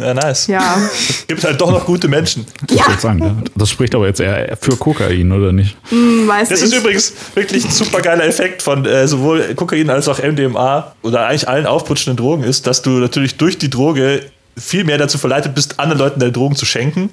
Ja, 0.00 0.14
nice. 0.14 0.46
Ja. 0.46 0.76
Es 1.08 1.26
gibt 1.26 1.44
halt 1.44 1.60
doch 1.60 1.70
noch 1.70 1.86
gute 1.86 2.06
Menschen. 2.08 2.46
Ja. 2.70 2.84
Ich 2.94 3.00
sagen, 3.00 3.18
ja. 3.20 3.34
Das 3.56 3.70
spricht 3.70 3.94
aber 3.94 4.06
jetzt 4.06 4.20
eher 4.20 4.56
für 4.60 4.76
Kokain, 4.76 5.32
oder 5.32 5.52
nicht? 5.52 5.76
Mm, 5.90 6.28
weiß 6.28 6.50
das 6.50 6.60
ich. 6.60 6.66
ist 6.66 6.74
übrigens 6.74 7.12
wirklich 7.34 7.64
ein 7.64 7.70
super 7.70 8.00
geiler 8.00 8.24
Effekt 8.24 8.62
von 8.62 8.84
äh, 8.84 9.08
sowohl 9.08 9.54
Kokain 9.54 9.90
als 9.90 10.06
auch 10.08 10.22
MDMA 10.22 10.94
oder 11.02 11.26
eigentlich 11.26 11.48
allen 11.48 11.66
aufputschenden 11.66 12.22
Drogen 12.22 12.44
ist, 12.44 12.66
dass 12.66 12.82
du 12.82 12.90
natürlich 12.90 13.36
durch 13.36 13.58
die 13.58 13.70
Droge 13.70 14.22
viel 14.56 14.84
mehr 14.84 14.98
dazu 14.98 15.18
verleitet 15.18 15.54
bist, 15.54 15.80
anderen 15.80 15.98
Leuten 15.98 16.20
deine 16.20 16.32
Drogen 16.32 16.56
zu 16.56 16.66
schenken. 16.66 17.10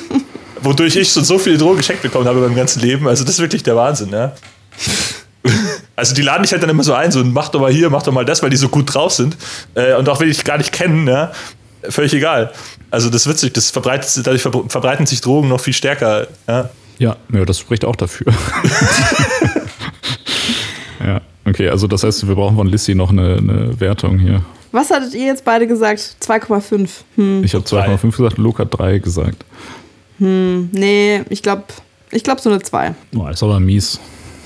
Wodurch 0.62 0.96
ich 0.96 1.12
schon 1.12 1.24
so 1.24 1.38
viele 1.38 1.58
Drogen 1.58 1.78
geschenkt 1.78 2.02
bekommen 2.02 2.26
habe 2.26 2.40
beim 2.40 2.54
ganzen 2.54 2.80
Leben. 2.80 3.06
Also 3.06 3.24
das 3.24 3.34
ist 3.34 3.40
wirklich 3.40 3.62
der 3.62 3.76
Wahnsinn, 3.76 4.10
ja. 4.10 4.32
Also 5.96 6.14
die 6.14 6.22
laden 6.22 6.42
dich 6.42 6.50
halt 6.52 6.62
dann 6.62 6.70
immer 6.70 6.82
so 6.82 6.92
ein, 6.94 7.12
so 7.12 7.22
mach 7.22 7.50
doch 7.50 7.60
mal 7.60 7.70
hier, 7.70 7.88
mach 7.88 8.02
doch 8.02 8.12
mal 8.12 8.24
das, 8.24 8.42
weil 8.42 8.50
die 8.50 8.56
so 8.56 8.68
gut 8.68 8.92
drauf 8.92 9.12
sind. 9.12 9.36
Äh, 9.74 9.94
und 9.94 10.08
auch 10.08 10.18
wenn 10.18 10.26
die 10.26 10.32
dich 10.34 10.42
gar 10.42 10.58
nicht 10.58 10.72
kennen, 10.72 11.06
ja, 11.06 11.30
völlig 11.88 12.14
egal. 12.14 12.52
Also 12.90 13.10
das 13.10 13.22
ist 13.22 13.28
witzig, 13.28 13.52
das 13.52 13.70
verbreitet, 13.70 14.26
dadurch 14.26 14.42
verbreiten 14.42 15.06
sich 15.06 15.20
Drogen 15.20 15.48
noch 15.48 15.60
viel 15.60 15.72
stärker. 15.72 16.26
Ja, 16.46 16.70
ja, 16.98 17.16
ja 17.32 17.44
das 17.44 17.58
spricht 17.58 17.84
auch 17.84 17.96
dafür. 17.96 18.32
ja, 21.00 21.20
okay, 21.44 21.68
also 21.68 21.86
das 21.86 22.04
heißt, 22.04 22.26
wir 22.26 22.34
brauchen 22.34 22.56
von 22.56 22.66
Lissy 22.66 22.94
noch 22.94 23.10
eine, 23.10 23.36
eine 23.36 23.80
Wertung 23.80 24.18
hier. 24.18 24.42
Was 24.72 24.90
hattet 24.90 25.14
ihr 25.14 25.26
jetzt 25.26 25.44
beide 25.44 25.66
gesagt? 25.66 26.16
2,5. 26.20 26.88
Hm. 27.16 27.44
Ich 27.44 27.54
habe 27.54 27.64
2,5 27.64 28.16
gesagt, 28.16 28.38
Luke 28.38 28.60
hat 28.62 28.76
3 28.76 28.98
gesagt. 28.98 29.44
Hm, 30.18 30.68
nee, 30.72 31.22
ich 31.28 31.42
glaube 31.42 31.64
ich 32.10 32.22
glaub 32.22 32.40
so 32.40 32.50
eine 32.50 32.60
2. 32.60 32.94
Oh, 33.16 33.26
ist 33.28 33.42
aber 33.42 33.58
mies. 33.60 33.98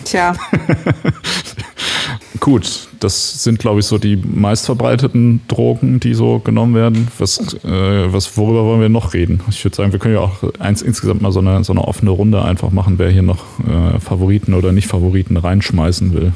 Tja. 0.05 0.35
Gut, 2.41 2.89
das 3.01 3.43
sind, 3.43 3.59
glaube 3.59 3.81
ich, 3.81 3.87
so 3.87 3.99
die 3.99 4.17
meistverbreiteten 4.17 5.41
Drogen, 5.49 5.99
die 6.01 6.15
so 6.15 6.39
genommen 6.39 6.75
werden. 6.75 7.09
Was, 7.19 7.55
äh, 7.65 8.13
was, 8.13 8.37
worüber 8.37 8.65
wollen 8.65 8.81
wir 8.81 8.89
noch 8.89 9.15
reden? 9.15 9.41
Ich 9.49 9.65
würde 9.65 9.77
sagen, 9.77 9.93
wir 9.93 9.99
können 9.99 10.15
ja 10.15 10.21
auch 10.21 10.43
eins, 10.59 10.83
insgesamt 10.83 11.21
mal 11.21 11.33
so 11.33 11.41
eine, 11.41 11.65
so 11.65 11.73
eine 11.73 11.83
offene 11.83 12.11
Runde 12.11 12.43
einfach 12.43 12.71
machen, 12.71 12.99
wer 12.99 13.11
hier 13.11 13.23
noch 13.23 13.45
äh, 13.61 13.99
Favoriten 13.99 14.55
oder 14.55 14.73
Nicht-Favoriten 14.73 15.37
reinschmeißen 15.37 16.13
will. 16.15 16.33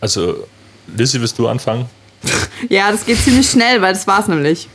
Also, 0.00 0.34
Lizzie, 0.96 1.20
willst 1.20 1.38
du 1.38 1.48
anfangen? 1.48 1.86
Ja, 2.68 2.92
das 2.92 3.06
geht 3.06 3.16
ziemlich 3.16 3.48
schnell, 3.48 3.80
weil 3.80 3.94
das 3.94 4.06
war's 4.06 4.28
nämlich. 4.28 4.68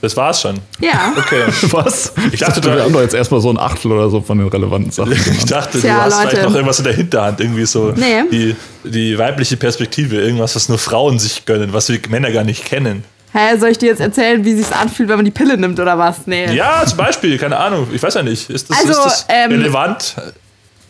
Das 0.00 0.16
war's 0.16 0.40
schon. 0.40 0.58
Ja. 0.80 1.12
Okay. 1.16 1.44
Was? 1.72 2.12
Ich 2.32 2.40
dachte, 2.40 2.62
wir 2.64 2.72
du- 2.76 2.82
haben 2.82 2.92
doch 2.92 3.00
jetzt 3.00 3.14
erstmal 3.14 3.40
so 3.40 3.50
ein 3.50 3.58
Achtel 3.58 3.92
oder 3.92 4.08
so 4.10 4.20
von 4.20 4.38
den 4.38 4.48
relevanten 4.48 4.90
Sachen 4.92 5.12
Ich 5.12 5.44
dachte, 5.44 5.80
Tja, 5.80 5.94
du 5.94 6.00
hast 6.02 6.16
Leute. 6.18 6.28
vielleicht 6.30 6.48
noch 6.48 6.54
irgendwas 6.54 6.78
in 6.78 6.84
der 6.84 6.94
Hinterhand, 6.94 7.40
irgendwie 7.40 7.66
so 7.66 7.92
Nee. 7.96 8.22
die, 8.30 8.56
die 8.84 9.18
weibliche 9.18 9.56
Perspektive, 9.56 10.16
irgendwas, 10.16 10.54
was 10.56 10.68
nur 10.68 10.78
Frauen 10.78 11.18
sich 11.18 11.44
gönnen, 11.44 11.72
was 11.72 11.88
wir 11.88 11.98
Männer 12.08 12.30
gar 12.30 12.44
nicht 12.44 12.64
kennen. 12.64 13.04
Hä, 13.32 13.58
soll 13.58 13.68
ich 13.70 13.78
dir 13.78 13.86
jetzt 13.90 14.00
erzählen, 14.00 14.42
wie 14.44 14.54
sich's 14.54 14.72
anfühlt, 14.72 15.08
wenn 15.10 15.16
man 15.16 15.24
die 15.24 15.30
Pille 15.30 15.58
nimmt 15.58 15.78
oder 15.78 15.98
was? 15.98 16.26
Nee. 16.26 16.50
Ja, 16.54 16.82
zum 16.86 16.96
Beispiel, 16.96 17.36
keine 17.36 17.58
Ahnung, 17.58 17.86
ich 17.92 18.02
weiß 18.02 18.14
ja 18.14 18.22
nicht. 18.22 18.48
Ist 18.48 18.70
das, 18.70 18.78
Also, 18.78 18.92
ist 18.92 19.04
das 19.04 19.26
ähm, 19.28 19.50
relevant? 19.52 20.16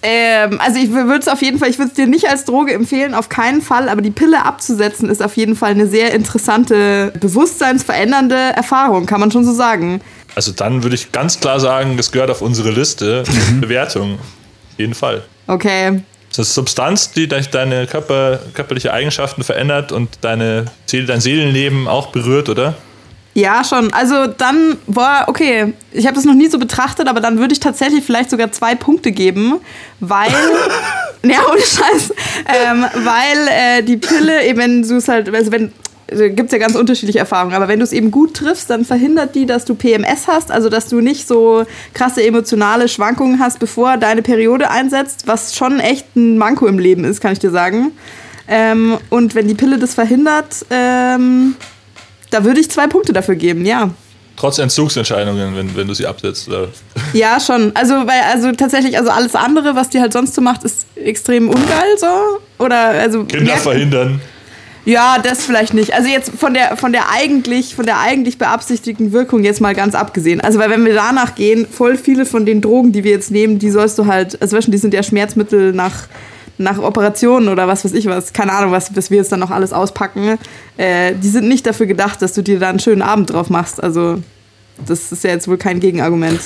Ähm, 0.02 0.60
also 0.64 0.78
ich 0.78 0.92
würde 0.92 1.18
es 1.18 1.26
auf 1.28 1.42
jeden 1.42 1.58
Fall, 1.58 1.68
ich 1.70 1.78
würde 1.78 1.88
es 1.90 1.94
dir 1.96 2.06
nicht 2.06 2.28
als 2.28 2.44
Droge 2.44 2.72
empfehlen, 2.72 3.14
auf 3.14 3.28
keinen 3.28 3.60
Fall, 3.62 3.88
aber 3.88 4.00
die 4.00 4.12
Pille 4.12 4.44
abzusetzen 4.44 5.10
ist 5.10 5.20
auf 5.22 5.36
jeden 5.36 5.56
Fall 5.56 5.72
eine 5.72 5.88
sehr 5.88 6.14
interessante, 6.14 7.12
bewusstseinsverändernde 7.20 8.36
Erfahrung, 8.36 9.06
kann 9.06 9.18
man 9.20 9.30
schon 9.32 9.44
so 9.44 9.52
sagen. 9.52 10.00
Also 10.36 10.52
dann 10.52 10.84
würde 10.84 10.94
ich 10.94 11.10
ganz 11.10 11.40
klar 11.40 11.58
sagen, 11.58 11.96
das 11.96 12.12
gehört 12.12 12.30
auf 12.30 12.42
unsere 12.42 12.70
Liste. 12.70 13.24
Bewertung. 13.60 14.14
Auf 14.14 14.78
jeden 14.78 14.94
Fall. 14.94 15.24
Okay. 15.48 16.00
Das 16.36 16.46
ist 16.48 16.54
Substanz, 16.54 17.10
die 17.10 17.26
de- 17.26 17.42
deine 17.50 17.86
Körper, 17.88 18.38
körperliche 18.54 18.92
Eigenschaften 18.92 19.42
verändert 19.42 19.90
und 19.90 20.10
deine 20.20 20.66
Seele, 20.86 21.06
dein 21.06 21.20
Seelenleben 21.20 21.88
auch 21.88 22.08
berührt, 22.08 22.48
oder? 22.48 22.74
Ja, 23.38 23.62
schon. 23.62 23.92
Also 23.92 24.26
dann, 24.26 24.78
boah, 24.88 25.22
okay, 25.28 25.72
ich 25.92 26.06
habe 26.06 26.16
das 26.16 26.24
noch 26.24 26.34
nie 26.34 26.48
so 26.48 26.58
betrachtet, 26.58 27.06
aber 27.06 27.20
dann 27.20 27.38
würde 27.38 27.52
ich 27.52 27.60
tatsächlich 27.60 28.02
vielleicht 28.04 28.30
sogar 28.30 28.50
zwei 28.50 28.74
Punkte 28.74 29.12
geben, 29.12 29.60
weil, 30.00 30.32
ja, 31.22 31.38
ohne 31.48 31.60
Scheiß, 31.60 32.12
ähm, 32.48 32.84
weil 32.94 33.48
äh, 33.48 33.82
die 33.84 33.96
Pille 33.96 34.44
eben, 34.44 34.58
wenn 34.58 34.82
du 34.82 34.96
es 34.96 35.06
halt, 35.06 35.32
also 35.32 35.52
wenn, 35.52 35.70
gibt 36.08 36.46
es 36.46 36.50
ja 36.52 36.58
ganz 36.58 36.74
unterschiedliche 36.74 37.20
Erfahrungen, 37.20 37.54
aber 37.54 37.68
wenn 37.68 37.78
du 37.78 37.84
es 37.84 37.92
eben 37.92 38.10
gut 38.10 38.34
triffst, 38.34 38.70
dann 38.70 38.84
verhindert 38.84 39.36
die, 39.36 39.46
dass 39.46 39.64
du 39.64 39.76
PMS 39.76 40.26
hast, 40.26 40.50
also 40.50 40.68
dass 40.68 40.88
du 40.88 41.00
nicht 41.00 41.28
so 41.28 41.64
krasse 41.94 42.26
emotionale 42.26 42.88
Schwankungen 42.88 43.38
hast, 43.38 43.60
bevor 43.60 43.98
deine 43.98 44.22
Periode 44.22 44.68
einsetzt, 44.68 45.28
was 45.28 45.54
schon 45.54 45.78
echt 45.78 46.16
ein 46.16 46.38
Manko 46.38 46.66
im 46.66 46.80
Leben 46.80 47.04
ist, 47.04 47.20
kann 47.20 47.34
ich 47.34 47.38
dir 47.38 47.52
sagen. 47.52 47.92
Ähm, 48.48 48.98
und 49.10 49.36
wenn 49.36 49.46
die 49.46 49.54
Pille 49.54 49.78
das 49.78 49.94
verhindert, 49.94 50.66
ähm, 50.70 51.54
da 52.30 52.44
würde 52.44 52.60
ich 52.60 52.70
zwei 52.70 52.86
Punkte 52.86 53.12
dafür 53.12 53.34
geben, 53.34 53.64
ja. 53.64 53.90
Trotz 54.36 54.58
Entzugsentscheidungen, 54.58 55.56
wenn, 55.56 55.76
wenn 55.76 55.88
du 55.88 55.94
sie 55.94 56.06
absetzt. 56.06 56.48
Oder? 56.48 56.68
Ja, 57.12 57.40
schon. 57.40 57.72
Also, 57.74 57.94
weil, 57.94 58.20
also 58.32 58.52
tatsächlich, 58.52 58.96
also 58.96 59.10
alles 59.10 59.34
andere, 59.34 59.74
was 59.74 59.90
die 59.90 60.00
halt 60.00 60.12
sonst 60.12 60.34
so 60.36 60.40
macht, 60.40 60.62
ist 60.62 60.86
extrem 60.94 61.48
ungeil 61.48 61.98
so. 61.98 62.06
Oder, 62.64 62.76
also. 62.90 63.24
Kinder 63.24 63.44
merkt- 63.46 63.62
verhindern. 63.62 64.20
Ja, 64.84 65.18
das 65.22 65.44
vielleicht 65.44 65.74
nicht. 65.74 65.92
Also 65.92 66.08
jetzt 66.08 66.30
von 66.38 66.54
der, 66.54 66.76
von 66.78 66.92
der 66.92 67.10
eigentlich, 67.10 67.74
von 67.74 67.84
der 67.84 67.98
eigentlich 67.98 68.38
beabsichtigten 68.38 69.12
Wirkung 69.12 69.44
jetzt 69.44 69.60
mal 69.60 69.74
ganz 69.74 69.94
abgesehen. 69.94 70.40
Also, 70.40 70.58
weil 70.60 70.70
wenn 70.70 70.86
wir 70.86 70.94
danach 70.94 71.34
gehen, 71.34 71.66
voll 71.70 71.96
viele 71.98 72.24
von 72.24 72.46
den 72.46 72.60
Drogen, 72.62 72.92
die 72.92 73.04
wir 73.04 73.10
jetzt 73.10 73.30
nehmen, 73.30 73.58
die 73.58 73.70
sollst 73.70 73.98
du 73.98 74.06
halt, 74.06 74.40
also 74.40 74.56
weißt 74.56 74.68
du, 74.68 74.70
die 74.70 74.78
sind 74.78 74.94
ja 74.94 75.02
Schmerzmittel 75.02 75.72
nach, 75.72 76.04
nach 76.58 76.78
Operationen 76.78 77.48
oder 77.48 77.68
was 77.68 77.84
weiß 77.84 77.92
ich 77.92 78.06
was, 78.06 78.32
keine 78.32 78.52
Ahnung, 78.52 78.72
was, 78.72 78.94
was 78.96 79.10
wir 79.10 79.18
jetzt 79.18 79.32
dann 79.32 79.40
noch 79.40 79.50
alles 79.50 79.72
auspacken. 79.72 80.38
Äh, 80.76 81.14
die 81.14 81.28
sind 81.28 81.48
nicht 81.48 81.66
dafür 81.66 81.86
gedacht, 81.86 82.20
dass 82.22 82.32
du 82.32 82.42
dir 82.42 82.58
da 82.58 82.68
einen 82.68 82.80
schönen 82.80 83.02
Abend 83.02 83.32
drauf 83.32 83.50
machst. 83.50 83.82
Also, 83.82 84.18
das 84.86 85.12
ist 85.12 85.24
ja 85.24 85.30
jetzt 85.30 85.48
wohl 85.48 85.58
kein 85.58 85.80
Gegenargument. 85.80 86.40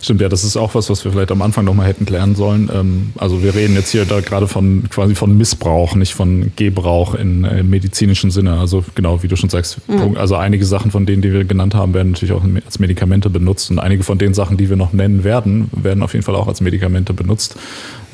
Stimmt, 0.00 0.20
ja, 0.20 0.28
das 0.28 0.44
ist 0.44 0.56
auch 0.56 0.74
was, 0.74 0.90
was 0.90 1.04
wir 1.04 1.12
vielleicht 1.12 1.30
am 1.30 1.42
Anfang 1.42 1.64
nochmal 1.64 1.86
hätten 1.86 2.06
klären 2.06 2.34
sollen. 2.34 2.70
Ähm, 2.72 3.12
also 3.16 3.42
wir 3.42 3.54
reden 3.54 3.74
jetzt 3.74 3.90
hier 3.90 4.04
da 4.04 4.20
gerade 4.20 4.48
von 4.48 4.84
quasi 4.90 5.14
von 5.14 5.36
Missbrauch, 5.36 5.94
nicht 5.94 6.14
von 6.14 6.52
Gebrauch 6.56 7.14
in, 7.14 7.44
äh, 7.44 7.62
medizinischen 7.62 8.30
Sinne. 8.30 8.58
Also 8.58 8.84
genau, 8.94 9.22
wie 9.22 9.28
du 9.28 9.36
schon 9.36 9.50
sagst, 9.50 9.86
Punkt. 9.86 10.18
also 10.18 10.36
einige 10.36 10.64
Sachen 10.64 10.90
von 10.90 11.06
denen, 11.06 11.22
die 11.22 11.32
wir 11.32 11.44
genannt 11.44 11.74
haben, 11.74 11.94
werden 11.94 12.12
natürlich 12.12 12.34
auch 12.34 12.42
als 12.64 12.78
Medikamente 12.78 13.30
benutzt 13.30 13.70
und 13.70 13.78
einige 13.78 14.02
von 14.02 14.18
den 14.18 14.34
Sachen, 14.34 14.56
die 14.56 14.68
wir 14.68 14.76
noch 14.76 14.92
nennen 14.92 15.24
werden, 15.24 15.70
werden 15.72 16.02
auf 16.02 16.12
jeden 16.12 16.24
Fall 16.24 16.34
auch 16.34 16.48
als 16.48 16.60
Medikamente 16.60 17.12
benutzt. 17.12 17.56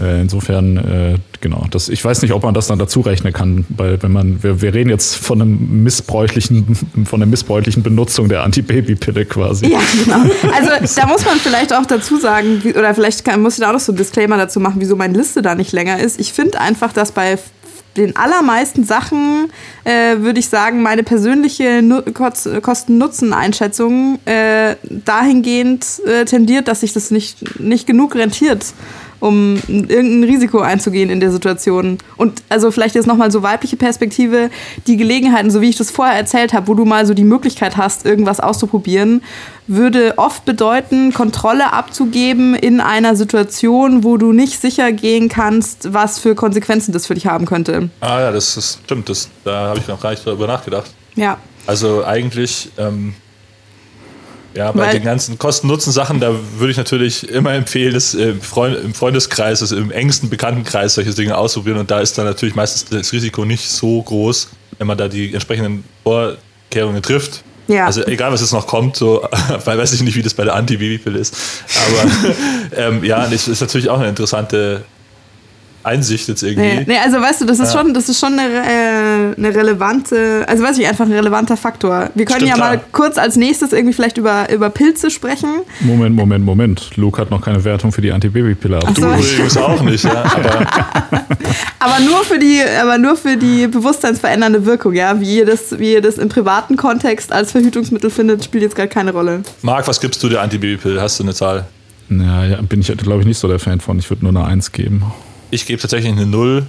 Äh, 0.03 0.21
insofern, 0.23 0.77
äh, 0.79 1.15
genau, 1.41 1.65
das, 1.71 1.89
ich 1.89 2.05
weiß 2.05 2.23
nicht, 2.23 2.33
ob 2.33 2.43
man 2.43 2.55
das 2.55 2.67
dann 2.67 2.79
dazu 2.79 3.01
rechnen 3.03 3.33
kann, 3.33 3.65
weil 3.69 4.03
wenn 4.03 4.11
man, 4.11 4.43
wir, 4.43 4.61
wir 4.61 4.75
reden 4.75 4.91
jetzt 4.91 5.15
von 5.17 5.41
einem 5.41 5.83
missbräuchlichen, 5.85 6.77
von 7.05 7.23
einer 7.23 7.31
missbräuchlichen 7.31 7.83
Benutzung 7.83 8.29
der 8.29 8.43
Antibabypille 8.43 9.25
quasi. 9.27 9.67
Ja, 9.71 9.79
genau. 10.05 10.23
Also 10.55 10.71
da 10.97 11.07
muss 11.07 11.25
man 11.25 11.37
vielleicht 11.39 11.73
auch 11.73 11.87
dazu 11.87 12.17
sagen, 12.19 12.63
oder 12.77 12.95
vielleicht 12.95 13.25
kann, 13.25 13.41
muss 13.43 13.55
ich 13.55 13.61
da 13.61 13.69
auch 13.69 13.75
noch 13.75 13.81
so 13.81 13.93
ein 13.93 13.97
Disclaimer 13.97 14.37
dazu 14.37 14.59
machen, 14.61 14.77
wieso 14.79 14.97
meine 14.97 15.17
Liste 15.17 15.41
da 15.41 15.55
nicht 15.55 15.73
länger 15.73 16.01
ist. 16.01 16.19
Ich 16.19 16.33
finde 16.33 16.61
einfach, 16.61 16.93
dass 16.93 17.13
bei 17.13 17.39
den 17.97 18.17
allermeisten 18.17 18.85
Sachen, 18.85 19.51
äh, 19.85 20.17
würde 20.21 20.41
ich 20.41 20.49
sagen, 20.49 20.81
meine 20.83 21.03
persönliche 21.03 21.83
Nu- 21.83 22.01
Kost- 22.15 22.49
Kosten-Nutzen-Einschätzung 22.63 24.19
äh, 24.25 24.77
dahingehend 25.05 25.85
äh, 26.07 26.25
tendiert, 26.25 26.69
dass 26.69 26.81
sich 26.81 26.93
das 26.95 27.11
nicht, 27.11 27.61
nicht 27.61 27.87
genug 27.87 28.15
rentiert, 28.15 28.65
um 29.23 29.55
irgendein 29.68 30.25
Risiko 30.25 30.59
einzugehen 30.59 31.09
in 31.09 31.20
der 31.20 31.31
Situation. 31.31 31.99
Und 32.16 32.43
also 32.49 32.73
vielleicht 32.73 32.97
jetzt 32.97 33.07
nochmal 33.07 33.31
so 33.31 33.45
weibliche 33.45 33.77
Perspektive, 33.77 34.51
die 34.89 34.97
Gelegenheiten, 34.97 35.49
so 35.53 35.61
wie 35.61 35.68
ich 35.68 35.77
das 35.77 35.93
vorher 35.93 36.16
erzählt 36.16 36.53
habe, 36.53 36.66
wo 36.66 36.75
du 36.75 36.85
mal 36.85 37.07
so 37.07 37.14
die 37.14 37.23
Möglichkeit 37.23 37.77
hast, 37.77 38.05
irgendwas 38.05 38.41
auszuprobieren, 38.41 39.23
würde 39.68 40.14
oft 40.16 40.45
bedeuten, 40.45 41.12
Kontrolle 41.12 41.73
abzugeben 41.73 42.57
in 42.57 42.81
einer 42.81 43.14
Situation, 43.14 44.03
wo 44.03 44.16
du 44.16 44.33
nicht 44.33 44.61
sicher 44.61 44.91
gehen 44.91 45.29
kannst, 45.29 45.95
was 45.95 46.18
für 46.18 46.35
Konsequenzen 46.35 46.91
das 46.91 47.07
für 47.07 47.14
dich 47.14 47.29
haben 47.29 47.47
könnte. 47.47 47.91
Ah 48.01 48.18
ja, 48.18 48.33
das 48.33 48.57
ist, 48.57 48.81
stimmt, 48.85 49.09
das, 49.09 49.29
da 49.45 49.68
habe 49.68 49.79
ich 49.79 49.87
noch 49.87 50.01
gar 50.01 50.11
nicht 50.11 50.27
drüber 50.27 50.49
nachgedacht. 50.49 50.91
Ja. 51.14 51.39
Also 51.68 52.05
eigentlich, 52.05 52.70
ähm, 52.77 53.14
ja, 54.55 54.73
bei 54.73 54.87
Weil- 54.87 54.93
den 54.95 55.05
ganzen 55.05 55.39
Kosten-Nutzen-Sachen, 55.39 56.21
da 56.21 56.35
würde 56.59 56.71
ich 56.71 56.77
natürlich 56.77 57.29
immer 57.29 57.53
empfehlen, 57.55 57.95
das 57.95 58.15
im, 58.15 58.41
Freund, 58.41 58.77
im 58.83 58.95
Freundeskreis, 58.95 59.63
also 59.63 59.77
im 59.77 59.91
engsten 59.91 60.29
Bekanntenkreis 60.29 60.95
solche 60.95 61.15
Dinge 61.15 61.37
ausprobieren. 61.37 61.79
Und 61.79 61.91
da 61.91 62.01
ist 62.01 62.19
dann 62.19 62.27
natürlich 62.27 62.55
meistens 62.55 62.85
das 62.85 63.13
Risiko 63.13 63.45
nicht 63.45 63.69
so 63.69 64.03
groß, 64.03 64.49
wenn 64.79 64.87
man 64.87 64.99
da 64.99 65.09
die 65.09 65.33
entsprechenden 65.33 65.85
Vorkehrungen 66.03 67.03
trifft. 67.03 67.43
Ja. 67.69 67.87
Also 67.87 68.05
egal, 68.07 68.33
was 68.33 68.41
jetzt 68.41 68.53
noch 68.53 68.67
kommt, 68.67 68.97
so, 68.97 69.27
weil 69.65 69.79
weiß 69.79 69.93
ich 69.93 70.03
nicht, 70.03 70.17
wie 70.17 70.23
das 70.23 70.35
bei 70.35 70.45
der 70.45 70.55
Anti-Babypille 70.55 71.19
ist. 71.19 71.35
Aber 71.89 72.11
ähm, 72.77 73.05
ja, 73.05 73.27
das 73.29 73.49
ist 73.49 73.61
natürlich 73.61 73.89
auch 73.89 73.99
eine 73.99 74.09
interessante 74.09 74.85
Einsicht 75.85 76.28
jetzt 76.28 76.43
irgendwie. 76.43 76.62
Nee, 76.76 76.85
nee, 76.87 76.99
also 77.05 77.20
weißt 77.20 77.41
du, 77.41 77.45
das 77.45 77.59
ist 77.59 77.74
Ja. 77.74 77.80
schon, 77.80 77.93
das 77.95 78.09
ist 78.09 78.18
schon 78.20 78.39
eine, 78.39 78.49
äh, 78.49 79.35
eine 79.37 79.55
relevante, 79.55 80.45
also 80.49 80.62
weiß 80.62 80.78
ich, 80.78 80.87
einfach 80.87 81.05
ein 81.07 81.12
relevanter 81.12 81.57
Faktor. 81.57 82.11
Wir 82.14 82.24
können 82.24 82.41
Stimmt, 82.41 82.51
ja 82.53 82.57
mal 82.57 82.78
klar. 82.78 82.89
kurz 82.93 83.18
als 83.18 83.37
nächstes 83.37 83.72
irgendwie 83.72 83.93
vielleicht 83.93 84.18
über, 84.18 84.51
über 84.53 84.70
Pilze 84.70 85.11
sprechen. 85.11 85.51
Moment, 85.80 86.14
Moment, 86.14 86.45
Moment. 86.45 86.97
Luke 86.97 87.20
hat 87.20 87.30
noch 87.30 87.41
keine 87.41 87.62
Wertung 87.64 87.91
für 87.93 88.01
die 88.01 88.12
Antibabypille 88.12 88.76
ab. 88.76 88.85
Ach 88.89 88.95
Du 88.95 89.01
so. 89.03 89.09
übrigens 89.09 89.57
auch 89.57 89.83
nicht, 89.83 90.05
ja. 90.05 90.24
Aber 90.24 90.66
Aber 91.78 91.99
nur 92.01 92.24
für 92.24 92.39
die, 92.39 92.61
aber 92.80 92.97
nur 92.99 93.16
für 93.16 93.37
die 93.37 93.66
bewusstseinsverändernde 93.66 94.64
Wirkung, 94.64 94.93
ja. 94.95 95.20
Wie 95.20 95.39
ihr 95.39 95.47
das, 95.47 95.78
wie 95.78 95.93
ihr 95.95 96.01
das 96.01 96.16
im 96.16 96.28
privaten 96.28 96.76
Kontext 96.76 97.33
als 97.33 97.53
Verhütungsmittel 97.53 98.09
findet, 98.11 98.45
spielt 98.45 98.62
jetzt 98.62 98.76
gerade 98.76 98.89
keine 98.89 99.11
Rolle. 99.12 99.43
Marc, 99.62 99.89
was 99.89 100.01
gibst 100.01 100.22
du 100.22 100.28
der 100.28 100.43
Antibabypille? 100.43 101.01
Hast 101.01 101.18
du 101.18 101.24
eine 101.24 101.35
Zahl? 101.35 101.66
Ja, 102.09 102.45
ja, 102.45 102.61
bin 102.62 102.80
ich, 102.80 102.87
glaube 102.99 103.20
ich, 103.20 103.26
nicht 103.26 103.39
so 103.39 103.49
der 103.49 103.59
Fan 103.59 103.80
von. 103.80 103.99
Ich 103.99 104.09
würde 104.11 104.24
nur 104.24 104.30
eine 104.30 104.45
Eins 104.49 104.70
geben. 104.70 105.03
Ich 105.53 105.67
gebe 105.67 105.81
tatsächlich 105.81 106.11
eine 106.11 106.27
Null. 106.27 106.67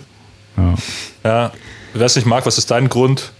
Ja, 0.57 0.75
Ja. 1.23 1.51
Ich 1.95 1.99
weiß 1.99 2.15
nicht, 2.17 2.25
Marc, 2.25 2.45
was 2.45 2.57
ist 2.57 2.69
dein 2.71 2.89
Grund? 2.89 3.31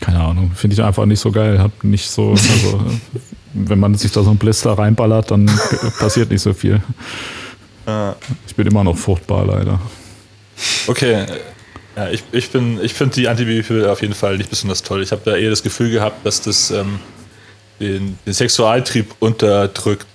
keine 0.00 0.20
Ahnung. 0.20 0.52
Finde 0.54 0.74
ich 0.74 0.82
einfach 0.82 1.06
nicht 1.06 1.18
so 1.18 1.32
geil. 1.32 1.58
Hab 1.60 1.82
nicht 1.82 2.08
so, 2.08 2.30
also, 2.30 2.80
wenn 3.54 3.80
man 3.80 3.94
sich 3.96 4.12
da 4.12 4.22
so 4.22 4.30
ein 4.30 4.36
Blister 4.38 4.72
reinballert, 4.78 5.30
dann 5.32 5.46
passiert 5.98 6.30
nicht 6.30 6.42
so 6.42 6.52
viel. 6.54 6.80
Ja. 7.86 8.14
Ich 8.46 8.54
bin 8.54 8.66
immer 8.68 8.84
noch 8.84 8.96
fruchtbar, 8.96 9.44
leider. 9.46 9.80
Okay. 10.86 11.26
Ja, 11.96 12.10
ich, 12.10 12.22
ich, 12.30 12.50
bin- 12.50 12.78
ich 12.82 12.94
finde 12.94 13.14
die 13.16 13.26
Antibabypille 13.28 13.90
auf 13.90 14.02
jeden 14.02 14.14
Fall 14.14 14.36
nicht 14.38 14.50
besonders 14.50 14.82
toll. 14.84 15.02
Ich 15.02 15.10
habe 15.10 15.22
da 15.24 15.36
eher 15.36 15.50
das 15.50 15.62
Gefühl 15.64 15.90
gehabt, 15.90 16.24
dass 16.24 16.42
das 16.42 16.70
ähm, 16.70 17.00
den, 17.80 18.18
den 18.24 18.32
Sexualtrieb 18.34 19.14
unterdrückt. 19.18 20.06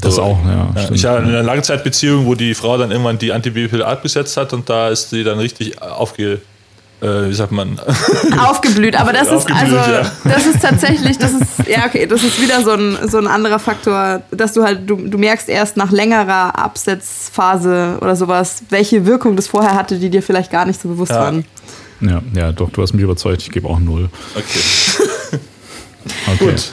Das 0.00 0.16
So. 0.16 0.22
auch, 0.22 0.38
ja. 0.44 0.68
Ja, 0.74 0.90
ich 0.92 1.04
habe 1.04 1.18
eine 1.18 1.42
Langzeitbeziehung, 1.42 2.26
wo 2.26 2.34
die 2.34 2.54
Frau 2.54 2.78
dann 2.78 2.90
irgendwann 2.90 3.18
die 3.18 3.32
Antibabypille 3.32 3.86
abgesetzt 3.86 4.36
hat 4.36 4.52
und 4.52 4.68
da 4.68 4.88
ist 4.88 5.10
sie 5.10 5.24
dann 5.24 5.38
richtig 5.38 5.80
aufge... 5.82 6.40
Äh, 7.02 7.30
wie 7.30 7.34
sagt 7.34 7.50
man? 7.50 7.80
Aufgeblüht, 8.38 8.94
aber 8.94 9.14
das 9.14 9.28
ist 9.28 9.32
Aufgeblüht, 9.32 9.72
also, 9.72 9.90
ja. 9.90 10.12
das 10.24 10.44
ist 10.44 10.60
tatsächlich, 10.60 11.16
das 11.16 11.32
ist, 11.32 11.66
ja 11.66 11.86
okay, 11.86 12.04
das 12.04 12.22
ist 12.22 12.42
wieder 12.42 12.60
so 12.62 12.72
ein, 12.72 12.98
so 13.08 13.16
ein 13.16 13.26
anderer 13.26 13.58
Faktor, 13.58 14.20
dass 14.30 14.52
du 14.52 14.62
halt, 14.62 14.80
du, 14.88 14.96
du 14.96 15.16
merkst 15.16 15.48
erst 15.48 15.78
nach 15.78 15.92
längerer 15.92 16.58
Absetzphase 16.58 17.96
oder 18.02 18.16
sowas, 18.16 18.64
welche 18.68 19.06
Wirkung 19.06 19.34
das 19.34 19.46
vorher 19.48 19.72
hatte, 19.76 19.98
die 19.98 20.10
dir 20.10 20.22
vielleicht 20.22 20.52
gar 20.52 20.66
nicht 20.66 20.78
so 20.78 20.88
bewusst 20.90 21.12
Ja. 21.12 21.20
waren. 21.20 21.46
Ja, 22.02 22.20
ja, 22.34 22.52
doch, 22.52 22.68
du 22.68 22.82
hast 22.82 22.92
mich 22.92 23.02
überzeugt. 23.02 23.40
Ich 23.40 23.50
gebe 23.50 23.66
auch 23.66 23.78
null. 23.78 24.10
Okay. 24.34 25.38
Okay. 26.26 26.44
Gut. 26.46 26.70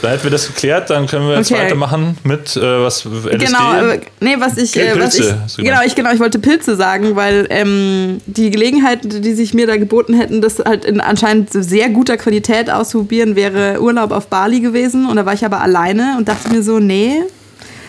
Da 0.00 0.10
hätten 0.10 0.24
wir 0.24 0.30
das 0.30 0.46
geklärt, 0.46 0.90
dann 0.90 1.06
können 1.06 1.28
wir 1.28 1.36
jetzt 1.36 1.50
Okay. 1.50 1.64
weitermachen 1.64 2.16
mit 2.22 2.56
äh, 2.56 2.60
was 2.60 3.04
LSD. 3.04 3.46
Genau, 3.46 3.74
äh, 3.74 4.00
nee, 4.20 4.36
was 4.38 4.56
ich, 4.56 4.76
äh, 4.76 4.98
was 4.98 5.18
ich 5.18 5.26
genau, 5.56 5.80
ich 5.84 5.94
genau, 5.96 6.12
ich 6.12 6.20
wollte 6.20 6.38
Pilze 6.38 6.76
sagen, 6.76 7.16
weil 7.16 7.46
ähm, 7.50 8.20
die 8.26 8.50
Gelegenheit, 8.50 9.00
die 9.02 9.32
sich 9.34 9.54
mir 9.54 9.66
da 9.66 9.76
geboten 9.76 10.14
hätten, 10.14 10.40
das 10.40 10.60
halt 10.60 10.84
in 10.84 11.00
anscheinend 11.00 11.50
sehr 11.52 11.88
guter 11.88 12.16
Qualität 12.16 12.70
auszuprobieren, 12.70 13.34
wäre 13.34 13.80
Urlaub 13.80 14.12
auf 14.12 14.28
Bali 14.28 14.60
gewesen 14.60 15.06
und 15.06 15.16
da 15.16 15.26
war 15.26 15.34
ich 15.34 15.44
aber 15.44 15.60
alleine 15.60 16.14
und 16.16 16.28
dachte 16.28 16.48
mir 16.50 16.62
so, 16.62 16.78
nee. 16.78 17.22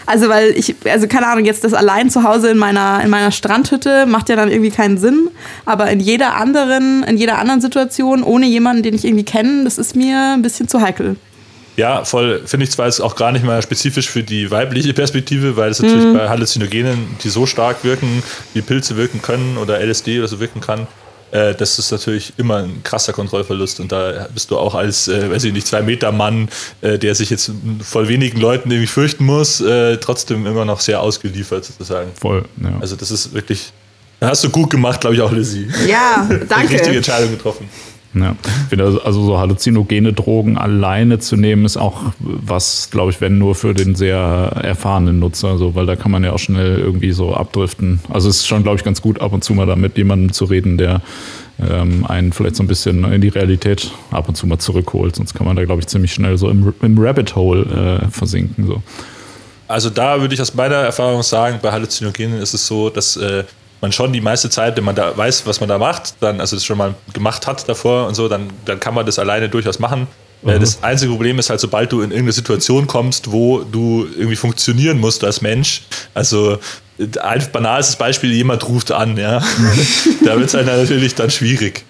Also 0.08 0.28
weil 0.28 0.54
ich, 0.58 0.76
also 0.92 1.08
keine 1.08 1.28
Ahnung, 1.28 1.46
jetzt 1.46 1.64
das 1.64 1.76
allein 1.76 2.10
zu 2.10 2.24
Hause 2.24 2.50
in 2.50 2.58
meiner, 2.58 3.02
in 3.04 3.12
meiner 3.12 3.32
Strandhütte 3.32 4.08
macht 4.08 4.28
ja 4.30 4.36
dann 4.36 4.50
irgendwie 4.50 4.72
keinen 4.72 4.98
Sinn. 4.98 5.30
Aber 5.66 5.92
in 5.92 6.00
jeder 6.00 6.36
anderen, 6.36 7.04
in 7.04 7.18
jeder 7.18 7.38
anderen 7.38 7.62
Situation, 7.62 8.24
ohne 8.24 8.48
jemanden, 8.48 8.82
den 8.82 8.96
ich 8.96 9.06
irgendwie 9.06 9.26
kenne, 9.26 9.66
das 9.66 9.78
ist 9.78 9.96
mir 9.96 10.34
ein 10.34 10.42
bisschen 10.42 10.68
zu 10.68 10.82
heikel. 10.82 11.16
Ja, 11.80 12.04
voll. 12.04 12.42
Finde 12.46 12.66
ich 12.66 12.72
zwar 12.72 12.88
jetzt 12.88 13.00
auch 13.00 13.16
gar 13.16 13.32
nicht 13.32 13.46
mal 13.46 13.62
spezifisch 13.62 14.10
für 14.10 14.22
die 14.22 14.52
weibliche 14.52 14.94
Perspektive, 14.94 15.56
weil 15.56 15.72
es 15.72 15.82
natürlich 15.82 16.14
bei 16.14 16.28
Halluzinogenen, 16.28 17.08
die 17.24 17.30
so 17.30 17.46
stark 17.46 17.86
wirken, 17.86 18.22
wie 18.54 18.62
Pilze 18.62 18.98
wirken 18.98 19.22
können 19.22 19.58
oder 19.58 19.80
LSD 19.80 20.20
oder 20.20 20.28
so 20.28 20.42
wirken 20.42 20.60
kann, 20.60 20.88
äh, 21.32 21.56
das 21.56 21.80
ist 21.80 21.92
natürlich 21.92 22.34
immer 22.36 22.58
ein 22.58 22.82
krasser 22.84 23.14
Kontrollverlust. 23.14 23.80
Und 23.80 23.94
da 23.94 24.28
bist 24.34 24.52
du 24.52 24.58
auch 24.58 24.76
als, 24.76 25.08
äh, 25.08 25.32
weiß 25.32 25.46
ich 25.46 25.54
nicht, 25.54 25.68
zwei 25.68 25.82
Meter 25.82 26.12
Mann, 26.12 26.50
äh, 26.82 26.98
der 26.98 27.16
sich 27.16 27.30
jetzt 27.30 27.50
vor 27.82 28.10
wenigen 28.10 28.42
Leuten 28.42 28.70
irgendwie 28.70 28.88
fürchten 28.88 29.26
muss, 29.26 29.62
äh, 29.62 29.96
trotzdem 29.98 30.46
immer 30.46 30.66
noch 30.66 30.82
sehr 30.82 31.02
ausgeliefert 31.02 31.64
sozusagen. 31.64 32.12
Voll, 32.20 32.44
ja. 32.62 32.74
Also 32.82 32.98
das 32.98 33.10
ist 33.10 33.34
wirklich, 33.34 33.72
da 34.20 34.28
hast 34.28 34.44
du 34.44 34.50
gut 34.50 34.70
gemacht, 34.70 35.00
glaube 35.00 35.16
ich 35.16 35.22
auch, 35.22 35.32
Lizzie. 35.32 35.70
Ja, 35.88 36.26
Die 36.30 36.34
richtige 36.34 36.48
danke. 36.48 36.98
Entscheidung 36.98 37.32
getroffen. 37.32 37.70
Ja, 38.14 38.36
also, 38.72 39.02
also 39.04 39.24
so 39.24 39.38
halluzinogene 39.38 40.14
Drogen 40.14 40.58
alleine 40.58 41.20
zu 41.20 41.36
nehmen, 41.36 41.66
ist 41.66 41.78
auch 41.78 42.02
was, 42.20 42.90
glaube 42.90 43.12
ich, 43.12 43.22
wenn 43.22 43.38
nur 43.38 43.54
für 43.54 43.76
den 43.76 43.94
sehr 43.94 44.18
erfahrenen 44.18 45.20
Nutzer, 45.20 45.60
so, 45.60 45.76
weil 45.76 45.86
da 45.86 45.96
kann 45.96 46.12
man 46.12 46.24
ja 46.24 46.32
auch 46.32 46.40
schnell 46.40 46.80
irgendwie 46.80 47.12
so 47.12 47.36
abdriften. 47.36 48.00
Also 48.10 48.30
es 48.30 48.38
ist 48.38 48.48
schon, 48.48 48.64
glaube 48.64 48.78
ich, 48.78 48.84
ganz 48.84 49.02
gut, 49.02 49.22
ab 49.22 49.32
und 49.32 49.44
zu 49.44 49.54
mal 49.54 49.68
da 49.68 49.76
mit 49.76 49.96
jemandem 49.98 50.34
zu 50.34 50.46
reden, 50.46 50.78
der 50.80 51.02
ähm, 51.60 52.06
einen 52.06 52.34
vielleicht 52.34 52.56
so 52.56 52.64
ein 52.64 52.68
bisschen 52.68 53.04
in 53.12 53.22
die 53.22 53.28
Realität 53.28 53.92
ab 54.10 54.28
und 54.28 54.36
zu 54.36 54.48
mal 54.48 54.58
zurückholt. 54.58 55.16
Sonst 55.16 55.36
kann 55.36 55.46
man 55.46 55.56
da, 55.56 55.64
glaube 55.66 55.82
ich, 55.82 55.88
ziemlich 55.88 56.14
schnell 56.14 56.38
so 56.38 56.50
im, 56.50 56.74
im 56.82 56.98
Rabbit 56.98 57.36
Hole 57.36 58.02
äh, 58.04 58.08
versinken. 58.10 58.66
So. 58.66 58.82
Also 59.68 59.92
da 59.92 60.20
würde 60.20 60.34
ich 60.34 60.42
aus 60.42 60.56
meiner 60.56 60.78
Erfahrung 60.78 61.22
sagen, 61.22 61.60
bei 61.62 61.72
Halluzinogenen 61.72 62.42
ist 62.42 62.56
es 62.56 62.66
so, 62.66 62.90
dass 62.90 63.18
äh, 63.18 63.44
man 63.82 63.92
schon 63.92 64.14
die 64.14 64.22
meiste 64.22 64.50
Zeit, 64.50 64.78
wenn 64.78 64.84
man 64.84 64.96
da 64.96 65.16
weiß, 65.16 65.46
was 65.46 65.60
man 65.60 65.70
da 65.70 65.78
macht, 65.78 66.16
dann, 66.22 66.40
also 66.40 66.56
das 66.56 66.66
schon 66.66 66.78
mal 66.78 66.96
gemacht 67.14 67.48
hat 67.48 67.68
davor 67.68 68.08
und 68.08 68.16
so, 68.16 68.28
dann, 68.28 68.50
dann 68.66 68.80
kann 68.80 68.94
man 68.94 69.06
das 69.06 69.20
alleine 69.20 69.50
durchaus 69.50 69.80
machen. 69.80 70.08
Äh, 70.46 70.60
Das 70.60 70.84
einzige 70.84 71.12
Problem 71.12 71.40
ist 71.40 71.50
halt, 71.50 71.60
sobald 71.60 71.92
du 71.92 71.98
in 72.02 72.12
irgendeine 72.12 72.32
Situation 72.34 72.88
kommst, 72.88 73.32
wo 73.32 73.60
du 73.60 74.08
irgendwie 74.16 74.36
funktionieren 74.36 75.00
musst 75.00 75.24
als 75.24 75.42
Mensch, 75.42 75.84
also 76.14 76.58
äh, 76.98 77.20
ein 77.20 77.48
banales 77.52 77.96
Beispiel, 77.96 78.32
jemand 78.32 78.68
ruft 78.68 78.92
an, 78.92 79.18
ja, 79.18 79.40
da 80.26 80.36
wird 80.38 80.48
es 80.48 80.54
halt 80.54 80.68
natürlich 80.68 81.16
dann 81.16 81.30
schwierig. 81.30 81.84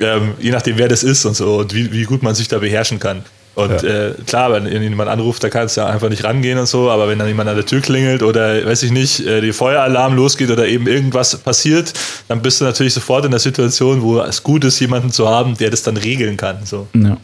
Ähm, 0.00 0.34
je 0.40 0.50
nachdem, 0.50 0.78
wer 0.78 0.88
das 0.88 1.04
ist 1.04 1.24
und 1.24 1.34
so 1.34 1.58
und 1.58 1.74
wie, 1.74 1.92
wie 1.92 2.04
gut 2.04 2.22
man 2.22 2.34
sich 2.34 2.48
da 2.48 2.58
beherrschen 2.58 2.98
kann. 2.98 3.24
Und 3.54 3.82
Ja. 3.82 4.06
äh, 4.08 4.14
klar, 4.26 4.50
wenn 4.52 4.66
jemand 4.82 5.10
anruft, 5.10 5.44
da 5.44 5.50
kannst 5.50 5.76
du 5.76 5.82
ja 5.82 5.86
einfach 5.88 6.08
nicht 6.08 6.24
rangehen 6.24 6.58
und 6.58 6.66
so, 6.66 6.90
aber 6.90 7.06
wenn 7.08 7.18
dann 7.18 7.28
jemand 7.28 7.50
an 7.50 7.56
der 7.56 7.66
Tür 7.66 7.80
klingelt 7.82 8.22
oder 8.22 8.64
weiß 8.64 8.82
ich 8.84 8.92
nicht, 8.92 9.26
äh, 9.26 9.40
die 9.42 9.52
Feueralarm 9.52 10.14
losgeht 10.16 10.50
oder 10.50 10.66
eben 10.66 10.86
irgendwas 10.86 11.36
passiert, 11.36 11.92
dann 12.28 12.40
bist 12.40 12.60
du 12.60 12.64
natürlich 12.64 12.94
sofort 12.94 13.24
in 13.26 13.30
der 13.30 13.40
Situation, 13.40 14.00
wo 14.02 14.20
es 14.20 14.42
gut 14.42 14.64
ist, 14.64 14.80
jemanden 14.80 15.10
zu 15.10 15.28
haben, 15.28 15.56
der 15.58 15.68
das 15.70 15.82
dann 15.82 15.96
regeln 15.98 16.36
kann. 16.38 16.58
So. 16.64 16.86
Ja. 16.94 17.18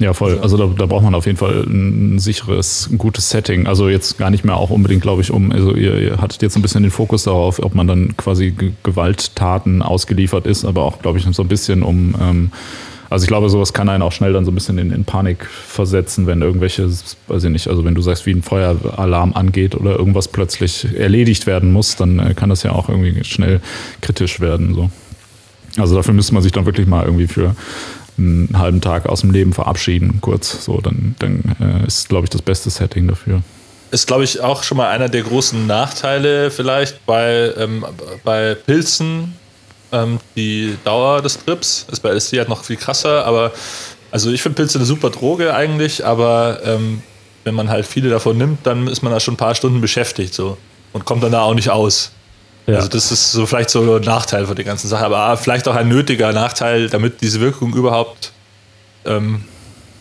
Ja, 0.00 0.12
voll. 0.12 0.40
Also 0.42 0.56
da, 0.56 0.66
da 0.76 0.86
braucht 0.86 1.04
man 1.04 1.14
auf 1.14 1.24
jeden 1.26 1.38
Fall 1.38 1.62
ein 1.68 2.18
sicheres, 2.18 2.88
ein 2.90 2.98
gutes 2.98 3.30
Setting. 3.30 3.68
Also 3.68 3.88
jetzt 3.88 4.18
gar 4.18 4.28
nicht 4.28 4.44
mehr 4.44 4.56
auch 4.56 4.70
unbedingt, 4.70 5.02
glaube 5.02 5.22
ich, 5.22 5.30
um, 5.30 5.52
also 5.52 5.72
ihr, 5.76 5.94
ihr 5.98 6.16
hattet 6.20 6.42
jetzt 6.42 6.56
ein 6.56 6.62
bisschen 6.62 6.82
den 6.82 6.90
Fokus 6.90 7.22
darauf, 7.24 7.62
ob 7.62 7.76
man 7.76 7.86
dann 7.86 8.16
quasi 8.16 8.50
Ge- 8.50 8.72
Gewalttaten 8.82 9.82
ausgeliefert 9.82 10.46
ist, 10.46 10.64
aber 10.64 10.82
auch, 10.82 11.00
glaube 11.00 11.18
ich, 11.18 11.26
so 11.30 11.42
ein 11.42 11.48
bisschen 11.48 11.84
um, 11.84 12.14
ähm, 12.20 12.50
also 13.14 13.24
ich 13.24 13.28
glaube, 13.28 13.48
sowas 13.48 13.72
kann 13.72 13.88
einen 13.88 14.02
auch 14.02 14.10
schnell 14.10 14.32
dann 14.32 14.44
so 14.44 14.50
ein 14.50 14.56
bisschen 14.56 14.76
in, 14.76 14.90
in 14.90 15.04
Panik 15.04 15.46
versetzen, 15.46 16.26
wenn 16.26 16.42
irgendwelche, 16.42 16.90
weiß 17.28 17.44
ich 17.44 17.50
nicht, 17.50 17.68
also 17.68 17.84
wenn 17.84 17.94
du 17.94 18.02
sagst, 18.02 18.26
wie 18.26 18.32
ein 18.32 18.42
Feueralarm 18.42 19.34
angeht 19.34 19.76
oder 19.76 19.96
irgendwas 19.96 20.26
plötzlich 20.26 20.88
erledigt 20.98 21.46
werden 21.46 21.72
muss, 21.72 21.94
dann 21.94 22.18
äh, 22.18 22.34
kann 22.34 22.48
das 22.48 22.64
ja 22.64 22.72
auch 22.72 22.88
irgendwie 22.88 23.22
schnell 23.22 23.60
kritisch 24.00 24.40
werden. 24.40 24.74
So. 24.74 24.90
Also 25.76 25.94
dafür 25.94 26.12
müsste 26.12 26.34
man 26.34 26.42
sich 26.42 26.50
dann 26.50 26.66
wirklich 26.66 26.88
mal 26.88 27.04
irgendwie 27.04 27.28
für 27.28 27.54
einen 28.18 28.58
halben 28.58 28.80
Tag 28.80 29.06
aus 29.06 29.20
dem 29.20 29.30
Leben 29.30 29.52
verabschieden, 29.52 30.18
kurz. 30.20 30.64
So, 30.64 30.80
dann, 30.80 31.14
dann 31.20 31.54
äh, 31.60 31.86
ist, 31.86 32.08
glaube 32.08 32.24
ich, 32.24 32.30
das 32.30 32.42
beste 32.42 32.68
Setting 32.68 33.06
dafür. 33.06 33.42
Ist, 33.92 34.08
glaube 34.08 34.24
ich, 34.24 34.40
auch 34.40 34.64
schon 34.64 34.76
mal 34.76 34.90
einer 34.90 35.08
der 35.08 35.22
großen 35.22 35.68
Nachteile 35.68 36.50
vielleicht 36.50 37.06
bei, 37.06 37.52
ähm, 37.56 37.84
bei 38.24 38.56
Pilzen, 38.56 39.34
ähm, 39.94 40.18
die 40.36 40.76
Dauer 40.84 41.22
des 41.22 41.42
Trips. 41.44 41.86
Ist 41.90 42.00
bei 42.00 42.10
LSD 42.10 42.38
halt 42.38 42.48
noch 42.48 42.64
viel 42.64 42.76
krasser, 42.76 43.24
aber 43.24 43.52
also 44.10 44.30
ich 44.30 44.42
finde 44.42 44.56
Pilze 44.56 44.78
eine 44.78 44.86
super 44.86 45.10
Droge 45.10 45.54
eigentlich, 45.54 46.04
aber 46.04 46.60
ähm, 46.64 47.02
wenn 47.44 47.54
man 47.54 47.68
halt 47.68 47.86
viele 47.86 48.10
davon 48.10 48.36
nimmt, 48.36 48.66
dann 48.66 48.86
ist 48.88 49.02
man 49.02 49.12
da 49.12 49.20
schon 49.20 49.34
ein 49.34 49.38
paar 49.38 49.54
Stunden 49.54 49.80
beschäftigt 49.80 50.34
so 50.34 50.56
und 50.92 51.04
kommt 51.04 51.22
dann 51.22 51.32
da 51.32 51.42
auch 51.42 51.54
nicht 51.54 51.70
aus. 51.70 52.12
Ja. 52.66 52.76
Also 52.76 52.88
das 52.88 53.12
ist 53.12 53.32
so 53.32 53.46
vielleicht 53.46 53.70
so 53.70 53.96
ein 53.96 54.02
Nachteil 54.02 54.46
von 54.46 54.56
der 54.56 54.64
ganzen 54.64 54.88
Sache, 54.88 55.04
aber 55.04 55.36
vielleicht 55.36 55.68
auch 55.68 55.74
ein 55.74 55.88
nötiger 55.88 56.32
Nachteil, 56.32 56.88
damit 56.88 57.20
diese 57.20 57.40
Wirkung 57.40 57.74
überhaupt, 57.74 58.32
ähm, 59.04 59.44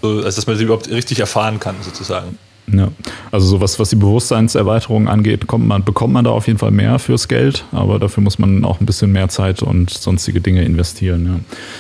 so, 0.02 0.10
also 0.10 0.24
dass 0.24 0.48
man 0.48 0.56
sie 0.58 0.64
überhaupt 0.64 0.90
richtig 0.90 1.20
erfahren 1.20 1.60
kann 1.60 1.76
sozusagen. 1.82 2.38
Ja. 2.72 2.90
Also 3.32 3.48
so 3.48 3.62
was, 3.62 3.80
was 3.80 3.90
die 3.90 3.96
Bewusstseinserweiterung 3.96 5.08
angeht, 5.08 5.48
kommt 5.48 5.68
man, 5.68 5.84
bekommt 5.84 6.14
man 6.14 6.24
da 6.24 6.32
auf 6.32 6.48
jeden 6.48 6.60
Fall 6.60 6.72
mehr 6.72 6.98
fürs 6.98 7.28
Geld, 7.28 7.66
aber 7.72 8.00
dafür 8.00 8.24
muss 8.24 8.40
man 8.40 8.64
auch 8.64 8.80
ein 8.80 8.86
bisschen 8.86 9.12
mehr 9.12 9.28
Zeit 9.28 9.62
und 9.62 9.90
sonstige 9.90 10.40
Dinge 10.40 10.64
investieren. 10.64 11.26
Ja. 11.26 11.40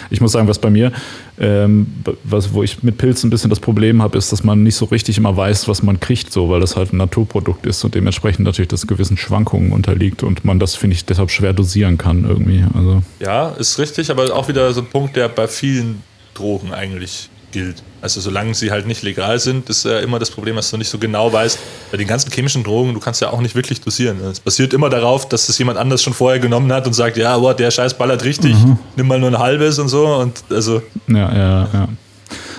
Ich 0.09 0.19
muss 0.19 0.33
sagen, 0.33 0.47
was 0.47 0.59
bei 0.59 0.69
mir, 0.69 0.91
ähm, 1.39 1.87
was, 2.23 2.53
wo 2.53 2.63
ich 2.63 2.83
mit 2.83 2.97
Pilzen 2.97 3.27
ein 3.27 3.31
bisschen 3.31 3.49
das 3.49 3.59
Problem 3.59 4.01
habe, 4.01 4.17
ist, 4.17 4.31
dass 4.31 4.43
man 4.43 4.63
nicht 4.63 4.75
so 4.75 4.85
richtig 4.85 5.17
immer 5.17 5.35
weiß, 5.35 5.67
was 5.67 5.83
man 5.83 5.99
kriegt, 5.99 6.33
so, 6.33 6.49
weil 6.49 6.59
das 6.59 6.75
halt 6.75 6.91
ein 6.91 6.97
Naturprodukt 6.97 7.65
ist 7.65 7.83
und 7.83 7.95
dementsprechend 7.95 8.45
natürlich 8.45 8.69
das 8.69 8.85
gewissen 8.85 9.17
Schwankungen 9.17 9.71
unterliegt 9.71 10.23
und 10.23 10.43
man 10.43 10.59
das, 10.59 10.75
finde 10.75 10.95
ich, 10.95 11.05
deshalb 11.05 11.31
schwer 11.31 11.53
dosieren 11.53 11.97
kann 11.97 12.25
irgendwie. 12.25 12.63
Also 12.73 13.01
Ja, 13.19 13.49
ist 13.49 13.79
richtig, 13.79 14.11
aber 14.11 14.35
auch 14.35 14.49
wieder 14.49 14.73
so 14.73 14.81
ein 14.81 14.87
Punkt, 14.87 15.15
der 15.15 15.29
bei 15.29 15.47
vielen 15.47 16.03
Drogen 16.33 16.73
eigentlich 16.73 17.29
gilt. 17.53 17.81
Also 18.01 18.19
solange 18.19 18.53
sie 18.53 18.71
halt 18.71 18.85
nicht 18.85 19.01
legal 19.03 19.39
sind, 19.39 19.69
ist 19.69 19.85
ja 19.85 19.99
immer 19.99 20.19
das 20.19 20.29
Problem, 20.29 20.57
dass 20.57 20.69
du 20.69 20.77
nicht 20.77 20.89
so 20.89 20.97
genau 20.97 21.31
weißt, 21.31 21.57
bei 21.91 21.97
den 21.97 22.07
ganzen 22.07 22.31
chemischen 22.31 22.63
Drogen, 22.63 22.93
du 22.93 22.99
kannst 22.99 23.21
ja 23.21 23.29
auch 23.31 23.39
nicht 23.39 23.55
wirklich 23.55 23.79
dosieren. 23.79 24.19
Es 24.29 24.41
basiert 24.41 24.73
immer 24.73 24.89
darauf, 24.89 25.29
dass 25.29 25.47
es 25.47 25.57
jemand 25.57 25.77
anders 25.77 26.03
schon 26.03 26.13
vorher 26.13 26.39
genommen 26.39 26.73
hat 26.73 26.85
und 26.85 26.93
sagt, 26.93 27.15
ja, 27.15 27.37
boah, 27.37 27.53
der 27.53 27.71
Scheiß 27.71 27.93
ballert 27.93 28.25
richtig, 28.25 28.55
nimm 28.97 29.07
mal 29.07 29.19
nur 29.19 29.29
ein 29.29 29.39
halbes 29.39 29.79
und 29.79 29.87
so. 29.87 30.05
Und 30.07 30.43
also, 30.49 30.81
Ja, 31.07 31.33
ja, 31.33 31.69
ja. 31.71 31.87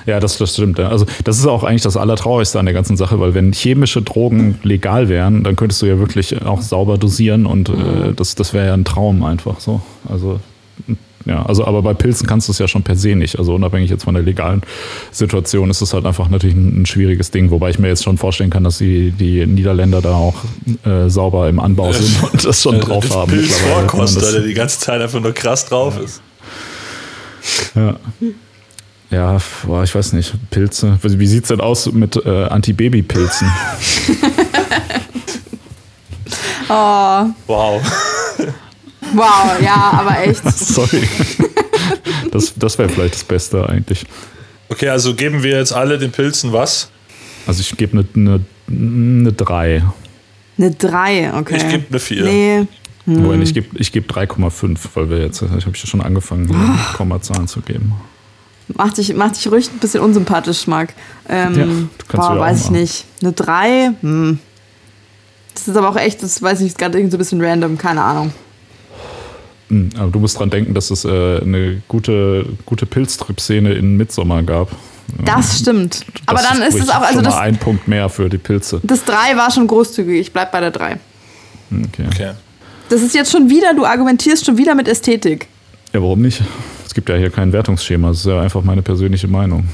Ja, 0.07 0.20
das, 0.20 0.36
das 0.36 0.53
stimmt. 0.53 0.78
Ja. 0.78 0.90
Also 0.90 1.07
das 1.24 1.38
ist 1.38 1.47
auch 1.47 1.64
eigentlich 1.64 1.82
das 1.82 1.97
Allertraurigste 1.97 2.59
an 2.59 2.66
der 2.66 2.74
ganzen 2.74 2.97
Sache, 2.97 3.20
weil 3.20 3.34
wenn 3.34 3.53
chemische 3.53 4.03
Drogen 4.03 4.59
legal 4.62 5.09
wären, 5.09 5.45
dann 5.45 5.57
könntest 5.57 5.80
du 5.82 5.86
ja 5.86 5.99
wirklich 5.99 6.42
auch 6.45 6.61
sauber 6.61 6.99
dosieren 6.99 7.47
und 7.47 7.70
äh, 7.70 8.12
das, 8.14 8.34
das 8.34 8.53
wäre 8.53 8.66
ja 8.66 8.74
ein 8.74 8.84
Traum 8.84 9.24
einfach 9.24 9.61
so. 9.61 9.80
Also 10.09 10.40
ja, 11.27 11.45
also 11.47 11.64
aber 11.66 11.81
bei 11.83 11.95
Pilzen 11.95 12.27
kannst 12.27 12.49
du 12.49 12.53
es 12.53 12.59
ja 12.59 12.68
schon 12.68 12.83
per 12.83 12.97
se 12.97 13.14
nicht. 13.16 13.39
Also 13.39 13.55
unabhängig 13.55 13.91
jetzt 13.91 14.05
von 14.05 14.14
der 14.14 14.22
legalen 14.22 14.62
Situation 15.11 15.70
ist 15.70 15.81
es 15.81 15.95
halt 15.95 16.05
einfach 16.07 16.29
natürlich 16.29 16.55
ein, 16.57 16.83
ein 16.83 16.87
schwieriges 16.87 17.31
Ding, 17.31 17.51
wobei 17.51 17.70
ich 17.70 17.79
mir 17.79 17.89
jetzt 17.89 18.05
schon 18.05 18.18
vorstellen 18.18 18.51
kann, 18.51 18.64
dass 18.64 18.79
die, 18.79 19.11
die 19.11 19.47
Niederländer 19.47 20.03
da 20.03 20.12
auch 20.14 20.35
äh, 20.85 21.09
sauber 21.09 21.49
im 21.49 21.61
Anbau 21.61 21.93
sind 21.93 22.22
und 22.33 22.45
das 22.45 22.61
schon 22.62 22.79
drauf 22.81 23.09
haben. 23.14 23.31
Pilz 23.33 23.57
Vorkoster, 23.59 24.20
das- 24.20 24.33
der 24.33 24.43
die 24.43 24.55
ganze 24.55 24.79
Zeit 24.81 25.01
einfach 25.01 25.20
nur 25.20 25.33
krass 25.33 25.64
drauf 25.66 25.99
ist. 25.99 26.20
Ja. 27.75 27.97
Ja, 29.11 29.39
boah, 29.64 29.85
ich 29.85 29.95
weiß 29.95 30.12
nicht. 30.14 30.35
Pilze. 30.51 30.99
Wie 31.03 31.27
sieht's 31.27 31.49
denn 31.49 31.61
aus 31.61 31.91
mit 31.93 32.16
äh, 32.25 32.45
Antibabypilzen? 32.47 33.49
Oh, 36.68 37.27
Wow. 37.47 37.83
Wow, 39.15 39.61
ja, 39.62 39.75
aber 39.75 40.19
echt. 40.21 40.43
Sorry. 40.59 41.09
Das, 42.31 42.53
das 42.57 42.79
wäre 42.79 42.89
vielleicht 42.89 43.15
das 43.15 43.25
Beste 43.25 43.69
eigentlich. 43.69 44.05
Okay, 44.69 44.89
also 44.89 45.15
geben 45.15 45.43
wir 45.43 45.59
jetzt 45.59 45.73
alle 45.73 45.99
den 45.99 46.11
Pilzen 46.11 46.53
was? 46.53 46.91
Also 47.47 47.61
ich 47.61 47.77
gebe 47.77 47.99
eine 47.99 48.07
ne, 48.15 48.41
ne 48.67 49.33
3. 49.33 49.83
Eine 50.57 50.71
3, 50.71 51.35
okay. 51.35 51.57
Ich 51.57 51.69
gebe 51.69 51.85
eine 51.91 51.99
4. 51.99 52.25
Nee, 52.25 52.67
Wobei 53.07 53.35
ich 53.37 53.53
gebe 53.53 53.67
ich 53.79 53.93
geb 53.93 54.11
3,5, 54.11 54.79
weil 54.95 55.11
wir 55.11 55.19
jetzt, 55.19 55.43
ich 55.43 55.51
habe 55.67 55.77
ja 55.77 55.87
schon 55.87 56.01
angefangen, 56.01 56.49
hier 56.49 56.79
Kommazahlen 56.97 57.47
zu 57.49 57.61
geben. 57.61 57.93
mach 58.69 58.95
dich, 58.95 59.15
mach 59.15 59.31
dich 59.33 59.47
ruhig 59.51 59.71
ein 59.71 59.79
bisschen 59.79 60.01
unsympathisch, 60.01 60.67
Marc. 60.67 60.95
Ähm, 61.29 61.59
Ja, 61.59 61.65
du 61.67 61.89
kannst 62.09 62.29
boah, 62.29 62.39
weiß 62.39 62.65
ich 62.65 62.71
nicht. 62.71 63.05
Eine 63.21 63.33
3, 63.33 63.93
hm. 64.01 64.39
Das 65.53 65.69
ist 65.69 65.77
aber 65.77 65.89
auch 65.91 65.97
echt, 65.97 66.23
das 66.23 66.41
weiß 66.41 66.62
ich, 66.62 66.69
ist 66.69 66.79
gerade 66.79 66.99
irgendwie 66.99 67.12
so 67.12 67.17
ein 67.17 67.19
bisschen 67.19 67.41
random, 67.41 67.79
keine 67.79 68.03
Ahnung. 68.03 68.33
Hm, 69.75 69.91
Aber 69.99 70.11
du 70.11 70.20
musst 70.20 70.39
dran 70.39 70.51
denken, 70.51 70.72
dass 70.75 70.91
es 70.91 71.05
äh, 71.05 71.09
eine 71.41 71.83
gute, 71.89 72.47
gute 72.64 72.87
Pilztrip-Szene 72.87 73.72
in 73.75 73.97
Midsommar 73.97 74.43
gab. 74.43 74.70
Das 75.25 75.59
stimmt. 75.59 76.05
Aber 76.27 76.39
Das 76.39 76.49
dann 76.49 76.62
ist 76.62 76.75
es 76.79 76.89
auch, 76.89 77.01
also 77.03 77.14
schon 77.14 77.25
das, 77.25 77.35
mal 77.35 77.41
ein 77.41 77.57
Punkt 77.59 77.89
mehr 77.89 78.09
für 78.09 78.29
die 78.29 78.39
Pilze. 78.39 78.81
das 78.85 79.05
3 79.05 79.37
war 79.37 79.51
schon 79.51 79.66
großzügig. 79.66 80.20
Ich 80.20 80.33
bleib 80.33 80.53
bei 80.53 80.61
der 80.61 80.70
3. 80.70 80.97
Okay. 81.87 82.05
Okay. 82.07 82.31
Das 82.89 83.03
ist 83.03 83.14
jetzt 83.14 83.31
schon 83.33 83.51
wieder, 83.51 83.75
du 83.75 83.85
argumentierst 83.85 84.45
schon 84.47 84.57
wieder 84.57 84.75
mit 84.75 84.87
Ästhetik. 84.89 85.49
Ja, 85.93 86.01
warum 86.03 86.20
nicht? 86.22 86.43
Es 86.87 86.95
gibt 86.95 87.09
ja 87.09 87.16
hier 87.16 87.31
kein 87.31 87.53
Wertungsschema, 87.53 88.09
das 88.09 88.18
ist 88.18 88.27
ja 88.27 88.41
einfach 88.41 88.62
meine 88.62 88.83
persönliche 88.83 89.27
Meinung. 89.29 89.64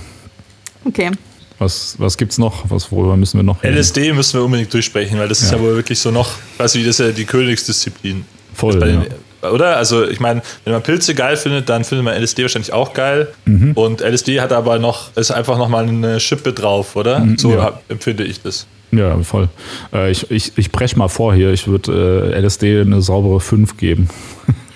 Okay. 0.84 1.10
Was, 1.58 1.96
was 1.98 2.16
gibt's 2.16 2.38
noch? 2.38 2.70
Was, 2.70 2.90
worüber 2.90 3.16
müssen 3.16 3.38
wir 3.38 3.42
noch 3.42 3.62
reden? 3.62 3.76
LSD 3.76 4.12
müssen 4.14 4.38
wir 4.40 4.44
unbedingt 4.44 4.72
durchsprechen, 4.72 5.18
weil 5.18 5.28
das 5.28 5.42
ist 5.42 5.50
Ja. 5.50 5.58
ja 5.58 5.62
wohl 5.62 5.74
wirklich 5.76 5.98
so 5.98 6.10
noch, 6.10 6.30
weiß 6.56 6.74
wie, 6.76 6.84
das 6.84 6.98
ist 6.98 7.06
ja 7.06 7.12
die 7.12 7.24
Königsdisziplin. 7.26 8.24
Voll, 8.54 8.78
Bei 8.78 8.88
ja. 8.88 9.02
Oder? 9.42 9.76
Also, 9.76 10.06
ich 10.06 10.20
meine, 10.20 10.42
wenn 10.64 10.72
man 10.72 10.82
Pilze 10.82 11.14
geil 11.14 11.36
findet, 11.36 11.68
dann 11.68 11.84
findet 11.84 12.04
man 12.04 12.14
LSD 12.20 12.42
wahrscheinlich 12.42 12.72
auch 12.72 12.92
geil. 12.94 13.28
Mhm. 13.44 13.72
Und 13.72 14.00
LSD 14.00 14.40
hat 14.40 14.52
aber 14.52 14.78
noch, 14.78 15.16
ist 15.16 15.30
einfach 15.30 15.56
nochmal 15.58 15.88
eine 15.88 16.20
Schippe 16.20 16.52
drauf, 16.52 16.96
oder? 16.96 17.24
So 17.36 17.48
Mhm, 17.48 17.54
ja. 17.54 17.62
hab, 17.62 17.82
empfinde 17.90 18.24
ich 18.24 18.42
das. 18.42 18.66
Ja, 18.92 19.16
voll. 19.22 19.48
Äh, 19.92 20.10
ich 20.10 20.30
ich, 20.30 20.52
ich 20.58 20.72
brech 20.72 20.96
mal 20.96 21.08
vor 21.08 21.32
hier. 21.34 21.52
Ich 21.52 21.68
würde 21.68 22.32
äh, 22.34 22.40
LSD 22.40 22.80
eine 22.80 23.00
saubere 23.02 23.38
5 23.40 23.76
geben. 23.76 24.08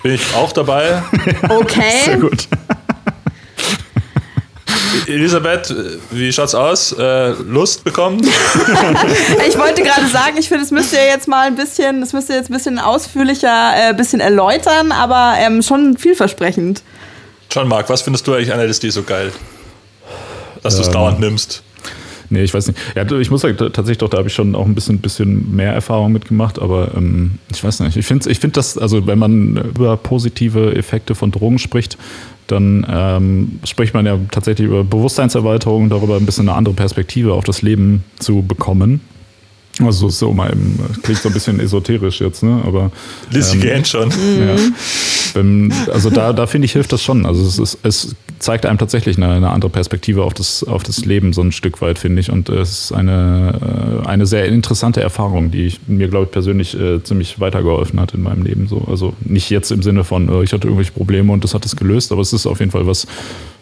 Bin 0.03 0.13
ich 0.13 0.21
auch 0.35 0.51
dabei. 0.53 1.01
Sehr 1.41 1.51
Okay. 1.59 2.19
gut. 2.21 2.47
Elisabeth, 5.07 5.73
wie 6.11 6.31
schaut's 6.31 6.55
aus? 6.55 6.91
Äh, 6.93 7.29
Lust 7.47 7.83
bekommen? 7.83 8.21
Ich 9.47 9.57
wollte 9.57 9.83
gerade 9.83 10.07
sagen, 10.07 10.35
ich 10.37 10.47
finde, 10.47 10.63
es 10.63 10.71
müsst 10.71 10.93
ihr 10.93 11.05
jetzt 11.05 11.27
mal 11.27 11.47
ein 11.47 11.55
bisschen, 11.55 12.01
das 12.01 12.13
müsst 12.13 12.29
ihr 12.29 12.35
jetzt 12.35 12.49
ein 12.49 12.53
bisschen 12.53 12.79
ausführlicher, 12.79 13.73
äh, 13.89 13.93
bisschen 13.93 14.19
erläutern, 14.19 14.91
aber 14.91 15.35
ähm, 15.39 15.61
schon 15.61 15.97
vielversprechend. 15.97 16.81
Schon, 17.53 17.67
Marc, 17.67 17.89
was 17.89 18.01
findest 18.01 18.27
du 18.27 18.33
eigentlich 18.33 18.53
an 18.53 18.59
LSD 18.59 18.89
so 18.89 19.03
geil? 19.03 19.31
Dass 20.63 20.75
du 20.75 20.81
es 20.81 20.87
Ähm, 20.87 20.93
dauernd 20.93 21.19
nimmst. 21.19 21.63
Nee, 22.29 22.43
ich 22.43 22.53
weiß 22.53 22.67
nicht. 22.67 22.79
Ja, 22.95 23.03
ich 23.19 23.29
muss 23.29 23.41
sagen, 23.41 23.55
tatsächlich 23.57 23.99
doch, 23.99 24.09
da 24.09 24.17
habe 24.17 24.27
ich 24.27 24.33
schon 24.33 24.55
auch 24.55 24.65
ein 24.65 24.73
bisschen, 24.73 24.99
bisschen 24.99 25.55
mehr 25.55 25.73
Erfahrung 25.73 26.11
mitgemacht, 26.11 26.59
aber 26.59 26.89
ähm, 26.95 27.37
ich 27.51 27.63
weiß 27.63 27.81
nicht. 27.81 27.97
Ich 27.97 28.05
finde, 28.05 28.29
ich 28.29 28.39
find 28.39 28.57
das, 28.57 28.77
also 28.77 29.05
wenn 29.05 29.19
man 29.19 29.57
über 29.75 29.95
positive 29.97 30.75
Effekte 30.75 31.13
von 31.13 31.31
Drogen 31.31 31.59
spricht, 31.59 31.97
dann 32.47 32.85
ähm, 32.89 33.59
spricht 33.63 33.93
man 33.93 34.05
ja 34.05 34.19
tatsächlich 34.31 34.67
über 34.67 34.83
Bewusstseinserweiterung, 34.83 35.89
darüber 35.89 36.17
ein 36.17 36.25
bisschen 36.25 36.47
eine 36.47 36.57
andere 36.57 36.75
Perspektive 36.75 37.33
auf 37.33 37.43
das 37.43 37.61
Leben 37.61 38.03
zu 38.19 38.43
bekommen. 38.43 39.01
Also 39.83 40.09
so 40.09 40.31
mal 40.31 40.51
im, 40.51 40.79
klingt 41.03 41.21
so 41.21 41.29
ein 41.29 41.33
bisschen 41.33 41.59
esoterisch 41.59 42.21
jetzt, 42.21 42.43
ne? 42.43 42.61
Aber 42.65 42.91
Lizzie 43.31 43.57
ähm, 43.57 43.61
gähnt 43.61 43.87
schon. 43.87 44.09
ja. 44.09 44.55
Wenn, 45.35 45.73
also 45.91 46.09
da, 46.09 46.33
da 46.33 46.47
finde 46.47 46.65
ich, 46.65 46.71
hilft 46.73 46.91
das 46.93 47.03
schon. 47.03 47.25
Also 47.25 47.45
es, 47.45 47.59
ist, 47.59 47.79
es 47.83 48.15
zeigt 48.39 48.65
einem 48.65 48.77
tatsächlich 48.77 49.17
eine, 49.17 49.29
eine 49.29 49.49
andere 49.49 49.69
Perspektive 49.69 50.23
auf 50.23 50.33
das, 50.33 50.63
auf 50.63 50.83
das 50.83 51.05
Leben, 51.05 51.33
so 51.33 51.41
ein 51.41 51.51
Stück 51.51 51.81
weit, 51.81 51.99
finde 51.99 52.21
ich. 52.21 52.31
Und 52.31 52.49
es 52.49 52.85
ist 52.85 52.91
eine, 52.91 54.01
äh, 54.03 54.07
eine 54.07 54.25
sehr 54.25 54.45
interessante 54.45 55.01
Erfahrung, 55.01 55.51
die 55.51 55.65
ich, 55.65 55.79
mir, 55.87 56.07
glaube 56.07 56.25
ich, 56.25 56.31
persönlich 56.31 56.79
äh, 56.79 57.03
ziemlich 57.03 57.39
weitergeholfen 57.39 57.99
hat 57.99 58.13
in 58.13 58.23
meinem 58.23 58.43
Leben. 58.43 58.67
So. 58.67 58.85
Also 58.89 59.13
nicht 59.21 59.49
jetzt 59.49 59.71
im 59.71 59.83
Sinne 59.83 60.03
von, 60.03 60.29
äh, 60.29 60.43
ich 60.43 60.53
hatte 60.53 60.67
irgendwelche 60.67 60.93
Probleme 60.93 61.31
und 61.31 61.43
das 61.43 61.53
hat 61.53 61.65
es 61.65 61.75
gelöst, 61.75 62.11
aber 62.11 62.21
es 62.21 62.33
ist 62.33 62.45
auf 62.45 62.59
jeden 62.59 62.71
Fall 62.71 62.87
was, 62.87 63.07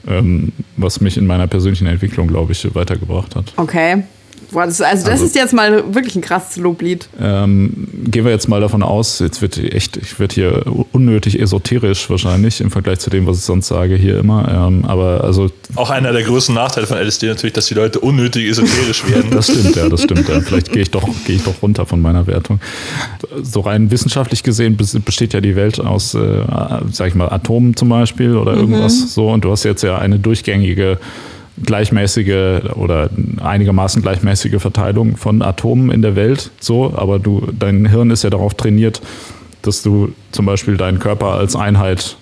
ähm, 0.07 0.51
was 0.77 1.01
mich 1.01 1.17
in 1.17 1.25
meiner 1.25 1.47
persönlichen 1.47 1.87
Entwicklung, 1.87 2.27
glaube 2.27 2.51
ich, 2.51 2.75
weitergebracht 2.75 3.35
hat. 3.35 3.53
Okay. 3.57 4.03
Boah, 4.51 4.65
das, 4.65 4.81
also 4.81 5.03
das 5.03 5.13
Also- 5.13 5.25
ist 5.25 5.35
jetzt 5.35 5.53
mal 5.53 5.93
wirklich 5.93 6.15
ein 6.15 6.21
krasses 6.21 6.57
Loblied. 6.57 7.07
Ähm, 7.19 7.87
gehen 8.05 8.25
wir 8.25 8.31
jetzt 8.31 8.47
mal 8.47 8.61
davon 8.61 8.83
aus, 8.83 9.19
jetzt 9.19 9.41
wird 9.41 9.57
echt, 9.57 9.97
ich 9.97 10.19
werde 10.19 10.35
hier 10.35 10.63
unnötig 10.91 11.39
esoterisch 11.39 12.09
wahrscheinlich 12.09 12.61
im 12.61 12.69
Vergleich 12.71 12.99
zu 12.99 13.09
dem, 13.09 13.25
was 13.25 13.37
ich 13.37 13.43
sonst 13.43 13.67
sage 13.67 13.95
hier 13.95 14.19
immer. 14.19 14.47
Ähm, 14.67 14.85
aber 14.85 15.23
also 15.23 15.49
Auch 15.75 15.89
einer 15.89 16.11
der 16.11 16.23
größten 16.23 16.53
Nachteile 16.55 16.85
von 16.87 16.97
LSD 16.97 17.27
natürlich, 17.27 17.53
dass 17.53 17.67
die 17.67 17.73
Leute 17.73 17.99
unnötig 17.99 18.47
esoterisch 18.49 19.07
werden. 19.09 19.31
das 19.31 19.47
stimmt, 19.47 19.75
ja, 19.75 19.89
das 19.89 20.03
stimmt. 20.03 20.27
Ja. 20.27 20.41
Vielleicht 20.41 20.71
gehe 20.71 20.81
ich 20.83 20.91
doch, 20.91 21.07
gehe 21.25 21.35
ich 21.37 21.43
doch 21.43 21.61
runter 21.61 21.85
von 21.85 22.01
meiner 22.01 22.27
Wertung. 22.27 22.59
So 23.41 23.61
rein 23.61 23.89
wissenschaftlich 23.91 24.43
gesehen 24.43 24.77
bes- 24.77 24.99
besteht 24.99 25.33
ja 25.33 25.41
die 25.41 25.55
Welt 25.55 25.79
aus, 25.79 26.13
äh, 26.13 26.19
sag 26.91 27.07
ich 27.07 27.15
mal, 27.15 27.29
Atomen 27.29 27.75
zum 27.75 27.89
Beispiel 27.89 28.35
oder 28.37 28.53
irgendwas 28.53 29.13
so. 29.13 29.29
Und 29.29 29.45
du 29.45 29.51
hast 29.51 29.63
jetzt 29.63 29.83
ja 29.83 29.97
eine 29.97 30.19
durchgängige 30.19 30.99
gleichmäßige 31.61 32.61
oder 32.75 33.09
einigermaßen 33.41 34.01
gleichmäßige 34.01 34.59
Verteilung 34.59 35.17
von 35.17 35.41
Atomen 35.41 35.91
in 35.91 36.01
der 36.01 36.15
Welt, 36.15 36.51
so, 36.59 36.93
aber 36.95 37.19
du, 37.19 37.47
dein 37.57 37.85
Hirn 37.85 38.09
ist 38.09 38.23
ja 38.23 38.29
darauf 38.29 38.55
trainiert, 38.55 39.01
dass 39.61 39.81
du 39.81 40.13
zum 40.31 40.45
Beispiel 40.45 40.77
deinen 40.77 40.99
Körper 40.99 41.33
als 41.33 41.55
Einheit 41.55 42.17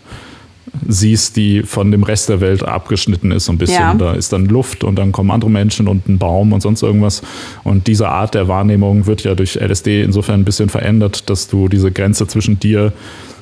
siehst, 0.87 1.35
die 1.35 1.63
von 1.63 1.91
dem 1.91 2.03
Rest 2.03 2.29
der 2.29 2.39
Welt 2.39 2.63
abgeschnitten 2.63 3.31
ist 3.31 3.45
so 3.45 3.51
ein 3.51 3.57
bisschen. 3.57 3.81
Ja. 3.81 3.93
Da 3.93 4.13
ist 4.13 4.31
dann 4.31 4.45
Luft 4.45 4.83
und 4.83 4.95
dann 4.95 5.11
kommen 5.11 5.31
andere 5.31 5.49
Menschen 5.49 5.87
und 5.87 6.07
ein 6.07 6.17
Baum 6.17 6.53
und 6.53 6.61
sonst 6.61 6.81
irgendwas. 6.81 7.21
Und 7.63 7.87
diese 7.87 8.09
Art 8.09 8.35
der 8.35 8.47
Wahrnehmung 8.47 9.05
wird 9.05 9.23
ja 9.23 9.35
durch 9.35 9.55
LSD 9.55 10.03
insofern 10.03 10.41
ein 10.41 10.45
bisschen 10.45 10.69
verändert, 10.69 11.29
dass 11.29 11.47
du 11.47 11.67
diese 11.67 11.91
Grenze 11.91 12.27
zwischen 12.27 12.59
dir 12.59 12.93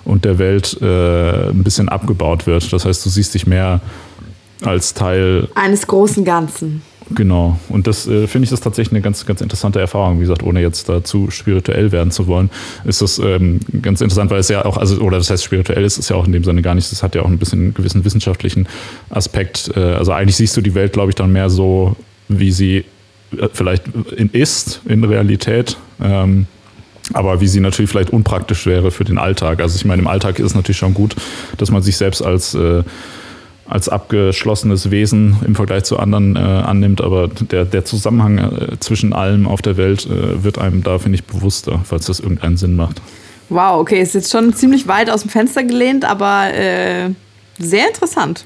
und 0.05 0.25
der 0.25 0.39
Welt 0.39 0.77
äh, 0.81 1.49
ein 1.49 1.63
bisschen 1.63 1.89
abgebaut 1.89 2.47
wird. 2.47 2.71
Das 2.73 2.85
heißt, 2.85 3.05
du 3.05 3.09
siehst 3.09 3.33
dich 3.33 3.45
mehr 3.45 3.81
als 4.63 4.93
Teil 4.93 5.47
Eines 5.55 5.87
großen 5.87 6.25
Ganzen. 6.25 6.81
Genau. 7.11 7.57
Und 7.69 7.87
das 7.87 8.07
äh, 8.07 8.27
finde 8.27 8.43
ich 8.43 8.49
das 8.51 8.61
tatsächlich 8.61 8.93
eine 8.93 9.01
ganz, 9.01 9.25
ganz 9.25 9.41
interessante 9.41 9.79
Erfahrung. 9.79 10.17
Wie 10.17 10.21
gesagt, 10.21 10.43
ohne 10.43 10.61
jetzt 10.61 10.89
dazu 10.89 11.31
spirituell 11.31 11.91
werden 11.91 12.11
zu 12.11 12.27
wollen, 12.27 12.51
ist 12.85 13.01
das 13.01 13.17
ähm, 13.19 13.59
ganz 13.81 14.01
interessant, 14.01 14.29
weil 14.29 14.39
es 14.39 14.49
ja 14.49 14.63
auch, 14.65 14.77
also, 14.77 14.99
oder 15.01 15.17
das 15.17 15.29
heißt 15.29 15.43
spirituell 15.43 15.83
ist 15.83 15.97
es 15.97 16.09
ja 16.09 16.15
auch 16.15 16.27
in 16.27 16.33
dem 16.33 16.43
Sinne 16.43 16.61
gar 16.61 16.75
nicht. 16.75 16.91
Das 16.91 17.01
hat 17.01 17.15
ja 17.15 17.23
auch 17.23 17.27
ein 17.27 17.39
bisschen 17.39 17.59
einen 17.59 17.73
gewissen 17.73 18.05
wissenschaftlichen 18.05 18.67
Aspekt. 19.09 19.71
Äh, 19.75 19.79
also 19.79 20.11
eigentlich 20.11 20.35
siehst 20.35 20.55
du 20.55 20.61
die 20.61 20.75
Welt, 20.75 20.93
glaube 20.93 21.09
ich, 21.09 21.15
dann 21.15 21.31
mehr 21.31 21.49
so, 21.49 21.95
wie 22.27 22.51
sie 22.51 22.85
äh, 23.35 23.47
vielleicht 23.51 23.85
in, 24.15 24.29
ist 24.29 24.81
in 24.85 25.03
Realität. 25.03 25.77
Ähm, 26.01 26.45
aber 27.13 27.41
wie 27.41 27.47
sie 27.47 27.59
natürlich 27.59 27.89
vielleicht 27.89 28.11
unpraktisch 28.11 28.67
wäre 28.67 28.91
für 28.91 29.03
den 29.03 29.17
Alltag. 29.17 29.61
Also 29.61 29.75
ich 29.75 29.85
meine, 29.85 29.99
im 29.99 30.07
Alltag 30.07 30.37
ist 30.37 30.45
es 30.45 30.55
natürlich 30.55 30.77
schon 30.77 30.93
gut, 30.93 31.15
dass 31.57 31.71
man 31.71 31.81
sich 31.81 31.97
selbst 31.97 32.21
als 32.21 32.53
äh, 32.53 32.83
als 33.69 33.87
abgeschlossenes 33.87 34.91
Wesen 34.91 35.37
im 35.45 35.55
Vergleich 35.55 35.83
zu 35.83 35.99
anderen 35.99 36.35
äh, 36.35 36.39
annimmt, 36.39 37.01
aber 37.01 37.27
der, 37.27 37.65
der 37.65 37.85
Zusammenhang 37.85 38.37
äh, 38.37 38.79
zwischen 38.79 39.13
allem 39.13 39.47
auf 39.47 39.61
der 39.61 39.77
Welt 39.77 40.05
äh, 40.05 40.43
wird 40.43 40.57
einem 40.57 40.83
da, 40.83 40.99
finde 40.99 41.17
ich, 41.17 41.23
bewusster, 41.23 41.79
falls 41.83 42.05
das 42.05 42.19
irgendeinen 42.19 42.57
Sinn 42.57 42.75
macht. 42.75 43.01
Wow, 43.49 43.79
okay, 43.79 44.01
ist 44.01 44.13
jetzt 44.13 44.31
schon 44.31 44.53
ziemlich 44.53 44.87
weit 44.87 45.09
aus 45.09 45.21
dem 45.21 45.29
Fenster 45.29 45.63
gelehnt, 45.63 46.05
aber 46.05 46.53
äh, 46.53 47.09
sehr 47.57 47.87
interessant. 47.87 48.45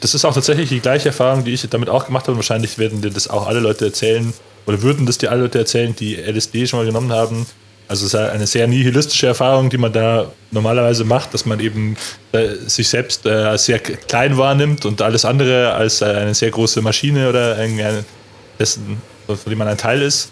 Das 0.00 0.14
ist 0.14 0.24
auch 0.24 0.34
tatsächlich 0.34 0.68
die 0.68 0.80
gleiche 0.80 1.08
Erfahrung, 1.08 1.44
die 1.44 1.52
ich 1.52 1.68
damit 1.68 1.88
auch 1.88 2.06
gemacht 2.06 2.26
habe. 2.28 2.36
Wahrscheinlich 2.36 2.78
werden 2.78 3.00
dir 3.00 3.10
das 3.10 3.28
auch 3.28 3.46
alle 3.46 3.60
Leute 3.60 3.86
erzählen 3.86 4.32
oder 4.66 4.82
würden 4.82 5.06
das 5.06 5.18
dir 5.18 5.30
alle 5.30 5.42
Leute 5.42 5.58
erzählen, 5.58 5.94
die 5.96 6.14
LSD 6.14 6.66
schon 6.66 6.78
mal 6.78 6.86
genommen 6.86 7.12
haben. 7.12 7.46
Also 7.86 8.06
es 8.06 8.14
ist 8.14 8.18
eine 8.18 8.46
sehr 8.46 8.66
nihilistische 8.66 9.26
Erfahrung, 9.26 9.68
die 9.68 9.76
man 9.76 9.92
da 9.92 10.30
normalerweise 10.50 11.04
macht, 11.04 11.34
dass 11.34 11.44
man 11.44 11.60
eben 11.60 11.96
äh, 12.32 12.54
sich 12.66 12.88
selbst 12.88 13.26
äh, 13.26 13.30
als 13.30 13.66
sehr 13.66 13.78
klein 13.78 14.38
wahrnimmt 14.38 14.86
und 14.86 15.02
alles 15.02 15.24
andere 15.24 15.74
als 15.74 16.00
äh, 16.00 16.06
eine 16.06 16.34
sehr 16.34 16.50
große 16.50 16.80
Maschine 16.80 17.28
oder 17.28 17.56
dessen, 18.58 19.02
von 19.26 19.38
dem 19.46 19.58
man 19.58 19.68
ein 19.68 19.76
Teil 19.76 20.00
ist. 20.00 20.30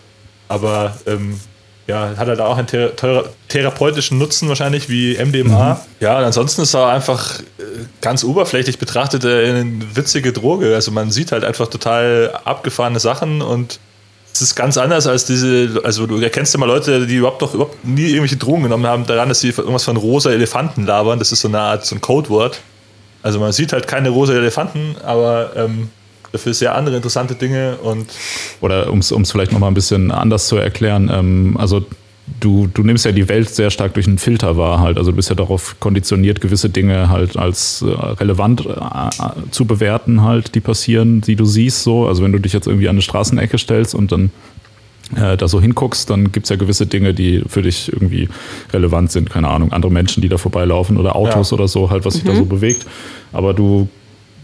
Aber 0.49 0.97
ähm, 1.07 1.39
ja, 1.87 2.15
hat 2.17 2.29
halt 2.29 2.41
auch 2.41 2.57
einen 2.57 2.67
thera 2.67 2.89
thera 2.91 3.25
therapeutischen 3.49 4.17
Nutzen 4.17 4.49
wahrscheinlich 4.49 4.89
wie 4.89 5.19
MDMA. 5.23 5.81
Ja, 6.01 6.19
und 6.19 6.25
ansonsten 6.25 6.63
ist 6.63 6.69
es 6.69 6.75
auch 6.75 6.89
einfach 6.89 7.41
ganz 8.01 8.25
oberflächlich 8.25 8.79
betrachtet 8.79 9.27
eine 9.27 9.67
witzige 9.95 10.33
Droge. 10.33 10.75
Also 10.75 10.91
man 10.91 11.11
sieht 11.11 11.33
halt 11.33 11.45
einfach 11.45 11.69
total 11.69 12.39
abgefahrene 12.45 13.01
Sachen 13.01 13.43
und 13.43 13.79
ist 14.43 14.55
ganz 14.55 14.77
anders 14.77 15.07
als 15.07 15.25
diese, 15.25 15.81
also 15.85 16.07
du 16.07 16.19
erkennst 16.21 16.53
ja 16.55 16.61
mal 16.61 16.67
Leute, 16.67 17.07
die 17.07 17.17
überhaupt 17.17 17.41
noch 17.41 17.55
überhaupt 17.55 17.85
nie 17.85 18.07
irgendwelche 18.07 18.37
Drogen 18.37 18.65
genommen 18.65 18.87
haben, 18.87 19.07
daran, 19.07 19.29
dass 19.29 19.41
sie 19.41 19.49
irgendwas 19.51 19.85
von 19.85 19.97
rosa 19.97 20.31
Elefanten 20.31 20.85
labern. 20.85 21.19
Das 21.19 21.33
ist 21.33 21.41
so 21.41 21.49
eine 21.49 21.61
Art, 21.61 21.87
so 21.87 21.95
ein 21.95 22.01
Codewort. 22.01 22.61
Also 23.23 23.39
man 23.39 23.53
sieht 23.53 23.73
halt 23.73 23.87
keine 23.87 24.11
rosa 24.11 24.35
Elefanten, 24.35 24.97
aber 25.05 25.53
ähm, 25.57 25.91
dafür 26.33 26.53
sehr 26.55 26.75
andere 26.75 26.97
interessante 26.97 27.35
Dinge 27.35 27.77
und 27.77 28.11
Oder 28.61 28.91
um 28.91 28.99
es 28.99 29.31
vielleicht 29.31 29.53
nochmal 29.53 29.71
ein 29.71 29.75
bisschen 29.75 30.11
anders 30.11 30.49
zu 30.49 30.57
erklären, 30.57 31.11
ähm, 31.13 31.57
also 31.59 31.85
du, 32.41 32.69
du 32.73 32.83
nimmst 32.83 33.05
ja 33.05 33.13
die 33.13 33.29
Welt 33.29 33.49
sehr 33.51 33.71
stark 33.71 33.95
durch 33.95 34.07
einen 34.07 34.19
Filter 34.19 34.57
wahr 34.57 34.81
halt. 34.81 34.99
Also 34.99 35.11
du 35.11 35.17
bist 35.17 35.29
ja 35.29 35.35
darauf 35.35 35.77
konditioniert, 35.81 36.41
gewisse 36.41 36.71
Dinge 36.71 37.09
halt 37.09 37.37
als 37.37 37.83
äh, 37.83 37.91
relevant 37.91 38.67
äh, 38.67 38.71
äh, 38.71 39.11
zu 39.51 39.65
bewerten 39.65 40.23
halt, 40.23 40.55
die 40.55 40.61
passieren, 40.61 41.21
die 41.21 41.37
du 41.37 41.45
siehst 41.45 41.83
so. 41.83 42.07
Also 42.07 42.23
wenn 42.23 42.33
du 42.33 42.39
dich 42.39 42.53
jetzt 42.53 42.67
irgendwie 42.67 42.89
an 42.89 42.95
eine 42.97 43.03
Straßenecke 43.03 43.59
stellst 43.59 43.95
und 43.95 44.13
dann 44.13 44.31
äh, 45.17 45.37
da 45.37 45.49
so 45.49 45.61
hinguckst, 45.61 46.09
dann 46.11 46.33
gibt 46.33 46.47
es 46.47 46.51
ja 46.51 46.57
gewisse 46.57 46.87
Dinge, 46.87 47.13
die 47.15 47.43
für 47.47 47.63
dich 47.63 47.93
irgendwie 47.93 48.29
relevant 48.73 49.13
sind. 49.13 49.31
Keine 49.31 49.49
Ahnung, 49.49 49.73
andere 49.73 49.93
Menschen, 49.93 50.23
die 50.23 50.29
da 50.29 50.39
vorbeilaufen 50.39 50.97
oder 50.97 51.17
Autos 51.17 51.51
Ja. 51.51 51.55
oder 51.57 51.69
so, 51.69 51.91
halt, 51.91 52.05
was 52.05 52.15
sich 52.15 52.25
da 52.25 52.35
so 52.35 52.45
bewegt. 52.45 52.87
Aber 53.33 53.53
du 53.55 53.89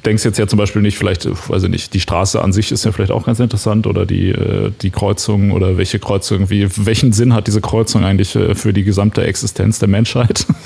denkst 0.05 0.25
jetzt 0.25 0.39
ja 0.39 0.47
zum 0.47 0.59
Beispiel 0.59 0.83
nicht, 0.83 0.97
vielleicht, 0.97 1.27
weiß 1.49 1.65
ich 1.65 1.71
nicht, 1.71 1.95
die 1.95 2.01
Straße 2.01 2.41
an 2.43 2.53
sich 2.53 2.73
ist 2.73 2.85
ja 2.85 2.93
vielleicht 2.93 3.13
auch 3.13 3.27
ganz 3.27 3.41
interessant 3.41 3.87
oder 3.87 4.07
die, 4.07 4.31
äh, 4.31 4.71
die 4.83 4.91
Kreuzung 4.91 5.51
oder 5.51 5.77
welche 5.77 5.99
Kreuzung, 5.99 6.51
wie, 6.51 6.69
welchen 6.77 7.13
Sinn 7.13 7.35
hat 7.35 7.47
diese 7.47 7.61
Kreuzung 7.61 8.05
eigentlich 8.05 8.35
äh, 8.37 8.55
für 8.55 8.73
die 8.73 8.85
gesamte 8.85 9.25
Existenz 9.25 9.79
der 9.79 9.89
Menschheit? 9.89 10.47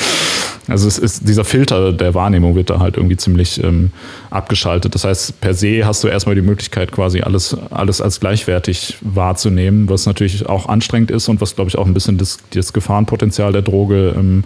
Also 0.68 0.86
es 0.86 0.96
ist 0.96 1.28
dieser 1.28 1.44
Filter 1.44 1.92
der 1.92 2.14
Wahrnehmung 2.14 2.54
wird 2.54 2.70
da 2.70 2.78
halt 2.78 2.96
irgendwie 2.96 3.16
ziemlich 3.16 3.62
ähm, 3.62 3.90
abgeschaltet. 4.30 4.94
Das 4.94 5.04
heißt, 5.04 5.40
per 5.40 5.54
se 5.54 5.84
hast 5.84 6.04
du 6.04 6.08
erstmal 6.08 6.36
die 6.36 6.42
Möglichkeit, 6.42 6.92
quasi 6.92 7.20
alles, 7.20 7.56
alles 7.70 8.00
als 8.00 8.20
gleichwertig 8.20 8.96
wahrzunehmen, 9.00 9.88
was 9.88 10.06
natürlich 10.06 10.48
auch 10.48 10.66
anstrengend 10.66 11.10
ist 11.10 11.28
und 11.28 11.40
was, 11.40 11.56
glaube 11.56 11.68
ich, 11.68 11.78
auch 11.78 11.86
ein 11.86 11.94
bisschen 11.94 12.16
das, 12.16 12.38
das 12.54 12.72
Gefahrenpotenzial 12.72 13.52
der 13.52 13.62
Droge 13.62 14.14
ähm, 14.16 14.44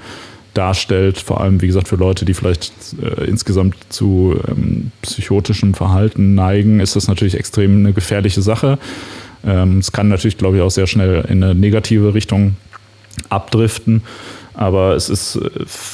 darstellt. 0.56 1.18
Vor 1.18 1.40
allem, 1.40 1.60
wie 1.62 1.66
gesagt, 1.66 1.88
für 1.88 1.96
Leute, 1.96 2.24
die 2.24 2.34
vielleicht 2.34 2.72
äh, 3.02 3.24
insgesamt 3.24 3.76
zu 3.88 4.38
ähm, 4.48 4.90
psychotischem 5.02 5.74
Verhalten 5.74 6.34
neigen, 6.34 6.80
ist 6.80 6.96
das 6.96 7.08
natürlich 7.08 7.34
extrem 7.34 7.78
eine 7.78 7.92
gefährliche 7.92 8.42
Sache. 8.42 8.78
Ähm, 9.44 9.78
es 9.78 9.92
kann 9.92 10.08
natürlich, 10.08 10.38
glaube 10.38 10.56
ich, 10.56 10.62
auch 10.62 10.70
sehr 10.70 10.86
schnell 10.86 11.24
in 11.28 11.42
eine 11.42 11.54
negative 11.54 12.14
Richtung 12.14 12.56
abdriften. 13.28 14.02
Aber 14.54 14.94
es 14.94 15.08
ist, 15.08 15.36
äh, 15.36 15.50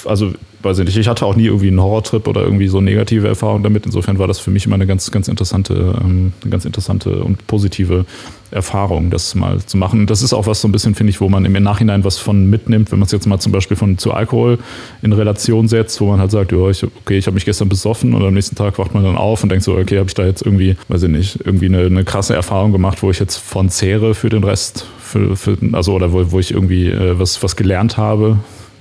also 0.08 0.32
weiß 0.62 0.78
ich 0.78 0.86
nicht, 0.86 0.96
ich 0.96 1.08
hatte 1.08 1.26
auch 1.26 1.36
nie 1.36 1.46
irgendwie 1.46 1.68
einen 1.68 1.80
Horrortrip 1.80 2.26
oder 2.28 2.42
irgendwie 2.42 2.68
so 2.68 2.80
negative 2.80 3.28
Erfahrungen 3.28 3.62
damit. 3.62 3.86
Insofern 3.86 4.18
war 4.18 4.26
das 4.26 4.38
für 4.38 4.50
mich 4.50 4.66
immer 4.66 4.76
eine 4.76 4.86
ganz, 4.86 5.10
ganz 5.10 5.28
interessante, 5.28 5.98
ähm, 6.00 6.32
eine 6.42 6.50
ganz 6.50 6.64
interessante 6.64 7.22
und 7.22 7.46
positive 7.46 8.04
Erfahrung, 8.52 9.10
das 9.10 9.34
mal 9.34 9.60
zu 9.60 9.76
machen. 9.76 10.06
Das 10.06 10.22
ist 10.22 10.32
auch 10.32 10.46
was 10.46 10.60
so 10.60 10.68
ein 10.68 10.72
bisschen, 10.72 10.94
finde 10.94 11.10
ich, 11.10 11.20
wo 11.20 11.28
man 11.28 11.44
im 11.44 11.52
Nachhinein 11.52 12.04
was 12.04 12.18
von 12.18 12.48
mitnimmt, 12.50 12.92
wenn 12.92 12.98
man 12.98 13.06
es 13.06 13.12
jetzt 13.12 13.26
mal 13.26 13.38
zum 13.38 13.50
Beispiel 13.50 13.76
von 13.76 13.98
zu 13.98 14.12
Alkohol 14.12 14.58
in 15.00 15.12
Relation 15.12 15.68
setzt, 15.68 16.00
wo 16.00 16.06
man 16.06 16.20
halt 16.20 16.30
sagt, 16.30 16.52
ja, 16.52 16.68
ich, 16.68 16.84
okay, 16.84 17.16
ich 17.18 17.26
habe 17.26 17.34
mich 17.34 17.44
gestern 17.44 17.68
besoffen 17.68 18.14
und 18.14 18.22
am 18.22 18.34
nächsten 18.34 18.56
Tag 18.56 18.78
wacht 18.78 18.94
man 18.94 19.04
dann 19.04 19.16
auf 19.16 19.42
und 19.42 19.48
denkt 19.48 19.64
so, 19.64 19.76
okay, 19.76 19.98
habe 19.98 20.08
ich 20.08 20.14
da 20.14 20.24
jetzt 20.24 20.42
irgendwie, 20.42 20.76
weiß 20.88 21.04
ich 21.04 21.10
nicht, 21.10 21.38
irgendwie 21.44 21.66
eine, 21.66 21.86
eine 21.86 22.04
krasse 22.04 22.34
Erfahrung 22.34 22.72
gemacht, 22.72 23.02
wo 23.02 23.10
ich 23.10 23.18
jetzt 23.18 23.36
von 23.36 23.70
zehre 23.70 24.14
für 24.14 24.28
den 24.28 24.44
Rest, 24.44 24.86
für, 25.00 25.36
für, 25.36 25.56
also 25.72 25.94
oder 25.94 26.12
wo, 26.12 26.30
wo 26.30 26.38
ich 26.38 26.52
irgendwie 26.52 26.88
äh, 26.88 27.18
was, 27.18 27.42
was 27.42 27.56
gelernt 27.56 27.96
habe, 27.96 28.38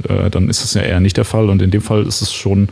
äh, 0.07 0.29
dann 0.29 0.49
ist 0.49 0.63
das 0.63 0.73
ja 0.73 0.81
eher 0.81 0.99
nicht 0.99 1.17
der 1.17 1.25
Fall. 1.25 1.49
Und 1.49 1.61
in 1.61 1.71
dem 1.71 1.81
Fall 1.81 2.05
ist 2.05 2.21
es 2.21 2.33
schon 2.33 2.69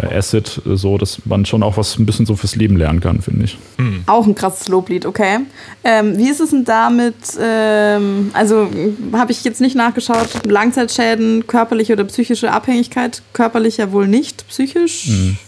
bei 0.00 0.14
Acid 0.16 0.62
äh, 0.66 0.76
so, 0.76 0.98
dass 0.98 1.24
man 1.24 1.44
schon 1.46 1.62
auch 1.62 1.76
was 1.76 1.98
ein 1.98 2.06
bisschen 2.06 2.26
so 2.26 2.36
fürs 2.36 2.56
Leben 2.56 2.76
lernen 2.76 3.00
kann, 3.00 3.20
finde 3.20 3.44
ich. 3.44 3.58
Hm. 3.76 4.04
Auch 4.06 4.26
ein 4.26 4.34
krasses 4.34 4.68
Loblied, 4.68 5.06
okay. 5.06 5.38
Ähm, 5.84 6.18
wie 6.18 6.28
ist 6.28 6.40
es 6.40 6.50
denn 6.50 6.64
damit, 6.64 7.14
ähm, 7.40 8.30
also 8.32 8.68
habe 9.12 9.32
ich 9.32 9.44
jetzt 9.44 9.60
nicht 9.60 9.76
nachgeschaut, 9.76 10.46
Langzeitschäden, 10.46 11.46
körperliche 11.46 11.94
oder 11.94 12.04
psychische 12.04 12.52
Abhängigkeit? 12.52 13.22
Körperlich 13.32 13.78
ja 13.78 13.92
wohl 13.92 14.06
nicht, 14.06 14.46
psychisch? 14.48 15.08
Mhm. 15.08 15.38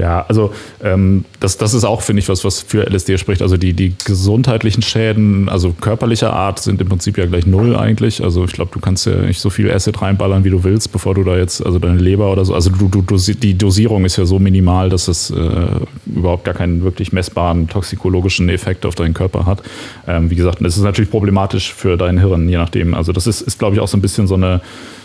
Ja, 0.00 0.24
also 0.28 0.50
ähm, 0.82 1.26
das, 1.40 1.58
das 1.58 1.74
ist 1.74 1.84
auch, 1.84 2.00
finde 2.00 2.20
ich, 2.20 2.28
was, 2.30 2.42
was 2.42 2.62
für 2.62 2.86
LSD 2.90 3.18
spricht. 3.18 3.42
Also 3.42 3.58
die, 3.58 3.74
die 3.74 3.94
gesundheitlichen 4.02 4.80
Schäden, 4.80 5.50
also 5.50 5.74
körperlicher 5.78 6.32
Art, 6.32 6.58
sind 6.58 6.80
im 6.80 6.88
Prinzip 6.88 7.18
ja 7.18 7.26
gleich 7.26 7.46
null 7.46 7.76
eigentlich. 7.76 8.24
Also 8.24 8.44
ich 8.44 8.52
glaube, 8.52 8.70
du 8.72 8.80
kannst 8.80 9.04
ja 9.04 9.14
nicht 9.16 9.40
so 9.40 9.50
viel 9.50 9.70
Acid 9.70 10.00
reinballern, 10.00 10.42
wie 10.42 10.50
du 10.50 10.64
willst, 10.64 10.90
bevor 10.92 11.14
du 11.14 11.22
da 11.22 11.36
jetzt, 11.36 11.64
also 11.64 11.78
deine 11.78 11.98
Leber 11.98 12.32
oder 12.32 12.46
so, 12.46 12.54
also 12.54 12.70
du, 12.70 12.88
du, 12.88 13.16
die 13.16 13.58
Dosierung 13.58 14.06
ist 14.06 14.16
ja 14.16 14.24
so 14.24 14.38
minimal, 14.38 14.88
dass 14.88 15.06
es 15.06 15.30
äh, 15.30 15.66
überhaupt 16.06 16.44
gar 16.44 16.54
keinen 16.54 16.82
wirklich 16.82 17.12
messbaren 17.12 17.68
toxikologischen 17.68 18.48
Effekt 18.48 18.86
auf 18.86 18.94
deinen 18.94 19.12
Körper 19.12 19.44
hat. 19.44 19.62
Ähm, 20.08 20.30
wie 20.30 20.36
gesagt, 20.36 20.64
das 20.64 20.78
ist 20.78 20.82
natürlich 20.82 21.10
problematisch 21.10 21.74
für 21.74 21.98
dein 21.98 22.18
Hirn, 22.18 22.48
je 22.48 22.56
nachdem. 22.56 22.94
Also 22.94 23.12
das 23.12 23.26
ist, 23.26 23.42
ist 23.42 23.58
glaube 23.58 23.74
ich, 23.74 23.80
auch 23.82 23.88
so 23.88 23.98
ein 23.98 24.02
bisschen 24.02 24.26
so 24.26 24.34
eine 24.34 24.62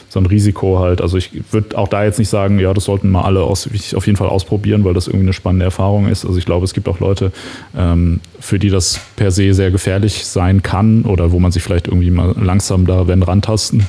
so 0.10 0.20
ein 0.20 0.26
Risiko 0.26 0.80
halt. 0.80 1.02
Also 1.02 1.18
ich 1.18 1.32
würde 1.52 1.78
auch 1.78 1.88
da 1.88 2.04
jetzt 2.04 2.20
nicht 2.20 2.30
sagen, 2.30 2.60
ja, 2.60 2.74
das 2.74 2.86
sollten 2.86 3.12
mal 3.12 3.24
alle 3.24 3.42
aus, 3.42 3.68
auf 3.96 4.06
jeden 4.06 4.18
Fall 4.18 4.30
ausprobieren, 4.30 4.84
weil 4.86 4.94
das 4.94 5.08
irgendwie 5.08 5.26
eine 5.26 5.34
spannende 5.34 5.66
Erfahrung 5.66 6.08
ist. 6.08 6.26
Also 6.26 6.38
ich 6.38 6.46
glaube, 6.46 6.66
es 6.66 6.74
gibt 6.74 6.88
auch 6.88 7.00
Leute, 7.00 7.32
ähm, 7.76 8.22
für 8.40 8.60
die 8.60 8.70
das 8.70 9.00
per 9.16 9.32
se 9.32 9.54
sehr 9.54 9.72
gefährlich 9.72 10.26
sein 10.26 10.64
kann 10.64 11.04
oder 11.04 11.32
wo 11.32 11.40
man 11.40 11.52
sich 11.52 11.64
vielleicht 11.64 11.88
irgendwie 11.88 12.12
mal 12.12 12.34
langsam 12.40 12.86
da, 12.86 13.08
wenn 13.08 13.24
rantasten 13.24 13.86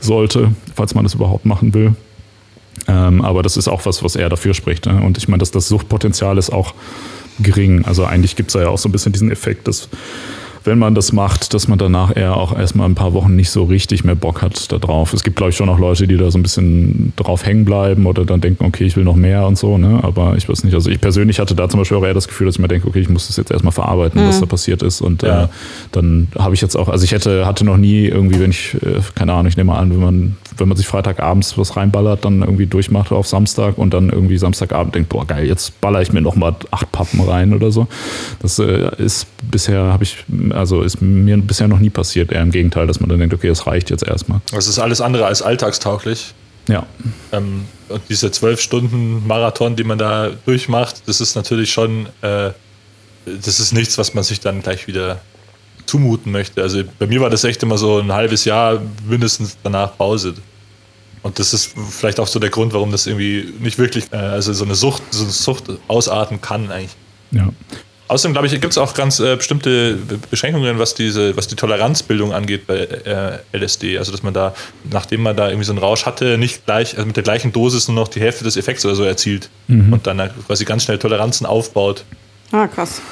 sollte, 0.00 0.52
falls 0.74 0.94
man 0.94 1.04
das 1.04 1.14
überhaupt 1.14 1.44
machen 1.46 1.74
will. 1.74 1.94
Ähm, 2.86 3.22
aber 3.22 3.42
das 3.42 3.56
ist 3.56 3.68
auch 3.68 3.84
was, 3.86 4.02
was 4.02 4.16
eher 4.16 4.28
dafür 4.28 4.54
spricht. 4.54 4.86
Ne? 4.86 5.02
Und 5.02 5.18
ich 5.18 5.28
meine, 5.28 5.38
dass 5.38 5.50
das 5.50 5.68
Suchtpotenzial 5.68 6.38
ist 6.38 6.50
auch 6.50 6.74
gering. 7.40 7.84
Also 7.84 8.04
eigentlich 8.04 8.36
gibt 8.36 8.48
es 8.50 8.54
ja 8.54 8.68
auch 8.68 8.78
so 8.78 8.88
ein 8.88 8.92
bisschen 8.92 9.12
diesen 9.12 9.30
Effekt, 9.30 9.68
dass 9.68 9.88
wenn 10.64 10.78
man 10.78 10.94
das 10.94 11.12
macht, 11.12 11.54
dass 11.54 11.68
man 11.68 11.78
danach 11.78 12.14
eher 12.16 12.36
auch 12.36 12.56
erstmal 12.56 12.88
ein 12.88 12.94
paar 12.94 13.12
Wochen 13.12 13.36
nicht 13.36 13.50
so 13.50 13.64
richtig 13.64 14.04
mehr 14.04 14.14
Bock 14.14 14.42
hat 14.42 14.70
darauf. 14.72 15.12
Es 15.12 15.22
gibt, 15.22 15.36
glaube 15.36 15.50
ich, 15.50 15.56
schon 15.56 15.68
auch 15.68 15.78
Leute, 15.78 16.06
die 16.06 16.16
da 16.16 16.30
so 16.30 16.38
ein 16.38 16.42
bisschen 16.42 17.12
drauf 17.16 17.44
hängen 17.44 17.64
bleiben 17.64 18.06
oder 18.06 18.24
dann 18.24 18.40
denken, 18.40 18.64
okay, 18.64 18.84
ich 18.84 18.96
will 18.96 19.04
noch 19.04 19.16
mehr 19.16 19.46
und 19.46 19.56
so, 19.56 19.78
ne? 19.78 20.00
Aber 20.02 20.36
ich 20.36 20.48
weiß 20.48 20.64
nicht. 20.64 20.74
Also 20.74 20.90
ich 20.90 21.00
persönlich 21.00 21.38
hatte 21.38 21.54
da 21.54 21.68
zum 21.68 21.80
Beispiel 21.80 21.96
auch 21.96 22.04
eher 22.04 22.14
das 22.14 22.28
Gefühl, 22.28 22.46
dass 22.46 22.56
ich 22.56 22.60
mir 22.60 22.68
denke, 22.68 22.88
okay, 22.88 23.00
ich 23.00 23.08
muss 23.08 23.26
das 23.26 23.36
jetzt 23.36 23.50
erstmal 23.50 23.72
verarbeiten, 23.72 24.22
mhm. 24.22 24.28
was 24.28 24.40
da 24.40 24.46
passiert 24.46 24.82
ist. 24.82 25.00
Und 25.00 25.22
ja. 25.22 25.44
äh, 25.44 25.48
dann 25.92 26.28
habe 26.38 26.54
ich 26.54 26.60
jetzt 26.60 26.76
auch, 26.76 26.88
also 26.88 27.04
ich 27.04 27.12
hätte, 27.12 27.46
hatte 27.46 27.64
noch 27.64 27.76
nie 27.76 28.06
irgendwie, 28.06 28.40
wenn 28.40 28.50
ich, 28.50 28.74
äh, 28.74 29.00
keine 29.14 29.32
Ahnung, 29.32 29.46
ich 29.46 29.56
nehme 29.56 29.72
mal 29.72 29.78
an, 29.78 29.90
wenn 29.90 30.00
man, 30.00 30.36
wenn 30.60 30.68
man 30.68 30.76
sich 30.76 30.86
Freitagabends 30.86 31.56
was 31.58 31.76
reinballert, 31.76 32.24
dann 32.24 32.40
irgendwie 32.42 32.66
durchmacht 32.66 33.12
auf 33.12 33.26
Samstag 33.26 33.78
und 33.78 33.94
dann 33.94 34.10
irgendwie 34.10 34.38
Samstagabend 34.38 34.94
denkt, 34.94 35.08
boah, 35.08 35.26
geil, 35.26 35.46
jetzt 35.46 35.80
baller 35.80 36.02
ich 36.02 36.12
mir 36.12 36.20
nochmal 36.20 36.54
acht 36.70 36.90
Pappen 36.92 37.20
rein 37.20 37.54
oder 37.54 37.70
so. 37.70 37.86
Das 38.40 38.58
äh, 38.58 38.90
ist 38.96 39.26
bisher, 39.50 39.80
habe 39.92 40.04
ich, 40.04 40.24
also 40.50 40.82
ist 40.82 41.00
mir 41.00 41.38
bisher 41.38 41.68
noch 41.68 41.78
nie 41.78 41.90
passiert. 41.90 42.32
Eher 42.32 42.42
im 42.42 42.50
Gegenteil, 42.50 42.86
dass 42.86 43.00
man 43.00 43.08
dann 43.08 43.18
denkt, 43.18 43.34
okay, 43.34 43.48
das 43.48 43.66
reicht 43.66 43.90
jetzt 43.90 44.06
erstmal. 44.06 44.40
Das 44.52 44.66
ist 44.66 44.78
alles 44.78 45.00
andere 45.00 45.26
als 45.26 45.42
alltagstauglich. 45.42 46.34
Ja. 46.68 46.86
Ähm, 47.32 47.64
und 47.88 48.02
diese 48.08 48.30
zwölf 48.30 48.60
Stunden 48.60 49.26
Marathon, 49.26 49.76
die 49.76 49.84
man 49.84 49.98
da 49.98 50.30
durchmacht, 50.44 51.02
das 51.06 51.20
ist 51.20 51.34
natürlich 51.34 51.72
schon, 51.72 52.06
äh, 52.20 52.50
das 53.24 53.60
ist 53.60 53.72
nichts, 53.72 53.98
was 53.98 54.14
man 54.14 54.24
sich 54.24 54.40
dann 54.40 54.62
gleich 54.62 54.86
wieder 54.86 55.20
zumuten 55.88 56.30
möchte. 56.30 56.62
Also 56.62 56.82
bei 56.98 57.06
mir 57.06 57.20
war 57.20 57.30
das 57.30 57.44
echt 57.44 57.62
immer 57.62 57.78
so 57.78 57.98
ein 57.98 58.12
halbes 58.12 58.44
Jahr 58.44 58.80
mindestens 59.08 59.56
danach 59.62 59.96
Pause. 59.96 60.34
Und 61.22 61.38
das 61.38 61.52
ist 61.52 61.72
vielleicht 61.90 62.20
auch 62.20 62.28
so 62.28 62.38
der 62.38 62.50
Grund, 62.50 62.72
warum 62.72 62.92
das 62.92 63.06
irgendwie 63.06 63.52
nicht 63.58 63.78
wirklich, 63.78 64.12
äh, 64.12 64.16
also 64.16 64.52
so 64.52 64.64
eine 64.64 64.74
Sucht, 64.74 65.02
so 65.10 65.24
eine 65.24 65.32
Sucht 65.32 65.64
ausarten 65.88 66.40
kann 66.40 66.70
eigentlich. 66.70 66.96
Ja. 67.32 67.48
Außerdem, 68.06 68.32
glaube 68.32 68.46
ich, 68.46 68.52
gibt 68.54 68.72
es 68.72 68.78
auch 68.78 68.94
ganz 68.94 69.20
äh, 69.20 69.36
bestimmte 69.36 69.98
Beschränkungen, 70.30 70.78
was 70.78 70.94
diese, 70.94 71.36
was 71.36 71.46
die 71.46 71.56
Toleranzbildung 71.56 72.32
angeht 72.32 72.66
bei 72.66 72.78
äh, 72.78 73.38
LSD. 73.56 73.98
Also 73.98 74.12
dass 74.12 74.22
man 74.22 74.32
da, 74.32 74.54
nachdem 74.90 75.22
man 75.22 75.36
da 75.36 75.48
irgendwie 75.48 75.66
so 75.66 75.72
einen 75.72 75.78
Rausch 75.78 76.06
hatte, 76.06 76.38
nicht 76.38 76.64
gleich, 76.64 76.96
also 76.96 77.06
mit 77.06 77.16
der 77.16 77.22
gleichen 77.22 77.52
Dosis 77.52 77.88
nur 77.88 77.96
noch 77.96 78.08
die 78.08 78.20
Hälfte 78.20 78.44
des 78.44 78.56
Effekts 78.56 78.84
oder 78.86 78.94
so 78.94 79.04
erzielt 79.04 79.50
mhm. 79.66 79.92
und 79.92 80.06
dann 80.06 80.30
quasi 80.46 80.64
ganz 80.64 80.84
schnell 80.84 80.98
Toleranzen 80.98 81.46
aufbaut. 81.46 82.04
Ah, 82.50 82.66
krass. 82.66 83.02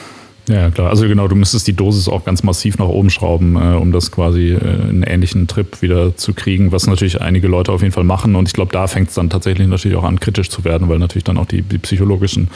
Ja, 0.48 0.70
klar. 0.70 0.90
Also 0.90 1.08
genau, 1.08 1.26
du 1.26 1.34
müsstest 1.34 1.66
die 1.66 1.72
Dosis 1.72 2.08
auch 2.08 2.24
ganz 2.24 2.44
massiv 2.44 2.78
nach 2.78 2.86
oben 2.86 3.10
schrauben, 3.10 3.56
äh, 3.56 3.76
um 3.76 3.90
das 3.90 4.12
quasi 4.12 4.52
äh, 4.52 4.58
einen 4.58 5.02
ähnlichen 5.02 5.48
Trip 5.48 5.82
wieder 5.82 6.16
zu 6.16 6.34
kriegen, 6.34 6.70
was 6.70 6.86
natürlich 6.86 7.20
einige 7.20 7.48
Leute 7.48 7.72
auf 7.72 7.82
jeden 7.82 7.92
Fall 7.92 8.04
machen. 8.04 8.36
Und 8.36 8.48
ich 8.48 8.54
glaube, 8.54 8.72
da 8.72 8.86
fängt 8.86 9.08
es 9.08 9.14
dann 9.14 9.28
tatsächlich 9.28 9.66
natürlich 9.66 9.96
auch 9.96 10.04
an, 10.04 10.20
kritisch 10.20 10.48
zu 10.48 10.64
werden, 10.64 10.88
weil 10.88 11.00
natürlich 11.00 11.24
dann 11.24 11.38
auch 11.38 11.46
die, 11.46 11.62
die 11.62 11.78
psychologischen 11.78 12.48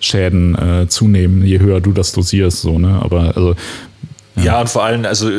Schäden 0.00 0.56
äh, 0.56 0.88
zunehmen, 0.88 1.44
je 1.44 1.60
höher 1.60 1.80
du 1.80 1.92
das 1.92 2.12
dosierst. 2.12 2.62
So, 2.62 2.78
ne? 2.78 3.00
Aber 3.00 3.36
also. 3.36 3.54
Ja. 4.34 4.42
ja, 4.42 4.60
und 4.60 4.68
vor 4.68 4.84
allem, 4.84 5.04
also 5.04 5.30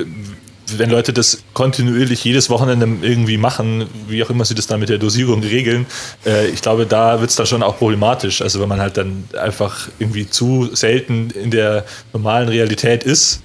wenn 0.75 0.89
Leute 0.89 1.13
das 1.13 1.43
kontinuierlich 1.53 2.23
jedes 2.23 2.49
Wochenende 2.49 2.87
irgendwie 3.01 3.37
machen, 3.37 3.87
wie 4.07 4.23
auch 4.23 4.29
immer 4.29 4.45
sie 4.45 4.55
das 4.55 4.67
dann 4.67 4.79
mit 4.79 4.89
der 4.89 4.97
Dosierung 4.97 5.41
regeln, 5.41 5.85
äh, 6.25 6.47
ich 6.47 6.61
glaube, 6.61 6.85
da 6.85 7.19
wird 7.19 7.29
es 7.29 7.35
dann 7.35 7.45
schon 7.45 7.63
auch 7.63 7.77
problematisch. 7.77 8.41
Also 8.41 8.59
wenn 8.59 8.69
man 8.69 8.81
halt 8.81 8.97
dann 8.97 9.23
einfach 9.39 9.87
irgendwie 9.99 10.29
zu 10.29 10.69
selten 10.73 11.29
in 11.31 11.51
der 11.51 11.85
normalen 12.13 12.49
Realität 12.49 13.03
ist, 13.03 13.41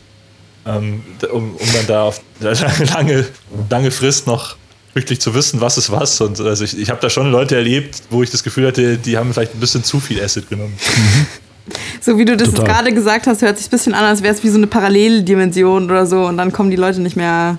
ähm, 0.67 1.03
um, 1.31 1.55
um 1.55 1.73
dann 1.75 1.87
da 1.87 2.03
auf 2.05 2.21
lange, 2.41 3.27
lange 3.71 3.91
Frist 3.91 4.27
noch 4.27 4.57
wirklich 4.95 5.21
zu 5.21 5.35
wissen, 5.35 5.61
was 5.61 5.79
ist 5.79 5.91
was. 5.91 6.21
Und 6.21 6.41
also 6.41 6.65
ich, 6.65 6.79
ich 6.79 6.91
habe 6.91 7.01
da 7.01 7.09
schon 7.09 7.31
Leute 7.31 7.57
erlebt, 7.57 8.03
wo 8.11 8.23
ich 8.23 8.31
das 8.31 8.43
Gefühl 8.43 8.67
hatte, 8.67 8.99
die 8.99 9.17
haben 9.17 9.33
vielleicht 9.33 9.55
ein 9.55 9.61
bisschen 9.61 9.85
zu 9.85 10.01
viel 10.01 10.23
Acid 10.23 10.49
genommen. 10.49 10.77
So 12.01 12.19
wie 12.19 12.25
du 12.25 12.37
das 12.37 12.53
gerade 12.53 12.93
gesagt 12.93 13.27
hast, 13.27 13.43
hört 13.43 13.59
sich 13.59 13.69
ein 13.69 13.71
bisschen 13.71 13.95
an, 13.95 14.05
als 14.05 14.23
wäre 14.23 14.35
es 14.35 14.43
wie 14.43 14.49
so 14.49 14.59
eine 14.59 14.67
Paralleldimension 14.67 15.85
oder 15.85 16.07
so 16.07 16.27
und 16.27 16.37
dann 16.37 16.53
kommen 16.53 16.71
die 16.71 16.77
Leute 16.77 17.01
nicht 17.01 17.17
mehr 17.17 17.59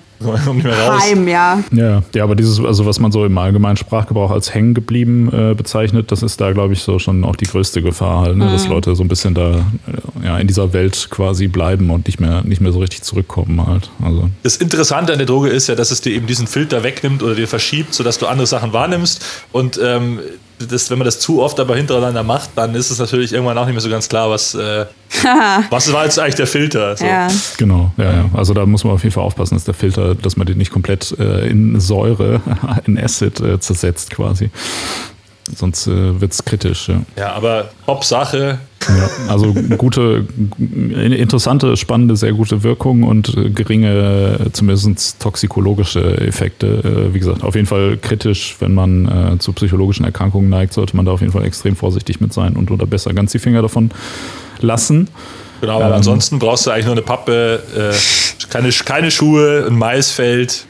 nicht 0.54 0.64
mehr 0.64 0.78
raus. 0.78 1.04
Heim, 1.04 1.28
ja. 1.28 1.64
ja. 1.72 2.04
Ja, 2.14 2.24
aber 2.24 2.36
dieses, 2.36 2.60
also 2.64 2.86
was 2.86 3.00
man 3.00 3.12
so 3.12 3.26
im 3.26 3.38
allgemeinen 3.38 3.78
Sprachgebrauch 3.78 4.32
als 4.32 4.54
hängen 4.54 4.74
geblieben 4.74 5.30
äh, 5.32 5.54
bezeichnet, 5.54 6.12
das 6.12 6.24
ist 6.24 6.40
da, 6.40 6.52
glaube 6.52 6.74
ich, 6.74 6.82
so 6.82 7.00
schon 7.00 7.24
auch 7.24 7.36
die 7.36 7.46
größte 7.46 7.82
Gefahr, 7.82 8.22
halt, 8.22 8.38
ne? 8.38 8.46
mhm. 8.46 8.52
dass 8.52 8.68
Leute 8.68 8.96
so 8.96 9.04
ein 9.04 9.08
bisschen 9.08 9.34
da 9.34 9.52
äh, 9.52 10.26
ja, 10.26 10.38
in 10.38 10.48
dieser 10.48 10.74
Welt 10.74 11.08
quasi 11.10 11.48
bleiben 11.48 11.90
und 11.90 12.08
nicht 12.08 12.20
mehr, 12.20 12.42
nicht 12.44 12.62
mehr 12.62 12.72
so 12.72 12.80
richtig 12.80 13.04
zurückkommen 13.04 13.66
halt. 13.66 13.90
Also. 14.04 14.30
Das 14.44 14.58
Interessante 14.58 15.12
an 15.14 15.20
der 15.20 15.28
Droge 15.28 15.50
ist 15.50 15.68
ja, 15.68 15.76
dass 15.76 15.92
es 15.92 16.02
dir 16.02 16.14
eben 16.14 16.28
diesen 16.28 16.48
Filter 16.48 16.84
wegnimmt 16.84 17.24
oder 17.24 17.36
dir 17.36 17.48
verschiebt, 17.48 17.94
sodass 17.94 18.18
du 18.18 18.28
andere 18.28 18.48
Sachen 18.48 18.74
wahrnimmst 18.74 19.26
und 19.52 19.80
ähm, 19.84 20.20
das, 20.60 20.90
wenn 20.90 20.98
man 20.98 21.06
das 21.06 21.20
zu 21.20 21.42
oft 21.42 21.60
aber 21.60 21.76
hintereinander 21.76 22.24
macht, 22.24 22.52
dann 22.56 22.76
ist 22.76 22.90
es 22.90 23.00
natürlich 23.00 23.34
irgendwann 23.34 23.58
auch 23.58 23.66
nicht 23.66 23.74
mehr 23.74 23.82
so 23.82 23.90
ganz 23.90 24.08
klar, 24.10 24.30
was, 24.30 24.56
äh, 24.56 24.86
was 25.70 25.92
war 25.92 26.06
jetzt 26.06 26.20
eigentlich 26.20 26.36
der 26.36 26.48
Filter. 26.48 26.96
So. 26.98 27.06
Ja. 27.06 27.28
Genau, 27.58 27.92
ja, 27.98 28.14
ja. 28.14 28.30
Also 28.34 28.54
da 28.54 28.66
muss 28.66 28.84
man 28.84 28.94
auf 28.94 29.04
jeden 29.04 29.14
Fall 29.14 29.24
aufpassen, 29.24 29.56
dass 29.56 29.66
der 29.66 29.74
Filter, 29.74 30.16
dass 30.16 30.38
man 30.38 30.48
den 30.48 30.58
nicht 30.58 30.72
komplett 30.72 31.16
äh, 31.20 31.48
in 31.48 31.80
Säure, 31.80 32.42
in 32.86 32.98
Acid 32.98 33.40
äh, 33.40 33.60
zersetzt 33.60 34.12
quasi. 34.12 34.50
Sonst 35.56 35.88
äh, 35.88 36.22
wird 36.22 36.32
es 36.32 36.46
kritisch. 36.46 36.88
Ja. 36.88 37.02
ja, 37.18 37.34
aber 37.34 37.70
Hauptsache, 37.86 38.60
Ja, 38.88 39.10
also 39.30 39.54
gute, 39.78 40.26
interessante, 40.58 41.78
spannende, 41.78 42.16
sehr 42.16 42.34
gute 42.34 42.64
Wirkung 42.64 43.04
und 43.04 43.34
geringe, 43.56 44.38
zumindest 44.52 45.22
toxikologische 45.22 46.18
Effekte. 46.20 47.10
Wie 47.14 47.20
gesagt, 47.20 47.44
auf 47.44 47.56
jeden 47.56 47.68
Fall 47.68 47.98
kritisch, 47.98 48.58
wenn 48.60 48.74
man 48.74 49.38
zu 49.40 49.54
psychologischen 49.54 50.06
Erkrankungen 50.06 50.50
neigt, 50.50 50.74
sollte 50.74 50.98
man 50.98 51.06
da 51.06 51.14
auf 51.14 51.22
jeden 51.22 51.32
Fall 51.32 51.46
extrem 51.46 51.76
vorsichtig 51.76 52.20
mit 52.20 52.34
sein 52.34 52.58
und 52.58 52.72
oder 52.72 52.86
besser 52.86 53.14
ganz 53.14 53.32
die 53.32 53.40
Finger 53.40 53.62
davon 53.62 53.92
lassen. 54.60 55.08
Genau, 55.64 55.78
aber 55.78 55.88
ähm, 55.88 55.94
ansonsten 55.94 56.40
brauchst 56.40 56.66
du 56.66 56.72
eigentlich 56.72 56.88
nur 56.88 56.96
eine 56.96 57.04
Pappe, 57.04 57.64
äh, 57.74 58.48
keine, 58.50 58.70
keine 58.70 59.12
Schuhe, 59.12 59.66
ein 59.66 59.78
Maisfeld. 59.78 60.66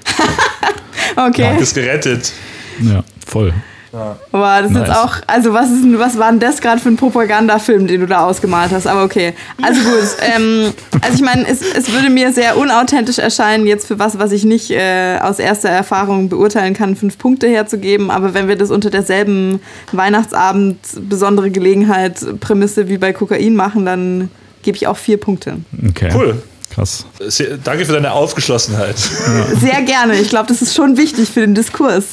okay. 1.16 1.58
Ist 1.60 1.74
gerettet. 1.74 2.32
Ja, 2.80 3.04
voll. 3.26 3.56
Ja. 3.94 4.18
Boah, 4.32 4.62
das 4.64 4.72
nice. 4.72 4.82
ist 4.82 4.88
jetzt 4.88 4.98
auch, 4.98 5.18
also 5.28 5.54
was, 5.54 5.70
ist, 5.70 5.84
was 6.00 6.18
war 6.18 6.32
denn 6.32 6.40
das 6.40 6.62
gerade 6.62 6.82
für 6.82 6.90
ein 6.90 6.98
Propagandafilm, 6.98 7.86
den 7.86 8.02
du 8.02 8.08
da 8.08 8.26
ausgemalt 8.26 8.72
hast? 8.72 8.88
Aber 8.88 9.04
okay. 9.04 9.34
Also 9.62 9.82
gut, 9.82 10.18
ähm, 10.36 10.74
also 11.00 11.14
ich 11.14 11.22
meine, 11.22 11.48
es, 11.48 11.62
es 11.62 11.94
würde 11.94 12.10
mir 12.10 12.34
sehr 12.34 12.58
unauthentisch 12.58 13.20
erscheinen, 13.20 13.68
jetzt 13.68 13.88
für 13.88 14.00
was, 14.00 14.18
was 14.18 14.32
ich 14.32 14.46
nicht 14.46 14.72
äh, 14.72 15.20
aus 15.22 15.38
erster 15.38 15.70
Erfahrung 15.70 16.28
beurteilen 16.28 16.74
kann, 16.74 16.96
fünf 16.96 17.20
Punkte 17.20 17.48
herzugeben. 17.48 18.10
Aber 18.10 18.34
wenn 18.34 18.48
wir 18.48 18.56
das 18.56 18.72
unter 18.72 18.90
derselben 18.90 19.60
Weihnachtsabend 19.92 20.80
besondere 21.08 21.52
Gelegenheit 21.52 22.20
Prämisse 22.40 22.90
wie 22.90 22.98
bei 22.98 23.14
Kokain 23.14 23.56
machen, 23.56 23.86
dann 23.86 24.32
gebe 24.64 24.76
ich 24.76 24.88
auch 24.88 24.98
vier 24.98 25.18
Punkte. 25.18 25.58
Okay. 25.90 26.10
Cool. 26.16 26.42
Krass. 26.74 27.06
Sehr, 27.20 27.58
danke 27.58 27.86
für 27.86 27.94
deine 27.94 28.14
Aufgeschlossenheit. 28.14 28.96
Ja. 29.28 29.56
Sehr 29.56 29.82
gerne. 29.84 30.20
Ich 30.20 30.30
glaube, 30.30 30.48
das 30.48 30.62
ist 30.62 30.74
schon 30.74 30.98
wichtig 30.98 31.30
für 31.30 31.42
den 31.42 31.54
Diskurs. 31.54 32.06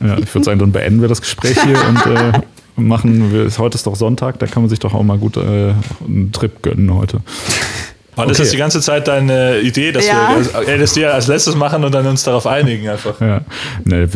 Ja, 0.00 0.16
ich 0.18 0.32
würde 0.34 0.44
sagen, 0.44 0.58
dann 0.58 0.72
beenden 0.72 1.00
wir 1.00 1.08
das 1.08 1.20
Gespräch 1.20 1.58
hier 1.62 1.78
und 1.86 2.06
äh, 2.06 2.40
machen 2.76 3.32
wir. 3.32 3.50
Heute 3.58 3.76
ist 3.76 3.86
doch 3.86 3.96
Sonntag, 3.96 4.38
da 4.38 4.46
kann 4.46 4.62
man 4.62 4.70
sich 4.70 4.78
doch 4.78 4.94
auch 4.94 5.02
mal 5.02 5.18
gut 5.18 5.36
äh, 5.36 5.40
einen 6.06 6.30
Trip 6.32 6.62
gönnen 6.62 6.94
heute. 6.94 7.20
War 8.16 8.26
das 8.26 8.36
okay. 8.36 8.42
jetzt 8.42 8.52
die 8.52 8.58
ganze 8.58 8.80
Zeit 8.80 9.06
deine 9.06 9.60
Idee, 9.60 9.92
dass 9.92 10.04
ja. 10.04 10.34
wir 10.64 10.76
LSD 10.76 11.04
als 11.04 11.28
letztes 11.28 11.54
machen 11.54 11.84
und 11.84 11.94
dann 11.94 12.04
uns 12.04 12.24
darauf 12.24 12.48
einigen 12.48 12.88
einfach? 12.88 13.20
Ja, 13.20 13.42
ne, 13.84 14.08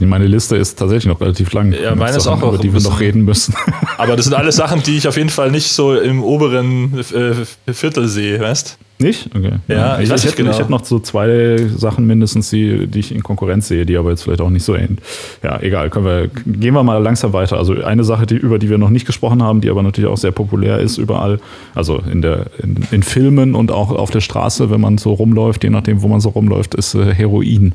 meine 0.00 0.26
Liste 0.26 0.56
ist 0.56 0.76
tatsächlich 0.76 1.06
noch 1.06 1.20
relativ 1.20 1.52
lang. 1.52 1.72
Ja, 1.72 1.94
meine 1.94 2.16
ist 2.16 2.26
auch 2.26 2.42
über 2.42 2.58
die 2.58 2.72
wir 2.72 2.80
noch 2.80 2.98
reden 2.98 3.24
müssen. 3.24 3.54
Aber 3.96 4.16
das 4.16 4.24
sind 4.24 4.34
alles 4.34 4.56
Sachen, 4.56 4.82
die 4.82 4.96
ich 4.96 5.06
auf 5.06 5.16
jeden 5.16 5.28
Fall 5.28 5.52
nicht 5.52 5.68
so 5.68 5.94
im 5.94 6.24
oberen 6.24 6.98
äh, 6.98 7.72
Viertel 7.72 8.08
sehe, 8.08 8.40
weißt 8.40 8.76
nicht? 9.04 9.30
Okay. 9.34 9.52
Ja, 9.68 9.98
ich, 9.98 10.08
ich, 10.08 10.14
ich, 10.14 10.24
hätte, 10.24 10.36
genau. 10.36 10.50
ich 10.50 10.58
hätte 10.58 10.70
noch 10.70 10.84
so 10.84 10.98
zwei 10.98 11.58
Sachen 11.76 12.06
mindestens, 12.06 12.50
die, 12.50 12.86
die 12.86 13.00
ich 13.00 13.14
in 13.14 13.22
Konkurrenz 13.22 13.68
sehe, 13.68 13.86
die 13.86 13.96
aber 13.96 14.10
jetzt 14.10 14.22
vielleicht 14.22 14.40
auch 14.40 14.50
nicht 14.50 14.64
so 14.64 14.74
ähnlich. 14.74 14.98
Ja, 15.42 15.60
egal. 15.60 15.90
Können 15.90 16.06
wir, 16.06 16.28
gehen 16.28 16.74
wir 16.74 16.82
mal 16.82 17.02
langsam 17.02 17.32
weiter. 17.32 17.56
Also 17.58 17.74
eine 17.84 18.02
Sache, 18.02 18.26
die, 18.26 18.36
über 18.36 18.58
die 18.58 18.70
wir 18.70 18.78
noch 18.78 18.90
nicht 18.90 19.06
gesprochen 19.06 19.42
haben, 19.42 19.60
die 19.60 19.70
aber 19.70 19.82
natürlich 19.82 20.10
auch 20.10 20.16
sehr 20.16 20.32
populär 20.32 20.80
ist 20.80 20.98
überall, 20.98 21.38
also 21.74 21.98
in, 22.10 22.22
der, 22.22 22.46
in, 22.62 22.78
in 22.90 23.02
Filmen 23.02 23.54
und 23.54 23.70
auch 23.70 23.90
auf 23.90 24.10
der 24.10 24.20
Straße, 24.20 24.70
wenn 24.70 24.80
man 24.80 24.98
so 24.98 25.12
rumläuft, 25.12 25.62
je 25.62 25.70
nachdem, 25.70 26.02
wo 26.02 26.08
man 26.08 26.20
so 26.20 26.30
rumläuft, 26.30 26.74
ist 26.74 26.94
äh, 26.94 27.14
Heroin. 27.14 27.74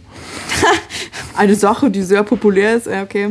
eine 1.38 1.56
Sache, 1.56 1.89
die 1.89 2.01
sehr 2.01 2.23
populär 2.23 2.76
ist, 2.76 2.88
okay. 2.88 3.30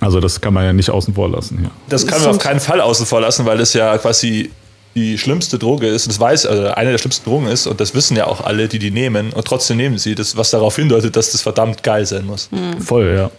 Also 0.00 0.20
das 0.20 0.40
kann 0.40 0.54
man 0.54 0.64
ja 0.64 0.72
nicht 0.72 0.90
außen 0.90 1.14
vor 1.14 1.28
lassen. 1.28 1.60
Ja. 1.64 1.70
Das 1.88 2.06
können 2.06 2.22
wir 2.22 2.30
auf 2.30 2.38
keinen 2.38 2.60
Fall 2.60 2.80
außen 2.80 3.04
vor 3.04 3.20
lassen, 3.20 3.44
weil 3.46 3.60
es 3.60 3.74
ja 3.74 3.98
quasi 3.98 4.50
die 4.98 5.18
schlimmste 5.18 5.58
Droge 5.58 5.86
ist, 5.86 6.08
das 6.08 6.18
weiß, 6.18 6.46
also 6.46 6.68
eine 6.68 6.90
der 6.90 6.98
schlimmsten 6.98 7.28
Drogen 7.28 7.46
ist, 7.46 7.66
und 7.66 7.80
das 7.80 7.94
wissen 7.94 8.16
ja 8.16 8.26
auch 8.26 8.44
alle, 8.44 8.68
die 8.68 8.78
die 8.78 8.90
nehmen, 8.90 9.32
und 9.32 9.46
trotzdem 9.46 9.76
nehmen 9.76 9.98
sie 9.98 10.14
das, 10.14 10.36
was 10.36 10.50
darauf 10.50 10.76
hindeutet, 10.76 11.16
dass 11.16 11.32
das 11.32 11.40
verdammt 11.40 11.82
geil 11.82 12.06
sein 12.06 12.26
muss. 12.26 12.50
Mhm. 12.50 12.80
Voll, 12.80 13.14
ja. 13.16 13.30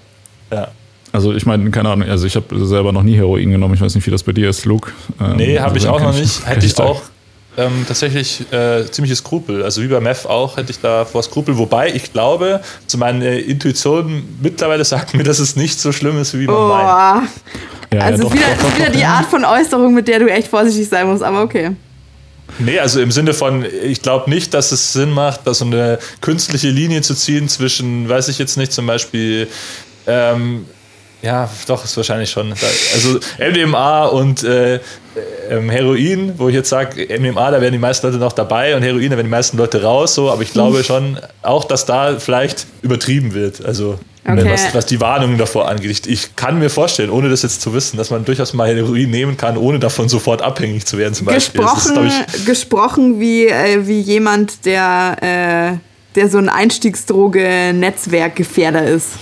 Ja. 0.56 0.69
Also 1.11 1.34
ich 1.34 1.45
meine, 1.45 1.69
keine 1.72 1.90
Ahnung, 1.90 2.07
also 2.07 2.27
ich 2.27 2.36
habe 2.36 2.65
selber 2.65 2.91
noch 2.91 3.03
nie 3.03 3.15
Heroin 3.15 3.49
genommen, 3.49 3.73
ich 3.73 3.81
weiß 3.81 3.95
nicht, 3.95 4.06
wie 4.06 4.11
das 4.11 4.23
bei 4.23 4.31
dir 4.31 4.49
ist, 4.49 4.65
Luke. 4.65 4.91
Ähm, 5.19 5.38
nee, 5.38 5.57
habe 5.57 5.73
also 5.73 5.77
ich 5.77 5.88
auch 5.88 6.02
noch 6.02 6.14
nicht. 6.14 6.45
Hätte 6.45 6.65
ich 6.65 6.77
auch 6.80 7.02
ähm, 7.60 7.86
tatsächlich 7.88 8.52
äh, 8.52 8.90
ziemliche 8.90 9.15
Skrupel. 9.15 9.64
Also 9.64 9.81
wie 9.81 9.88
bei 9.88 9.99
Meth 9.99 10.26
auch 10.26 10.57
hätte 10.57 10.72
ich 10.72 10.80
da 10.80 11.06
vor 11.06 11.22
Skrupel. 11.23 11.57
Wobei 11.57 11.94
ich 11.94 12.14
glaube, 12.14 12.61
zu 12.88 12.98
meiner 12.98 13.31
Intuition 13.34 14.23
mittlerweile 14.41 14.86
sagt 14.86 15.14
mir, 15.14 15.23
dass 15.23 15.40
es 15.40 15.56
nicht 15.56 15.80
so 15.80 15.91
schlimm 15.91 16.19
ist, 16.19 16.38
wie 16.38 16.45
man 16.45 16.56
oh. 16.56 16.68
meint. 16.69 17.30
Ja, 17.91 18.02
also 18.02 18.23
ja, 18.23 18.30
doch, 18.30 18.34
wieder, 18.34 18.45
doch, 18.56 18.69
doch, 18.69 18.77
wieder 18.77 18.90
die 18.91 19.03
Art 19.03 19.26
von 19.26 19.44
Äußerung, 19.44 19.94
mit 19.94 20.07
der 20.07 20.19
du 20.19 20.27
echt 20.27 20.48
vorsichtig 20.48 20.88
sein 20.88 21.07
musst, 21.07 21.23
aber 21.23 21.41
okay. 21.41 21.72
Nee, 22.57 22.80
also 22.80 23.02
im 23.02 23.11
Sinne 23.11 23.34
von, 23.34 23.65
ich 23.84 24.02
glaube 24.02 24.30
nicht, 24.30 24.53
dass 24.53 24.72
es 24.72 24.94
Sinn 24.94 25.11
macht, 25.11 25.41
da 25.45 25.53
so 25.53 25.65
eine 25.65 25.99
künstliche 26.22 26.69
Linie 26.69 27.02
zu 27.02 27.14
ziehen 27.14 27.48
zwischen, 27.48 28.10
weiß 28.10 28.27
ich 28.27 28.38
jetzt 28.38 28.57
nicht, 28.57 28.72
zum 28.72 28.88
Beispiel, 28.88 29.48
ähm, 30.07 30.65
ja, 31.22 31.49
doch, 31.68 31.84
ist 31.84 31.98
wahrscheinlich 31.98 32.31
schon. 32.31 32.53
Also 32.94 33.19
MDMA 33.40 34.06
und 34.06 34.44
äh, 34.44 34.80
ähm, 35.49 35.69
Heroin, 35.69 36.34
wo 36.38 36.49
ich 36.49 36.56
jetzt 36.56 36.69
sage, 36.69 37.07
MDMA, 37.07 37.52
da 37.52 37.61
werden 37.61 37.73
die 37.73 37.80
meisten 37.80 38.07
Leute 38.07 38.19
noch 38.19 38.34
dabei 38.34 38.76
und 38.76 38.81
Heroin, 38.84 39.10
da 39.10 39.18
werden 39.18 39.27
die 39.27 39.31
meisten 39.31 39.57
Leute 39.57 39.81
raus, 39.81 40.14
so, 40.15 40.30
aber 40.30 40.44
ich 40.44 40.52
glaube 40.53 40.84
schon 40.84 41.18
auch, 41.41 41.64
dass 41.65 41.86
da 41.86 42.19
vielleicht 42.19 42.68
übertrieben 42.81 43.34
wird. 43.34 43.65
Also 43.65 43.98
okay. 44.26 44.49
was, 44.49 44.73
was, 44.73 44.86
die 44.86 45.02
Warnungen 45.02 45.38
davor 45.38 45.68
angeht. 45.68 45.91
Ich, 45.91 46.07
ich, 46.07 46.34
kann 46.36 46.60
mir 46.60 46.69
vorstellen, 46.69 47.10
ohne 47.10 47.30
das 47.30 47.41
jetzt 47.41 47.61
zu 47.61 47.73
wissen, 47.73 47.98
dass 47.98 48.11
man 48.11 48.23
durchaus 48.26 48.53
mal 48.53 48.68
Heroin 48.73 49.10
nehmen 49.10 49.36
kann, 49.38 49.57
ohne 49.57 49.80
davon 49.80 50.10
sofort 50.10 50.41
abhängig 50.41 50.86
zu 50.86 50.98
werden, 50.98 51.14
zum 51.14 51.26
Beispiel. 51.26 51.61
Gesprochen, 51.61 52.07
ist, 52.07 52.45
gesprochen 52.45 53.19
wie, 53.19 53.48
äh, 53.48 53.86
wie 53.88 53.99
jemand, 53.99 54.65
der. 54.65 55.18
Äh 55.22 55.73
der 56.15 56.27
so 56.27 56.40
ein 56.40 56.49
Einstiegsdroge-Netzwerkgefährder 56.49 58.84
ist. 58.84 59.10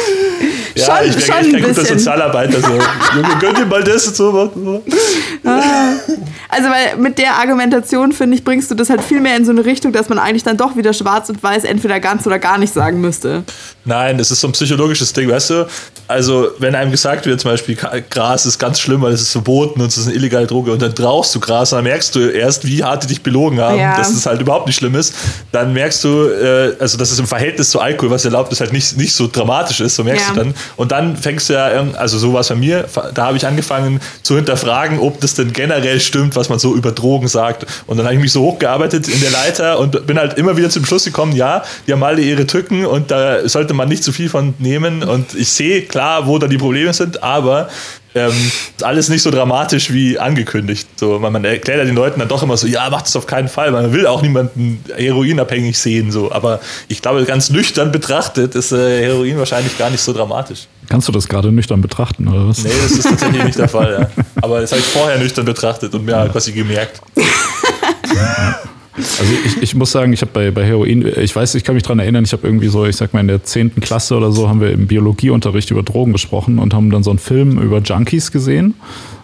ja, 0.80 0.96
schon, 0.96 1.08
ich 1.08 1.16
wäre 1.16 1.28
kein 1.28 1.62
guter 1.62 1.84
Sozialarbeiter. 1.84 2.60
So. 2.60 2.68
Junge, 2.68 3.38
gönn 3.40 3.54
dir 3.54 3.66
mal 3.66 3.82
das 3.84 4.08
und 4.08 4.16
so. 4.16 4.82
Ah. 5.44 5.92
Also, 6.48 6.68
weil 6.68 6.96
mit 6.96 7.18
der 7.18 7.36
Argumentation, 7.36 8.12
finde 8.12 8.36
ich, 8.36 8.44
bringst 8.44 8.70
du 8.70 8.74
das 8.74 8.90
halt 8.90 9.02
viel 9.02 9.20
mehr 9.20 9.36
in 9.36 9.44
so 9.44 9.52
eine 9.52 9.64
Richtung, 9.64 9.92
dass 9.92 10.08
man 10.08 10.18
eigentlich 10.18 10.42
dann 10.42 10.56
doch 10.56 10.76
wieder 10.76 10.92
schwarz 10.92 11.28
und 11.28 11.42
weiß 11.42 11.64
entweder 11.64 12.00
ganz 12.00 12.26
oder 12.26 12.38
gar 12.38 12.58
nicht 12.58 12.72
sagen 12.72 13.00
müsste. 13.00 13.44
Nein, 13.84 14.18
das 14.18 14.30
ist 14.30 14.40
so 14.40 14.48
ein 14.48 14.52
psychologisches 14.52 15.12
Ding, 15.12 15.30
weißt 15.30 15.50
du? 15.50 15.66
Also, 16.08 16.48
wenn 16.58 16.74
einem 16.74 16.90
gesagt 16.90 17.24
wird, 17.26 17.40
zum 17.40 17.52
Beispiel, 17.52 17.76
Gras 18.10 18.46
ist 18.46 18.58
ganz 18.58 18.80
schlimm, 18.80 19.02
weil 19.02 19.12
es 19.12 19.22
ist 19.22 19.32
verboten 19.32 19.80
und 19.80 19.86
es 19.86 19.96
ist 19.96 20.06
eine 20.06 20.16
illegale 20.16 20.46
Droge 20.46 20.72
und 20.72 20.82
dann 20.82 20.92
rauchst 20.92 21.34
du 21.34 21.40
Gras 21.40 21.72
und 21.72 21.76
dann 21.76 21.84
merkst 21.84 22.14
du 22.14 22.20
erst, 22.20 22.66
wie 22.66 22.82
hart 22.82 23.04
die 23.04 23.06
dich 23.06 23.22
belogen 23.22 23.60
haben, 23.60 23.78
ja. 23.78 23.96
dass 23.96 24.10
es 24.10 24.26
halt 24.26 24.40
überhaupt 24.40 24.66
nicht 24.66 24.76
schlimm 24.76 24.96
ist. 24.96 25.14
Dann 25.52 25.72
merkst 25.72 26.02
du, 26.02 26.24
äh, 26.28 26.74
also, 26.80 26.98
dass 26.98 27.12
es 27.12 27.18
im 27.18 27.26
Verhältnis 27.26 27.70
zu 27.70 27.80
Alkohol, 27.80 28.10
was 28.10 28.24
erlaubt 28.24 28.52
ist, 28.52 28.60
halt 28.60 28.72
nicht, 28.72 28.96
nicht 28.96 29.14
so 29.14 29.28
dramatisch 29.28 29.80
ist, 29.80 29.94
so 29.94 30.04
merkst 30.04 30.28
ja. 30.28 30.34
du 30.34 30.40
dann. 30.40 30.54
Und 30.76 30.92
dann 30.92 31.16
fängst 31.16 31.48
du 31.48 31.54
ja, 31.54 31.68
also 31.96 32.18
so 32.18 32.32
war 32.32 32.40
es 32.40 32.48
bei 32.48 32.54
mir, 32.54 32.86
da 33.14 33.26
habe 33.26 33.36
ich 33.36 33.46
angefangen 33.46 34.00
zu 34.22 34.36
hinterfragen, 34.36 34.98
ob 34.98 35.20
das 35.20 35.34
denn 35.34 35.52
generell 35.52 36.00
stimmt, 36.00 36.36
was 36.36 36.48
man 36.48 36.58
so 36.58 36.74
über 36.74 36.92
Drogen 36.92 37.28
sagt. 37.28 37.66
Und 37.86 37.96
dann 37.96 38.06
habe 38.06 38.14
ich 38.14 38.20
mich 38.20 38.32
so 38.32 38.42
hochgearbeitet 38.42 39.08
in 39.08 39.20
der 39.20 39.30
Leiter 39.30 39.78
und 39.78 40.06
bin 40.06 40.18
halt 40.18 40.34
immer 40.34 40.56
wieder 40.56 40.70
zum 40.70 40.84
Schluss 40.84 41.04
gekommen, 41.04 41.34
ja, 41.34 41.62
die 41.86 41.92
haben 41.92 42.02
alle 42.02 42.22
ihre 42.22 42.46
Tücken 42.46 42.86
und 42.86 43.10
da 43.10 43.48
sollte 43.48 43.74
man 43.74 43.88
nicht 43.88 44.04
zu 44.04 44.12
viel 44.12 44.28
von 44.28 44.54
nehmen. 44.58 45.02
Und 45.02 45.34
ich 45.34 45.48
sehe 45.48 45.82
klar, 45.82 46.26
wo 46.26 46.38
da 46.38 46.46
die 46.46 46.58
Probleme 46.58 46.92
sind, 46.92 47.22
aber 47.22 47.68
ähm, 48.14 48.32
alles 48.82 49.08
nicht 49.08 49.22
so 49.22 49.30
dramatisch 49.30 49.92
wie 49.92 50.18
angekündigt. 50.18 50.88
So, 50.96 51.18
man, 51.20 51.32
man, 51.32 51.44
erklärt 51.44 51.78
ja 51.78 51.84
den 51.84 51.94
Leuten 51.94 52.18
dann 52.18 52.28
doch 52.28 52.42
immer 52.42 52.56
so, 52.56 52.66
ja, 52.66 52.90
macht 52.90 53.06
es 53.06 53.14
auf 53.14 53.26
keinen 53.26 53.48
Fall. 53.48 53.70
Man 53.70 53.92
will 53.92 54.06
auch 54.06 54.22
niemanden 54.22 54.84
heroinabhängig 54.96 55.78
sehen. 55.78 56.10
So. 56.10 56.32
Aber 56.32 56.60
ich 56.88 57.02
glaube, 57.02 57.24
ganz 57.24 57.50
nüchtern 57.50 57.92
betrachtet 57.92 58.54
ist 58.56 58.72
äh, 58.72 59.02
Heroin 59.02 59.38
wahrscheinlich 59.38 59.78
gar 59.78 59.90
nicht 59.90 60.00
so 60.00 60.12
dramatisch. 60.12 60.66
Kannst 60.88 61.06
du 61.06 61.12
das 61.12 61.28
gerade 61.28 61.52
nüchtern 61.52 61.80
betrachten, 61.80 62.26
oder 62.26 62.48
was? 62.48 62.64
Nee, 62.64 62.72
das 62.82 62.92
ist 62.92 63.04
tatsächlich 63.04 63.44
nicht 63.44 63.58
der 63.58 63.68
Fall, 63.68 63.92
ja. 64.00 64.24
Aber 64.42 64.60
das 64.60 64.72
habe 64.72 64.80
ich 64.80 64.86
vorher 64.88 65.18
nüchtern 65.18 65.44
betrachtet 65.44 65.94
und 65.94 66.04
mir 66.04 66.12
ja. 66.12 66.28
quasi 66.28 66.50
gemerkt. 66.50 67.00
Also 68.96 69.32
ich, 69.44 69.62
ich 69.62 69.74
muss 69.74 69.92
sagen, 69.92 70.12
ich 70.12 70.20
habe 70.20 70.32
bei, 70.32 70.50
bei 70.50 70.64
Heroin, 70.64 71.06
ich 71.16 71.34
weiß, 71.34 71.54
ich 71.54 71.64
kann 71.64 71.74
mich 71.74 71.84
daran 71.84 72.00
erinnern, 72.00 72.24
ich 72.24 72.32
habe 72.32 72.46
irgendwie 72.46 72.68
so, 72.68 72.84
ich 72.86 72.96
sag 72.96 73.14
mal 73.14 73.20
in 73.20 73.28
der 73.28 73.42
10. 73.42 73.76
Klasse 73.80 74.16
oder 74.16 74.32
so, 74.32 74.48
haben 74.48 74.60
wir 74.60 74.72
im 74.72 74.86
Biologieunterricht 74.86 75.70
über 75.70 75.82
Drogen 75.82 76.12
gesprochen 76.12 76.58
und 76.58 76.74
haben 76.74 76.90
dann 76.90 77.02
so 77.02 77.10
einen 77.10 77.18
Film 77.18 77.58
über 77.58 77.78
Junkies 77.78 78.32
gesehen. 78.32 78.74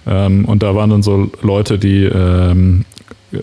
Ähm, 0.06 0.44
und 0.44 0.62
da 0.62 0.74
waren 0.74 0.90
dann 0.90 1.02
so 1.02 1.30
Leute, 1.42 1.78
die 1.78 2.04
ähm, 2.04 2.84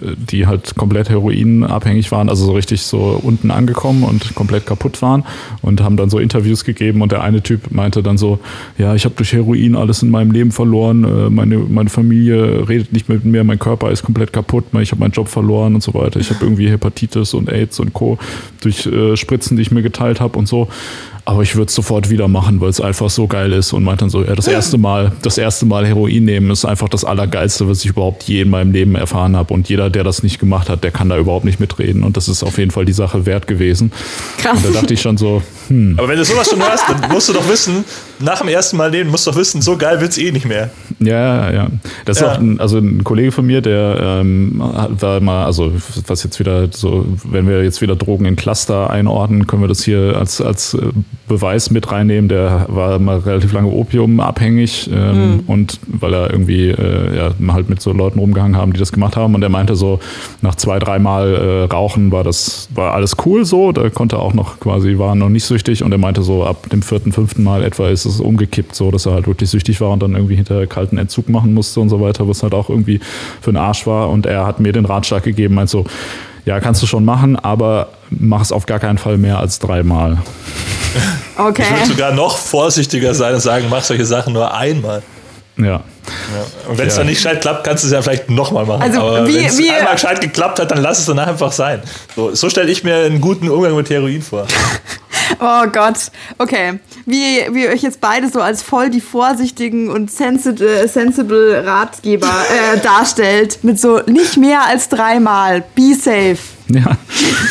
die 0.02 0.48
halt 0.48 0.76
komplett 0.76 1.10
heroinabhängig 1.10 2.12
waren, 2.12 2.30
also 2.30 2.46
so 2.46 2.54
richtig 2.54 2.82
so 2.82 3.20
unten 3.22 3.52
angekommen 3.52 4.04
und 4.04 4.36
komplett 4.36 4.66
kaputt 4.66 5.02
waren 5.02 5.24
und 5.62 5.82
haben 5.82 5.98
dann 5.98 6.10
so 6.10 6.20
Interviews 6.20 6.64
gegeben 6.64 7.02
und 7.02 7.12
der 7.12 7.24
eine 7.24 7.42
Typ 7.42 7.72
meinte 7.72 8.04
dann 8.04 8.18
so, 8.18 8.40
ja, 8.78 8.96
ich 8.96 9.06
habe 9.06 9.16
durch 9.16 9.34
Heroin 9.34 9.76
alles 9.76 10.04
in 10.04 10.10
meinem 10.10 10.32
Leben 10.32 10.52
verloren, 10.52 11.04
äh, 11.04 11.30
meine, 11.30 11.58
meine 11.58 11.90
Familie 11.90 12.68
redet 12.68 12.94
nicht 12.94 13.10
mit 13.10 13.26
mir, 13.26 13.44
mein 13.44 13.60
Körper 13.60 13.92
ist 13.92 14.04
komplett 14.04 14.34
kaputt, 14.34 14.66
ich 14.80 14.92
habe 14.92 15.00
meinen 15.00 15.12
Job 15.12 15.28
verloren 15.28 15.76
und 15.76 15.84
so 15.84 15.94
weiter, 15.94 16.20
ich 16.20 16.30
habe 16.30 16.44
irgendwie 16.44 16.70
Hepatitis 16.70 17.34
und 17.34 17.52
AIDS 17.52 17.80
und 17.80 17.94
Co. 17.94 18.18
durch 18.62 18.86
äh, 18.86 19.16
Spritzen, 19.16 19.58
die 19.58 19.64
ich 19.64 19.72
mir 19.72 19.82
geteilt 19.82 20.20
habe 20.20 20.38
und 20.38 20.48
so 20.48 20.68
aber 21.26 21.42
ich 21.42 21.56
würde 21.56 21.70
es 21.70 21.76
sofort 21.76 22.10
wieder 22.10 22.28
machen, 22.28 22.60
weil 22.60 22.70
es 22.70 22.82
einfach 22.82 23.10
so 23.10 23.28
geil 23.28 23.54
ist 23.54 23.72
und 23.72 23.84
meint 23.84 24.02
dann 24.02 24.10
so, 24.10 24.24
ja, 24.24 24.36
das 24.36 24.48
erste 24.48 24.78
Mal, 24.78 25.14
das 25.22 25.38
erste 25.38 25.66
Mal 25.66 25.86
Heroin 25.86 26.26
nehmen 26.26 26.52
ist 26.52 26.66
einfach 26.66 26.90
das 26.90 27.06
Allergeilste, 27.06 27.68
was 27.70 27.84
ich 27.86 27.92
überhaupt 27.92 28.24
je 28.24 28.42
in 28.42 28.50
meinem 28.50 28.74
Leben 28.74 28.96
erfahren 28.96 29.38
habe. 29.38 29.54
Und 29.54 29.70
jeder, 29.70 29.90
der 29.90 30.04
das 30.04 30.22
nicht 30.22 30.40
gemacht 30.40 30.70
hat, 30.70 30.84
der 30.84 30.92
kann 30.92 31.08
da 31.08 31.18
überhaupt 31.18 31.46
nicht 31.46 31.62
mitreden. 31.62 32.04
Und 32.04 32.18
das 32.18 32.28
ist 32.28 32.44
auf 32.44 32.58
jeden 32.58 32.72
Fall 32.72 32.84
die 32.84 32.94
Sache 32.94 33.26
wert 33.26 33.48
gewesen. 33.48 33.94
Krass. 34.38 34.58
Und 34.58 34.74
da 34.74 34.82
dachte 34.82 34.94
ich 34.94 35.02
schon 35.02 35.18
so, 35.18 35.42
Hm. 35.68 35.96
Aber 35.98 36.08
wenn 36.08 36.18
du 36.18 36.26
sowas 36.26 36.50
schon 36.50 36.60
hörst, 36.60 36.84
dann 36.88 37.12
musst 37.12 37.30
du 37.30 37.34
doch 37.34 37.48
wissen, 37.48 37.84
nach 38.20 38.40
dem 38.40 38.48
ersten 38.48 38.78
Mal 38.78 38.92
nehmen, 38.92 39.10
musst 39.10 39.28
du 39.28 39.32
doch 39.32 39.38
wissen, 39.38 39.62
so 39.62 39.78
geil 39.78 40.00
wird 40.02 40.12
es 40.12 40.18
eh 40.18 40.32
nicht 40.32 40.46
mehr. 40.46 40.70
Ja, 41.00 41.52
ja. 41.52 41.68
Das 42.06 42.18
ist 42.18 42.24
auch 42.24 42.38
ein, 42.38 42.60
also 42.60 42.78
ein 42.78 43.04
Kollege 43.04 43.32
von 43.32 43.46
mir, 43.46 43.62
der 43.62 44.22
ähm, 44.22 44.62
war 45.00 45.20
mal, 45.20 45.46
also 45.46 45.74
was 46.08 46.24
jetzt 46.24 46.40
wieder 46.40 46.68
so, 46.72 47.06
wenn 47.24 47.48
wir 47.48 47.64
jetzt 47.64 47.82
wieder 47.82 47.96
Drogen 47.96 48.26
in 48.26 48.36
Cluster 48.36 48.90
einordnen, 48.90 49.48
können 49.48 49.62
wir 49.62 49.68
das 49.68 49.84
hier 49.84 50.16
als, 50.18 50.42
als 50.42 50.74
äh, 50.74 50.80
Beweis 51.28 51.70
mit 51.72 51.92
reinnehmen. 51.92 52.30
Der 52.30 52.66
war 52.70 53.00
mal 53.00 53.20
relativ 53.20 53.54
lange 53.54 53.70
Opium 53.70 54.20
abhängig 54.20 54.90
ähm, 54.94 55.32
mhm. 55.32 55.40
und 55.48 55.80
weil 55.88 56.14
er 56.14 56.32
irgendwie 56.32 56.70
äh, 56.70 57.18
ja, 57.18 57.32
halt 57.54 57.70
mit 57.70 57.82
so 57.82 57.92
Leuten 57.92 58.20
rumgehangen 58.20 58.58
haben, 58.58 58.74
die 58.74 58.80
das 58.80 58.92
gemacht 58.92 59.16
haben. 59.16 59.36
Und 59.36 59.44
er 59.44 59.50
meinte 59.50 59.76
so, 59.76 60.00
nach 60.42 60.56
zwei, 60.56 60.80
dreimal 60.80 61.34
äh, 61.34 61.74
Rauchen 61.74 62.12
war 62.12 62.24
das, 62.24 62.70
war 62.74 62.94
alles 62.94 63.16
cool 63.26 63.46
so. 63.46 63.72
Da 63.72 63.90
konnte 63.90 64.18
er 64.18 64.22
auch 64.22 64.34
noch 64.34 64.60
quasi, 64.60 64.98
war 64.98 65.16
noch 65.16 65.30
nicht 65.30 65.46
süchtig 65.54 65.84
und 65.84 65.92
er 65.92 65.98
meinte 65.98 66.24
so, 66.24 66.44
ab 66.44 66.70
dem 66.72 66.82
vierten, 66.82 67.12
fünften 67.12 67.44
Mal 67.44 67.64
etwa 67.64 67.88
ist 67.90 68.06
es 68.06 68.20
umgekippt, 68.20 68.76
so 68.76 68.90
dass 68.90 69.06
er 69.06 69.14
halt 69.14 69.28
wirklich 69.28 69.50
süchtig 69.50 69.80
war 69.82 69.92
und 69.92 70.02
dann 70.02 70.16
irgendwie 70.16 70.36
hinter 70.36 70.66
kalten 70.66 70.98
Entzug 70.98 71.30
machen 71.30 71.54
musste 71.54 71.80
und 71.80 71.90
so 71.90 72.02
weiter, 72.02 72.28
was 72.28 72.42
halt 72.42 72.54
auch 72.54 72.70
irgendwie 72.70 73.00
für 73.42 73.52
den 73.52 73.58
Arsch 73.58 73.86
war. 73.86 74.10
Und 74.10 74.26
er 74.26 74.46
hat 74.48 74.60
mir 74.60 74.72
den 74.72 74.86
Ratschlag 74.86 75.24
gegeben, 75.24 75.56
meint 75.56 75.70
so, 75.70 75.86
ja, 76.46 76.60
kannst 76.60 76.82
du 76.82 76.88
schon 76.88 77.06
machen, 77.06 77.38
aber 77.38 77.90
mach 78.10 78.42
es 78.42 78.52
auf 78.52 78.66
gar 78.66 78.80
keinen 78.80 78.98
Fall 78.98 79.18
mehr 79.18 79.40
als 79.40 79.60
dreimal. 79.60 80.18
Okay. 81.36 81.64
Ich 81.64 81.72
würde 81.72 81.86
sogar 81.88 82.12
noch 82.14 82.38
vorsichtiger 82.38 83.16
sein 83.16 83.34
und 83.34 83.40
sagen, 83.40 83.66
mach 83.68 83.82
solche 83.82 84.06
Sachen 84.06 84.34
nur 84.34 84.56
einmal. 84.56 85.02
Ja. 85.58 85.66
ja. 85.66 85.82
Und 86.70 86.78
wenn 86.78 86.88
es 86.88 86.94
ja. 86.94 87.00
dann 87.00 87.08
nicht 87.08 87.18
gescheit 87.18 87.42
klappt, 87.42 87.64
kannst 87.64 87.84
du 87.84 87.88
es 87.88 87.94
ja 87.94 88.02
vielleicht 88.04 88.30
nochmal 88.30 88.68
machen. 88.68 88.84
Also 88.84 89.00
Aber 89.02 89.26
wenn 89.26 89.46
es 89.46 89.58
einmal 89.58 89.94
gescheit 89.94 90.22
geklappt 90.22 90.60
hat, 90.60 90.70
dann 90.70 90.84
lass 90.84 91.00
es 91.00 91.08
dann 91.08 91.18
einfach 91.18 91.52
sein. 91.52 91.82
So, 92.16 92.36
so 92.36 92.48
stelle 92.50 92.72
ich 92.72 92.84
mir 92.84 92.98
einen 92.98 93.22
guten 93.22 93.50
Umgang 93.50 93.76
mit 93.76 93.90
Heroin 93.90 94.22
vor. 94.22 94.46
Oh 95.40 95.68
Gott. 95.72 96.12
Okay. 96.38 96.80
Wie, 97.06 97.46
wie 97.52 97.64
ihr 97.64 97.70
euch 97.70 97.82
jetzt 97.82 98.02
beide 98.02 98.30
so 98.30 98.42
als 98.42 98.62
voll 98.62 98.90
die 98.90 99.02
vorsichtigen 99.02 99.90
und 99.90 100.12
sensible, 100.12 100.88
sensible 100.88 101.64
Ratgeber 101.66 102.28
äh, 102.28 102.80
darstellt. 102.80 103.64
Mit 103.64 103.80
so 103.80 104.00
nicht 104.08 104.38
mehr 104.38 104.66
als 104.66 104.90
dreimal. 104.90 105.64
Be 105.76 105.94
safe. 105.94 106.38
Ja. 106.70 106.98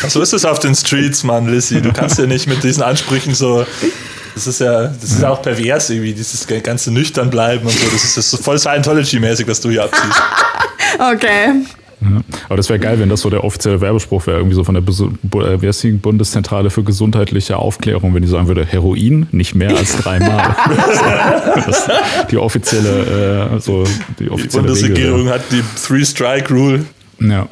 So 0.07 0.21
ist 0.21 0.33
es 0.33 0.45
auf 0.45 0.59
den 0.59 0.75
Streets, 0.75 1.23
Mann, 1.23 1.47
Lissy. 1.47 1.81
Du 1.81 1.93
kannst 1.93 2.17
ja 2.17 2.25
nicht 2.25 2.47
mit 2.47 2.63
diesen 2.63 2.83
Ansprüchen 2.83 3.33
so. 3.33 3.65
Das 4.35 4.47
ist 4.47 4.59
ja, 4.59 4.87
das 4.87 5.11
ist 5.11 5.21
ja 5.21 5.29
auch 5.29 5.41
pervers 5.41 5.89
irgendwie, 5.89 6.13
dieses 6.13 6.47
ganze 6.63 6.91
nüchtern 6.91 7.29
bleiben 7.29 7.65
und 7.65 7.71
so. 7.71 7.85
Das 7.91 8.03
ist, 8.03 8.17
das 8.17 8.33
ist 8.33 8.43
voll 8.43 8.57
Scientology-mäßig, 8.57 9.47
was 9.47 9.61
du 9.61 9.69
hier 9.69 9.83
abziehst. 9.83 10.21
okay. 10.99 11.63
Ja. 12.03 12.21
Aber 12.45 12.57
das 12.57 12.69
wäre 12.69 12.79
geil, 12.79 12.99
wenn 12.99 13.09
das 13.09 13.21
so 13.21 13.29
der 13.29 13.43
offizielle 13.43 13.81
Werbespruch 13.81 14.27
wäre, 14.27 14.37
irgendwie 14.37 14.55
so 14.55 14.63
von 14.63 14.75
der 14.75 14.83
äh, 14.83 15.91
Bundeszentrale 15.93 16.69
für 16.69 16.83
gesundheitliche 16.83 17.57
Aufklärung, 17.57 18.13
wenn 18.13 18.21
die 18.21 18.27
sagen 18.27 18.47
würde, 18.47 18.65
Heroin 18.65 19.27
nicht 19.31 19.55
mehr 19.55 19.75
als 19.75 19.97
dreimal. 19.97 20.55
die 22.31 22.37
offizielle, 22.37 23.49
äh, 23.55 23.59
so 23.59 23.83
die 24.19 24.29
offizielle 24.29 24.63
Die 24.63 24.67
Bundesregierung 24.67 25.19
Regel, 25.21 25.33
hat 25.33 25.41
die 25.51 25.63
Three-Strike-Rule. 25.85 26.85
Ja. 27.19 27.47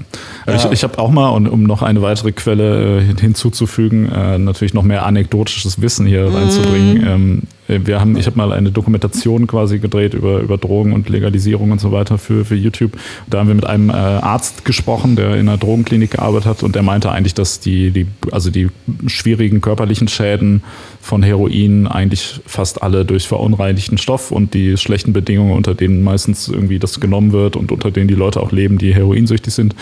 Ja. 0.47 0.55
Ich, 0.55 0.65
ich 0.65 0.83
habe 0.83 0.97
auch 0.99 1.11
mal, 1.11 1.29
und 1.29 1.47
um 1.47 1.63
noch 1.63 1.81
eine 1.81 2.01
weitere 2.01 2.31
Quelle 2.31 2.99
äh, 2.99 3.19
hinzuzufügen, 3.19 4.09
äh, 4.09 4.37
natürlich 4.37 4.73
noch 4.73 4.83
mehr 4.83 5.05
anekdotisches 5.05 5.81
Wissen 5.81 6.05
hier 6.05 6.29
mm. 6.29 6.35
reinzubringen. 6.35 7.07
Ähm, 7.07 7.41
äh, 7.67 7.79
wir 7.85 7.99
haben, 7.99 8.17
ich 8.17 8.25
habe 8.25 8.37
mal 8.37 8.51
eine 8.51 8.71
Dokumentation 8.71 9.47
quasi 9.47 9.79
gedreht 9.79 10.13
über, 10.13 10.39
über 10.39 10.57
Drogen 10.57 10.93
und 10.93 11.09
Legalisierung 11.09 11.71
und 11.71 11.79
so 11.79 11.91
weiter 11.91 12.17
für, 12.17 12.45
für 12.45 12.55
YouTube. 12.55 12.93
Da 13.29 13.39
haben 13.39 13.47
wir 13.47 13.55
mit 13.55 13.65
einem 13.65 13.89
Arzt 13.91 14.65
gesprochen, 14.65 15.15
der 15.15 15.35
in 15.35 15.47
einer 15.47 15.57
Drogenklinik 15.57 16.11
gearbeitet 16.11 16.47
hat 16.47 16.63
und 16.63 16.75
der 16.75 16.83
meinte 16.83 17.11
eigentlich, 17.11 17.33
dass 17.33 17.59
die, 17.59 17.91
die, 17.91 18.07
also 18.31 18.49
die 18.49 18.69
schwierigen 19.07 19.61
körperlichen 19.61 20.07
Schäden 20.07 20.63
von 21.01 21.23
Heroin 21.23 21.87
eigentlich 21.87 22.39
fast 22.45 22.83
alle 22.83 23.05
durch 23.05 23.27
verunreinigten 23.27 23.97
Stoff 23.97 24.31
und 24.31 24.53
die 24.53 24.77
schlechten 24.77 25.13
Bedingungen, 25.13 25.53
unter 25.53 25.73
denen 25.73 26.03
meistens 26.03 26.47
irgendwie 26.47 26.79
das 26.79 26.99
genommen 26.99 27.31
wird 27.31 27.55
und 27.55 27.71
unter 27.71 27.91
denen 27.91 28.07
die 28.07 28.13
Leute 28.13 28.39
auch 28.39 28.51
leben, 28.51 28.77
die 28.77 28.93
heroinsüchtig 28.93 29.53
sind, 29.53 29.75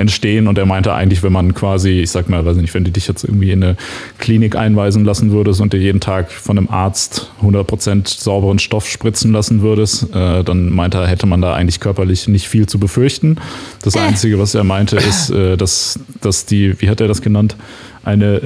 entstehen. 0.00 0.48
Und 0.48 0.58
er 0.58 0.66
meinte 0.66 0.92
eigentlich, 0.92 1.22
wenn 1.22 1.32
man 1.32 1.54
quasi, 1.54 2.00
ich 2.00 2.10
sag 2.10 2.28
mal, 2.28 2.44
weiß 2.44 2.56
nicht, 2.56 2.74
wenn 2.74 2.84
du 2.84 2.90
dich 2.90 3.06
jetzt 3.06 3.24
irgendwie 3.24 3.52
in 3.52 3.62
eine 3.62 3.76
Klinik 4.18 4.56
einweisen 4.56 5.04
lassen 5.04 5.30
würdest 5.30 5.60
und 5.60 5.72
dir 5.72 5.78
jeden 5.78 6.00
Tag 6.00 6.32
von 6.32 6.58
einem 6.58 6.68
Arzt 6.68 7.30
100% 7.42 8.20
sauberen 8.20 8.58
Stoff 8.58 8.88
spritzen 8.88 9.32
lassen 9.32 9.62
würdest, 9.62 10.14
äh, 10.14 10.42
dann 10.42 10.70
meinte 10.70 10.98
er, 10.98 11.06
hätte 11.06 11.26
man 11.26 11.40
da 11.40 11.54
eigentlich 11.54 11.80
körperlich 11.80 12.26
nicht 12.26 12.48
viel 12.48 12.66
zu 12.66 12.78
befürchten. 12.78 13.36
Das. 13.82 14.00
Einzige, 14.00 14.38
was 14.38 14.54
er 14.54 14.64
meinte, 14.64 14.96
ist, 15.10 15.30
äh, 15.30 15.56
dass, 15.56 16.00
dass 16.20 16.46
die, 16.46 16.80
wie 16.80 16.88
hat 16.88 17.00
er 17.00 17.08
das 17.08 17.20
genannt, 17.20 17.54
eine 18.02 18.40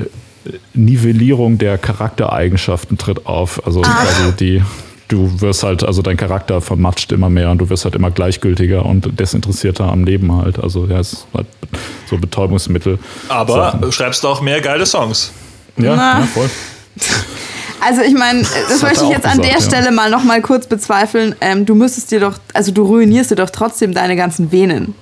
Nivellierung 0.74 1.58
der 1.58 1.78
Charaktereigenschaften 1.78 2.98
tritt 2.98 3.26
auf. 3.26 3.66
Also 3.66 3.80
quasi 3.82 4.32
die, 4.38 4.62
du 5.08 5.40
wirst 5.40 5.62
halt, 5.62 5.84
also 5.84 6.02
dein 6.02 6.16
Charakter 6.16 6.60
vermatscht 6.60 7.12
immer 7.12 7.30
mehr 7.30 7.50
und 7.50 7.58
du 7.58 7.68
wirst 7.70 7.84
halt 7.84 7.94
immer 7.94 8.10
gleichgültiger 8.10 8.84
und 8.84 9.18
desinteressierter 9.18 9.90
am 9.90 10.04
Leben 10.04 10.34
halt. 10.34 10.58
Also 10.58 10.86
ja, 10.86 10.98
es 10.98 11.12
ist 11.12 11.26
halt 11.34 11.46
so 12.08 12.18
Betäubungsmittel. 12.18 12.98
Aber 13.28 13.54
Sachen. 13.54 13.92
schreibst 13.92 14.24
du 14.24 14.28
auch 14.28 14.40
mehr 14.40 14.60
geile 14.60 14.86
Songs. 14.86 15.32
Ja, 15.76 15.94
ja 15.94 16.28
voll. 16.32 16.50
Also 17.86 18.00
ich 18.00 18.14
meine, 18.14 18.40
das, 18.40 18.50
das 18.68 18.82
möchte 18.82 19.04
ich 19.04 19.10
jetzt 19.10 19.26
an 19.26 19.42
der 19.42 19.52
ja. 19.52 19.60
Stelle 19.60 19.90
mal 19.90 20.08
noch 20.08 20.24
mal 20.24 20.40
kurz 20.40 20.66
bezweifeln. 20.66 21.34
Ähm, 21.42 21.66
du 21.66 21.74
müsstest 21.74 22.10
dir 22.10 22.20
doch, 22.20 22.38
also 22.54 22.72
du 22.72 22.82
ruinierst 22.82 23.32
dir 23.32 23.34
doch 23.34 23.50
trotzdem 23.50 23.92
deine 23.92 24.16
ganzen 24.16 24.50
Venen. 24.50 24.94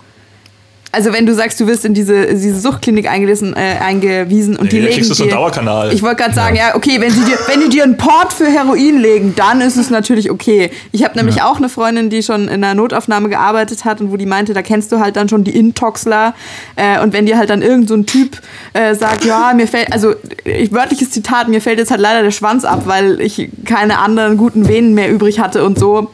Also 0.94 1.14
wenn 1.14 1.24
du 1.24 1.35
sagst, 1.35 1.59
du 1.59 1.66
wirst 1.66 1.86
in 1.86 1.94
diese, 1.94 2.35
diese 2.35 2.60
Suchtklinik 2.60 3.10
eingelesen, 3.10 3.55
äh, 3.56 3.78
eingewiesen 3.82 4.56
und 4.56 4.64
nee, 4.64 4.69
die 4.69 4.78
legen 4.81 4.94
kriegst 4.97 5.10
du 5.10 5.14
so 5.14 5.23
einen 5.23 5.32
Dauerkanal. 5.32 5.90
Ich 5.90 6.02
wollte 6.02 6.16
gerade 6.16 6.35
sagen, 6.35 6.55
ja. 6.55 6.69
ja, 6.69 6.77
okay, 6.77 7.01
wenn 7.01 7.10
sie 7.10 7.24
dir, 7.24 7.39
wenn 7.47 7.60
die 7.60 7.70
dir 7.70 7.85
einen 7.85 7.97
Port 7.97 8.35
für 8.35 8.44
Heroin 8.47 8.98
legen, 8.98 9.32
dann 9.35 9.62
ist 9.62 9.77
es 9.77 9.89
natürlich 9.89 10.31
okay. 10.31 10.70
Ich 10.93 11.02
habe 11.02 11.16
nämlich 11.16 11.36
ja. 11.36 11.51
auch 11.51 11.56
eine 11.56 11.70
Freundin, 11.70 12.10
die 12.10 12.23
schon 12.23 12.43
in 12.43 12.62
einer 12.62 12.74
Notaufnahme 12.74 13.31
gearbeitet 13.31 13.86
hat 13.86 14.02
und 14.02 14.12
wo 14.12 14.19
die 14.19 14.27
meinte, 14.27 14.52
da 14.52 14.60
kennst 14.60 14.93
du 14.93 15.01
halt 15.01 15.16
dann 15.16 15.31
schon 15.31 15.44
die 15.44 15.56
Intoxler 15.56 16.35
äh, 16.77 17.01
und 17.01 17.14
wenn 17.14 17.24
dir 17.24 17.39
halt 17.39 17.48
dann 17.48 17.62
irgend 17.62 17.89
so 17.89 17.94
ein 17.94 18.05
Typ 18.05 18.43
äh, 18.74 18.94
sagt, 18.94 19.24
ja, 19.24 19.55
mir 19.55 19.66
fällt, 19.66 19.90
also 19.94 20.14
ich, 20.44 20.73
wörtliches 20.73 21.10
Zitat, 21.10 21.48
mir 21.48 21.62
fällt 21.62 21.78
jetzt 21.78 21.90
halt 21.90 22.02
leider 22.02 22.23
der 22.23 22.32
Schwanz 22.32 22.66
ab, 22.66 22.82
weil 22.85 23.19
ich 23.23 23.48
keine 23.64 23.98
anderen 23.98 24.36
guten 24.36 24.69
Venen 24.69 24.93
mehr 24.93 25.10
übrig 25.10 25.40
hatte 25.40 25.64
und 25.64 25.78
so, 25.78 26.10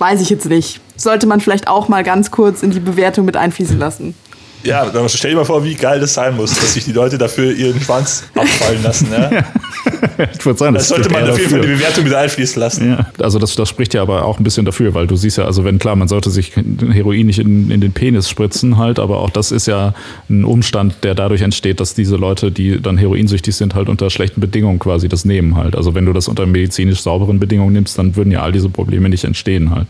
weiß 0.00 0.20
ich 0.20 0.30
jetzt 0.30 0.46
nicht 0.46 0.80
sollte 1.00 1.26
man 1.26 1.40
vielleicht 1.40 1.68
auch 1.68 1.88
mal 1.88 2.04
ganz 2.04 2.30
kurz 2.30 2.62
in 2.62 2.70
die 2.70 2.80
Bewertung 2.80 3.24
mit 3.24 3.36
einfließen 3.36 3.78
lassen. 3.78 4.14
Ja, 4.62 4.86
dann 4.86 5.08
stell 5.08 5.30
dir 5.30 5.38
mal 5.38 5.44
vor, 5.44 5.64
wie 5.64 5.74
geil 5.74 6.00
das 6.00 6.14
sein 6.14 6.36
muss, 6.36 6.54
dass 6.54 6.74
sich 6.74 6.84
die 6.84 6.92
Leute 6.92 7.16
dafür 7.16 7.52
ihren 7.52 7.80
Schwanz 7.80 8.24
abfallen 8.34 8.82
lassen. 8.82 9.08
Ja? 9.10 9.30
ich 10.34 10.44
würde 10.44 10.58
sagen, 10.58 10.74
das, 10.74 10.88
das 10.88 10.96
sollte 10.96 11.10
man 11.10 11.28
auf 11.28 11.38
jeden 11.38 11.50
Fall 11.50 11.60
die 11.60 11.68
Bewertung 11.68 12.04
mit 12.04 12.14
einfließen 12.14 12.60
lassen. 12.60 12.90
Ja, 12.90 13.06
also 13.22 13.38
das, 13.38 13.54
das 13.54 13.68
spricht 13.68 13.94
ja 13.94 14.02
aber 14.02 14.24
auch 14.24 14.38
ein 14.38 14.44
bisschen 14.44 14.64
dafür, 14.64 14.94
weil 14.94 15.06
du 15.06 15.16
siehst 15.16 15.38
ja, 15.38 15.44
also 15.44 15.64
wenn 15.64 15.78
klar, 15.78 15.96
man 15.96 16.08
sollte 16.08 16.30
sich 16.30 16.52
Heroin 16.56 17.26
nicht 17.26 17.38
in, 17.38 17.70
in 17.70 17.80
den 17.80 17.92
Penis 17.92 18.28
spritzen 18.28 18.76
halt, 18.76 18.98
aber 18.98 19.20
auch 19.20 19.30
das 19.30 19.50
ist 19.50 19.66
ja 19.66 19.94
ein 20.28 20.44
Umstand, 20.44 20.96
der 21.04 21.14
dadurch 21.14 21.40
entsteht, 21.40 21.80
dass 21.80 21.94
diese 21.94 22.16
Leute, 22.16 22.50
die 22.50 22.80
dann 22.80 22.98
heroinsüchtig 22.98 23.56
sind, 23.56 23.74
halt 23.74 23.88
unter 23.88 24.10
schlechten 24.10 24.40
Bedingungen 24.40 24.78
quasi 24.78 25.08
das 25.08 25.24
nehmen 25.24 25.56
halt. 25.56 25.76
Also 25.76 25.94
wenn 25.94 26.06
du 26.06 26.12
das 26.12 26.28
unter 26.28 26.46
medizinisch 26.46 27.00
sauberen 27.00 27.40
Bedingungen 27.40 27.72
nimmst, 27.72 27.98
dann 27.98 28.16
würden 28.16 28.30
ja 28.30 28.42
all 28.42 28.52
diese 28.52 28.68
Probleme 28.68 29.08
nicht 29.08 29.24
entstehen 29.24 29.74
halt. 29.74 29.88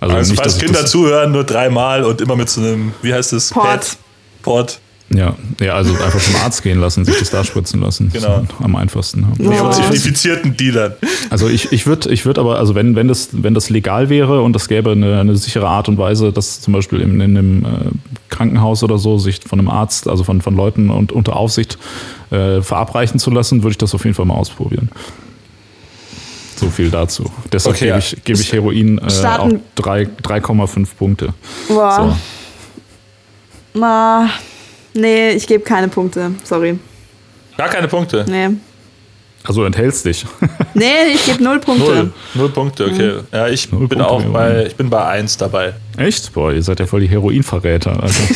Also, 0.00 0.16
also 0.16 0.32
nicht, 0.32 0.40
falls 0.40 0.58
Kinder 0.58 0.86
zuhören, 0.86 1.32
nur 1.32 1.44
dreimal 1.44 2.04
und 2.04 2.20
immer 2.20 2.36
mit 2.36 2.48
so 2.48 2.60
einem, 2.60 2.92
wie 3.02 3.12
heißt 3.12 3.32
das? 3.32 3.50
Port. 3.50 3.98
Port. 4.46 4.78
Ja, 5.08 5.34
ja, 5.60 5.74
also 5.74 5.92
einfach 5.92 6.20
zum 6.20 6.36
Arzt 6.36 6.62
gehen 6.62 6.80
lassen, 6.80 7.04
sich 7.04 7.18
das 7.18 7.30
da 7.30 7.42
spritzen 7.44 7.80
lassen. 7.80 8.10
Genau. 8.12 8.44
am 8.60 8.76
einfachsten. 8.76 9.22
Ja. 9.38 9.50
Nee, 9.50 9.60
und 9.60 9.74
zertifizierten 9.74 10.56
Dealern. 10.56 10.94
Also 11.30 11.48
ich, 11.48 11.72
ich 11.72 11.86
würde 11.86 12.10
ich 12.12 12.24
würd 12.26 12.38
aber, 12.38 12.58
also 12.58 12.74
wenn, 12.74 12.96
wenn, 12.96 13.08
das, 13.08 13.28
wenn 13.32 13.54
das 13.54 13.70
legal 13.70 14.08
wäre 14.08 14.42
und 14.42 14.52
das 14.52 14.68
gäbe 14.68 14.92
eine, 14.92 15.20
eine 15.20 15.36
sichere 15.36 15.66
Art 15.66 15.88
und 15.88 15.98
Weise, 15.98 16.32
dass 16.32 16.60
zum 16.60 16.72
Beispiel 16.72 17.00
in, 17.00 17.20
in 17.20 17.36
einem 17.36 17.64
äh, 17.64 17.68
Krankenhaus 18.30 18.82
oder 18.82 18.98
so 18.98 19.18
sich 19.18 19.40
von 19.46 19.58
einem 19.58 19.68
Arzt, 19.68 20.08
also 20.08 20.22
von, 20.24 20.42
von 20.42 20.56
Leuten 20.56 20.90
und 20.90 21.12
unter 21.12 21.36
Aufsicht 21.36 21.78
äh, 22.30 22.60
verabreichen 22.62 23.18
zu 23.18 23.30
lassen, 23.30 23.62
würde 23.62 23.72
ich 23.72 23.78
das 23.78 23.94
auf 23.94 24.04
jeden 24.04 24.14
Fall 24.14 24.26
mal 24.26 24.34
ausprobieren. 24.34 24.90
So 26.56 26.68
viel 26.70 26.90
dazu. 26.90 27.30
Deshalb 27.52 27.76
okay, 27.76 27.86
gebe 27.86 27.98
ich, 27.98 28.24
geb 28.24 28.40
ich 28.40 28.52
Heroin 28.52 28.98
äh, 28.98 29.02
auch 29.02 29.50
3,5 29.78 30.88
Punkte. 30.98 31.34
Wow. 31.68 31.96
So. 31.96 32.16
Na, 33.76 34.30
nee, 34.94 35.30
ich 35.30 35.46
gebe 35.46 35.62
keine 35.62 35.88
Punkte. 35.88 36.32
Sorry. 36.44 36.78
Gar 37.56 37.68
keine 37.68 37.88
Punkte? 37.88 38.24
Nee. 38.28 38.56
Also 39.44 39.64
enthältst 39.64 40.04
dich. 40.04 40.26
nee, 40.74 41.12
ich 41.14 41.24
gebe 41.24 41.42
null 41.42 41.60
Punkte. 41.60 41.84
Null, 41.84 42.12
null 42.34 42.48
Punkte, 42.48 42.86
okay. 42.86 43.12
Mhm. 43.12 43.26
Ja, 43.32 43.48
ich 43.48 43.70
null 43.70 43.86
bin 43.86 43.98
Punkte 43.98 44.10
auch 44.10 44.22
bei, 44.24 44.66
ich 44.66 44.74
bin 44.76 44.90
bei 44.90 45.04
eins 45.06 45.36
dabei. 45.36 45.74
Echt? 45.96 46.32
Boah, 46.32 46.52
ihr 46.52 46.62
seid 46.62 46.80
ja 46.80 46.86
voll 46.86 47.00
die 47.00 47.08
Heroinverräter. 47.08 48.02
Also. 48.02 48.22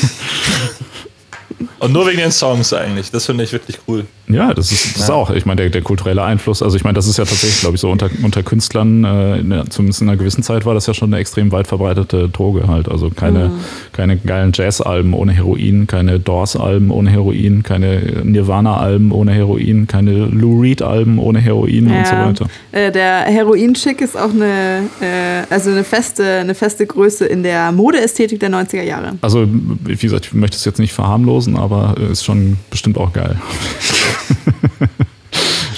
Und 1.80 1.94
nur 1.94 2.06
wegen 2.06 2.18
den 2.18 2.30
Songs 2.30 2.74
eigentlich. 2.74 3.10
Das 3.10 3.24
finde 3.24 3.42
ich 3.42 3.52
wirklich 3.52 3.78
cool. 3.88 4.04
Ja, 4.28 4.52
das 4.52 4.70
ist, 4.70 4.98
das 4.98 5.08
ja. 5.08 5.14
auch. 5.14 5.30
Ich 5.30 5.46
meine, 5.46 5.62
der, 5.62 5.70
der 5.70 5.80
kulturelle 5.80 6.22
Einfluss, 6.22 6.62
also 6.62 6.76
ich 6.76 6.84
meine, 6.84 6.94
das 6.94 7.06
ist 7.06 7.16
ja 7.16 7.24
tatsächlich, 7.24 7.60
glaube 7.60 7.76
ich, 7.76 7.80
so 7.80 7.90
unter, 7.90 8.10
unter 8.22 8.42
Künstlern, 8.42 9.02
äh, 9.04 9.38
in 9.38 9.64
zumindest 9.70 10.02
in 10.02 10.08
einer 10.08 10.18
gewissen 10.18 10.42
Zeit 10.42 10.66
war 10.66 10.74
das 10.74 10.86
ja 10.86 10.92
schon 10.92 11.08
eine 11.08 11.20
extrem 11.20 11.50
weit 11.52 11.66
verbreitete 11.66 12.28
Droge 12.28 12.68
halt. 12.68 12.88
Also 12.90 13.08
keine, 13.08 13.48
mhm. 13.48 13.60
keine 13.92 14.18
geilen 14.18 14.52
Jazz-Alben 14.54 15.14
ohne 15.14 15.32
Heroin, 15.32 15.86
keine 15.86 16.20
Doors-Alben 16.20 16.90
ohne 16.90 17.10
Heroin, 17.10 17.62
keine 17.62 18.22
Nirvana-Alben 18.24 19.10
ohne 19.10 19.32
Heroin, 19.32 19.86
keine 19.86 20.26
Lou 20.26 20.60
Reed-Alben 20.60 21.18
ohne 21.18 21.40
Heroin 21.40 21.88
ja. 21.88 21.98
und 21.98 22.06
so 22.06 22.44
weiter. 22.44 22.46
Äh, 22.72 22.92
der 22.92 23.22
Heroin-Chick 23.22 24.02
ist 24.02 24.18
auch 24.18 24.30
eine, 24.30 24.82
äh, 25.00 25.44
also 25.48 25.70
eine 25.70 25.84
feste, 25.84 26.24
eine 26.24 26.54
feste 26.54 26.86
Größe 26.86 27.24
in 27.24 27.42
der 27.42 27.72
Modeästhetik 27.72 28.38
der 28.38 28.50
90er 28.50 28.82
Jahre. 28.82 29.14
Also, 29.22 29.46
wie 29.48 29.96
gesagt, 29.96 30.26
ich 30.26 30.34
möchte 30.34 30.56
es 30.56 30.64
jetzt 30.66 30.78
nicht 30.78 30.92
verharmlosen, 30.92 31.56
aber 31.56 31.69
ist 32.10 32.24
schon 32.24 32.58
bestimmt 32.70 32.98
auch 32.98 33.12
geil. 33.12 33.36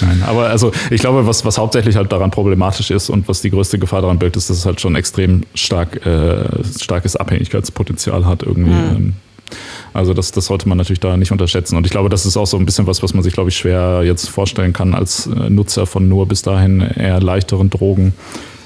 Nein, 0.00 0.22
aber 0.26 0.48
also 0.48 0.72
ich 0.90 1.00
glaube, 1.00 1.26
was, 1.26 1.44
was 1.44 1.58
hauptsächlich 1.58 1.96
halt 1.96 2.10
daran 2.10 2.30
problematisch 2.30 2.90
ist 2.90 3.08
und 3.08 3.28
was 3.28 3.40
die 3.40 3.50
größte 3.50 3.78
Gefahr 3.78 4.02
daran 4.02 4.18
birgt, 4.18 4.36
ist, 4.36 4.50
dass 4.50 4.58
es 4.58 4.66
halt 4.66 4.80
schon 4.80 4.96
extrem 4.96 5.42
stark, 5.54 6.04
äh, 6.04 6.44
starkes 6.78 7.16
Abhängigkeitspotenzial 7.16 8.26
hat 8.26 8.42
irgendwie. 8.42 8.70
Mhm. 8.70 9.14
Also 9.92 10.14
das, 10.14 10.32
das 10.32 10.46
sollte 10.46 10.68
man 10.68 10.78
natürlich 10.78 11.00
da 11.00 11.16
nicht 11.16 11.32
unterschätzen. 11.32 11.76
Und 11.76 11.84
ich 11.84 11.92
glaube, 11.92 12.08
das 12.08 12.24
ist 12.24 12.36
auch 12.36 12.46
so 12.46 12.56
ein 12.56 12.64
bisschen 12.64 12.86
was, 12.86 13.02
was 13.02 13.14
man 13.14 13.22
sich, 13.22 13.34
glaube 13.34 13.50
ich, 13.50 13.56
schwer 13.56 14.02
jetzt 14.04 14.28
vorstellen 14.28 14.72
kann 14.72 14.94
als 14.94 15.26
äh, 15.26 15.50
Nutzer 15.50 15.86
von 15.86 16.08
nur 16.08 16.26
bis 16.26 16.42
dahin 16.42 16.80
eher 16.80 17.20
leichteren 17.20 17.70
Drogen 17.70 18.14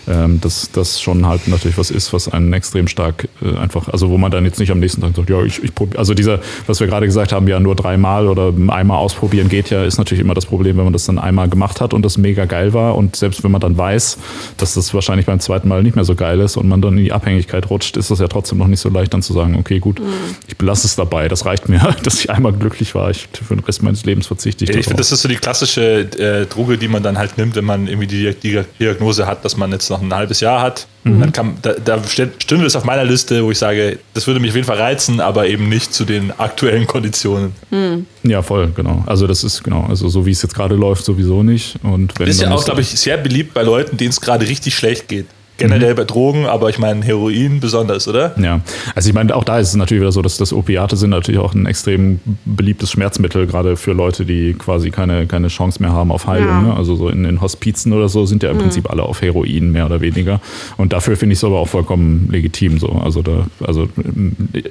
ähm, 0.08 0.40
dass 0.40 0.70
das 0.72 1.00
schon 1.00 1.26
halt 1.26 1.48
natürlich 1.48 1.78
was 1.78 1.90
ist, 1.90 2.12
was 2.12 2.28
einen 2.28 2.52
extrem 2.52 2.88
stark 2.88 3.28
äh, 3.42 3.56
einfach, 3.58 3.88
also 3.88 4.10
wo 4.10 4.18
man 4.18 4.30
dann 4.30 4.44
jetzt 4.44 4.58
nicht 4.58 4.70
am 4.70 4.78
nächsten 4.78 5.00
Tag 5.00 5.16
sagt, 5.16 5.30
ja, 5.30 5.42
ich, 5.42 5.62
ich 5.62 5.74
probiere, 5.74 5.98
also 5.98 6.14
dieser, 6.14 6.40
was 6.66 6.80
wir 6.80 6.86
gerade 6.86 7.06
gesagt 7.06 7.32
haben, 7.32 7.48
ja 7.48 7.58
nur 7.60 7.74
dreimal 7.74 8.28
oder 8.28 8.52
einmal 8.68 8.98
ausprobieren 8.98 9.48
geht 9.48 9.70
ja, 9.70 9.84
ist 9.84 9.98
natürlich 9.98 10.22
immer 10.22 10.34
das 10.34 10.46
Problem, 10.46 10.76
wenn 10.76 10.84
man 10.84 10.92
das 10.92 11.06
dann 11.06 11.18
einmal 11.18 11.48
gemacht 11.48 11.80
hat 11.80 11.94
und 11.94 12.04
das 12.04 12.18
mega 12.18 12.44
geil 12.44 12.72
war 12.72 12.96
und 12.96 13.16
selbst 13.16 13.42
wenn 13.44 13.50
man 13.50 13.60
dann 13.60 13.76
weiß, 13.76 14.18
dass 14.56 14.74
das 14.74 14.94
wahrscheinlich 14.94 15.26
beim 15.26 15.40
zweiten 15.40 15.68
Mal 15.68 15.82
nicht 15.82 15.96
mehr 15.96 16.04
so 16.04 16.14
geil 16.14 16.40
ist 16.40 16.56
und 16.56 16.68
man 16.68 16.80
dann 16.80 16.96
in 16.98 17.04
die 17.04 17.12
Abhängigkeit 17.12 17.68
rutscht, 17.70 17.96
ist 17.96 18.10
das 18.10 18.18
ja 18.18 18.28
trotzdem 18.28 18.58
noch 18.58 18.68
nicht 18.68 18.80
so 18.80 18.88
leicht 18.88 19.12
dann 19.12 19.22
zu 19.22 19.32
sagen, 19.32 19.56
okay, 19.56 19.78
gut, 19.78 19.98
mhm. 19.98 20.04
ich 20.46 20.56
belasse 20.56 20.86
es 20.86 20.96
dabei, 20.96 21.28
das 21.28 21.46
reicht 21.46 21.68
mir, 21.68 21.96
dass 22.02 22.20
ich 22.20 22.30
einmal 22.30 22.52
glücklich 22.52 22.94
war, 22.94 23.10
ich, 23.10 23.28
für 23.32 23.56
den 23.56 23.64
Rest 23.64 23.82
meines 23.82 24.04
Lebens 24.04 24.26
verzichte 24.26 24.64
ich. 24.64 24.70
Ja, 24.70 24.76
ich 24.76 24.86
finde, 24.86 24.98
das 24.98 25.12
ist 25.12 25.22
so 25.22 25.28
die 25.28 25.36
klassische 25.36 26.08
äh, 26.18 26.46
Droge, 26.46 26.78
die 26.78 26.88
man 26.88 27.02
dann 27.02 27.18
halt 27.18 27.38
nimmt, 27.38 27.56
wenn 27.56 27.64
man 27.64 27.88
irgendwie 27.88 28.06
die, 28.06 28.34
die 28.34 28.62
Diagnose 28.78 29.26
hat, 29.26 29.44
dass 29.44 29.56
man 29.56 29.72
jetzt 29.72 29.90
noch 29.96 30.02
ein 30.02 30.14
halbes 30.14 30.40
Jahr 30.40 30.60
hat 30.62 30.86
Mhm. 31.06 31.20
Dann 31.20 31.32
kann, 31.32 31.54
da, 31.62 31.74
da 31.74 32.02
stünde 32.04 32.66
es 32.66 32.74
auf 32.74 32.84
meiner 32.84 33.04
Liste, 33.04 33.44
wo 33.44 33.52
ich 33.52 33.58
sage, 33.58 34.00
das 34.14 34.26
würde 34.26 34.40
mich 34.40 34.50
auf 34.50 34.56
jeden 34.56 34.66
Fall 34.66 34.78
reizen, 34.78 35.20
aber 35.20 35.46
eben 35.46 35.68
nicht 35.68 35.94
zu 35.94 36.04
den 36.04 36.32
aktuellen 36.32 36.86
Konditionen. 36.88 37.52
Mhm. 37.70 38.06
Ja, 38.24 38.42
voll, 38.42 38.72
genau. 38.74 39.04
Also 39.06 39.28
das 39.28 39.44
ist 39.44 39.62
genau, 39.62 39.86
also 39.88 40.08
so 40.08 40.26
wie 40.26 40.32
es 40.32 40.42
jetzt 40.42 40.54
gerade 40.54 40.74
läuft, 40.74 41.04
sowieso 41.04 41.44
nicht. 41.44 41.76
Und 41.84 42.18
wenn 42.18 42.26
das 42.26 42.36
ist 42.36 42.42
ja 42.42 42.50
auch, 42.50 42.64
glaube 42.64 42.80
ich, 42.80 42.88
sehr 42.88 43.18
beliebt 43.18 43.54
bei 43.54 43.62
Leuten, 43.62 43.96
denen 43.96 44.10
es 44.10 44.20
gerade 44.20 44.48
richtig 44.48 44.74
schlecht 44.74 45.06
geht 45.06 45.26
generell 45.58 45.92
mhm. 45.92 45.96
bei 45.96 46.04
Drogen, 46.04 46.46
aber 46.46 46.68
ich 46.68 46.78
meine 46.78 47.04
Heroin 47.04 47.60
besonders, 47.60 48.06
oder? 48.08 48.34
Ja, 48.40 48.60
also 48.94 49.08
ich 49.08 49.14
meine, 49.14 49.34
auch 49.34 49.44
da 49.44 49.58
ist 49.58 49.68
es 49.68 49.76
natürlich 49.76 50.02
wieder 50.02 50.12
so, 50.12 50.22
dass 50.22 50.36
das 50.36 50.52
Opiate 50.52 50.96
sind 50.96 51.10
natürlich 51.10 51.40
auch 51.40 51.54
ein 51.54 51.66
extrem 51.66 52.20
beliebtes 52.44 52.90
Schmerzmittel, 52.90 53.46
gerade 53.46 53.76
für 53.76 53.92
Leute, 53.92 54.24
die 54.24 54.54
quasi 54.54 54.90
keine, 54.90 55.26
keine 55.26 55.48
Chance 55.48 55.80
mehr 55.80 55.92
haben 55.92 56.12
auf 56.12 56.26
Heilung. 56.26 56.48
Ja. 56.48 56.60
Ne? 56.62 56.76
Also 56.76 56.96
so 56.96 57.08
in 57.08 57.22
den 57.22 57.40
Hospizen 57.40 57.92
oder 57.92 58.08
so 58.08 58.26
sind 58.26 58.42
ja 58.42 58.50
im 58.50 58.56
mhm. 58.56 58.62
Prinzip 58.62 58.90
alle 58.90 59.02
auf 59.02 59.22
Heroin, 59.22 59.72
mehr 59.72 59.86
oder 59.86 60.00
weniger. 60.00 60.40
Und 60.76 60.92
dafür 60.92 61.16
finde 61.16 61.32
ich 61.32 61.38
es 61.38 61.44
aber 61.44 61.58
auch 61.58 61.68
vollkommen 61.68 62.28
legitim 62.30 62.78
so. 62.78 62.88
Also 62.88 63.22
da, 63.22 63.46
also 63.64 63.88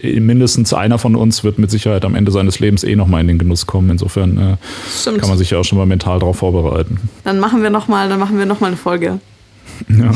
mindestens 0.03 0.73
einer 0.73 0.97
von 0.97 1.15
uns 1.15 1.43
wird 1.43 1.59
mit 1.59 1.71
Sicherheit 1.71 2.05
am 2.05 2.15
Ende 2.15 2.31
seines 2.31 2.59
Lebens 2.59 2.83
eh 2.83 2.95
nochmal 2.95 3.21
in 3.21 3.27
den 3.27 3.39
Genuss 3.39 3.65
kommen. 3.65 3.89
Insofern 3.89 4.37
äh, 4.37 5.17
kann 5.19 5.29
man 5.29 5.37
sich 5.37 5.51
ja 5.51 5.59
auch 5.59 5.63
schon 5.63 5.77
mal 5.77 5.85
mental 5.85 6.19
darauf 6.19 6.37
vorbereiten. 6.37 6.97
Dann 7.23 7.39
machen 7.39 7.63
wir 7.63 7.69
nochmal, 7.69 8.09
dann 8.09 8.19
machen 8.19 8.37
wir 8.37 8.45
noch 8.45 8.59
mal 8.59 8.67
eine 8.67 8.77
Folge. 8.77 9.19
Ja. 9.87 10.11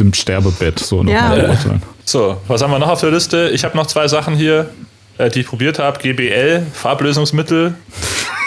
Dem 0.00 0.14
Sterbebett 0.14 0.78
so 0.78 1.02
nochmal 1.02 1.38
ja. 1.38 1.56
So, 2.04 2.40
was 2.46 2.62
haben 2.62 2.70
wir 2.70 2.78
noch 2.78 2.88
auf 2.88 3.00
der 3.00 3.10
Liste? 3.10 3.50
Ich 3.52 3.64
habe 3.64 3.76
noch 3.76 3.86
zwei 3.86 4.08
Sachen 4.08 4.34
hier, 4.34 4.70
äh, 5.18 5.28
die 5.30 5.40
ich 5.40 5.46
probiert 5.46 5.78
habe. 5.78 5.98
GBL, 5.98 6.66
Farblösungsmittel. 6.72 7.74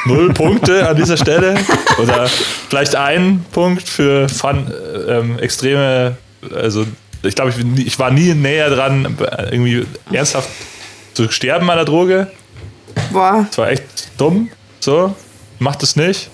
Null 0.06 0.34
Punkte 0.34 0.88
an 0.88 0.96
dieser 0.96 1.18
Stelle. 1.18 1.56
Oder 2.02 2.28
vielleicht 2.70 2.96
ein 2.96 3.46
Punkt 3.52 3.88
für 3.88 4.30
fun, 4.30 4.72
äh, 4.72 5.18
ähm, 5.18 5.40
extreme, 5.40 6.18
also 6.56 6.86
ich 7.22 7.36
glaube, 7.36 7.52
ich, 7.52 7.86
ich, 7.86 8.00
war 8.00 8.12
nie 8.12 8.34
näher 8.34 8.70
dran, 8.70 9.18
irgendwie 9.52 9.86
ernsthaft 10.12 10.50
zu 11.14 11.30
sterben 11.30 11.70
an 11.70 11.76
der 11.76 11.86
Droge. 11.86 12.32
Boah. 13.12 13.46
Das 13.50 13.58
war 13.58 13.70
echt 13.70 13.84
dumm. 14.18 14.50
So, 14.80 15.14
macht 15.60 15.84
es 15.84 15.96
nicht. 15.96 16.30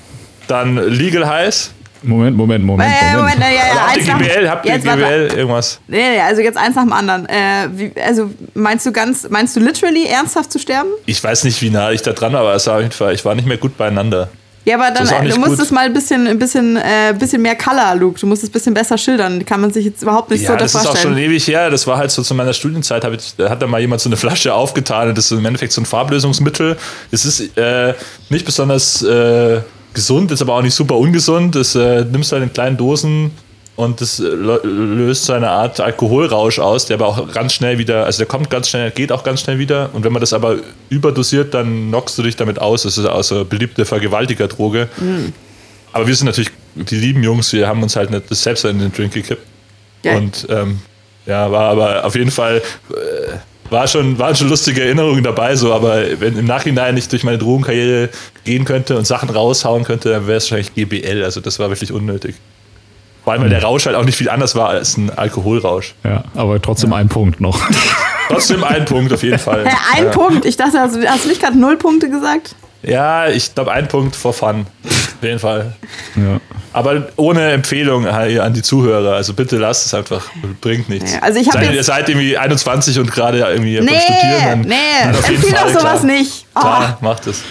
Dann 0.47 0.77
Legal 0.77 1.27
Highs. 1.27 1.71
Moment, 2.07 2.38
Moment, 2.38 2.64
Moment. 2.64 2.91
Äh, 2.91 3.15
Moment. 3.15 3.36
Moment 3.36 3.53
ja, 3.53 3.76
ja, 3.76 3.88
habt 3.88 3.98
ihr 3.98 4.14
GBL, 4.14 4.49
habt 4.49 4.65
ihr 4.65 4.80
GBL 4.80 5.38
irgendwas? 5.38 5.80
Nee, 5.88 5.98
nee, 5.98 6.19
also 6.22 6.41
jetzt 6.41 6.57
eins 6.57 6.76
nach 6.76 6.84
dem 6.84 6.94
anderen. 6.94 7.27
Äh, 7.27 7.69
wie, 7.72 7.91
also 8.02 8.32
meinst 8.53 8.86
du 8.86 8.91
ganz, 8.91 9.27
meinst 9.30 9.56
du 9.56 9.60
literally 9.60 10.06
ernsthaft 10.06 10.52
zu 10.52 10.60
sterben? 10.60 10.90
Ich 11.06 11.23
weiß 11.23 11.44
nicht, 11.44 11.61
wie 11.61 11.69
nah 11.69 11.91
ich 11.91 12.02
da 12.02 12.14
dran 12.14 12.34
war, 12.34 12.41
aber 12.41 12.56
es 12.56 12.68
war 12.68 12.76
auf 12.76 12.82
jeden 12.82 12.91
Fall, 12.91 13.14
ich 13.14 13.26
war 13.26 13.36
nicht 13.36 13.48
mehr 13.48 13.57
gut 13.57 13.77
beieinander. 13.77 14.30
Ja, 14.65 14.80
aber 14.80 14.90
dann, 14.90 15.30
du 15.30 15.38
musst 15.38 15.52
gut. 15.52 15.60
es 15.60 15.72
mal 15.72 15.86
ein 15.86 15.94
bisschen, 15.94 16.26
ein 16.26 16.40
bisschen, 16.40 16.76
äh, 16.76 17.14
bisschen 17.18 17.41
mehr 17.44 17.56
Color, 17.56 17.95
Luke. 17.95 18.19
Du 18.19 18.26
musst 18.26 18.41
es 18.41 18.49
ein 18.49 18.52
bisschen 18.52 18.73
besser 18.73 18.98
schildern. 18.98 19.45
Kann 19.45 19.61
man 19.61 19.72
sich 19.72 19.86
jetzt 19.86 20.02
überhaupt 20.02 20.32
nicht 20.32 20.41
ja, 20.41 20.52
so 20.52 20.56
das 20.56 20.72
vorstellen. 20.72 20.94
Das 20.94 21.02
ist 21.02 21.06
auch 21.06 21.11
schon 21.11 21.18
ewig 21.19 21.48
her. 21.48 21.69
Das 21.69 21.86
war 21.86 21.98
halt 21.98 22.10
so 22.10 22.23
zu 22.23 22.34
meiner 22.34 22.52
Studienzeit. 22.52 23.06
Ich, 23.14 23.36
da 23.36 23.49
hat 23.52 23.61
da 23.61 23.68
mal 23.68 23.80
jemand 23.80 24.02
so 24.02 24.10
eine 24.10 24.18
Flasche 24.18 24.56
aufgetan. 24.56 25.14
Das 25.14 25.26
ist 25.26 25.38
im 25.38 25.45
Endeffekt 25.45 25.72
so 25.72 25.82
ein 25.82 25.86
Farblösungsmittel. 25.86 26.77
Es 27.11 27.26
ist 27.26 27.56
äh, 27.57 27.94
nicht 28.30 28.44
besonders 28.44 29.03
äh, 29.03 29.61
gesund, 29.95 30.31
ist 30.31 30.41
aber 30.41 30.53
auch 30.53 30.61
nicht 30.61 30.76
super 30.76 30.95
ungesund. 30.95 31.55
Das 31.55 31.73
äh, 31.76 32.05
nimmst 32.05 32.31
du 32.31 32.35
halt 32.35 32.43
in 32.43 32.53
kleinen 32.53 32.77
Dosen 32.77 33.31
und 33.76 33.99
das 33.99 34.19
äh, 34.19 34.23
löst 34.23 35.26
so 35.26 35.34
eine 35.34 35.49
Art 35.49 35.80
Alkoholrausch 35.80 36.59
aus, 36.59 36.85
der 36.85 36.95
aber 36.95 37.07
auch 37.07 37.31
ganz 37.31 37.53
schnell 37.53 37.77
wieder, 37.77 38.05
also 38.05 38.19
der 38.19 38.27
kommt 38.27 38.49
ganz 38.49 38.69
schnell, 38.69 38.91
geht 38.91 39.11
auch 39.11 39.23
ganz 39.23 39.41
schnell 39.41 39.59
wieder. 39.59 39.89
Und 39.93 40.03
wenn 40.03 40.13
man 40.13 40.22
das 40.22 40.34
aber 40.34 40.57
überdosiert, 40.89 41.53
dann 41.53 41.89
knockst 41.89 42.17
du 42.17 42.23
dich 42.23 42.35
damit 42.35 42.59
aus. 42.59 42.84
Das 42.84 42.97
ist 42.97 43.05
auch 43.05 43.23
so 43.23 43.35
eine 43.35 43.45
beliebte 43.45 43.85
Vergewaltigerdroge. 43.85 44.88
Mhm. 44.97 45.34
Aber 45.91 46.07
wir 46.07 46.15
sind 46.15 46.27
natürlich 46.27 46.51
die 46.76 46.97
lieben 46.97 47.23
Jungs, 47.23 47.51
wir 47.53 47.67
haben 47.67 47.81
uns 47.81 47.95
halt 47.95 48.11
nicht 48.11 48.30
das 48.30 48.43
selbst 48.43 48.65
in 48.65 48.80
den 48.80 48.91
Drink 48.91 49.13
gekippt. 49.13 49.45
Ja. 50.03 50.17
Und 50.17 50.45
ähm, 50.49 50.80
ja, 51.26 51.51
war 51.51 51.72
aber 51.72 52.05
auf 52.05 52.15
jeden 52.15 52.31
Fall. 52.31 52.61
Äh, 52.91 53.38
war 53.69 53.87
schon, 53.87 54.19
waren 54.19 54.35
schon 54.35 54.49
lustige 54.49 54.83
Erinnerungen 54.83 55.23
dabei, 55.23 55.55
so, 55.55 55.73
aber 55.73 56.19
wenn 56.19 56.37
im 56.37 56.45
Nachhinein 56.45 56.95
ich 56.97 57.07
durch 57.07 57.23
meine 57.23 57.37
Drogenkarriere 57.37 58.09
gehen 58.43 58.65
könnte 58.65 58.97
und 58.97 59.05
Sachen 59.05 59.29
raushauen 59.29 59.83
könnte, 59.83 60.09
dann 60.09 60.27
wäre 60.27 60.37
es 60.37 60.51
wahrscheinlich 60.51 60.75
GBL. 60.75 61.23
Also 61.23 61.41
das 61.41 61.59
war 61.59 61.69
wirklich 61.69 61.91
unnötig. 61.91 62.35
Vor 63.23 63.33
allem, 63.33 63.41
weil 63.41 63.49
der 63.49 63.63
Rausch 63.63 63.87
halt 63.87 63.95
auch 63.95 64.05
nicht 64.05 64.17
viel 64.17 64.29
anders 64.29 64.55
war 64.55 64.69
als 64.69 64.97
ein 64.97 65.09
Alkoholrausch. 65.09 65.95
Ja, 66.03 66.25
aber 66.35 66.61
trotzdem 66.61 66.91
ja. 66.91 66.97
ein 66.97 67.09
Punkt 67.09 67.41
noch. 67.41 67.59
Trotzdem 68.27 68.63
ein 68.63 68.85
Punkt 68.85 69.11
auf 69.13 69.23
jeden 69.23 69.39
Fall. 69.39 69.65
ein 69.95 70.05
ja. 70.05 70.09
Punkt? 70.11 70.45
Ich 70.45 70.57
dachte, 70.57 70.79
hast, 70.79 70.95
hast 70.95 71.25
du 71.25 71.29
nicht 71.29 71.41
gerade 71.41 71.57
null 71.57 71.77
Punkte 71.77 72.09
gesagt? 72.09 72.55
Ja, 72.85 73.27
ich 73.27 73.53
glaube, 73.53 73.71
ein 73.71 73.87
Punkt 73.87 74.15
for 74.15 74.33
fun. 74.33 74.67
Auf 74.85 75.23
jeden 75.23 75.39
Fall. 75.39 75.73
Ja. 76.15 76.39
Aber 76.71 77.07
ohne 77.15 77.51
Empfehlung 77.51 78.05
an 78.05 78.53
die 78.53 78.61
Zuhörer. 78.61 79.13
Also 79.13 79.33
bitte 79.33 79.57
lasst 79.57 79.87
es 79.87 79.93
einfach. 79.93 80.23
Bringt 80.61 80.89
nichts. 80.89 81.13
Ja, 81.13 81.19
also 81.21 81.39
ich 81.39 81.49
seid, 81.49 81.73
ihr 81.73 81.83
seid 81.83 82.09
irgendwie 82.09 82.37
21 82.37 82.99
und 82.99 83.11
gerade 83.11 83.39
irgendwie 83.39 83.79
nee, 83.79 83.99
studieren. 83.99 84.43
Dann, 84.43 84.61
nee, 84.61 84.75
dann 85.03 85.13
Fall, 85.15 85.51
doch 85.51 85.67
sowas 85.69 86.01
klar, 86.01 86.03
nicht. 86.03 86.45
Oh. 86.55 86.59
Klar, 86.59 86.97
macht 87.01 87.27
es. 87.27 87.43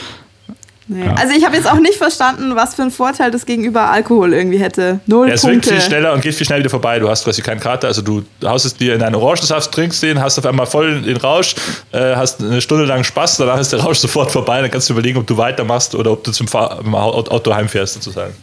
Nee. 0.86 1.04
Ja. 1.04 1.14
Also 1.14 1.34
ich 1.34 1.44
habe 1.44 1.56
jetzt 1.56 1.70
auch 1.70 1.80
nicht 1.80 1.94
verstanden, 1.94 2.56
was 2.56 2.74
für 2.74 2.82
einen 2.82 2.90
Vorteil 2.90 3.30
das 3.30 3.46
gegenüber 3.46 3.90
Alkohol 3.90 4.34
irgendwie 4.34 4.58
hätte. 4.58 5.00
Null 5.06 5.28
ja, 5.28 5.34
es 5.34 5.40
Punkte. 5.40 5.70
wirkt 5.70 5.80
viel 5.80 5.80
schneller 5.80 6.12
und 6.12 6.20
geht 6.20 6.34
viel 6.34 6.46
schneller 6.46 6.60
wieder 6.60 6.70
vorbei. 6.70 6.98
Du 6.98 7.08
hast 7.08 7.24
quasi 7.24 7.40
keinen 7.40 7.60
Kater. 7.60 7.88
Also 7.88 8.02
du 8.02 8.22
haust 8.44 8.66
es 8.66 8.76
dir 8.76 8.94
in 8.94 9.02
einen 9.02 9.14
Orangensaft, 9.14 9.72
trinkst 9.72 10.02
den, 10.02 10.20
hast 10.20 10.38
auf 10.38 10.44
einmal 10.44 10.66
voll 10.66 11.00
den 11.00 11.16
Rausch, 11.16 11.54
äh, 11.92 12.14
hast 12.16 12.42
eine 12.42 12.60
Stunde 12.60 12.84
lang 12.84 13.02
Spaß, 13.02 13.38
danach 13.38 13.58
ist 13.58 13.72
der 13.72 13.80
Rausch 13.80 13.98
sofort 14.00 14.30
vorbei. 14.30 14.60
Dann 14.60 14.70
kannst 14.70 14.90
du 14.90 14.92
überlegen, 14.92 15.18
ob 15.18 15.26
du 15.26 15.38
weitermachst 15.38 15.94
oder 15.94 16.12
ob 16.12 16.22
du 16.22 16.32
zum 16.32 16.48
Fahr 16.48 16.80
Auto 16.84 17.54
heimfährst 17.54 17.94
sozusagen. 17.94 18.34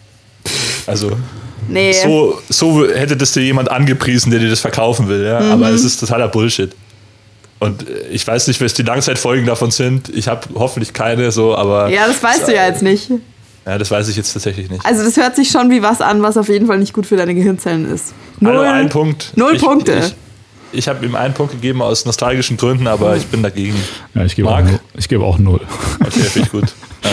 Also 0.88 1.12
nee. 1.68 1.94
so, 1.94 2.42
so 2.50 2.88
hätte 2.88 3.16
das 3.16 3.34
dir 3.34 3.44
jemand 3.44 3.70
angepriesen, 3.70 4.32
der 4.32 4.40
dir 4.40 4.50
das 4.50 4.62
verkaufen 4.62 5.08
will. 5.08 5.24
Ja? 5.24 5.42
Mhm. 5.42 5.52
Aber 5.52 5.70
es 5.70 5.84
ist 5.84 6.00
totaler 6.00 6.28
Bullshit. 6.28 6.74
Und 7.62 7.86
ich 8.10 8.26
weiß 8.26 8.48
nicht, 8.48 8.60
was 8.60 8.74
die 8.74 8.82
Langzeitfolgen 8.82 9.46
davon 9.46 9.70
sind. 9.70 10.10
Ich 10.10 10.28
habe 10.28 10.48
hoffentlich 10.56 10.94
keine 10.94 11.32
so, 11.32 11.56
aber. 11.56 11.90
Ja, 11.90 12.08
das 12.08 12.22
weißt 12.24 12.48
du 12.48 12.56
ja 12.56 12.66
jetzt 12.66 12.82
nicht. 12.82 13.12
Ja, 13.68 13.78
das 13.78 13.92
weiß 13.92 14.08
ich 14.08 14.16
jetzt 14.16 14.34
tatsächlich 14.34 14.68
nicht. 14.72 14.84
Also 14.84 15.04
das 15.04 15.16
hört 15.16 15.36
sich 15.36 15.52
schon 15.52 15.70
wie 15.70 15.84
was 15.84 16.02
an, 16.02 16.24
was 16.24 16.38
auf 16.38 16.50
jeden 16.50 16.66
Fall 16.66 16.80
nicht 16.80 16.92
gut 16.92 17.06
für 17.06 17.18
deine 17.18 17.36
Gehirnzellen 17.36 17.88
ist. 17.94 18.16
Null, 18.40 18.58
also 18.58 18.72
ein 18.72 18.90
Punkt. 18.90 19.34
Null 19.36 19.58
ich, 19.58 19.62
Punkte. 19.62 20.00
Ich, 20.00 20.16
ich 20.80 20.88
habe 20.88 21.06
ihm 21.06 21.14
einen 21.14 21.36
Punkt 21.36 21.52
gegeben 21.52 21.84
aus 21.84 22.04
nostalgischen 22.04 22.58
Gründen, 22.58 22.88
aber 22.88 23.16
ich 23.16 23.28
bin 23.28 23.44
dagegen. 23.44 23.80
Ja, 24.16 24.26
ich 24.26 24.36
gebe 24.36 24.50
auch, 24.50 24.60
geb 25.08 25.22
auch 25.22 25.38
null. 25.38 25.62
Okay, 26.00 26.20
finde 26.22 26.48
ich 26.48 26.52
gut. 26.52 26.66
Ja. 27.04 27.10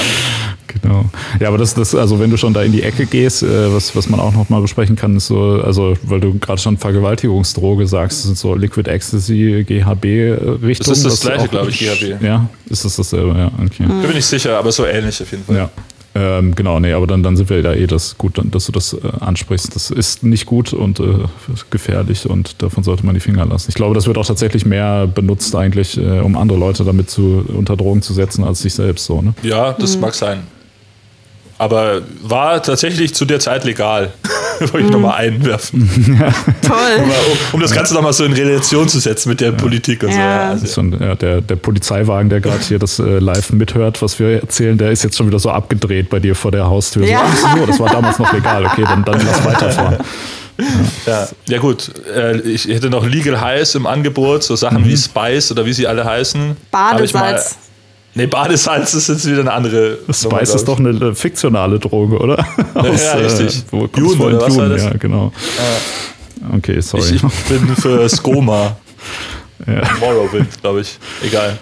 Genau. 0.68 1.06
Ja, 1.40 1.48
aber 1.48 1.58
das, 1.58 1.74
das, 1.74 1.94
also 1.94 2.20
wenn 2.20 2.30
du 2.30 2.36
schon 2.36 2.54
da 2.54 2.62
in 2.62 2.72
die 2.72 2.82
Ecke 2.82 3.06
gehst, 3.06 3.42
äh, 3.42 3.72
was, 3.72 3.96
was 3.96 4.08
man 4.08 4.20
auch 4.20 4.32
noch 4.32 4.48
mal 4.48 4.60
besprechen 4.60 4.96
kann, 4.96 5.16
ist 5.16 5.26
so, 5.26 5.60
also 5.62 5.96
weil 6.02 6.20
du 6.20 6.38
gerade 6.38 6.60
schon 6.60 6.76
Vergewaltigungsdroge 6.76 7.86
sagst, 7.86 8.18
das 8.18 8.24
sind 8.24 8.38
so 8.38 8.54
Liquid 8.54 8.88
Ecstasy, 8.88 9.64
GHB-Richtung. 9.66 10.86
Das 10.88 10.98
ist 10.98 11.06
das, 11.06 11.20
das 11.20 11.20
gleiche, 11.20 11.48
glaube 11.48 11.70
ich, 11.70 11.78
GHB. 11.78 12.22
Ja, 12.22 12.48
ist 12.68 12.84
das 12.84 12.96
dasselbe, 12.96 13.36
ja, 13.38 13.50
okay. 13.64 13.84
Mhm. 13.86 14.02
Bin 14.02 14.16
ich 14.16 14.26
sicher, 14.26 14.58
aber 14.58 14.70
so 14.70 14.84
ähnlich 14.84 15.20
auf 15.20 15.30
jeden 15.30 15.44
Fall. 15.44 15.56
Ja. 15.56 15.70
Ähm, 16.14 16.54
genau, 16.54 16.80
nee, 16.80 16.92
aber 16.92 17.06
dann, 17.06 17.22
dann 17.22 17.36
sind 17.36 17.48
wir 17.48 17.62
da 17.62 17.74
eh 17.74 17.86
das 17.86 18.18
gut, 18.18 18.40
dass 18.42 18.66
du 18.66 18.72
das 18.72 18.94
äh, 18.94 18.98
ansprichst. 19.20 19.74
Das 19.74 19.90
ist 19.90 20.22
nicht 20.24 20.46
gut 20.46 20.72
und 20.72 20.98
äh, 21.00 21.04
gefährlich 21.70 22.28
und 22.28 22.60
davon 22.62 22.82
sollte 22.82 23.06
man 23.06 23.14
die 23.14 23.20
Finger 23.20 23.44
lassen. 23.46 23.66
Ich 23.68 23.74
glaube, 23.74 23.94
das 23.94 24.06
wird 24.06 24.18
auch 24.18 24.26
tatsächlich 24.26 24.64
mehr 24.64 25.06
benutzt 25.06 25.54
eigentlich, 25.54 25.96
äh, 25.96 26.20
um 26.20 26.36
andere 26.36 26.58
Leute 26.58 26.84
damit 26.84 27.10
zu, 27.10 27.44
unter 27.46 27.76
Drogen 27.76 28.02
zu 28.02 28.14
setzen, 28.14 28.42
als 28.42 28.60
sich 28.60 28.74
selbst 28.74 29.04
so. 29.04 29.22
Ne? 29.22 29.34
Ja, 29.42 29.74
das 29.74 29.94
mhm. 29.94 30.02
mag 30.02 30.14
sein. 30.14 30.42
Aber 31.58 32.02
war 32.22 32.62
tatsächlich 32.62 33.14
zu 33.14 33.24
der 33.24 33.40
Zeit 33.40 33.64
legal. 33.64 34.12
Wollte 34.60 34.78
ich 34.78 34.84
mhm. 34.86 34.90
nochmal 34.90 35.18
einwerfen. 35.18 35.88
Toll. 36.66 36.76
um, 37.00 37.54
um, 37.54 37.60
das 37.60 37.72
Ganze 37.72 37.94
nochmal 37.94 38.12
so 38.12 38.24
in 38.24 38.32
Relation 38.32 38.88
zu 38.88 38.98
setzen 39.00 39.28
mit 39.28 39.40
der 39.40 39.50
ja. 39.50 39.56
Politik 39.56 40.02
und 40.02 40.10
ja. 40.10 40.56
so. 40.56 40.80
Also, 40.80 40.96
ja, 40.98 41.14
der, 41.14 41.40
der 41.40 41.56
Polizeiwagen, 41.56 42.28
der 42.28 42.40
gerade 42.40 42.60
hier 42.60 42.78
das 42.78 42.98
äh, 42.98 43.18
live 43.18 43.50
mithört, 43.50 44.02
was 44.02 44.18
wir 44.18 44.40
erzählen, 44.40 44.78
der 44.78 44.90
ist 44.90 45.04
jetzt 45.04 45.16
schon 45.16 45.26
wieder 45.26 45.38
so 45.38 45.50
abgedreht 45.50 46.10
bei 46.10 46.20
dir 46.20 46.34
vor 46.34 46.50
der 46.50 46.66
Haustür. 46.66 47.04
Ja. 47.06 47.22
So, 47.40 47.60
so, 47.60 47.66
das 47.66 47.80
war 47.80 47.90
damals 47.90 48.18
noch 48.18 48.32
legal. 48.32 48.64
Okay, 48.66 48.84
dann, 48.84 49.04
dann 49.04 49.20
lass 49.24 49.44
weiterfahren. 49.44 49.98
Ja. 51.06 51.28
ja, 51.46 51.58
gut. 51.58 51.92
Äh, 52.12 52.40
ich 52.40 52.66
hätte 52.66 52.90
noch 52.90 53.06
Legal 53.06 53.40
Highs 53.40 53.76
im 53.76 53.86
Angebot, 53.86 54.42
so 54.42 54.56
Sachen 54.56 54.82
mhm. 54.82 54.88
wie 54.88 54.96
Spice 54.96 55.52
oder 55.52 55.64
wie 55.64 55.72
sie 55.72 55.86
alle 55.86 56.04
heißen. 56.04 56.56
Badesalz. 56.70 57.56
Nee, 58.18 58.26
Badesalz 58.26 58.94
ist 58.94 59.08
jetzt 59.08 59.26
wieder 59.26 59.42
eine 59.42 59.52
andere. 59.52 59.98
Spice 60.10 60.56
ist 60.56 60.66
doch 60.66 60.80
eine 60.80 61.14
fiktionale 61.14 61.78
Droge, 61.78 62.18
oder? 62.18 62.44
Aus, 62.74 63.04
ja, 63.04 63.12
richtig. 63.12 63.58
Äh, 63.58 63.62
wo 63.70 63.88
Jun, 63.96 64.20
oder 64.20 64.40
was 64.40 64.82
Ja, 64.82 64.90
genau. 64.94 65.30
Ja. 65.56 66.56
Okay, 66.56 66.80
sorry. 66.80 67.14
Ich, 67.14 67.22
ich 67.22 67.44
bin 67.44 67.76
für 67.76 68.08
Skoma. 68.08 68.76
ja. 69.68 69.82
Morrowind, 70.00 70.60
glaube 70.60 70.80
ich. 70.80 70.98
Egal. 71.22 71.60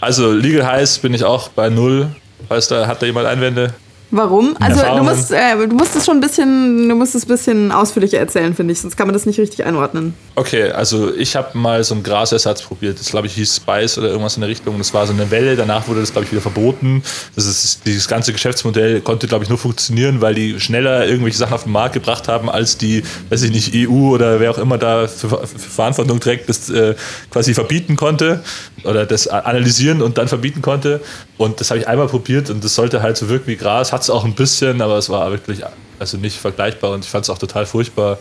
Also, 0.00 0.30
Legal 0.30 0.64
Highs 0.64 0.98
bin 0.98 1.12
ich 1.12 1.24
auch 1.24 1.48
bei 1.48 1.68
null. 1.70 2.08
Weißt 2.48 2.70
du, 2.70 2.86
hat 2.86 3.02
da 3.02 3.06
jemand 3.06 3.26
Einwände? 3.26 3.74
Warum? 4.16 4.56
Also 4.60 4.80
du 4.80 5.02
musst, 5.02 5.32
äh, 5.32 5.56
du 5.66 5.74
musst 5.74 5.96
es 5.96 6.04
schon 6.06 6.18
ein 6.18 6.20
bisschen, 6.20 6.88
du 6.88 6.94
musst 6.94 7.16
es 7.16 7.24
ein 7.24 7.28
bisschen 7.28 7.72
ausführlicher 7.72 8.18
erzählen, 8.18 8.54
finde 8.54 8.72
ich, 8.72 8.80
sonst 8.80 8.96
kann 8.96 9.08
man 9.08 9.12
das 9.12 9.26
nicht 9.26 9.40
richtig 9.40 9.64
einordnen. 9.64 10.14
Okay, 10.36 10.70
also 10.70 11.12
ich 11.12 11.34
habe 11.34 11.58
mal 11.58 11.82
so 11.82 11.94
einen 11.94 12.04
Grasersatz 12.04 12.62
probiert. 12.62 13.00
Das 13.00 13.08
glaube 13.08 13.26
ich 13.26 13.34
hieß 13.34 13.56
Spice 13.56 13.98
oder 13.98 14.10
irgendwas 14.10 14.36
in 14.36 14.42
der 14.42 14.50
Richtung. 14.50 14.78
Das 14.78 14.94
war 14.94 15.04
so 15.08 15.12
eine 15.12 15.32
Welle. 15.32 15.56
Danach 15.56 15.88
wurde 15.88 15.98
das 15.98 16.12
glaube 16.12 16.26
ich 16.26 16.30
wieder 16.30 16.42
verboten. 16.42 17.02
Das 17.34 17.46
ist 17.46 17.80
dieses 17.86 18.06
ganze 18.06 18.32
Geschäftsmodell 18.32 19.00
konnte 19.00 19.26
glaube 19.26 19.42
ich 19.42 19.50
nur 19.50 19.58
funktionieren, 19.58 20.20
weil 20.20 20.36
die 20.36 20.60
schneller 20.60 21.08
irgendwelche 21.08 21.38
Sachen 21.38 21.54
auf 21.54 21.64
den 21.64 21.72
Markt 21.72 21.94
gebracht 21.94 22.28
haben, 22.28 22.48
als 22.48 22.78
die, 22.78 23.02
weiß 23.30 23.42
ich 23.42 23.50
nicht, 23.50 23.88
EU 23.88 24.10
oder 24.14 24.38
wer 24.38 24.52
auch 24.52 24.58
immer 24.58 24.78
da 24.78 25.08
für, 25.08 25.28
für 25.28 25.58
Verantwortung 25.58 26.20
trägt, 26.20 26.48
das 26.48 26.70
äh, 26.70 26.94
quasi 27.32 27.52
verbieten 27.52 27.96
konnte 27.96 28.44
oder 28.84 29.06
das 29.06 29.26
analysieren 29.26 30.02
und 30.02 30.18
dann 30.18 30.28
verbieten 30.28 30.62
konnte. 30.62 31.00
Und 31.36 31.60
das 31.60 31.70
habe 31.70 31.80
ich 31.80 31.88
einmal 31.88 32.06
probiert 32.06 32.48
und 32.50 32.62
das 32.62 32.76
sollte 32.76 33.02
halt 33.02 33.16
so 33.16 33.28
wirken 33.28 33.48
wie 33.48 33.56
Gras. 33.56 33.92
Hat 33.92 34.03
es 34.04 34.10
auch 34.10 34.24
ein 34.24 34.34
bisschen, 34.34 34.80
aber 34.80 34.96
es 34.98 35.08
war 35.08 35.30
wirklich 35.30 35.60
also 35.98 36.16
nicht 36.16 36.38
vergleichbar 36.38 36.92
und 36.92 37.04
ich 37.04 37.10
fand 37.10 37.24
es 37.24 37.30
auch 37.30 37.38
total 37.38 37.66
furchtbar 37.66 38.18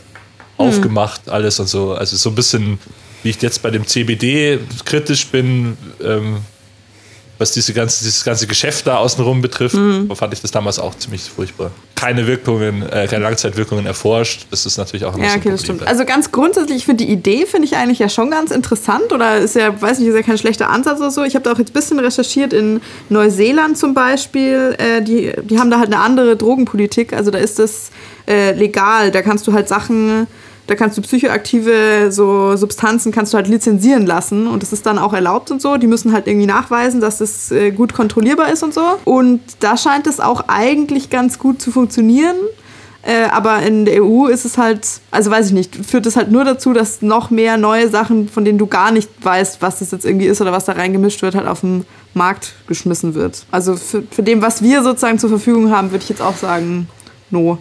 hm. 0.58 0.68
aufgemacht, 0.68 1.30
alles 1.30 1.60
und 1.60 1.68
so. 1.68 1.94
Also 1.94 2.16
so 2.18 2.30
ein 2.30 2.36
bisschen, 2.36 2.80
wie 3.24 3.30
ich 3.30 3.42
jetzt 3.42 3.62
bei 3.62 3.70
dem 3.70 3.86
CBD 3.86 4.60
kritisch 4.86 5.28
bin, 5.28 5.78
ähm, 6.04 6.38
was 7.44 7.52
diese 7.52 7.74
ganze, 7.74 8.06
dieses 8.06 8.24
ganze 8.24 8.48
Geschäft 8.48 8.88
da 8.88 8.98
außenrum 8.98 9.42
betrifft, 9.42 9.76
mhm. 9.76 10.10
fand 10.16 10.34
ich 10.34 10.42
das 10.42 10.52
damals 10.52 10.80
auch 10.80 10.96
ziemlich 10.96 11.24
furchtbar. 11.24 11.72
Keine 11.96 12.26
Wirkungen, 12.26 12.84
äh, 12.84 13.06
keine 13.10 13.24
Langzeitwirkungen 13.24 13.86
erforscht. 13.86 14.48
Das 14.50 14.66
ist 14.66 14.78
natürlich 14.78 15.04
auch 15.06 15.14
immer 15.16 15.26
ja, 15.26 15.32
so 15.32 15.40
okay, 15.40 15.50
das 15.52 15.62
stimmt. 15.62 15.86
Also 15.86 16.06
ganz 16.06 16.32
grundsätzlich, 16.32 16.78
ich 16.78 16.86
finde 16.86 17.06
die 17.06 17.12
Idee 17.12 17.46
finde 17.46 17.68
ich 17.68 17.76
eigentlich 17.76 18.00
ja 18.00 18.08
schon 18.08 18.32
ganz 18.32 18.52
interessant 18.52 19.12
oder 19.12 19.40
ist 19.40 19.56
ja, 19.56 19.82
weiß 19.82 20.00
nicht, 20.00 20.08
ist 20.08 20.16
ja 20.16 20.22
kein 20.22 20.38
schlechter 20.38 20.70
Ansatz 20.70 21.00
oder 21.00 21.12
so. 21.12 21.24
Ich 21.24 21.36
habe 21.36 21.44
da 21.44 21.52
auch 21.52 21.60
jetzt 21.60 21.72
ein 21.72 21.74
bisschen 21.74 22.00
recherchiert 22.00 22.54
in 22.54 22.80
Neuseeland 23.10 23.78
zum 23.78 23.94
Beispiel. 23.94 24.76
Äh, 24.78 25.02
die, 25.02 25.34
die 25.44 25.60
haben 25.60 25.70
da 25.70 25.80
halt 25.80 25.94
eine 25.94 26.02
andere 26.02 26.38
Drogenpolitik. 26.38 27.12
Also 27.12 27.30
da 27.30 27.40
ist 27.40 27.60
das 27.60 27.92
äh, 28.26 28.54
legal. 28.54 29.12
Da 29.12 29.22
kannst 29.22 29.46
du 29.48 29.52
halt 29.52 29.68
Sachen 29.68 30.28
da 30.68 30.76
kannst 30.76 30.98
du 30.98 31.02
psychoaktive 31.02 32.12
so 32.12 32.56
Substanzen 32.56 33.12
kannst 33.12 33.34
du 33.34 33.38
halt 33.38 33.48
lizenzieren 33.48 34.06
lassen 34.06 34.48
und 34.48 34.64
das 34.64 34.72
ist 34.72 34.86
dann 34.86 34.98
auch 34.98 35.14
erlaubt 35.14 35.52
und 35.52 35.62
so. 35.62 35.78
Die 35.78 35.88
müssen 35.88 36.14
halt 36.14 36.28
irgendwie 36.28 36.46
nachweisen, 36.46 37.02
dass 37.02 37.18
das 37.18 37.52
äh, 37.52 37.72
gut 37.72 37.94
kontrollierbar 37.94 38.52
ist 38.52 38.64
und 38.64 38.74
so. 38.74 38.82
Und 39.04 39.42
da 39.60 39.76
scheint 39.76 40.08
es 40.08 40.20
auch 40.20 40.46
eigentlich 40.48 41.10
ganz 41.10 41.38
gut 41.38 41.62
zu 41.62 41.72
funktionieren. 41.72 42.36
Äh, 43.06 43.26
aber 43.32 43.62
in 43.64 43.84
der 43.84 44.02
EU 44.02 44.28
ist 44.28 44.46
es 44.46 44.58
halt, 44.58 44.88
also 45.12 45.30
weiß 45.30 45.48
ich 45.48 45.52
nicht, 45.52 45.76
führt 45.76 46.06
es 46.06 46.16
halt 46.16 46.32
nur 46.32 46.46
dazu, 46.46 46.72
dass 46.72 47.02
noch 47.02 47.30
mehr 47.30 47.58
neue 47.58 47.90
Sachen, 47.90 48.30
von 48.30 48.46
denen 48.46 48.58
du 48.58 48.66
gar 48.66 48.92
nicht 48.92 49.10
weißt, 49.22 49.62
was 49.62 49.80
das 49.80 49.92
jetzt 49.92 50.06
irgendwie 50.06 50.28
ist 50.28 50.40
oder 50.40 50.54
was 50.54 50.64
da 50.64 50.72
reingemischt 50.72 51.22
wird, 51.22 51.36
halt 51.36 51.48
auf 51.48 51.60
den 51.60 51.86
Markt 52.14 52.54
geschmissen 52.68 53.14
wird. 53.14 53.46
Also 53.52 53.76
für, 53.76 54.04
für 54.10 54.24
dem, 54.24 54.42
was 54.42 54.64
wir 54.64 54.84
sozusagen 54.84 55.20
zur 55.20 55.30
Verfügung 55.30 55.70
haben, 55.70 55.92
würde 55.92 56.04
ich 56.04 56.10
jetzt 56.10 56.22
auch 56.22 56.38
sagen, 56.38 56.88
no 57.30 57.58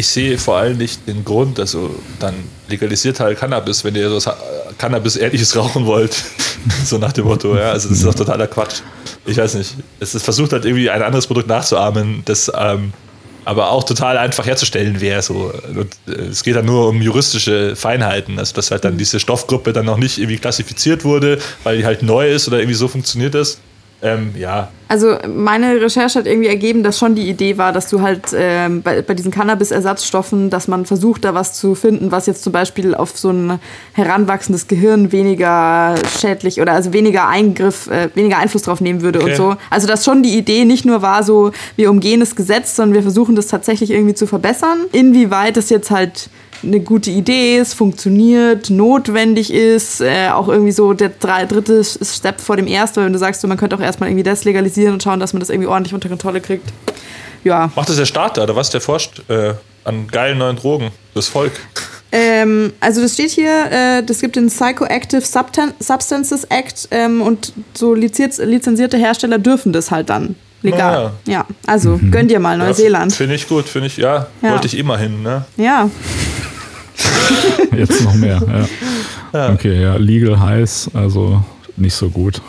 ich 0.00 0.08
sehe 0.08 0.38
vor 0.38 0.56
allem 0.56 0.78
nicht 0.78 1.06
den 1.06 1.24
Grund, 1.24 1.60
also 1.60 1.94
dann 2.18 2.34
legalisiert 2.68 3.20
halt 3.20 3.38
Cannabis, 3.38 3.84
wenn 3.84 3.94
ihr 3.94 4.08
so 4.08 4.32
Cannabis-ähnliches 4.78 5.56
rauchen 5.56 5.84
wollt. 5.84 6.24
so 6.84 6.96
nach 6.98 7.12
dem 7.12 7.26
Motto, 7.26 7.54
ja. 7.54 7.72
Also 7.72 7.88
das 7.90 7.98
ist 7.98 8.06
doch 8.06 8.14
totaler 8.14 8.46
Quatsch. 8.46 8.80
Ich 9.26 9.36
weiß 9.36 9.54
nicht. 9.54 9.74
Es 10.00 10.20
versucht 10.22 10.52
halt 10.52 10.64
irgendwie 10.64 10.88
ein 10.88 11.02
anderes 11.02 11.26
Produkt 11.26 11.48
nachzuahmen, 11.48 12.22
das 12.24 12.50
ähm, 12.54 12.92
aber 13.44 13.70
auch 13.70 13.84
total 13.84 14.16
einfach 14.16 14.46
herzustellen 14.46 15.00
wäre. 15.02 15.20
So. 15.20 15.52
Äh, 16.08 16.12
es 16.12 16.42
geht 16.42 16.56
dann 16.56 16.64
nur 16.64 16.88
um 16.88 17.02
juristische 17.02 17.76
Feinheiten, 17.76 18.38
also 18.38 18.54
dass 18.54 18.70
halt 18.70 18.84
dann 18.84 18.96
diese 18.96 19.20
Stoffgruppe 19.20 19.74
dann 19.74 19.84
noch 19.84 19.98
nicht 19.98 20.18
irgendwie 20.18 20.38
klassifiziert 20.38 21.04
wurde, 21.04 21.38
weil 21.62 21.76
die 21.76 21.84
halt 21.84 22.02
neu 22.02 22.30
ist 22.30 22.48
oder 22.48 22.58
irgendwie 22.58 22.76
so 22.76 22.88
funktioniert 22.88 23.34
das. 23.34 23.58
Ähm, 24.00 24.34
ja. 24.36 24.70
Also 24.90 25.14
meine 25.24 25.80
Recherche 25.80 26.18
hat 26.18 26.26
irgendwie 26.26 26.48
ergeben, 26.48 26.82
dass 26.82 26.98
schon 26.98 27.14
die 27.14 27.30
Idee 27.30 27.58
war, 27.58 27.72
dass 27.72 27.88
du 27.88 28.00
halt 28.00 28.34
ähm, 28.34 28.82
bei, 28.82 29.02
bei 29.02 29.14
diesen 29.14 29.30
Cannabis-Ersatzstoffen, 29.30 30.50
dass 30.50 30.66
man 30.66 30.84
versucht, 30.84 31.24
da 31.24 31.32
was 31.32 31.52
zu 31.52 31.76
finden, 31.76 32.10
was 32.10 32.26
jetzt 32.26 32.42
zum 32.42 32.52
Beispiel 32.52 32.96
auf 32.96 33.16
so 33.16 33.30
ein 33.30 33.60
heranwachsendes 33.92 34.66
Gehirn 34.66 35.12
weniger 35.12 35.94
schädlich 36.18 36.60
oder 36.60 36.72
also 36.72 36.92
weniger 36.92 37.28
Eingriff, 37.28 37.86
äh, 37.86 38.08
weniger 38.16 38.38
Einfluss 38.38 38.62
drauf 38.62 38.80
nehmen 38.80 39.00
würde 39.00 39.20
okay. 39.20 39.30
und 39.30 39.36
so. 39.36 39.56
Also 39.70 39.86
dass 39.86 40.04
schon 40.04 40.24
die 40.24 40.36
Idee 40.36 40.64
nicht 40.64 40.84
nur 40.84 41.02
war 41.02 41.22
so, 41.22 41.52
wir 41.76 41.88
umgehen 41.88 42.18
das 42.18 42.34
Gesetz, 42.34 42.74
sondern 42.74 42.94
wir 42.94 43.02
versuchen 43.02 43.36
das 43.36 43.46
tatsächlich 43.46 43.92
irgendwie 43.92 44.14
zu 44.14 44.26
verbessern. 44.26 44.86
Inwieweit 44.90 45.56
es 45.56 45.70
jetzt 45.70 45.92
halt 45.92 46.30
eine 46.62 46.80
gute 46.80 47.10
Idee 47.10 47.58
ist, 47.58 47.74
funktioniert, 47.74 48.70
notwendig 48.70 49.52
ist, 49.52 50.00
äh, 50.00 50.28
auch 50.30 50.48
irgendwie 50.48 50.72
so 50.72 50.92
der 50.92 51.10
drei, 51.10 51.46
dritte 51.46 51.82
Step 51.84 52.40
vor 52.40 52.56
dem 52.56 52.66
ersten, 52.66 53.04
wenn 53.04 53.12
du 53.12 53.18
sagst, 53.18 53.40
so, 53.40 53.48
man 53.48 53.56
könnte 53.56 53.76
auch 53.76 53.80
erstmal 53.80 54.10
irgendwie 54.10 54.24
das 54.24 54.44
legalisieren 54.44 54.79
und 54.88 55.02
schauen, 55.02 55.20
dass 55.20 55.32
man 55.32 55.40
das 55.40 55.50
irgendwie 55.50 55.68
ordentlich 55.68 55.94
unter 55.94 56.08
Kontrolle 56.08 56.40
kriegt. 56.40 56.72
Ja. 57.44 57.70
Macht 57.74 57.88
das 57.88 57.96
der 57.96 58.06
Staat 58.06 58.36
da 58.36 58.42
oder 58.42 58.56
was? 58.56 58.70
Der 58.70 58.80
forscht 58.80 59.22
äh, 59.28 59.54
an 59.84 60.06
geilen 60.08 60.38
neuen 60.38 60.56
Drogen, 60.56 60.90
das 61.14 61.28
Volk. 61.28 61.52
Ähm, 62.12 62.72
also 62.80 63.00
das 63.00 63.14
steht 63.14 63.30
hier, 63.30 63.70
äh, 63.70 64.02
das 64.02 64.20
gibt 64.20 64.36
den 64.36 64.48
Psychoactive 64.48 65.22
Substances 65.22 66.44
Act 66.44 66.88
ähm, 66.90 67.22
und 67.22 67.52
so 67.72 67.94
lizenzierte 67.94 68.96
Hersteller 68.96 69.38
dürfen 69.38 69.72
das 69.72 69.90
halt 69.90 70.10
dann 70.10 70.34
legal. 70.62 71.12
Ja. 71.24 71.32
ja, 71.32 71.46
also 71.66 71.96
mhm. 71.96 72.10
gönn 72.10 72.28
dir 72.28 72.40
mal 72.40 72.58
Neuseeland. 72.58 73.12
Ja, 73.12 73.16
finde 73.16 73.36
ich 73.36 73.48
gut, 73.48 73.66
finde 73.66 73.86
ich, 73.86 73.96
ja, 73.96 74.26
ja. 74.42 74.52
wollte 74.52 74.66
ich 74.66 74.76
immerhin, 74.76 75.22
ne? 75.22 75.44
Ja. 75.56 75.88
Jetzt 77.76 78.02
noch 78.02 78.14
mehr, 78.14 78.42
ja. 79.32 79.38
ja. 79.38 79.52
Okay, 79.52 79.80
ja, 79.80 79.96
legal 79.96 80.40
heiß, 80.40 80.90
also 80.94 81.42
nicht 81.76 81.94
so 81.94 82.10
gut. 82.10 82.42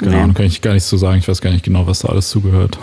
Genau, 0.00 0.26
nee. 0.26 0.32
kann 0.32 0.46
ich 0.46 0.60
gar 0.60 0.72
nichts 0.72 0.88
zu 0.88 0.96
sagen. 0.96 1.18
Ich 1.18 1.28
weiß 1.28 1.40
gar 1.40 1.50
nicht 1.50 1.64
genau, 1.64 1.86
was 1.86 2.00
da 2.00 2.08
alles 2.08 2.28
zugehört. 2.30 2.78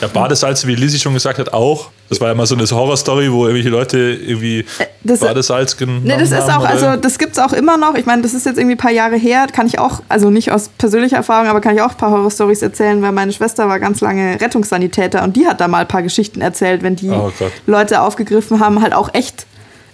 Ja, 0.00 0.08
Badesalz, 0.08 0.66
wie 0.66 0.74
Lizzie 0.74 0.98
schon 0.98 1.14
gesagt 1.14 1.38
hat, 1.38 1.52
auch. 1.52 1.90
Das 2.08 2.20
war 2.20 2.28
ja 2.28 2.34
mal 2.34 2.46
so 2.46 2.54
eine 2.54 2.64
Horrorstory, 2.64 3.32
wo 3.32 3.46
irgendwelche 3.46 3.68
Leute 3.68 3.98
irgendwie 3.98 4.64
das, 5.02 5.20
Badesalz 5.20 5.76
genommen 5.76 6.02
nee, 6.04 6.16
das 6.16 6.30
ist 6.30 6.48
auch, 6.48 6.64
also 6.64 6.94
das 6.94 7.18
gibt 7.18 7.32
es 7.32 7.38
auch 7.40 7.52
immer 7.52 7.76
noch. 7.76 7.96
Ich 7.96 8.06
meine, 8.06 8.22
das 8.22 8.32
ist 8.32 8.46
jetzt 8.46 8.58
irgendwie 8.58 8.76
ein 8.76 8.78
paar 8.78 8.92
Jahre 8.92 9.16
her. 9.16 9.46
Kann 9.52 9.66
ich 9.66 9.80
auch, 9.80 10.02
also 10.08 10.30
nicht 10.30 10.52
aus 10.52 10.70
persönlicher 10.78 11.16
Erfahrung, 11.16 11.48
aber 11.48 11.60
kann 11.60 11.74
ich 11.74 11.82
auch 11.82 11.90
ein 11.90 11.96
paar 11.96 12.12
Horrorstories 12.12 12.62
erzählen, 12.62 13.02
weil 13.02 13.10
meine 13.10 13.32
Schwester 13.32 13.68
war 13.68 13.80
ganz 13.80 14.00
lange 14.00 14.40
Rettungssanitäter 14.40 15.24
und 15.24 15.36
die 15.36 15.46
hat 15.46 15.60
da 15.60 15.66
mal 15.66 15.80
ein 15.80 15.88
paar 15.88 16.02
Geschichten 16.02 16.40
erzählt, 16.40 16.84
wenn 16.84 16.94
die 16.94 17.10
oh 17.10 17.32
Leute 17.66 18.00
aufgegriffen 18.02 18.60
haben, 18.60 18.80
halt 18.80 18.94
auch 18.94 19.12
echt 19.14 19.46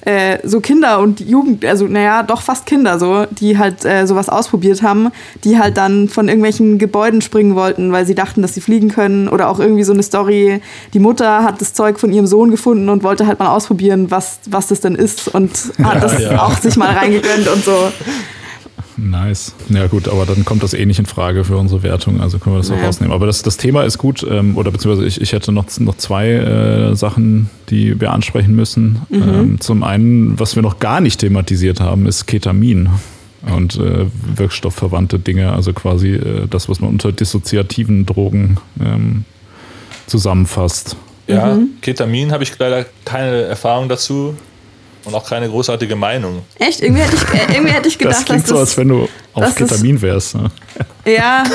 äh, 0.05 0.39
so 0.43 0.61
Kinder 0.61 0.99
und 1.01 1.21
Jugend, 1.21 1.65
also 1.65 1.87
naja, 1.87 2.23
doch 2.23 2.43
fast 2.43 2.67
Kinder 2.67 2.99
so, 2.99 3.27
die 3.31 3.59
halt 3.59 3.85
äh, 3.85 4.07
sowas 4.07 4.29
ausprobiert 4.29 4.83
haben, 4.83 5.11
die 5.45 5.59
halt 5.59 5.77
dann 5.77 6.09
von 6.09 6.29
irgendwelchen 6.29 6.79
Gebäuden 6.79 7.23
springen 7.23 7.55
wollten, 7.55 7.93
weil 7.93 8.05
sie 8.05 8.15
dachten, 8.15 8.43
dass 8.43 8.55
sie 8.55 8.61
fliegen 8.61 8.89
können. 8.89 9.29
Oder 9.29 9.49
auch 9.49 9.61
irgendwie 9.61 9.85
so 9.85 9.93
eine 9.93 10.03
Story, 10.03 10.61
die 10.93 10.99
Mutter 10.99 11.45
hat 11.45 11.61
das 11.61 11.73
Zeug 11.73 12.01
von 12.01 12.13
ihrem 12.13 12.27
Sohn 12.27 12.51
gefunden 12.51 12.89
und 12.89 13.03
wollte 13.03 13.27
halt 13.27 13.39
mal 13.39 13.55
ausprobieren, 13.55 14.11
was, 14.11 14.41
was 14.49 14.67
das 14.67 14.81
denn 14.81 14.97
ist 14.97 15.29
und 15.29 15.51
hat 15.83 15.95
ja, 15.95 16.01
das 16.01 16.21
ja. 16.21 16.43
auch 16.43 16.59
sich 16.59 16.77
mal 16.77 16.91
reingegönnt 16.97 17.49
und 17.49 17.65
so. 17.65 17.93
Nice. 18.97 19.55
Ja 19.69 19.87
gut, 19.87 20.09
aber 20.09 20.27
dann 20.27 20.45
kommt 20.45 20.63
das 20.63 20.75
eh 20.75 20.85
nicht 20.85 20.99
in 20.99 21.07
Frage 21.07 21.45
für 21.45 21.57
unsere 21.57 21.83
Wertung, 21.83 22.21
also 22.21 22.39
können 22.39 22.57
wir 22.57 22.59
das 22.61 22.69
naja. 22.69 22.83
auch 22.83 22.87
rausnehmen. 22.89 23.13
Aber 23.13 23.27
das, 23.27 23.43
das 23.43 23.57
Thema 23.57 23.85
ist 23.85 23.99
gut, 23.99 24.27
ähm, 24.29 24.57
oder 24.57 24.71
beziehungsweise 24.71 25.07
ich, 25.07 25.21
ich 25.21 25.33
hätte 25.33 25.53
noch, 25.53 25.67
noch 25.79 25.97
zwei 25.97 26.31
äh, 26.31 26.95
Sachen, 26.95 27.49
die 27.71 28.01
wir 28.01 28.13
ansprechen 28.13 28.55
müssen. 28.55 29.03
Mhm. 29.09 29.23
Ähm, 29.23 29.61
zum 29.61 29.83
einen, 29.83 30.39
was 30.39 30.57
wir 30.57 30.63
noch 30.63 30.79
gar 30.79 31.01
nicht 31.01 31.21
thematisiert 31.21 31.81
haben, 31.81 32.07
ist 32.07 32.27
Ketamin 32.27 32.91
und 33.55 33.77
äh, 33.77 34.07
wirkstoffverwandte 34.37 35.19
Dinge, 35.19 35.53
also 35.53 35.73
quasi 35.73 36.15
äh, 36.15 36.47
das, 36.49 36.69
was 36.69 36.81
man 36.81 36.91
unter 36.91 37.13
dissoziativen 37.13 38.07
Drogen 38.07 38.59
ähm, 38.81 39.25
zusammenfasst. 40.07 40.97
Ja, 41.27 41.59
Ketamin 41.81 42.33
habe 42.33 42.43
ich 42.43 42.59
leider 42.59 42.85
keine 43.05 43.43
Erfahrung 43.43 43.89
dazu 43.89 44.37
und 45.05 45.15
auch 45.15 45.29
keine 45.29 45.49
großartige 45.49 45.97
Meinung. 45.97 46.45
Echt? 46.59 46.81
Irgendwie 46.81 47.03
hätte 47.03 47.17
ich, 47.17 47.23
äh, 47.23 47.55
irgendwie 47.55 47.73
hätte 47.73 47.89
ich 47.89 47.99
gedacht, 47.99 48.19
Das 48.19 48.25
klingt 48.25 48.43
dass 48.43 48.49
so, 48.49 48.55
das, 48.55 48.69
als 48.71 48.77
wenn 48.79 48.89
du 48.89 49.09
auf 49.35 49.55
Ketamin 49.55 50.01
wärst. 50.01 50.35
Ne? 50.37 50.51
ja, 51.07 51.45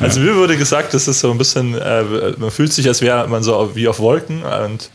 Also 0.00 0.20
mir 0.20 0.34
wurde 0.34 0.56
gesagt, 0.56 0.94
das 0.94 1.06
ist 1.06 1.20
so 1.20 1.30
ein 1.30 1.36
bisschen, 1.36 1.76
äh, 1.78 2.02
man 2.38 2.50
fühlt 2.50 2.72
sich, 2.72 2.88
als 2.88 3.02
wäre 3.02 3.28
man 3.28 3.42
so 3.42 3.70
wie 3.74 3.86
auf 3.86 4.00
Wolken 4.00 4.42
und 4.42 4.90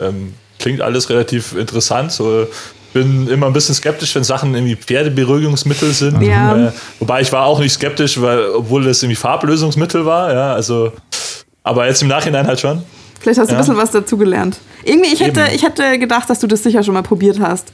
ähm, 0.00 0.34
klingt 0.58 0.80
alles 0.80 1.08
relativ 1.08 1.54
interessant. 1.54 2.10
So, 2.10 2.48
bin 2.92 3.28
immer 3.28 3.46
ein 3.46 3.52
bisschen 3.52 3.76
skeptisch, 3.76 4.14
wenn 4.16 4.24
Sachen 4.24 4.54
irgendwie 4.54 4.74
Pferdeberuhigungsmittel 4.74 5.92
sind. 5.92 6.20
Ja. 6.22 6.68
Äh, 6.68 6.72
wobei 6.98 7.20
ich 7.20 7.30
war 7.32 7.44
auch 7.44 7.60
nicht 7.60 7.72
skeptisch, 7.72 8.20
weil, 8.20 8.46
obwohl 8.48 8.84
das 8.84 9.00
irgendwie 9.02 9.16
Farblösungsmittel 9.16 10.04
war. 10.04 10.32
Ja, 10.32 10.54
also, 10.54 10.92
aber 11.62 11.86
jetzt 11.86 12.02
im 12.02 12.08
Nachhinein 12.08 12.46
halt 12.46 12.58
schon. 12.58 12.82
Vielleicht 13.20 13.38
hast 13.40 13.48
du 13.48 13.52
Ja. 13.54 13.58
ein 13.58 13.62
bisschen 13.62 13.76
was 13.76 13.90
dazugelernt. 13.90 14.58
Irgendwie, 14.84 15.12
ich 15.12 15.20
hätte, 15.20 15.40
Eben. 15.40 15.54
ich 15.54 15.62
hätte 15.62 15.98
gedacht, 15.98 16.28
dass 16.30 16.38
du 16.40 16.46
das 16.46 16.62
sicher 16.62 16.82
schon 16.82 16.94
mal 16.94 17.02
probiert 17.02 17.40
hast. 17.40 17.68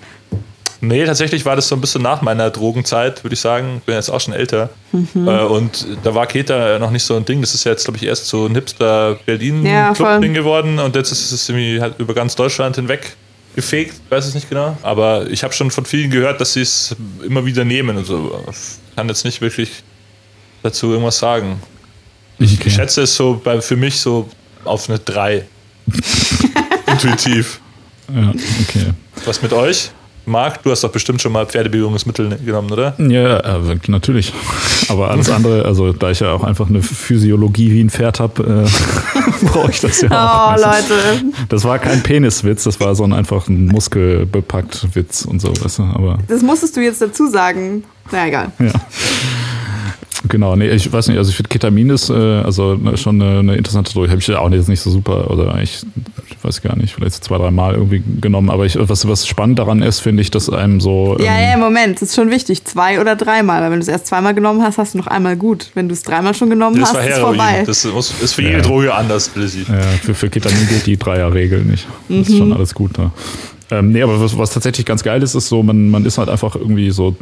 Nee, 0.80 1.04
tatsächlich 1.06 1.46
war 1.46 1.56
das 1.56 1.68
so 1.68 1.74
ein 1.76 1.80
bisschen 1.80 2.02
nach 2.02 2.20
meiner 2.20 2.50
Drogenzeit, 2.50 3.24
würde 3.24 3.32
ich 3.34 3.40
sagen. 3.40 3.76
Ich 3.78 3.84
bin 3.84 3.94
jetzt 3.94 4.10
auch 4.10 4.20
schon 4.20 4.34
älter. 4.34 4.68
Mhm. 4.92 5.26
Äh, 5.28 5.40
und 5.44 5.86
da 6.02 6.14
war 6.14 6.26
Keta 6.26 6.78
noch 6.78 6.90
nicht 6.90 7.04
so 7.04 7.16
ein 7.16 7.24
Ding. 7.24 7.40
Das 7.40 7.54
ist 7.54 7.64
jetzt, 7.64 7.84
glaube 7.84 7.96
ich, 7.96 8.02
erst 8.04 8.26
so 8.26 8.44
ein 8.46 8.54
hipster 8.54 9.18
Ja, 9.26 9.92
geworden. 9.92 10.78
Und 10.78 10.94
jetzt 10.94 11.10
ist 11.10 11.32
es 11.32 11.48
irgendwie 11.48 11.80
halt 11.80 11.94
über 11.98 12.12
ganz 12.12 12.34
Deutschland 12.34 12.76
hinweg 12.76 13.16
gefegt. 13.56 13.94
Ich 14.04 14.10
weiß 14.10 14.26
es 14.26 14.34
nicht 14.34 14.50
genau. 14.50 14.76
Aber 14.82 15.26
ich 15.30 15.42
habe 15.42 15.54
schon 15.54 15.70
von 15.70 15.86
vielen 15.86 16.10
gehört, 16.10 16.40
dass 16.40 16.52
sie 16.52 16.60
es 16.62 16.94
immer 17.24 17.46
wieder 17.46 17.64
nehmen 17.64 17.96
und 17.96 18.04
so. 18.06 18.38
Ich 18.50 18.94
kann 18.96 19.08
jetzt 19.08 19.24
nicht 19.24 19.40
wirklich 19.40 19.70
dazu 20.62 20.90
irgendwas 20.90 21.18
sagen. 21.18 21.62
Ich, 22.38 22.58
Okay. 22.60 22.68
schätze 22.68 23.02
es 23.02 23.14
so 23.14 23.40
bei, 23.42 23.60
für 23.62 23.76
mich 23.76 24.00
so 24.00 24.28
auf 24.66 24.88
eine 24.88 24.98
3. 24.98 25.44
Intuitiv. 26.86 27.60
Ja, 28.14 28.30
okay. 28.30 28.92
Was 29.24 29.42
mit 29.42 29.52
euch? 29.52 29.90
Marc, 30.26 30.62
du 30.62 30.70
hast 30.70 30.82
doch 30.82 30.90
bestimmt 30.90 31.20
schon 31.20 31.32
mal 31.32 31.44
Pferdebewegungsmittel 31.44 32.38
genommen, 32.44 32.70
oder? 32.72 32.94
Ja, 32.98 33.40
äh, 33.40 33.76
natürlich. 33.88 34.32
Aber 34.88 35.10
alles 35.10 35.28
andere, 35.28 35.66
also 35.66 35.92
da 35.92 36.10
ich 36.10 36.20
ja 36.20 36.32
auch 36.32 36.44
einfach 36.44 36.68
eine 36.68 36.82
Physiologie 36.82 37.70
wie 37.72 37.82
ein 37.82 37.90
Pferd 37.90 38.20
habe, 38.20 38.66
äh, 38.66 39.46
brauche 39.46 39.70
ich 39.70 39.80
das 39.80 40.00
ja 40.00 40.08
auch. 40.08 40.12
Oh, 40.12 40.62
Also, 40.62 40.66
Leute. 40.66 41.22
Das 41.50 41.64
war 41.64 41.78
kein 41.78 42.02
Peniswitz, 42.02 42.64
das 42.64 42.80
war 42.80 42.94
so 42.94 43.04
ein 43.04 43.12
einfach 43.12 43.48
ein 43.48 43.66
muskelbepackt 43.66 44.94
Witz 44.94 45.26
und 45.26 45.40
so, 45.40 45.48
weißt 45.48 45.80
du, 45.80 45.82
aber 45.82 46.18
Das 46.28 46.42
musstest 46.42 46.76
du 46.76 46.80
jetzt 46.80 47.02
dazu 47.02 47.28
sagen. 47.28 47.84
Na 48.10 48.26
egal. 48.26 48.50
ja. 48.58 48.72
Genau, 50.28 50.56
nee, 50.56 50.68
ich 50.70 50.90
weiß 50.90 51.08
nicht, 51.08 51.18
also 51.18 51.28
ich 51.30 51.36
finde 51.36 51.50
Ketamin 51.50 51.90
ist 51.90 52.08
äh, 52.08 52.14
also 52.14 52.76
ne, 52.76 52.96
schon 52.96 53.20
eine, 53.20 53.40
eine 53.40 53.56
interessante 53.56 53.92
Droge. 53.92 54.08
Habe 54.08 54.20
ich 54.20 54.26
ja 54.26 54.38
auch 54.38 54.50
jetzt 54.50 54.68
nicht 54.68 54.80
so 54.80 54.90
super 54.90 55.30
oder 55.30 55.54
eigentlich, 55.54 55.82
ich 56.30 56.42
weiß 56.42 56.62
gar 56.62 56.76
nicht, 56.76 56.94
vielleicht 56.94 57.14
so 57.16 57.20
zwei, 57.20 57.36
drei 57.36 57.50
Mal 57.50 57.74
irgendwie 57.74 58.02
genommen. 58.20 58.48
Aber 58.48 58.64
ich, 58.64 58.78
was, 58.80 59.06
was 59.06 59.26
spannend 59.26 59.58
daran 59.58 59.82
ist, 59.82 60.00
finde 60.00 60.22
ich, 60.22 60.30
dass 60.30 60.48
einem 60.48 60.80
so. 60.80 61.16
Ja, 61.20 61.36
ähm, 61.36 61.50
ja, 61.50 61.56
Moment, 61.58 61.96
das 61.96 62.08
ist 62.10 62.14
schon 62.14 62.30
wichtig. 62.30 62.64
Zwei 62.64 63.00
oder 63.00 63.16
dreimal. 63.16 63.60
Weil 63.62 63.70
wenn 63.70 63.80
du 63.80 63.82
es 63.82 63.88
erst 63.88 64.06
zweimal 64.06 64.34
genommen 64.34 64.62
hast, 64.62 64.78
hast 64.78 64.94
du 64.94 64.98
noch 64.98 65.08
einmal 65.08 65.36
gut. 65.36 65.70
Wenn 65.74 65.88
du 65.88 65.92
es 65.92 66.02
dreimal 66.02 66.34
schon 66.34 66.48
genommen 66.48 66.80
Das 66.80 66.94
hast, 66.94 67.00
ist 67.06 67.16
Heroin. 67.16 67.36
vorbei. 67.36 67.62
Das 67.66 67.84
muss, 67.84 68.14
ist 68.22 68.32
für 68.32 68.42
jede 68.42 68.54
Ja. 68.56 68.62
Droge 68.62 68.94
anders, 68.94 69.30
Lizzie. 69.34 69.66
Ja, 69.68 69.80
für, 70.02 70.14
für 70.14 70.30
Ketamin 70.30 70.66
gilt 70.68 70.86
die 70.86 70.96
Dreierregel 70.96 71.60
nicht. 71.64 71.86
Das 72.08 72.28
ist 72.30 72.38
schon 72.38 72.52
alles 72.52 72.74
gut 72.74 72.92
da. 72.96 73.12
Ähm, 73.70 73.92
nee, 73.92 74.02
aber 74.02 74.20
was, 74.20 74.36
was 74.38 74.50
tatsächlich 74.50 74.86
ganz 74.86 75.02
geil 75.02 75.22
ist, 75.22 75.34
ist 75.34 75.48
so, 75.48 75.62
man, 75.62 75.90
man 75.90 76.04
ist 76.06 76.18
halt 76.18 76.28
einfach 76.28 76.54
irgendwie 76.54 76.90
so, 76.90 77.16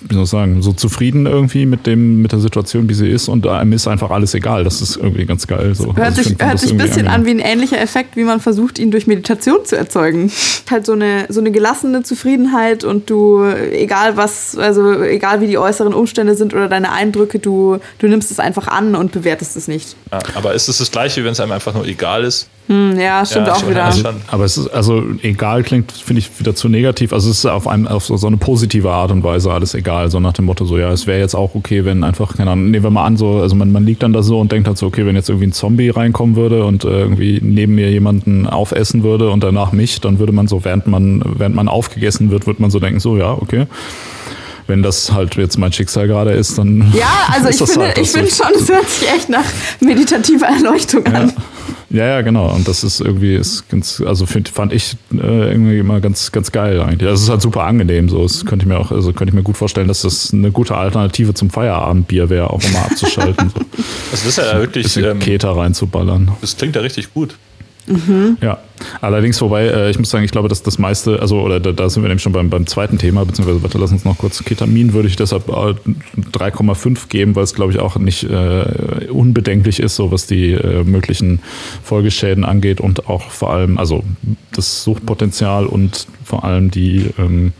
wie 0.00 0.14
soll 0.14 0.24
ich 0.24 0.30
sagen, 0.30 0.62
so 0.62 0.72
zufrieden 0.72 1.26
irgendwie 1.26 1.66
mit 1.66 1.86
dem, 1.86 2.20
mit 2.20 2.32
der 2.32 2.40
Situation, 2.40 2.88
wie 2.88 2.94
sie 2.94 3.08
ist 3.08 3.28
und 3.28 3.46
einem 3.46 3.72
ist 3.72 3.86
einfach 3.86 4.10
alles 4.10 4.34
egal. 4.34 4.64
Das 4.64 4.82
ist 4.82 4.96
irgendwie 4.96 5.24
ganz 5.24 5.46
geil. 5.46 5.74
So. 5.74 5.96
Hört 5.96 5.98
Also 5.98 6.20
ich 6.20 6.28
sich, 6.28 6.36
find 6.36 6.44
hört 6.44 6.58
sich 6.58 6.70
ein 6.72 6.78
bisschen 6.78 7.06
an 7.06 7.14
angenehm. 7.14 7.38
wie 7.38 7.42
ein 7.42 7.52
ähnlicher 7.52 7.80
Effekt, 7.80 8.16
wie 8.16 8.24
man 8.24 8.40
versucht, 8.40 8.78
ihn 8.78 8.90
durch 8.90 9.06
Meditation 9.06 9.64
zu 9.64 9.76
erzeugen. 9.76 10.30
Halt 10.70 10.86
so 10.86 10.92
eine, 10.92 11.26
so 11.28 11.40
eine 11.40 11.50
gelassene 11.50 12.02
Zufriedenheit 12.02 12.84
und 12.84 13.08
du, 13.08 13.44
egal 13.44 14.16
was, 14.16 14.56
also 14.56 15.02
egal 15.02 15.40
wie 15.40 15.46
die 15.46 15.58
äußeren 15.58 15.94
Umstände 15.94 16.34
sind 16.34 16.54
oder 16.54 16.68
deine 16.68 16.92
Eindrücke, 16.92 17.38
du, 17.38 17.78
du 17.98 18.08
nimmst 18.08 18.30
es 18.30 18.38
einfach 18.38 18.68
an 18.68 18.94
und 18.94 19.12
bewertest 19.12 19.56
es 19.56 19.68
nicht. 19.68 19.96
Ja, 20.12 20.18
aber 20.34 20.54
ist 20.54 20.68
es 20.68 20.78
das 20.78 20.90
Gleiche, 20.90 21.24
wenn 21.24 21.32
es 21.32 21.40
einem 21.40 21.52
einfach 21.52 21.74
nur 21.74 21.86
egal 21.86 22.24
ist? 22.24 22.48
Hm, 22.66 22.98
ja, 22.98 23.26
stimmt 23.26 23.46
Ja, 23.46 23.52
auch 23.52 23.60
schon, 23.60 23.70
wieder. 23.70 23.84
also- 23.84 24.08
aber 24.28 24.44
es 24.46 24.56
ist, 24.56 24.68
also 24.68 25.02
egal 25.22 25.62
klingt, 25.62 25.92
finde 25.92 26.20
ich, 26.20 26.40
wieder 26.40 26.54
zu 26.54 26.70
negativ. 26.70 27.12
Also 27.12 27.28
es 27.30 27.38
ist 27.40 27.46
auf, 27.46 27.68
einem, 27.68 27.86
auf 27.86 28.06
so, 28.06 28.16
so 28.16 28.26
eine 28.26 28.38
positive 28.38 28.90
Art 28.90 29.10
und 29.10 29.22
Weise 29.22 29.52
alles 29.52 29.74
egal. 29.74 30.10
So 30.10 30.18
nach 30.18 30.32
dem 30.32 30.46
Motto, 30.46 30.64
so 30.64 30.78
ja, 30.78 30.90
es 30.90 31.06
wäre 31.06 31.20
jetzt 31.20 31.34
auch 31.34 31.54
okay, 31.54 31.84
wenn 31.84 32.02
einfach, 32.04 32.36
keine 32.38 32.52
Ahnung, 32.52 32.70
nehmen 32.70 32.82
wir 32.82 32.90
mal 32.90 33.04
an, 33.04 33.18
so, 33.18 33.40
also 33.40 33.54
man, 33.54 33.70
man 33.70 33.84
liegt 33.84 34.02
dann 34.02 34.14
da 34.14 34.22
so 34.22 34.40
und 34.40 34.50
denkt 34.50 34.66
halt 34.66 34.78
so, 34.78 34.86
okay, 34.86 35.04
wenn 35.04 35.14
jetzt 35.14 35.28
irgendwie 35.28 35.48
ein 35.48 35.52
Zombie 35.52 35.90
reinkommen 35.90 36.36
würde 36.36 36.64
und 36.64 36.84
äh, 36.84 37.00
irgendwie 37.00 37.38
neben 37.42 37.74
mir 37.74 37.90
jemanden 37.90 38.46
aufessen 38.46 39.02
würde 39.02 39.28
und 39.30 39.44
danach 39.44 39.72
mich, 39.72 40.00
dann 40.00 40.18
würde 40.18 40.32
man 40.32 40.48
so, 40.48 40.64
während 40.64 40.86
man, 40.86 41.22
während 41.36 41.54
man 41.54 41.68
aufgegessen 41.68 42.30
wird, 42.30 42.46
würde 42.46 42.62
man 42.62 42.70
so 42.70 42.80
denken, 42.80 42.98
so 42.98 43.18
ja, 43.18 43.32
okay. 43.32 43.66
Wenn 44.66 44.82
das 44.82 45.12
halt 45.12 45.36
jetzt 45.36 45.58
mein 45.58 45.74
Schicksal 45.74 46.06
gerade 46.06 46.30
ist, 46.30 46.56
dann. 46.56 46.90
Ja, 46.98 47.04
also 47.30 47.48
ist 47.50 47.56
ich 47.56 47.58
das 47.60 47.70
finde, 47.72 47.86
halt 47.88 47.98
ich 47.98 48.10
finde 48.10 48.30
schon, 48.30 48.46
es 48.58 48.68
hört 48.70 48.88
sich 48.88 49.06
echt 49.14 49.28
nach 49.28 49.44
meditativer 49.80 50.46
Erleuchtung 50.46 51.04
Ja. 51.06 51.12
an. 51.20 51.32
Ja, 51.94 52.06
ja, 52.06 52.20
genau. 52.22 52.52
Und 52.52 52.66
das 52.66 52.82
ist 52.82 53.00
irgendwie, 53.00 53.36
ist 53.36 53.68
ganz, 53.68 54.02
also 54.04 54.26
find, 54.26 54.48
fand 54.48 54.72
ich 54.72 54.96
äh, 55.12 55.50
irgendwie 55.50 55.78
immer 55.78 56.00
ganz, 56.00 56.32
ganz 56.32 56.50
geil 56.50 56.80
eigentlich. 56.80 57.08
Also 57.08 57.20
es 57.20 57.22
ist 57.22 57.30
halt 57.30 57.40
super 57.40 57.62
angenehm. 57.62 58.08
So, 58.08 58.24
es 58.24 58.44
könnte 58.44 58.64
ich 58.64 58.68
mir 58.68 58.78
auch, 58.78 58.90
also 58.90 59.12
könnte 59.12 59.30
ich 59.30 59.34
mir 59.34 59.44
gut 59.44 59.56
vorstellen, 59.56 59.86
dass 59.86 60.02
das 60.02 60.32
eine 60.32 60.50
gute 60.50 60.76
Alternative 60.76 61.34
zum 61.34 61.50
Feierabendbier 61.50 62.30
wäre, 62.30 62.50
auch 62.50 62.62
immer 62.64 62.84
abzuschalten. 62.84 63.50
so. 63.50 63.60
Also 64.10 64.26
das 64.26 64.38
ist 64.38 64.38
ja 64.38 64.58
wirklich, 64.58 64.84
Bisschen 64.84 65.04
ähm, 65.04 65.18
Keter 65.18 65.56
reinzuballern. 65.56 66.32
das 66.40 66.56
klingt 66.56 66.76
ja 66.76 66.82
richtig 66.82 67.12
gut. 67.14 67.36
Ja, 68.40 68.58
allerdings 69.00 69.40
wobei, 69.40 69.66
äh, 69.66 69.90
ich 69.90 69.98
muss 69.98 70.10
sagen, 70.10 70.24
ich 70.24 70.30
glaube, 70.30 70.48
dass 70.48 70.62
das 70.62 70.78
meiste, 70.78 71.20
also 71.20 71.40
oder 71.40 71.60
da, 71.60 71.72
da 71.72 71.88
sind 71.90 72.02
wir 72.02 72.08
nämlich 72.08 72.22
schon 72.22 72.32
beim, 72.32 72.48
beim 72.50 72.66
zweiten 72.66 72.98
Thema, 72.98 73.24
beziehungsweise 73.24 73.62
warte, 73.62 73.78
lass 73.78 73.92
uns 73.92 74.04
noch 74.04 74.16
kurz 74.16 74.42
Ketamin 74.44 74.92
würde 74.92 75.08
ich 75.08 75.16
deshalb 75.16 75.48
äh, 75.48 75.74
3,5 76.32 77.08
geben, 77.08 77.36
weil 77.36 77.44
es 77.44 77.54
glaube 77.54 77.72
ich 77.72 77.78
auch 77.78 77.96
nicht 77.96 78.24
äh, 78.24 79.08
unbedenklich 79.10 79.80
ist, 79.80 79.96
so 79.96 80.10
was 80.10 80.26
die 80.26 80.52
äh, 80.52 80.82
möglichen 80.84 81.40
Folgeschäden 81.82 82.44
angeht 82.44 82.80
und 82.80 83.08
auch 83.08 83.30
vor 83.30 83.52
allem, 83.52 83.78
also 83.78 84.02
das 84.52 84.82
Suchtpotenzial 84.82 85.66
und 85.66 86.06
vor 86.24 86.44
allem 86.44 86.70
die, 86.70 87.10
ähm, 87.18 87.52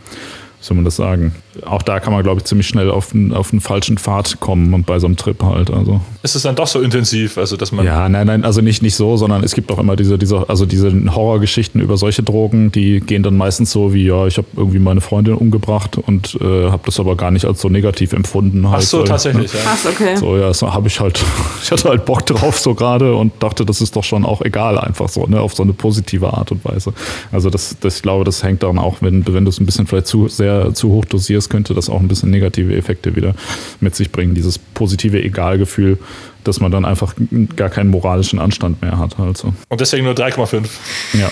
wie 0.59 0.65
soll 0.65 0.75
man 0.75 0.85
das 0.85 0.95
sagen? 0.95 1.35
Auch 1.65 1.81
da 1.81 1.99
kann 1.99 2.11
man, 2.13 2.23
glaube 2.23 2.39
ich, 2.39 2.45
ziemlich 2.45 2.67
schnell 2.67 2.89
auf, 2.91 3.13
einen- 3.13 3.33
auf 3.33 3.51
einen 3.51 3.61
falschen 3.61 3.97
Pfad 3.97 4.39
kommen 4.39 4.73
und 4.73 4.85
bei 4.85 4.99
so 4.99 5.07
einem 5.07 5.15
Trip 5.15 5.41
halt. 5.43 5.71
Also. 5.71 6.01
Ist 6.23 6.35
es 6.35 6.41
dann 6.43 6.55
doch 6.55 6.67
so 6.67 6.81
intensiv, 6.81 7.37
also 7.37 7.55
dass 7.57 7.71
man. 7.71 7.85
Ja, 7.85 8.09
nein, 8.09 8.27
nein, 8.27 8.43
also 8.43 8.61
nicht, 8.61 8.81
nicht 8.81 8.95
so, 8.95 9.15
sondern 9.17 9.43
es 9.43 9.53
gibt 9.53 9.71
auch 9.71 9.79
immer 9.79 9.95
diese, 9.95 10.17
diese, 10.17 10.49
also 10.49 10.65
diese 10.65 10.91
Horrorgeschichten 11.13 11.81
über 11.81 11.97
solche 11.97 12.23
Drogen, 12.23 12.71
die 12.71 12.99
gehen 12.99 13.23
dann 13.23 13.37
meistens 13.37 13.71
so 13.71 13.93
wie, 13.93 14.05
ja, 14.05 14.27
ich 14.27 14.37
habe 14.37 14.47
irgendwie 14.57 14.79
meine 14.79 15.01
Freundin 15.01 15.35
umgebracht 15.35 15.97
und 15.97 16.37
äh, 16.41 16.69
habe 16.69 16.81
das 16.85 16.99
aber 16.99 17.15
gar 17.15 17.31
nicht 17.31 17.45
als 17.45 17.61
so 17.61 17.69
negativ 17.69 18.13
empfunden. 18.13 18.69
Halt, 18.69 18.83
Ach 18.83 18.87
so, 18.87 18.99
weil, 18.99 19.05
tatsächlich. 19.05 19.53
Ne? 19.53 19.59
Ja. 19.59 19.65
Krass, 19.69 19.85
okay. 19.85 20.15
So, 20.17 20.37
ja, 20.37 20.53
so 20.53 20.73
habe 20.73 20.87
ich 20.87 20.99
halt, 20.99 21.23
ich 21.63 21.71
hatte 21.71 21.89
halt 21.89 22.05
Bock 22.05 22.25
drauf 22.25 22.59
so 22.59 22.73
gerade 22.75 23.15
und 23.15 23.31
dachte, 23.41 23.65
das 23.65 23.81
ist 23.81 23.95
doch 23.95 24.03
schon 24.03 24.25
auch 24.25 24.41
egal, 24.41 24.77
einfach 24.77 25.09
so, 25.09 25.25
ne, 25.25 25.39
auf 25.39 25.53
so 25.55 25.63
eine 25.63 25.73
positive 25.73 26.33
Art 26.33 26.51
und 26.51 26.63
Weise. 26.65 26.93
Also 27.31 27.49
das, 27.49 27.75
das 27.79 27.97
ich 27.97 28.01
glaube, 28.01 28.23
das 28.23 28.43
hängt 28.43 28.63
daran 28.63 28.77
auch, 28.79 28.97
wenn, 29.01 29.25
wenn 29.27 29.45
du 29.45 29.49
es 29.49 29.59
ein 29.59 29.65
bisschen 29.65 29.87
vielleicht 29.87 30.07
zu 30.07 30.27
sehr 30.27 30.73
zu 30.73 30.89
hoch 30.89 31.05
dosierst, 31.05 31.44
könnte 31.49 31.73
das 31.73 31.89
auch 31.89 31.99
ein 31.99 32.07
bisschen 32.07 32.29
negative 32.31 32.75
Effekte 32.75 33.15
wieder 33.15 33.33
mit 33.79 33.95
sich 33.95 34.11
bringen. 34.11 34.35
Dieses 34.35 34.57
positive 34.59 35.21
Egalgefühl, 35.21 35.97
dass 36.43 36.59
man 36.59 36.71
dann 36.71 36.85
einfach 36.85 37.13
gar 37.55 37.69
keinen 37.69 37.89
moralischen 37.89 38.39
Anstand 38.39 38.81
mehr 38.81 38.97
hat. 38.99 39.17
Halt 39.17 39.37
so. 39.37 39.53
Und 39.69 39.81
deswegen 39.81 40.05
nur 40.05 40.13
3,5. 40.13 40.65
Ja. 41.13 41.31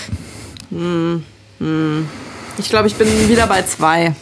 Ich 2.58 2.68
glaube, 2.68 2.88
ich 2.88 2.94
bin 2.94 3.08
wieder 3.28 3.46
bei 3.46 3.62
zwei. 3.62 4.14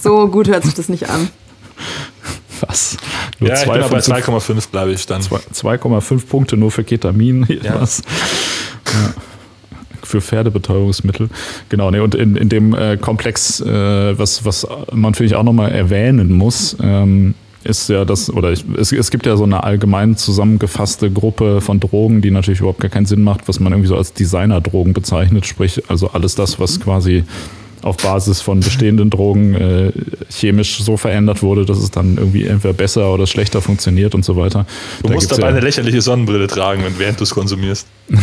So 0.00 0.28
gut 0.28 0.48
hört 0.48 0.64
sich 0.64 0.74
das 0.74 0.88
nicht 0.88 1.08
an. 1.10 1.28
Was? 2.60 2.96
Nur 3.40 3.50
Ja, 3.50 3.56
ich 3.56 3.62
zwei 3.62 3.74
bin 3.74 3.82
aber 3.82 3.96
bei 3.96 4.00
von 4.02 4.14
2,5, 4.58 4.70
glaube 4.70 4.92
ich, 4.92 5.06
dann. 5.06 5.20
zwei- 5.22 5.40
2,5 5.52 6.26
Punkte 6.26 6.56
nur 6.56 6.70
für 6.70 6.84
Ketamin. 6.84 7.46
Ja. 7.62 7.80
Was? 7.80 8.02
Ja. 8.86 9.14
Für 10.04 10.20
Pferdebetäubungsmittel. 10.20 11.28
Genau, 11.68 11.90
nee, 11.90 12.00
und 12.00 12.14
in, 12.14 12.36
in 12.36 12.48
dem 12.48 12.74
äh, 12.74 12.96
Komplex, 12.96 13.60
äh, 13.60 14.18
was, 14.18 14.44
was 14.44 14.66
man, 14.92 15.14
finde 15.14 15.26
ich, 15.26 15.34
auch 15.36 15.42
nochmal 15.42 15.72
erwähnen 15.72 16.32
muss, 16.32 16.76
ähm, 16.82 17.34
ist 17.64 17.88
ja 17.88 18.04
das, 18.04 18.30
oder 18.30 18.52
ich, 18.52 18.64
es, 18.76 18.92
es 18.92 19.10
gibt 19.10 19.26
ja 19.26 19.36
so 19.36 19.44
eine 19.44 19.64
allgemein 19.64 20.16
zusammengefasste 20.16 21.10
Gruppe 21.10 21.60
von 21.60 21.80
Drogen, 21.80 22.20
die 22.20 22.30
natürlich 22.30 22.60
überhaupt 22.60 22.80
gar 22.80 22.90
keinen 22.90 23.06
Sinn 23.06 23.22
macht, 23.22 23.48
was 23.48 23.58
man 23.58 23.72
irgendwie 23.72 23.88
so 23.88 23.96
als 23.96 24.12
Designerdrogen 24.12 24.92
bezeichnet, 24.92 25.46
sprich 25.46 25.82
also 25.88 26.10
alles 26.10 26.34
das, 26.34 26.60
was 26.60 26.78
quasi 26.80 27.24
auf 27.84 27.98
Basis 27.98 28.40
von 28.40 28.60
bestehenden 28.60 29.10
Drogen 29.10 29.54
äh, 29.54 29.92
chemisch 30.30 30.82
so 30.82 30.96
verändert 30.96 31.42
wurde, 31.42 31.66
dass 31.66 31.78
es 31.78 31.90
dann 31.90 32.16
irgendwie 32.16 32.46
entweder 32.46 32.72
besser 32.74 33.12
oder 33.12 33.26
schlechter 33.26 33.60
funktioniert 33.60 34.14
und 34.14 34.24
so 34.24 34.36
weiter. 34.36 34.66
Du 35.02 35.08
Da 35.08 35.14
musst 35.14 35.30
dabei 35.30 35.42
ja- 35.42 35.48
eine 35.48 35.60
lächerliche 35.60 36.00
Sonnenbrille 36.00 36.46
tragen, 36.46 36.82
während 36.98 37.20
du 37.20 37.24
es 37.24 37.30
konsumierst. 37.30 37.86
ja. 38.10 38.16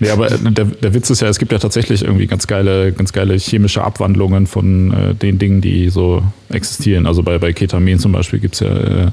Nee, 0.00 0.10
aber 0.10 0.30
der, 0.30 0.64
der 0.64 0.94
Witz 0.94 1.10
ist 1.10 1.20
ja, 1.20 1.28
es 1.28 1.38
gibt 1.38 1.52
ja 1.52 1.58
tatsächlich 1.58 2.02
irgendwie 2.02 2.26
ganz 2.26 2.46
geile, 2.46 2.92
ganz 2.92 3.12
geile 3.12 3.36
chemische 3.36 3.82
Abwandlungen 3.82 4.46
von 4.46 4.92
äh, 4.92 5.14
den 5.14 5.38
Dingen, 5.38 5.60
die 5.60 5.90
so 5.90 6.22
existieren. 6.50 7.06
Also 7.06 7.22
bei, 7.22 7.38
bei 7.38 7.52
Ketamin 7.52 7.98
zum 7.98 8.12
Beispiel 8.12 8.38
gibt 8.38 8.54
es 8.54 8.60
ja 8.60 8.68
äh, 8.68 9.10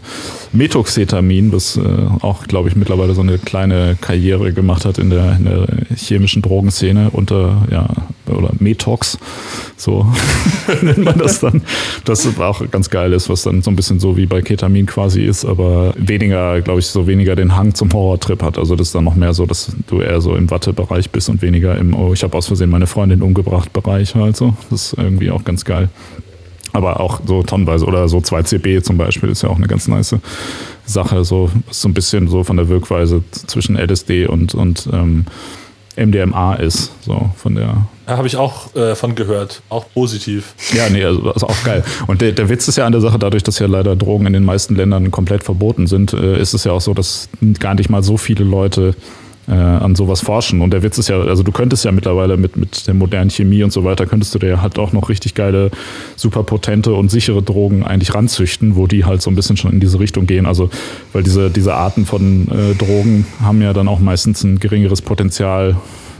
Methoxetamin, 0.53 1.51
das 1.51 1.77
äh, 1.77 1.81
auch, 2.21 2.47
glaube 2.47 2.69
ich, 2.69 2.75
mittlerweile 2.75 3.13
so 3.13 3.21
eine 3.21 3.37
kleine 3.37 3.97
Karriere 3.99 4.53
gemacht 4.53 4.85
hat 4.85 4.97
in 4.97 5.09
der, 5.09 5.35
in 5.37 5.45
der 5.45 5.67
chemischen 5.95 6.41
Drogenszene 6.41 7.09
unter, 7.11 7.67
ja, 7.71 7.87
oder 8.27 8.51
Metox, 8.97 9.17
so 9.77 10.05
nennt 10.81 11.03
man 11.03 11.17
das 11.17 11.39
dann. 11.39 11.61
Das 12.05 12.27
auch 12.39 12.69
ganz 12.71 12.89
geil 12.89 13.13
ist, 13.13 13.29
was 13.29 13.43
dann 13.43 13.61
so 13.61 13.69
ein 13.71 13.75
bisschen 13.75 13.99
so 13.99 14.17
wie 14.17 14.25
bei 14.25 14.41
Ketamin 14.41 14.85
quasi 14.85 15.23
ist, 15.23 15.45
aber 15.45 15.93
weniger, 15.97 16.61
glaube 16.61 16.79
ich, 16.79 16.87
so 16.87 17.07
weniger 17.07 17.35
den 17.35 17.55
Hang 17.55 17.73
zum 17.75 17.91
Horrortrip 17.93 18.41
hat. 18.41 18.57
Also 18.57 18.75
das 18.75 18.87
ist 18.87 18.95
dann 18.95 19.03
noch 19.03 19.15
mehr 19.15 19.33
so, 19.33 19.45
dass 19.45 19.71
du 19.87 20.01
eher 20.01 20.21
so 20.21 20.35
im 20.35 20.49
Watte-Bereich 20.49 21.11
bist 21.11 21.29
und 21.29 21.41
weniger 21.41 21.77
im, 21.77 21.93
oh, 21.93 22.13
ich 22.13 22.23
habe 22.23 22.37
aus 22.37 22.47
Versehen 22.47 22.69
meine 22.69 22.87
Freundin 22.87 23.21
umgebracht 23.21 23.71
Bereich 23.73 24.15
halt 24.15 24.35
so. 24.35 24.53
Das 24.69 24.93
ist 24.93 24.97
irgendwie 24.97 25.31
auch 25.31 25.43
ganz 25.43 25.63
geil. 25.63 25.89
Aber 26.73 26.99
auch 26.99 27.21
so 27.25 27.43
tonnenweise 27.43 27.85
oder 27.85 28.07
so 28.09 28.17
2CB 28.17 28.83
zum 28.83 28.97
Beispiel 28.97 29.29
ist 29.29 29.41
ja 29.41 29.49
auch 29.49 29.55
eine 29.55 29.67
ganz 29.67 29.87
nice 29.87 30.15
Sache, 30.85 31.23
so, 31.23 31.49
so 31.69 31.87
ein 31.87 31.93
bisschen 31.93 32.27
so 32.27 32.43
von 32.43 32.57
der 32.57 32.67
Wirkweise 32.69 33.23
zwischen 33.31 33.77
LSD 33.77 34.27
und, 34.27 34.53
und 34.53 34.87
ähm, 34.91 35.25
MDMA 35.95 36.55
ist, 36.55 36.91
so 37.01 37.31
von 37.35 37.55
der 37.55 37.87
habe 38.15 38.27
ich 38.27 38.37
auch 38.37 38.73
äh, 38.75 38.95
von 38.95 39.15
gehört. 39.15 39.61
Auch 39.69 39.85
positiv. 39.93 40.53
ja, 40.73 40.89
nee, 40.89 41.03
also 41.03 41.31
ist 41.31 41.43
auch 41.43 41.63
geil. 41.63 41.83
Und 42.07 42.21
der, 42.21 42.31
der 42.31 42.49
Witz 42.49 42.67
ist 42.67 42.77
ja 42.77 42.85
an 42.85 42.91
der 42.91 43.01
Sache, 43.01 43.19
dadurch, 43.19 43.43
dass 43.43 43.59
ja 43.59 43.67
leider 43.67 43.95
Drogen 43.95 44.25
in 44.25 44.33
den 44.33 44.45
meisten 44.45 44.75
Ländern 44.75 45.11
komplett 45.11 45.43
verboten 45.43 45.87
sind, 45.87 46.13
äh, 46.13 46.39
ist 46.39 46.53
es 46.53 46.63
ja 46.63 46.71
auch 46.71 46.81
so, 46.81 46.93
dass 46.93 47.29
gar 47.59 47.75
nicht 47.75 47.89
mal 47.89 48.03
so 48.03 48.17
viele 48.17 48.45
Leute 48.45 48.95
äh, 49.47 49.53
an 49.53 49.95
sowas 49.95 50.21
forschen. 50.21 50.61
Und 50.61 50.71
der 50.71 50.83
Witz 50.83 50.97
ist 50.97 51.09
ja, 51.09 51.19
also 51.19 51.43
du 51.43 51.51
könntest 51.51 51.85
ja 51.85 51.91
mittlerweile 51.91 52.37
mit, 52.37 52.57
mit 52.57 52.87
der 52.87 52.93
modernen 52.93 53.29
Chemie 53.29 53.63
und 53.63 53.71
so 53.71 53.83
weiter, 53.83 54.05
könntest 54.05 54.35
du 54.35 54.39
dir 54.39 54.61
halt 54.61 54.77
auch 54.77 54.93
noch 54.93 55.09
richtig 55.09 55.35
geile, 55.35 55.71
super 56.15 56.43
potente 56.43 56.93
und 56.93 57.09
sichere 57.09 57.41
Drogen 57.41 57.83
eigentlich 57.83 58.13
ranzüchten, 58.13 58.75
wo 58.75 58.87
die 58.87 59.05
halt 59.05 59.21
so 59.21 59.29
ein 59.29 59.35
bisschen 59.35 59.57
schon 59.57 59.71
in 59.71 59.79
diese 59.79 59.99
Richtung 59.99 60.27
gehen. 60.27 60.45
Also, 60.45 60.69
weil 61.13 61.23
diese, 61.23 61.49
diese 61.49 61.73
Arten 61.73 62.05
von 62.05 62.47
äh, 62.49 62.75
Drogen 62.75 63.25
haben 63.41 63.61
ja 63.61 63.73
dann 63.73 63.87
auch 63.87 63.99
meistens 63.99 64.43
ein 64.43 64.59
geringeres 64.59 65.01
Potenzial, 65.01 65.77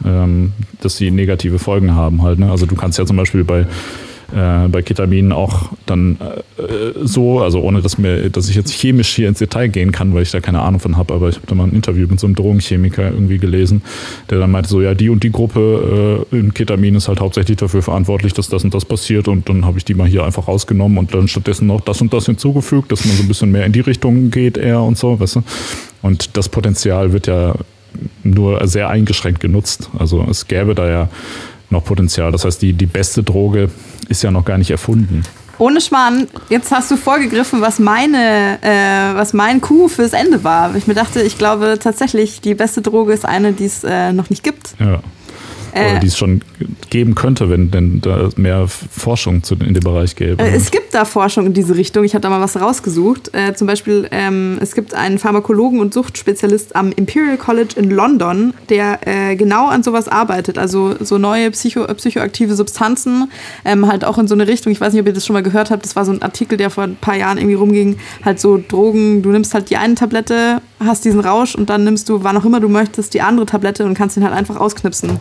ähm, 0.07 0.53
dass 0.81 0.97
sie 0.97 1.11
negative 1.11 1.59
Folgen 1.59 1.93
haben 1.93 2.23
halt. 2.23 2.39
Ne? 2.39 2.49
Also 2.49 2.65
du 2.65 2.75
kannst 2.75 2.97
ja 2.97 3.05
zum 3.05 3.17
Beispiel 3.17 3.43
bei 3.43 3.65
äh, 4.35 4.67
bei 4.67 4.81
Ketamin 4.81 5.31
auch 5.31 5.69
dann 5.85 6.17
äh, 6.57 6.91
so, 7.01 7.39
also 7.39 7.61
ohne 7.61 7.81
dass 7.81 7.97
mir, 7.97 8.29
dass 8.29 8.49
ich 8.49 8.55
jetzt 8.55 8.73
chemisch 8.73 9.15
hier 9.15 9.29
ins 9.29 9.39
Detail 9.39 9.69
gehen 9.69 9.93
kann, 9.93 10.13
weil 10.13 10.23
ich 10.23 10.31
da 10.31 10.41
keine 10.41 10.59
Ahnung 10.59 10.81
von 10.81 10.97
habe, 10.97 11.13
aber 11.13 11.29
ich 11.29 11.37
habe 11.37 11.47
da 11.47 11.55
mal 11.55 11.63
ein 11.63 11.71
Interview 11.71 12.07
mit 12.09 12.19
so 12.19 12.27
einem 12.27 12.35
Drogenchemiker 12.35 13.09
irgendwie 13.09 13.37
gelesen, 13.37 13.83
der 14.29 14.39
dann 14.39 14.51
meinte 14.51 14.69
so, 14.69 14.81
ja, 14.81 14.93
die 14.95 15.09
und 15.09 15.23
die 15.23 15.31
Gruppe 15.31 16.25
äh, 16.31 16.35
in 16.35 16.53
Ketamin 16.53 16.95
ist 16.95 17.07
halt 17.07 17.21
hauptsächlich 17.21 17.57
dafür 17.57 17.81
verantwortlich, 17.81 18.33
dass 18.33 18.49
das 18.49 18.65
und 18.65 18.73
das 18.73 18.83
passiert 18.83 19.29
und 19.29 19.47
dann 19.47 19.65
habe 19.65 19.77
ich 19.77 19.85
die 19.85 19.93
mal 19.93 20.07
hier 20.07 20.25
einfach 20.25 20.49
rausgenommen 20.49 20.97
und 20.97 21.13
dann 21.13 21.29
stattdessen 21.29 21.67
noch 21.67 21.79
das 21.79 22.01
und 22.01 22.11
das 22.11 22.25
hinzugefügt, 22.25 22.91
dass 22.91 23.05
man 23.05 23.15
so 23.15 23.23
ein 23.23 23.29
bisschen 23.29 23.51
mehr 23.51 23.65
in 23.65 23.71
die 23.71 23.79
Richtung 23.79 24.29
geht 24.29 24.57
eher 24.57 24.81
und 24.81 24.97
so, 24.97 25.19
weißt 25.19 25.37
du? 25.37 25.43
Und 26.01 26.35
das 26.35 26.49
Potenzial 26.49 27.13
wird 27.13 27.27
ja 27.27 27.55
nur 28.23 28.67
sehr 28.67 28.89
eingeschränkt 28.89 29.39
genutzt. 29.39 29.89
Also 29.97 30.25
es 30.29 30.47
gäbe 30.47 30.75
da 30.75 30.89
ja 30.89 31.09
noch 31.69 31.83
Potenzial. 31.83 32.31
Das 32.31 32.45
heißt, 32.45 32.61
die, 32.61 32.73
die 32.73 32.85
beste 32.85 33.23
Droge 33.23 33.69
ist 34.09 34.23
ja 34.23 34.31
noch 34.31 34.45
gar 34.45 34.57
nicht 34.57 34.71
erfunden. 34.71 35.23
Ohne 35.59 35.81
Schmarrn, 35.81 36.27
jetzt 36.49 36.71
hast 36.71 36.91
du 36.91 36.97
vorgegriffen, 36.97 37.61
was 37.61 37.79
meine, 37.79 38.59
äh, 38.61 39.15
was 39.15 39.33
mein 39.33 39.59
Coup 39.59 39.89
fürs 39.89 40.13
Ende 40.13 40.43
war. 40.43 40.75
Ich 40.75 40.85
mir 40.85 40.93
dachte, 40.93 41.21
ich 41.23 41.37
glaube 41.37 41.79
tatsächlich, 41.81 42.41
die 42.41 42.53
beste 42.53 42.81
Droge 42.83 43.13
ist 43.13 43.25
eine, 43.25 43.53
die 43.53 43.65
es 43.65 43.83
äh, 43.83 44.13
noch 44.13 44.29
nicht 44.29 44.43
gibt. 44.43 44.75
Ja. 44.79 45.01
Oder 45.77 45.97
Äh, 45.97 45.99
die 45.99 46.07
es 46.07 46.17
schon 46.17 46.41
geben 46.89 47.15
könnte, 47.15 47.49
wenn 47.49 47.71
denn 47.71 48.01
da 48.01 48.29
mehr 48.35 48.67
Forschung 48.67 49.43
zu, 49.43 49.55
in 49.55 49.73
dem 49.73 49.83
Bereich 49.83 50.15
gäbe. 50.15 50.41
Äh, 50.43 50.55
Es 50.55 50.71
gibt 50.71 50.93
da 50.93 51.05
Forschung 51.05 51.45
in 51.45 51.53
diese 51.53 51.75
Richtung. 51.75 52.03
Ich 52.03 52.13
habe 52.13 52.21
da 52.21 52.29
mal 52.29 52.41
was 52.41 52.59
rausgesucht. 52.59 53.31
Äh, 53.33 53.53
zum 53.53 53.67
Beispiel, 53.67 54.07
ähm, 54.11 54.57
es 54.61 54.73
gibt 54.73 54.93
einen 54.93 55.19
Pharmakologen 55.19 55.79
und 55.79 55.93
Suchtspezialist 55.93 56.75
am 56.75 56.91
Imperial 56.91 57.37
College 57.37 57.75
in 57.75 57.89
London, 57.91 58.53
der 58.69 58.99
äh, 59.05 59.35
genau 59.35 59.67
an 59.67 59.83
sowas 59.83 60.07
arbeitet. 60.07 60.57
Also 60.57 60.95
so 60.99 61.17
neue 61.17 61.51
psycho 61.51 61.85
psychoaktive 61.93 62.55
Substanzen, 62.55 63.29
ähm, 63.65 63.87
halt 63.87 64.05
auch 64.05 64.17
in 64.17 64.27
so 64.27 64.35
eine 64.35 64.47
Richtung. 64.47 64.71
Ich 64.71 64.81
weiß 64.81 64.93
nicht, 64.93 65.01
ob 65.01 65.07
ihr 65.07 65.13
das 65.13 65.25
schon 65.25 65.33
mal 65.33 65.43
gehört 65.43 65.71
habt. 65.71 65.85
Das 65.85 65.95
war 65.95 66.05
so 66.05 66.11
ein 66.11 66.21
Artikel, 66.21 66.57
der 66.57 66.69
vor 66.69 66.83
ein 66.83 66.95
paar 66.95 67.15
Jahren 67.15 67.37
irgendwie 67.37 67.55
rumging. 67.55 67.97
Halt 68.23 68.39
so 68.39 68.57
Drogen. 68.65 69.21
Du 69.21 69.29
nimmst 69.29 69.53
halt 69.53 69.69
die 69.69 69.77
eine 69.77 69.95
Tablette, 69.95 70.61
hast 70.79 71.05
diesen 71.05 71.19
Rausch 71.19 71.55
und 71.55 71.69
dann 71.69 71.83
nimmst 71.83 72.09
du, 72.09 72.23
wann 72.23 72.37
auch 72.37 72.45
immer 72.45 72.59
du 72.59 72.69
möchtest, 72.69 73.13
die 73.13 73.21
andere 73.21 73.45
Tablette 73.45 73.85
und 73.85 73.93
kannst 73.93 74.17
ihn 74.17 74.23
halt 74.23 74.33
einfach 74.33 74.57
ausknipsen. 74.57 75.19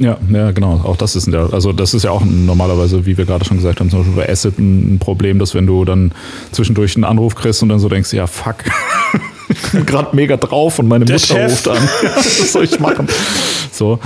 Ja, 0.00 0.16
ja, 0.32 0.50
genau. 0.52 0.80
Auch 0.84 0.96
das 0.96 1.16
ist 1.16 1.26
ja, 1.28 1.46
also 1.50 1.72
das 1.72 1.94
ist 1.94 2.04
ja 2.04 2.10
auch 2.10 2.22
normalerweise, 2.24 3.04
wie 3.06 3.16
wir 3.16 3.24
gerade 3.24 3.44
schon 3.44 3.56
gesagt 3.56 3.80
haben, 3.80 3.90
zum 3.90 4.00
Beispiel 4.00 4.16
bei 4.16 4.28
Acid 4.30 4.58
ein 4.58 4.98
Problem, 5.00 5.38
dass 5.38 5.54
wenn 5.54 5.66
du 5.66 5.84
dann 5.84 6.12
zwischendurch 6.52 6.96
einen 6.96 7.04
Anruf 7.04 7.34
kriegst 7.34 7.62
und 7.62 7.68
dann 7.68 7.78
so 7.78 7.88
denkst, 7.88 8.12
ja 8.12 8.26
fuck, 8.26 8.56
ich 9.48 9.72
bin 9.72 9.86
gerade 9.86 10.14
mega 10.14 10.36
drauf 10.36 10.78
und 10.78 10.88
meine 10.88 11.04
Der 11.04 11.16
Mutter 11.16 11.26
Chef. 11.34 11.50
ruft 11.50 11.68
an. 11.68 11.78
Was 12.14 12.52
soll 12.52 12.64
ich 12.64 12.78
machen? 12.80 13.08
So. 13.78 13.98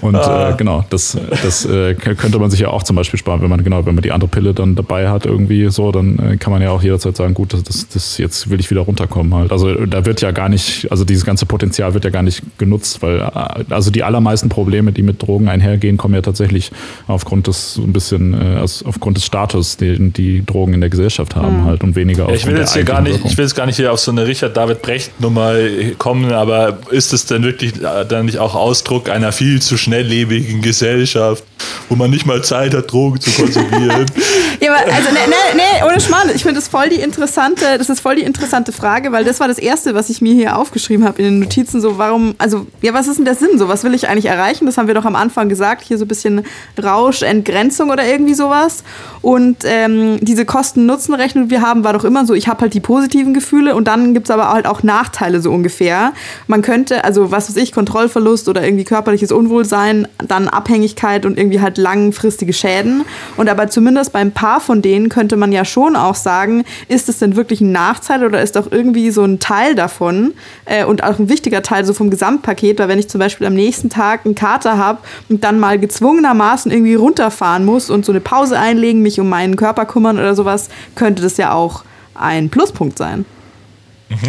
Und 0.00 0.16
Ah. 0.16 0.50
äh, 0.50 0.54
genau, 0.56 0.84
das, 0.90 1.16
das 1.42 1.64
äh, 1.64 1.94
könnte 1.94 2.38
man 2.38 2.50
sich 2.50 2.60
ja 2.60 2.68
auch 2.68 2.82
zum 2.82 2.96
Beispiel 2.96 3.18
sparen, 3.18 3.40
wenn 3.42 3.48
man 3.50 3.64
genau, 3.64 3.86
wenn 3.86 3.94
man 3.94 4.02
die 4.02 4.12
andere 4.12 4.28
Pille 4.28 4.52
dann 4.54 4.74
dabei 4.74 5.08
hat, 5.08 5.24
irgendwie 5.26 5.70
so, 5.70 5.92
dann 5.92 6.18
äh, 6.18 6.36
kann 6.36 6.52
man 6.52 6.60
ja 6.62 6.70
auch 6.70 6.82
jederzeit 6.82 7.16
sagen, 7.16 7.32
gut, 7.34 7.52
das, 7.54 7.62
das, 7.64 7.88
das 7.88 8.18
jetzt 8.18 8.50
will 8.50 8.60
ich 8.60 8.70
wieder 8.70 8.82
runterkommen 8.82 9.34
halt. 9.34 9.52
Also 9.52 9.68
äh, 9.70 9.86
da 9.88 10.04
wird 10.04 10.20
ja 10.20 10.30
gar 10.32 10.48
nicht, 10.48 10.90
also 10.90 11.04
dieses 11.04 11.24
ganze 11.24 11.46
Potenzial 11.46 11.94
wird 11.94 12.04
ja 12.04 12.10
gar 12.10 12.22
nicht 12.22 12.42
genutzt, 12.58 13.02
weil 13.02 13.20
äh, 13.20 13.64
also 13.72 13.90
die 13.90 14.02
allermeisten 14.02 14.48
Probleme, 14.48 14.92
die 14.92 15.02
mit 15.02 15.22
Drogen 15.22 15.48
einhergehen, 15.48 15.96
kommen 15.96 16.14
ja 16.14 16.22
tatsächlich 16.22 16.70
aufgrund 17.06 17.46
des 17.46 17.74
so 17.74 17.82
ein 17.82 17.92
bisschen, 17.92 18.34
äh, 18.34 18.58
aus, 18.58 18.82
aufgrund 18.84 19.16
des 19.16 19.24
Status, 19.24 19.76
den 19.76 20.12
die 20.12 20.44
Drogen 20.44 20.74
in 20.74 20.80
der 20.80 20.90
Gesellschaft 20.90 21.36
haben 21.36 21.64
halt 21.64 21.82
und 21.84 21.94
weniger 21.96 22.28
Ja, 22.28 22.34
ich 22.34 22.46
will 22.46 22.56
jetzt 22.56 22.74
der 22.74 22.82
hier 22.82 22.92
gar 22.92 23.00
nicht, 23.00 23.20
ich 23.24 23.36
will 23.38 23.44
jetzt 23.44 23.54
gar 23.54 23.66
nicht 23.66 23.76
hier 23.76 23.92
auf 23.92 24.00
so 24.00 24.10
eine 24.10 24.26
Richard 24.26 24.56
David 24.56 24.82
Brecht 24.82 25.20
Nummer 25.20 25.54
kommen, 25.98 26.32
aber 26.32 26.78
ist 26.90 27.12
es 27.12 27.26
denn 27.26 27.42
wirklich 27.42 27.74
äh, 27.82 28.04
dann 28.08 28.26
nicht 28.26 28.38
auch 28.38 28.54
Ausdruck 28.54 29.08
einer 29.08 29.19
viel 29.32 29.60
zu 29.60 29.76
schnelllebigen 29.76 30.62
Gesellschaft, 30.62 31.44
wo 31.88 31.96
man 31.96 32.10
nicht 32.10 32.26
mal 32.26 32.42
Zeit 32.42 32.74
hat, 32.74 32.90
Drogen 32.90 33.20
zu 33.20 33.30
konsumieren? 33.30 34.06
Ja, 34.60 34.74
aber 34.74 34.92
also, 34.92 35.08
nee, 35.10 35.20
nee, 35.54 35.62
ohne 35.84 36.00
Schmarrn. 36.00 36.30
Ich 36.34 36.42
finde 36.42 36.56
das 36.56 36.68
voll 36.68 36.88
die 36.88 37.00
interessante, 37.00 37.78
das 37.78 37.88
ist 37.88 38.00
voll 38.00 38.16
die 38.16 38.22
interessante 38.22 38.72
Frage, 38.72 39.12
weil 39.12 39.24
das 39.24 39.40
war 39.40 39.48
das 39.48 39.58
Erste, 39.58 39.94
was 39.94 40.10
ich 40.10 40.20
mir 40.20 40.34
hier 40.34 40.56
aufgeschrieben 40.56 41.06
habe 41.06 41.18
in 41.18 41.24
den 41.24 41.40
Notizen. 41.40 41.80
So, 41.80 41.98
warum, 41.98 42.34
also, 42.38 42.66
ja, 42.82 42.92
was 42.92 43.08
ist 43.08 43.16
denn 43.16 43.24
der 43.24 43.34
Sinn? 43.34 43.58
So, 43.58 43.68
was 43.68 43.84
will 43.84 43.94
ich 43.94 44.08
eigentlich 44.08 44.26
erreichen? 44.26 44.66
Das 44.66 44.78
haben 44.78 44.86
wir 44.86 44.94
doch 44.94 45.04
am 45.04 45.16
Anfang 45.16 45.48
gesagt. 45.48 45.82
Hier 45.82 45.98
so 45.98 46.04
ein 46.04 46.08
bisschen 46.08 46.44
Rausch, 46.82 47.22
Entgrenzung 47.22 47.90
oder 47.90 48.04
irgendwie 48.04 48.34
sowas. 48.34 48.84
Und 49.22 49.58
ähm, 49.64 50.18
diese 50.20 50.44
Kosten-Nutzen-Rechnung, 50.44 51.44
die 51.44 51.50
wir 51.50 51.62
haben, 51.62 51.84
war 51.84 51.92
doch 51.92 52.04
immer 52.04 52.26
so, 52.26 52.34
ich 52.34 52.48
habe 52.48 52.62
halt 52.62 52.74
die 52.74 52.80
positiven 52.80 53.34
Gefühle 53.34 53.74
und 53.74 53.86
dann 53.86 54.14
gibt 54.14 54.26
es 54.26 54.30
aber 54.30 54.50
halt 54.50 54.66
auch 54.66 54.82
Nachteile 54.82 55.40
so 55.40 55.50
ungefähr. 55.50 56.12
Man 56.46 56.62
könnte, 56.62 57.04
also 57.04 57.30
was 57.30 57.48
weiß 57.48 57.56
ich, 57.56 57.72
Kontrollverlust 57.72 58.48
oder 58.48 58.62
irgendwie 58.64 58.84
körperliches 58.84 59.32
Unwohlsein, 59.32 60.08
dann 60.26 60.48
Abhängigkeit 60.48 61.26
und 61.26 61.38
irgendwie 61.38 61.60
halt 61.60 61.78
langfristige 61.78 62.52
Schäden. 62.52 63.04
Und 63.36 63.48
aber 63.48 63.68
zumindest 63.68 64.12
beim 64.12 64.32
paar 64.32 64.60
von 64.60 64.82
denen 64.82 65.08
könnte 65.08 65.36
man 65.36 65.52
ja 65.52 65.64
schon 65.70 65.96
auch 65.96 66.14
sagen, 66.14 66.64
ist 66.88 67.08
es 67.08 67.18
denn 67.18 67.36
wirklich 67.36 67.60
ein 67.60 67.72
Nachteil 67.72 68.24
oder 68.24 68.42
ist 68.42 68.56
doch 68.56 68.70
irgendwie 68.70 69.10
so 69.10 69.24
ein 69.24 69.38
Teil 69.38 69.74
davon 69.74 70.34
äh, 70.64 70.84
und 70.84 71.02
auch 71.02 71.18
ein 71.18 71.28
wichtiger 71.28 71.62
Teil 71.62 71.84
so 71.84 71.94
vom 71.94 72.10
Gesamtpaket, 72.10 72.78
weil 72.78 72.88
wenn 72.88 72.98
ich 72.98 73.08
zum 73.08 73.18
Beispiel 73.18 73.46
am 73.46 73.54
nächsten 73.54 73.90
Tag 73.90 74.24
einen 74.24 74.34
Kater 74.34 74.78
habe 74.78 74.98
und 75.28 75.44
dann 75.44 75.58
mal 75.58 75.78
gezwungenermaßen 75.78 76.70
irgendwie 76.70 76.94
runterfahren 76.94 77.64
muss 77.64 77.90
und 77.90 78.04
so 78.04 78.12
eine 78.12 78.20
Pause 78.20 78.58
einlegen, 78.58 79.02
mich 79.02 79.20
um 79.20 79.28
meinen 79.28 79.56
Körper 79.56 79.86
kümmern 79.86 80.18
oder 80.18 80.34
sowas, 80.34 80.68
könnte 80.94 81.22
das 81.22 81.36
ja 81.36 81.52
auch 81.52 81.84
ein 82.14 82.50
Pluspunkt 82.50 82.98
sein. 82.98 83.24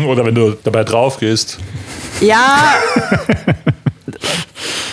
Oder 0.08 0.26
wenn 0.26 0.36
du 0.36 0.56
dabei 0.64 0.84
drauf 0.84 1.18
gehst. 1.18 1.58
Ja. 2.22 2.76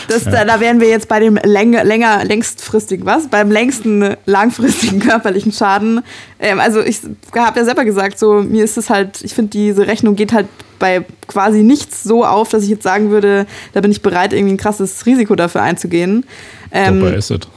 Das, 0.09 0.25
da, 0.25 0.45
da 0.45 0.61
wären 0.61 0.81
wir 0.81 0.89
jetzt 0.89 1.09
bei 1.09 1.21
dem 1.21 1.39
länger, 1.43 1.85
länger, 1.85 2.25
längstfristigen, 2.25 3.07
was? 3.07 3.29
Beim 3.29 3.51
längsten 3.51 4.17
langfristigen 4.27 4.99
körperlichen 5.09 5.53
Schaden. 5.53 6.03
Ähm, 6.41 6.59
also 6.59 6.81
ich 6.81 7.01
habe 7.37 7.61
ja 7.61 7.65
selber 7.65 7.85
gesagt, 7.85 8.19
so 8.19 8.43
mir 8.43 8.65
ist 8.65 8.77
es 8.77 8.91
halt, 8.91 9.23
ich 9.23 9.35
finde, 9.35 9.51
diese 9.51 9.87
Rechnung 9.87 10.17
geht 10.17 10.33
halt 10.33 10.47
bei 10.79 11.05
quasi 11.27 11.63
nichts 11.63 12.03
so 12.03 12.25
auf, 12.25 12.49
dass 12.49 12.63
ich 12.63 12.71
jetzt 12.71 12.83
sagen 12.83 13.11
würde, 13.11 13.47
da 13.73 13.81
bin 13.81 13.91
ich 13.91 14.03
bereit, 14.03 14.33
irgendwie 14.33 14.55
ein 14.55 14.59
krasses 14.59 15.07
Risiko 15.07 15.35
dafür 15.35 15.63
einzugehen. 15.63 16.25
Ähm, 16.73 17.01
bei 17.01 17.17
Acid. 17.17 17.49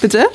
bitte? 0.00 0.26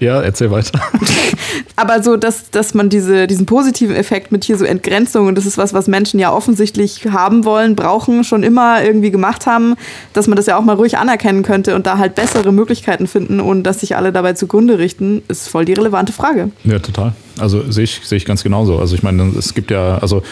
Ja, 0.00 0.20
erzähl 0.20 0.50
weiter. 0.50 0.80
Aber 1.76 2.02
so, 2.02 2.16
dass, 2.16 2.50
dass 2.50 2.74
man 2.74 2.88
diese, 2.88 3.26
diesen 3.26 3.46
positiven 3.46 3.96
Effekt 3.96 4.32
mit 4.32 4.44
hier 4.44 4.56
so 4.56 4.64
Entgrenzung, 4.64 5.26
und 5.26 5.36
das 5.36 5.46
ist 5.46 5.58
was, 5.58 5.74
was 5.74 5.88
Menschen 5.88 6.20
ja 6.20 6.32
offensichtlich 6.32 7.06
haben 7.06 7.44
wollen, 7.44 7.76
brauchen, 7.76 8.24
schon 8.24 8.42
immer 8.42 8.82
irgendwie 8.82 9.10
gemacht 9.10 9.46
haben, 9.46 9.74
dass 10.12 10.26
man 10.26 10.36
das 10.36 10.46
ja 10.46 10.56
auch 10.56 10.64
mal 10.64 10.76
ruhig 10.76 10.98
anerkennen 10.98 11.42
könnte 11.42 11.74
und 11.74 11.86
da 11.86 11.98
halt 11.98 12.14
bessere 12.14 12.52
Möglichkeiten 12.52 13.06
finden, 13.06 13.40
ohne 13.40 13.62
dass 13.62 13.80
sich 13.80 13.96
alle 13.96 14.12
dabei 14.12 14.34
zugrunde 14.34 14.78
richten, 14.78 15.22
ist 15.28 15.48
voll 15.48 15.64
die 15.64 15.72
relevante 15.74 16.12
Frage. 16.12 16.50
Ja, 16.64 16.78
total. 16.78 17.12
Also 17.38 17.68
sehe 17.70 17.84
ich, 17.84 18.00
sehe 18.04 18.16
ich 18.16 18.24
ganz 18.24 18.44
genauso. 18.44 18.78
Also 18.78 18.94
ich 18.94 19.02
meine, 19.02 19.32
es 19.36 19.54
gibt 19.54 19.72
ja, 19.72 19.98
also 19.98 20.22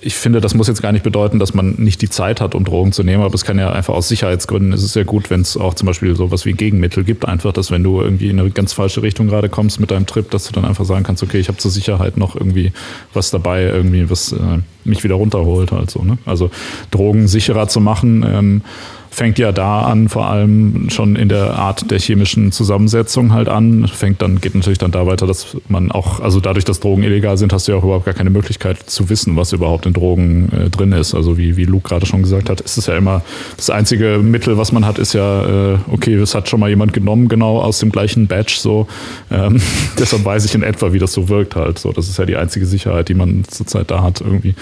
ich 0.00 0.16
finde, 0.16 0.40
das 0.40 0.54
muss 0.54 0.66
jetzt 0.66 0.82
gar 0.82 0.90
nicht 0.90 1.04
bedeuten, 1.04 1.38
dass 1.38 1.54
man 1.54 1.74
nicht 1.78 2.02
die 2.02 2.08
Zeit 2.08 2.40
hat, 2.40 2.56
um 2.56 2.64
Drogen 2.64 2.90
zu 2.90 3.04
nehmen, 3.04 3.22
aber 3.22 3.34
es 3.34 3.44
kann 3.44 3.58
ja 3.58 3.72
einfach 3.72 3.94
aus 3.94 4.08
Sicherheitsgründen, 4.08 4.72
ist 4.72 4.82
es 4.82 4.94
ja 4.94 5.04
gut, 5.04 5.30
wenn 5.30 5.42
es 5.42 5.56
auch 5.56 5.74
zum 5.74 5.86
Beispiel 5.86 6.16
sowas 6.16 6.44
wie 6.46 6.52
Gegenmittel 6.52 7.04
gibt, 7.04 7.26
einfach, 7.26 7.52
dass 7.52 7.70
wenn 7.70 7.84
du 7.84 8.00
irgendwie 8.00 8.30
in 8.30 8.40
eine 8.40 8.50
ganz 8.50 8.72
falsche 8.72 8.89
Richtung 8.98 9.28
gerade 9.28 9.48
kommst 9.48 9.80
mit 9.80 9.90
deinem 9.90 10.06
Trip, 10.06 10.30
dass 10.30 10.44
du 10.44 10.52
dann 10.52 10.64
einfach 10.64 10.84
sagen 10.84 11.04
kannst, 11.04 11.22
okay, 11.22 11.38
ich 11.38 11.48
habe 11.48 11.58
zur 11.58 11.70
Sicherheit 11.70 12.16
noch 12.16 12.34
irgendwie 12.34 12.72
was 13.14 13.30
dabei, 13.30 13.62
irgendwie 13.62 14.10
was 14.10 14.32
äh, 14.32 14.58
mich 14.84 15.04
wieder 15.04 15.14
runterholt 15.14 15.72
halt 15.72 15.90
so. 15.90 16.02
Ne? 16.02 16.18
Also 16.26 16.50
Drogen 16.90 17.28
sicherer 17.28 17.68
zu 17.68 17.80
machen, 17.80 18.24
ähm, 18.26 18.62
fängt 19.10 19.38
ja 19.38 19.52
da 19.52 19.82
an, 19.82 20.08
vor 20.08 20.26
allem 20.26 20.88
schon 20.88 21.16
in 21.16 21.28
der 21.28 21.58
Art 21.58 21.90
der 21.90 21.98
chemischen 21.98 22.52
Zusammensetzung 22.52 23.32
halt 23.32 23.48
an. 23.48 23.88
Fängt 23.88 24.22
dann, 24.22 24.40
geht 24.40 24.54
natürlich 24.54 24.78
dann 24.78 24.92
da 24.92 25.06
weiter, 25.06 25.26
dass 25.26 25.56
man 25.68 25.90
auch, 25.90 26.20
also 26.20 26.40
dadurch, 26.40 26.64
dass 26.64 26.80
Drogen 26.80 27.02
illegal 27.02 27.36
sind, 27.36 27.52
hast 27.52 27.66
du 27.66 27.72
ja 27.72 27.78
auch 27.78 27.84
überhaupt 27.84 28.04
gar 28.04 28.14
keine 28.14 28.30
Möglichkeit 28.30 28.78
zu 28.88 29.10
wissen, 29.10 29.36
was 29.36 29.52
überhaupt 29.52 29.86
in 29.86 29.92
Drogen 29.92 30.50
äh, 30.52 30.70
drin 30.70 30.92
ist. 30.92 31.14
Also 31.14 31.36
wie, 31.36 31.56
wie 31.56 31.64
Luke 31.64 31.88
gerade 31.88 32.06
schon 32.06 32.22
gesagt 32.22 32.48
hat, 32.48 32.60
ist 32.60 32.76
es 32.76 32.86
ja 32.86 32.96
immer 32.96 33.22
das 33.56 33.68
einzige 33.68 34.18
Mittel, 34.18 34.56
was 34.56 34.70
man 34.70 34.86
hat, 34.86 34.98
ist 34.98 35.12
ja, 35.12 35.74
äh, 35.74 35.78
okay, 35.90 36.16
das 36.16 36.34
hat 36.34 36.48
schon 36.48 36.60
mal 36.60 36.70
jemand 36.70 36.92
genommen, 36.92 37.28
genau 37.28 37.60
aus 37.60 37.80
dem 37.80 37.90
gleichen 37.90 38.28
Batch 38.28 38.56
so. 38.56 38.86
Ähm, 39.30 39.60
deshalb 39.98 40.24
weiß 40.24 40.44
ich 40.44 40.54
in 40.54 40.62
etwa, 40.62 40.92
wie 40.92 40.98
das 40.98 41.12
so 41.12 41.28
wirkt 41.28 41.56
halt. 41.56 41.78
So, 41.78 41.92
das 41.92 42.08
ist 42.08 42.18
ja 42.18 42.26
die 42.26 42.36
einzige 42.36 42.64
Sicherheit, 42.64 43.08
die 43.08 43.14
man 43.14 43.44
zurzeit 43.48 43.90
da 43.90 44.02
hat 44.02 44.20
irgendwie. 44.20 44.54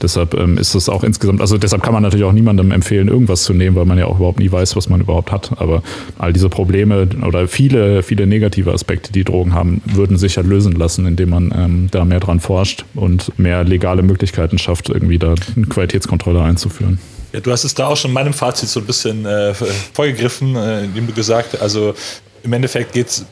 Deshalb 0.00 0.34
ähm, 0.34 0.58
ist 0.58 0.74
es 0.74 0.88
auch 0.88 1.04
insgesamt, 1.04 1.40
also 1.40 1.56
deshalb 1.56 1.82
kann 1.82 1.92
man 1.92 2.02
natürlich 2.02 2.24
auch 2.24 2.32
niemandem 2.32 2.72
empfehlen, 2.72 3.08
irgendwas 3.08 3.44
zu 3.44 3.54
nehmen, 3.54 3.76
weil 3.76 3.84
man 3.84 3.91
man 3.92 3.98
ja 3.98 4.06
auch 4.06 4.16
überhaupt 4.16 4.38
nie 4.38 4.50
weiß, 4.50 4.74
was 4.74 4.88
man 4.88 5.02
überhaupt 5.02 5.30
hat. 5.30 5.52
Aber 5.60 5.82
all 6.18 6.32
diese 6.32 6.48
Probleme 6.48 7.08
oder 7.26 7.46
viele, 7.46 8.02
viele 8.02 8.26
negative 8.26 8.72
Aspekte, 8.72 9.12
die 9.12 9.22
Drogen 9.22 9.52
haben, 9.52 9.82
würden 9.84 10.16
sich 10.16 10.36
ja 10.36 10.42
lösen 10.42 10.72
lassen, 10.72 11.06
indem 11.06 11.30
man 11.30 11.52
ähm, 11.54 11.88
da 11.90 12.04
mehr 12.04 12.20
dran 12.20 12.40
forscht 12.40 12.84
und 12.94 13.38
mehr 13.38 13.64
legale 13.64 14.02
Möglichkeiten 14.02 14.58
schafft, 14.58 14.88
irgendwie 14.88 15.18
da 15.18 15.34
eine 15.56 15.66
Qualitätskontrolle 15.66 16.42
einzuführen. 16.42 16.98
Ja, 17.34 17.40
du 17.40 17.50
hast 17.50 17.64
es 17.64 17.74
da 17.74 17.86
auch 17.86 17.96
schon 17.96 18.10
in 18.10 18.14
meinem 18.14 18.32
Fazit 18.32 18.68
so 18.68 18.80
ein 18.80 18.86
bisschen 18.86 19.26
äh, 19.26 19.52
vorgegriffen, 19.92 20.56
äh, 20.56 20.84
indem 20.84 21.06
du 21.06 21.12
gesagt 21.12 21.60
also 21.60 21.94
im 22.42 22.52
Endeffekt 22.52 22.92
geht's 22.92 23.26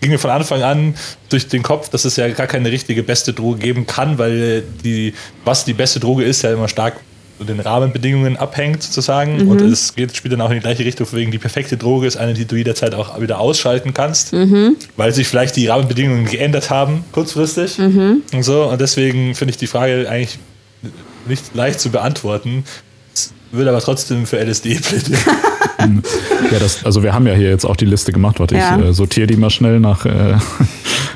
ging 0.00 0.10
mir 0.10 0.18
von 0.18 0.30
Anfang 0.30 0.62
an 0.62 0.94
durch 1.28 1.46
den 1.46 1.62
Kopf, 1.62 1.88
dass 1.88 2.04
es 2.04 2.16
ja 2.16 2.28
gar 2.28 2.48
keine 2.48 2.72
richtige 2.72 3.04
beste 3.04 3.32
Droge 3.32 3.60
geben 3.60 3.86
kann, 3.86 4.18
weil 4.18 4.64
die, 4.82 5.14
was 5.44 5.64
die 5.64 5.74
beste 5.74 6.00
Droge 6.00 6.24
ist, 6.24 6.42
ja 6.42 6.52
immer 6.52 6.66
stark 6.66 6.96
den 7.40 7.60
Rahmenbedingungen 7.60 8.36
abhängt, 8.36 8.82
sozusagen. 8.82 9.44
Mhm. 9.44 9.48
Und 9.48 9.60
es 9.60 9.94
geht, 9.94 10.16
spielt 10.16 10.32
dann 10.32 10.40
auch 10.40 10.50
in 10.50 10.56
die 10.56 10.60
gleiche 10.60 10.84
Richtung, 10.84 11.06
wegen 11.12 11.30
die 11.30 11.38
perfekte 11.38 11.76
Droge 11.76 12.06
ist 12.06 12.16
eine, 12.16 12.34
die 12.34 12.44
du 12.44 12.56
jederzeit 12.56 12.94
auch 12.94 13.20
wieder 13.20 13.40
ausschalten 13.40 13.94
kannst, 13.94 14.32
mhm. 14.32 14.76
weil 14.96 15.12
sich 15.12 15.26
vielleicht 15.26 15.56
die 15.56 15.66
Rahmenbedingungen 15.66 16.26
geändert 16.26 16.70
haben, 16.70 17.04
kurzfristig. 17.12 17.78
Mhm. 17.78 18.22
Und 18.32 18.42
so. 18.42 18.64
Und 18.64 18.80
deswegen 18.80 19.34
finde 19.34 19.50
ich 19.50 19.56
die 19.56 19.66
Frage 19.66 20.08
eigentlich 20.08 20.38
nicht 21.26 21.54
leicht 21.54 21.80
zu 21.80 21.90
beantworten. 21.90 22.64
Würde 23.50 23.70
aber 23.70 23.80
trotzdem 23.80 24.26
für 24.26 24.38
LSD 24.42 24.76
plädieren. 24.76 25.20
ja, 26.50 26.58
das, 26.58 26.84
also 26.84 27.02
wir 27.02 27.14
haben 27.14 27.26
ja 27.26 27.34
hier 27.34 27.48
jetzt 27.48 27.64
auch 27.64 27.76
die 27.76 27.84
Liste 27.84 28.12
gemacht. 28.12 28.40
Warte, 28.40 28.56
ja. 28.56 28.78
ich 28.78 28.84
äh, 28.84 28.92
sortiere 28.92 29.26
die 29.26 29.36
mal 29.36 29.50
schnell 29.50 29.80
nach, 29.80 30.04
äh, 30.04 30.36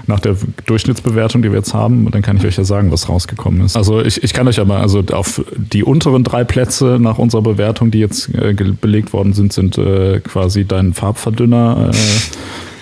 nach 0.06 0.20
der 0.20 0.36
Durchschnittsbewertung, 0.66 1.42
die 1.42 1.50
wir 1.50 1.58
jetzt 1.58 1.74
haben. 1.74 2.06
Und 2.06 2.14
dann 2.14 2.22
kann 2.22 2.36
ich 2.36 2.44
euch 2.44 2.56
ja 2.56 2.64
sagen, 2.64 2.90
was 2.90 3.08
rausgekommen 3.08 3.64
ist. 3.64 3.76
Also 3.76 4.00
ich, 4.00 4.22
ich 4.22 4.32
kann 4.32 4.48
euch 4.48 4.60
aber, 4.60 4.78
also 4.78 5.02
auf 5.12 5.44
die 5.56 5.82
unteren 5.82 6.24
drei 6.24 6.44
Plätze 6.44 6.98
nach 7.00 7.18
unserer 7.18 7.42
Bewertung, 7.42 7.90
die 7.90 8.00
jetzt 8.00 8.34
äh, 8.34 8.54
belegt 8.54 9.12
worden 9.12 9.32
sind, 9.32 9.52
sind 9.52 9.78
äh, 9.78 10.20
quasi 10.20 10.64
dein 10.64 10.94
Farbverdünner. 10.94 11.90
Äh, 11.92 11.96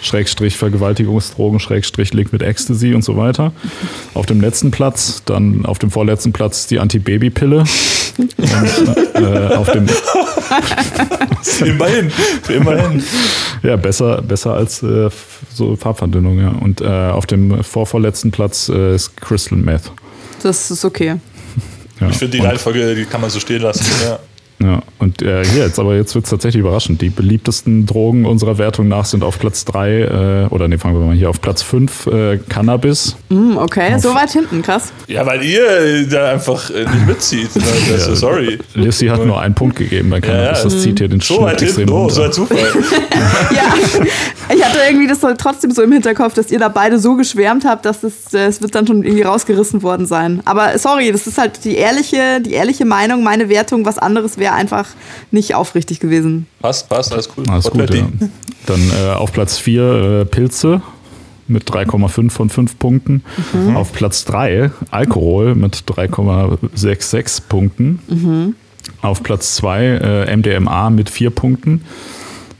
Schrägstrich 0.05 0.56
Vergewaltigungsdrogen, 0.56 1.61
Schrägstrich 1.61 2.12
Liquid 2.12 2.44
Ecstasy 2.44 2.94
und 2.94 3.02
so 3.02 3.16
weiter. 3.16 3.52
Auf 4.12 4.27
dem 4.27 4.40
letzten 4.40 4.70
Platz, 4.70 5.23
dann 5.24 5.65
auf 5.65 5.78
dem 5.78 5.90
vorletzten 5.90 6.32
Platz 6.32 6.66
die 6.66 6.78
Antibabypille. 6.78 7.65
und 8.19 8.28
äh, 9.15 9.55
auf 9.55 9.73
dem 9.73 9.86
immerhin, 11.65 12.11
immerhin. 12.49 13.03
Ja, 13.63 13.77
besser, 13.77 14.23
besser 14.23 14.55
als 14.55 14.83
äh, 14.83 15.11
so 15.53 15.77
Farbverdünnung, 15.77 16.39
ja. 16.39 16.49
Und 16.49 16.81
äh, 16.81 16.87
auf 16.87 17.27
dem 17.27 17.63
vorvorletzten 17.63 18.31
Platz 18.31 18.69
äh, 18.69 18.95
ist 18.95 19.17
Crystal 19.17 19.59
Meth. 19.59 19.91
Das 20.43 20.71
ist 20.71 20.85
okay. 20.85 21.17
Ja, 22.01 22.09
ich 22.09 22.17
finde 22.17 22.39
die 22.39 22.45
Reihenfolge, 22.45 22.95
die 22.95 23.05
kann 23.05 23.21
man 23.21 23.31
so 23.31 23.41
stehen 23.41 23.63
lassen. 23.63 23.85
Ja. 24.03 24.19
Ja, 24.65 24.81
und 24.99 25.20
äh, 25.20 25.45
hier 25.45 25.65
jetzt, 25.65 25.78
aber 25.78 25.95
jetzt 25.95 26.15
wird 26.15 26.24
es 26.24 26.31
tatsächlich 26.31 26.61
überraschend. 26.61 27.03
Die 27.03 27.11
beliebtesten 27.11 27.85
Drogen 27.85 28.24
unserer 28.24 28.57
Wertung 28.57 28.89
nach 28.89 29.05
sind 29.05 29.23
auf 29.23 29.39
Platz 29.39 29.66
3, 29.66 30.47
äh, 30.49 30.55
oder 30.55 30.69
ne, 30.69 30.78
fangen 30.78 30.99
wir 30.99 31.05
mal 31.05 31.15
hier 31.15 31.28
auf 31.28 31.43
Platz 31.43 31.62
5, 31.62 32.07
äh, 32.07 32.39
Cannabis. 32.49 33.16
Mm, 33.28 33.59
okay, 33.59 33.95
auf, 33.95 34.01
so 34.01 34.15
weit 34.15 34.31
hinten, 34.31 34.62
krass. 34.62 34.91
Ja, 35.07 35.27
weil 35.27 35.43
ihr 35.43 36.09
da 36.09 36.31
einfach 36.31 36.70
äh, 36.70 36.85
nicht 36.85 37.07
mitzieht. 37.07 37.51
Also, 37.65 38.11
ja, 38.11 38.16
sorry. 38.16 38.59
Lissi 38.74 39.07
hat 39.07 39.24
nur 39.24 39.41
einen 39.41 39.55
Punkt 39.55 39.77
gegeben 39.77 40.11
bei 40.11 40.20
Cannabis, 40.20 40.59
ja, 40.59 40.65
das 40.65 40.82
zieht 40.82 40.99
hier 40.99 41.09
den 41.09 41.20
so 41.20 41.35
Schnitt 41.35 41.62
extrem 41.62 41.91
oh, 41.91 42.09
so 42.09 42.23
ein 42.23 42.32
Zufall. 42.32 42.59
ja, 43.55 43.74
ich 44.55 44.65
hatte 44.65 44.78
irgendwie 44.89 45.07
das 45.07 45.19
trotzdem 45.39 45.70
so 45.70 45.82
im 45.82 45.93
Hinterkopf, 45.93 46.35
dass 46.35 46.51
ihr 46.51 46.59
da 46.59 46.69
beide 46.69 46.99
so 46.99 47.16
geschwärmt 47.16 47.65
habt, 47.65 47.85
dass 47.85 48.03
es, 48.03 48.32
es 48.32 48.62
wird 48.62 48.74
dann 48.74 48.86
schon 48.86 49.03
irgendwie 49.03 49.23
rausgerissen 49.23 49.82
worden 49.82 50.07
sein. 50.07 50.41
Aber 50.45 50.78
sorry, 50.78 51.11
das 51.11 51.27
ist 51.27 51.39
halt 51.39 51.65
die 51.65 51.77
ehrliche, 51.77 52.41
die 52.41 52.53
ehrliche 52.53 52.85
Meinung, 52.85 53.23
meine 53.23 53.49
Wertung, 53.49 53.85
was 53.85 53.99
anderes 53.99 54.39
wäre 54.55 54.61
einfach 54.61 54.87
nicht 55.31 55.55
aufrichtig 55.55 56.01
gewesen. 56.01 56.47
Passt, 56.61 56.89
passt, 56.89 57.13
alles 57.13 57.29
cool. 57.37 57.45
Alles 57.49 57.71
gut, 57.71 57.95
ja. 57.95 58.07
Dann 58.67 58.81
äh, 58.91 59.13
auf 59.13 59.33
Platz 59.33 59.59
4 59.59 59.83
äh, 59.83 60.25
Pilze 60.25 60.81
mit 61.47 61.71
3,5 61.71 62.31
von 62.31 62.49
5 62.49 62.79
Punkten. 62.79 63.25
Mhm. 63.53 63.77
Auf 63.77 63.93
Platz 63.93 64.25
3 64.25 64.71
Alkohol 64.91 65.55
mit 65.55 65.85
3,66 65.87 67.43
Punkten. 67.49 67.99
Mhm. 68.09 68.55
Auf 69.03 69.23
Platz 69.23 69.57
2 69.57 69.85
äh, 70.29 70.37
MDMA 70.37 70.91
mit 70.91 71.11
4 71.11 71.31
Punkten. 71.31 71.83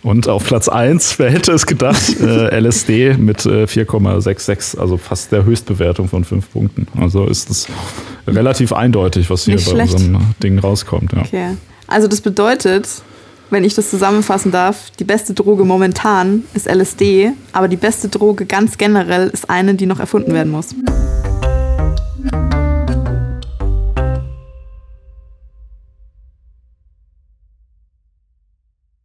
Und 0.03 0.29
auf 0.29 0.45
Platz 0.45 0.69
1, 0.69 1.19
wer 1.19 1.31
hätte 1.31 1.53
es 1.53 1.65
gedacht, 1.65 2.21
äh, 2.21 2.55
LSD 2.61 3.15
mit 3.15 3.47
äh, 3.47 3.65
4,66, 3.65 4.79
also 4.79 4.99
fast 4.99 5.33
der 5.33 5.47
Höchstbewertung 5.47 6.09
von 6.09 6.25
5 6.25 6.53
Punkten. 6.53 6.87
Also 7.01 7.25
ist 7.25 7.49
es 7.49 7.69
relativ 8.27 8.75
eindeutig, 8.75 9.31
was 9.31 9.47
hier 9.47 9.55
Nicht 9.55 9.65
bei 9.65 9.73
schlecht. 9.73 9.95
unserem 9.95 10.35
Ding 10.43 10.59
rauskommt. 10.59 11.13
Ja. 11.15 11.21
Okay. 11.23 11.57
Also 11.87 12.09
das 12.09 12.21
bedeutet, 12.21 12.89
wenn 13.51 13.65
ich 13.65 13.75
das 13.75 13.91
zusammenfassen 13.91 14.51
darf, 14.51 14.91
die 14.99 15.05
beste 15.05 15.35
Droge 15.35 15.65
momentan 15.65 16.45
ist 16.55 16.67
LSD, 16.67 17.33
aber 17.53 17.69
die 17.69 17.77
beste 17.77 18.09
Droge 18.09 18.47
ganz 18.47 18.79
generell 18.79 19.29
ist 19.29 19.51
eine, 19.51 19.75
die 19.75 19.87
noch 19.87 20.01
erfunden 20.01 20.33
werden 20.33 20.51
muss. 20.51 20.75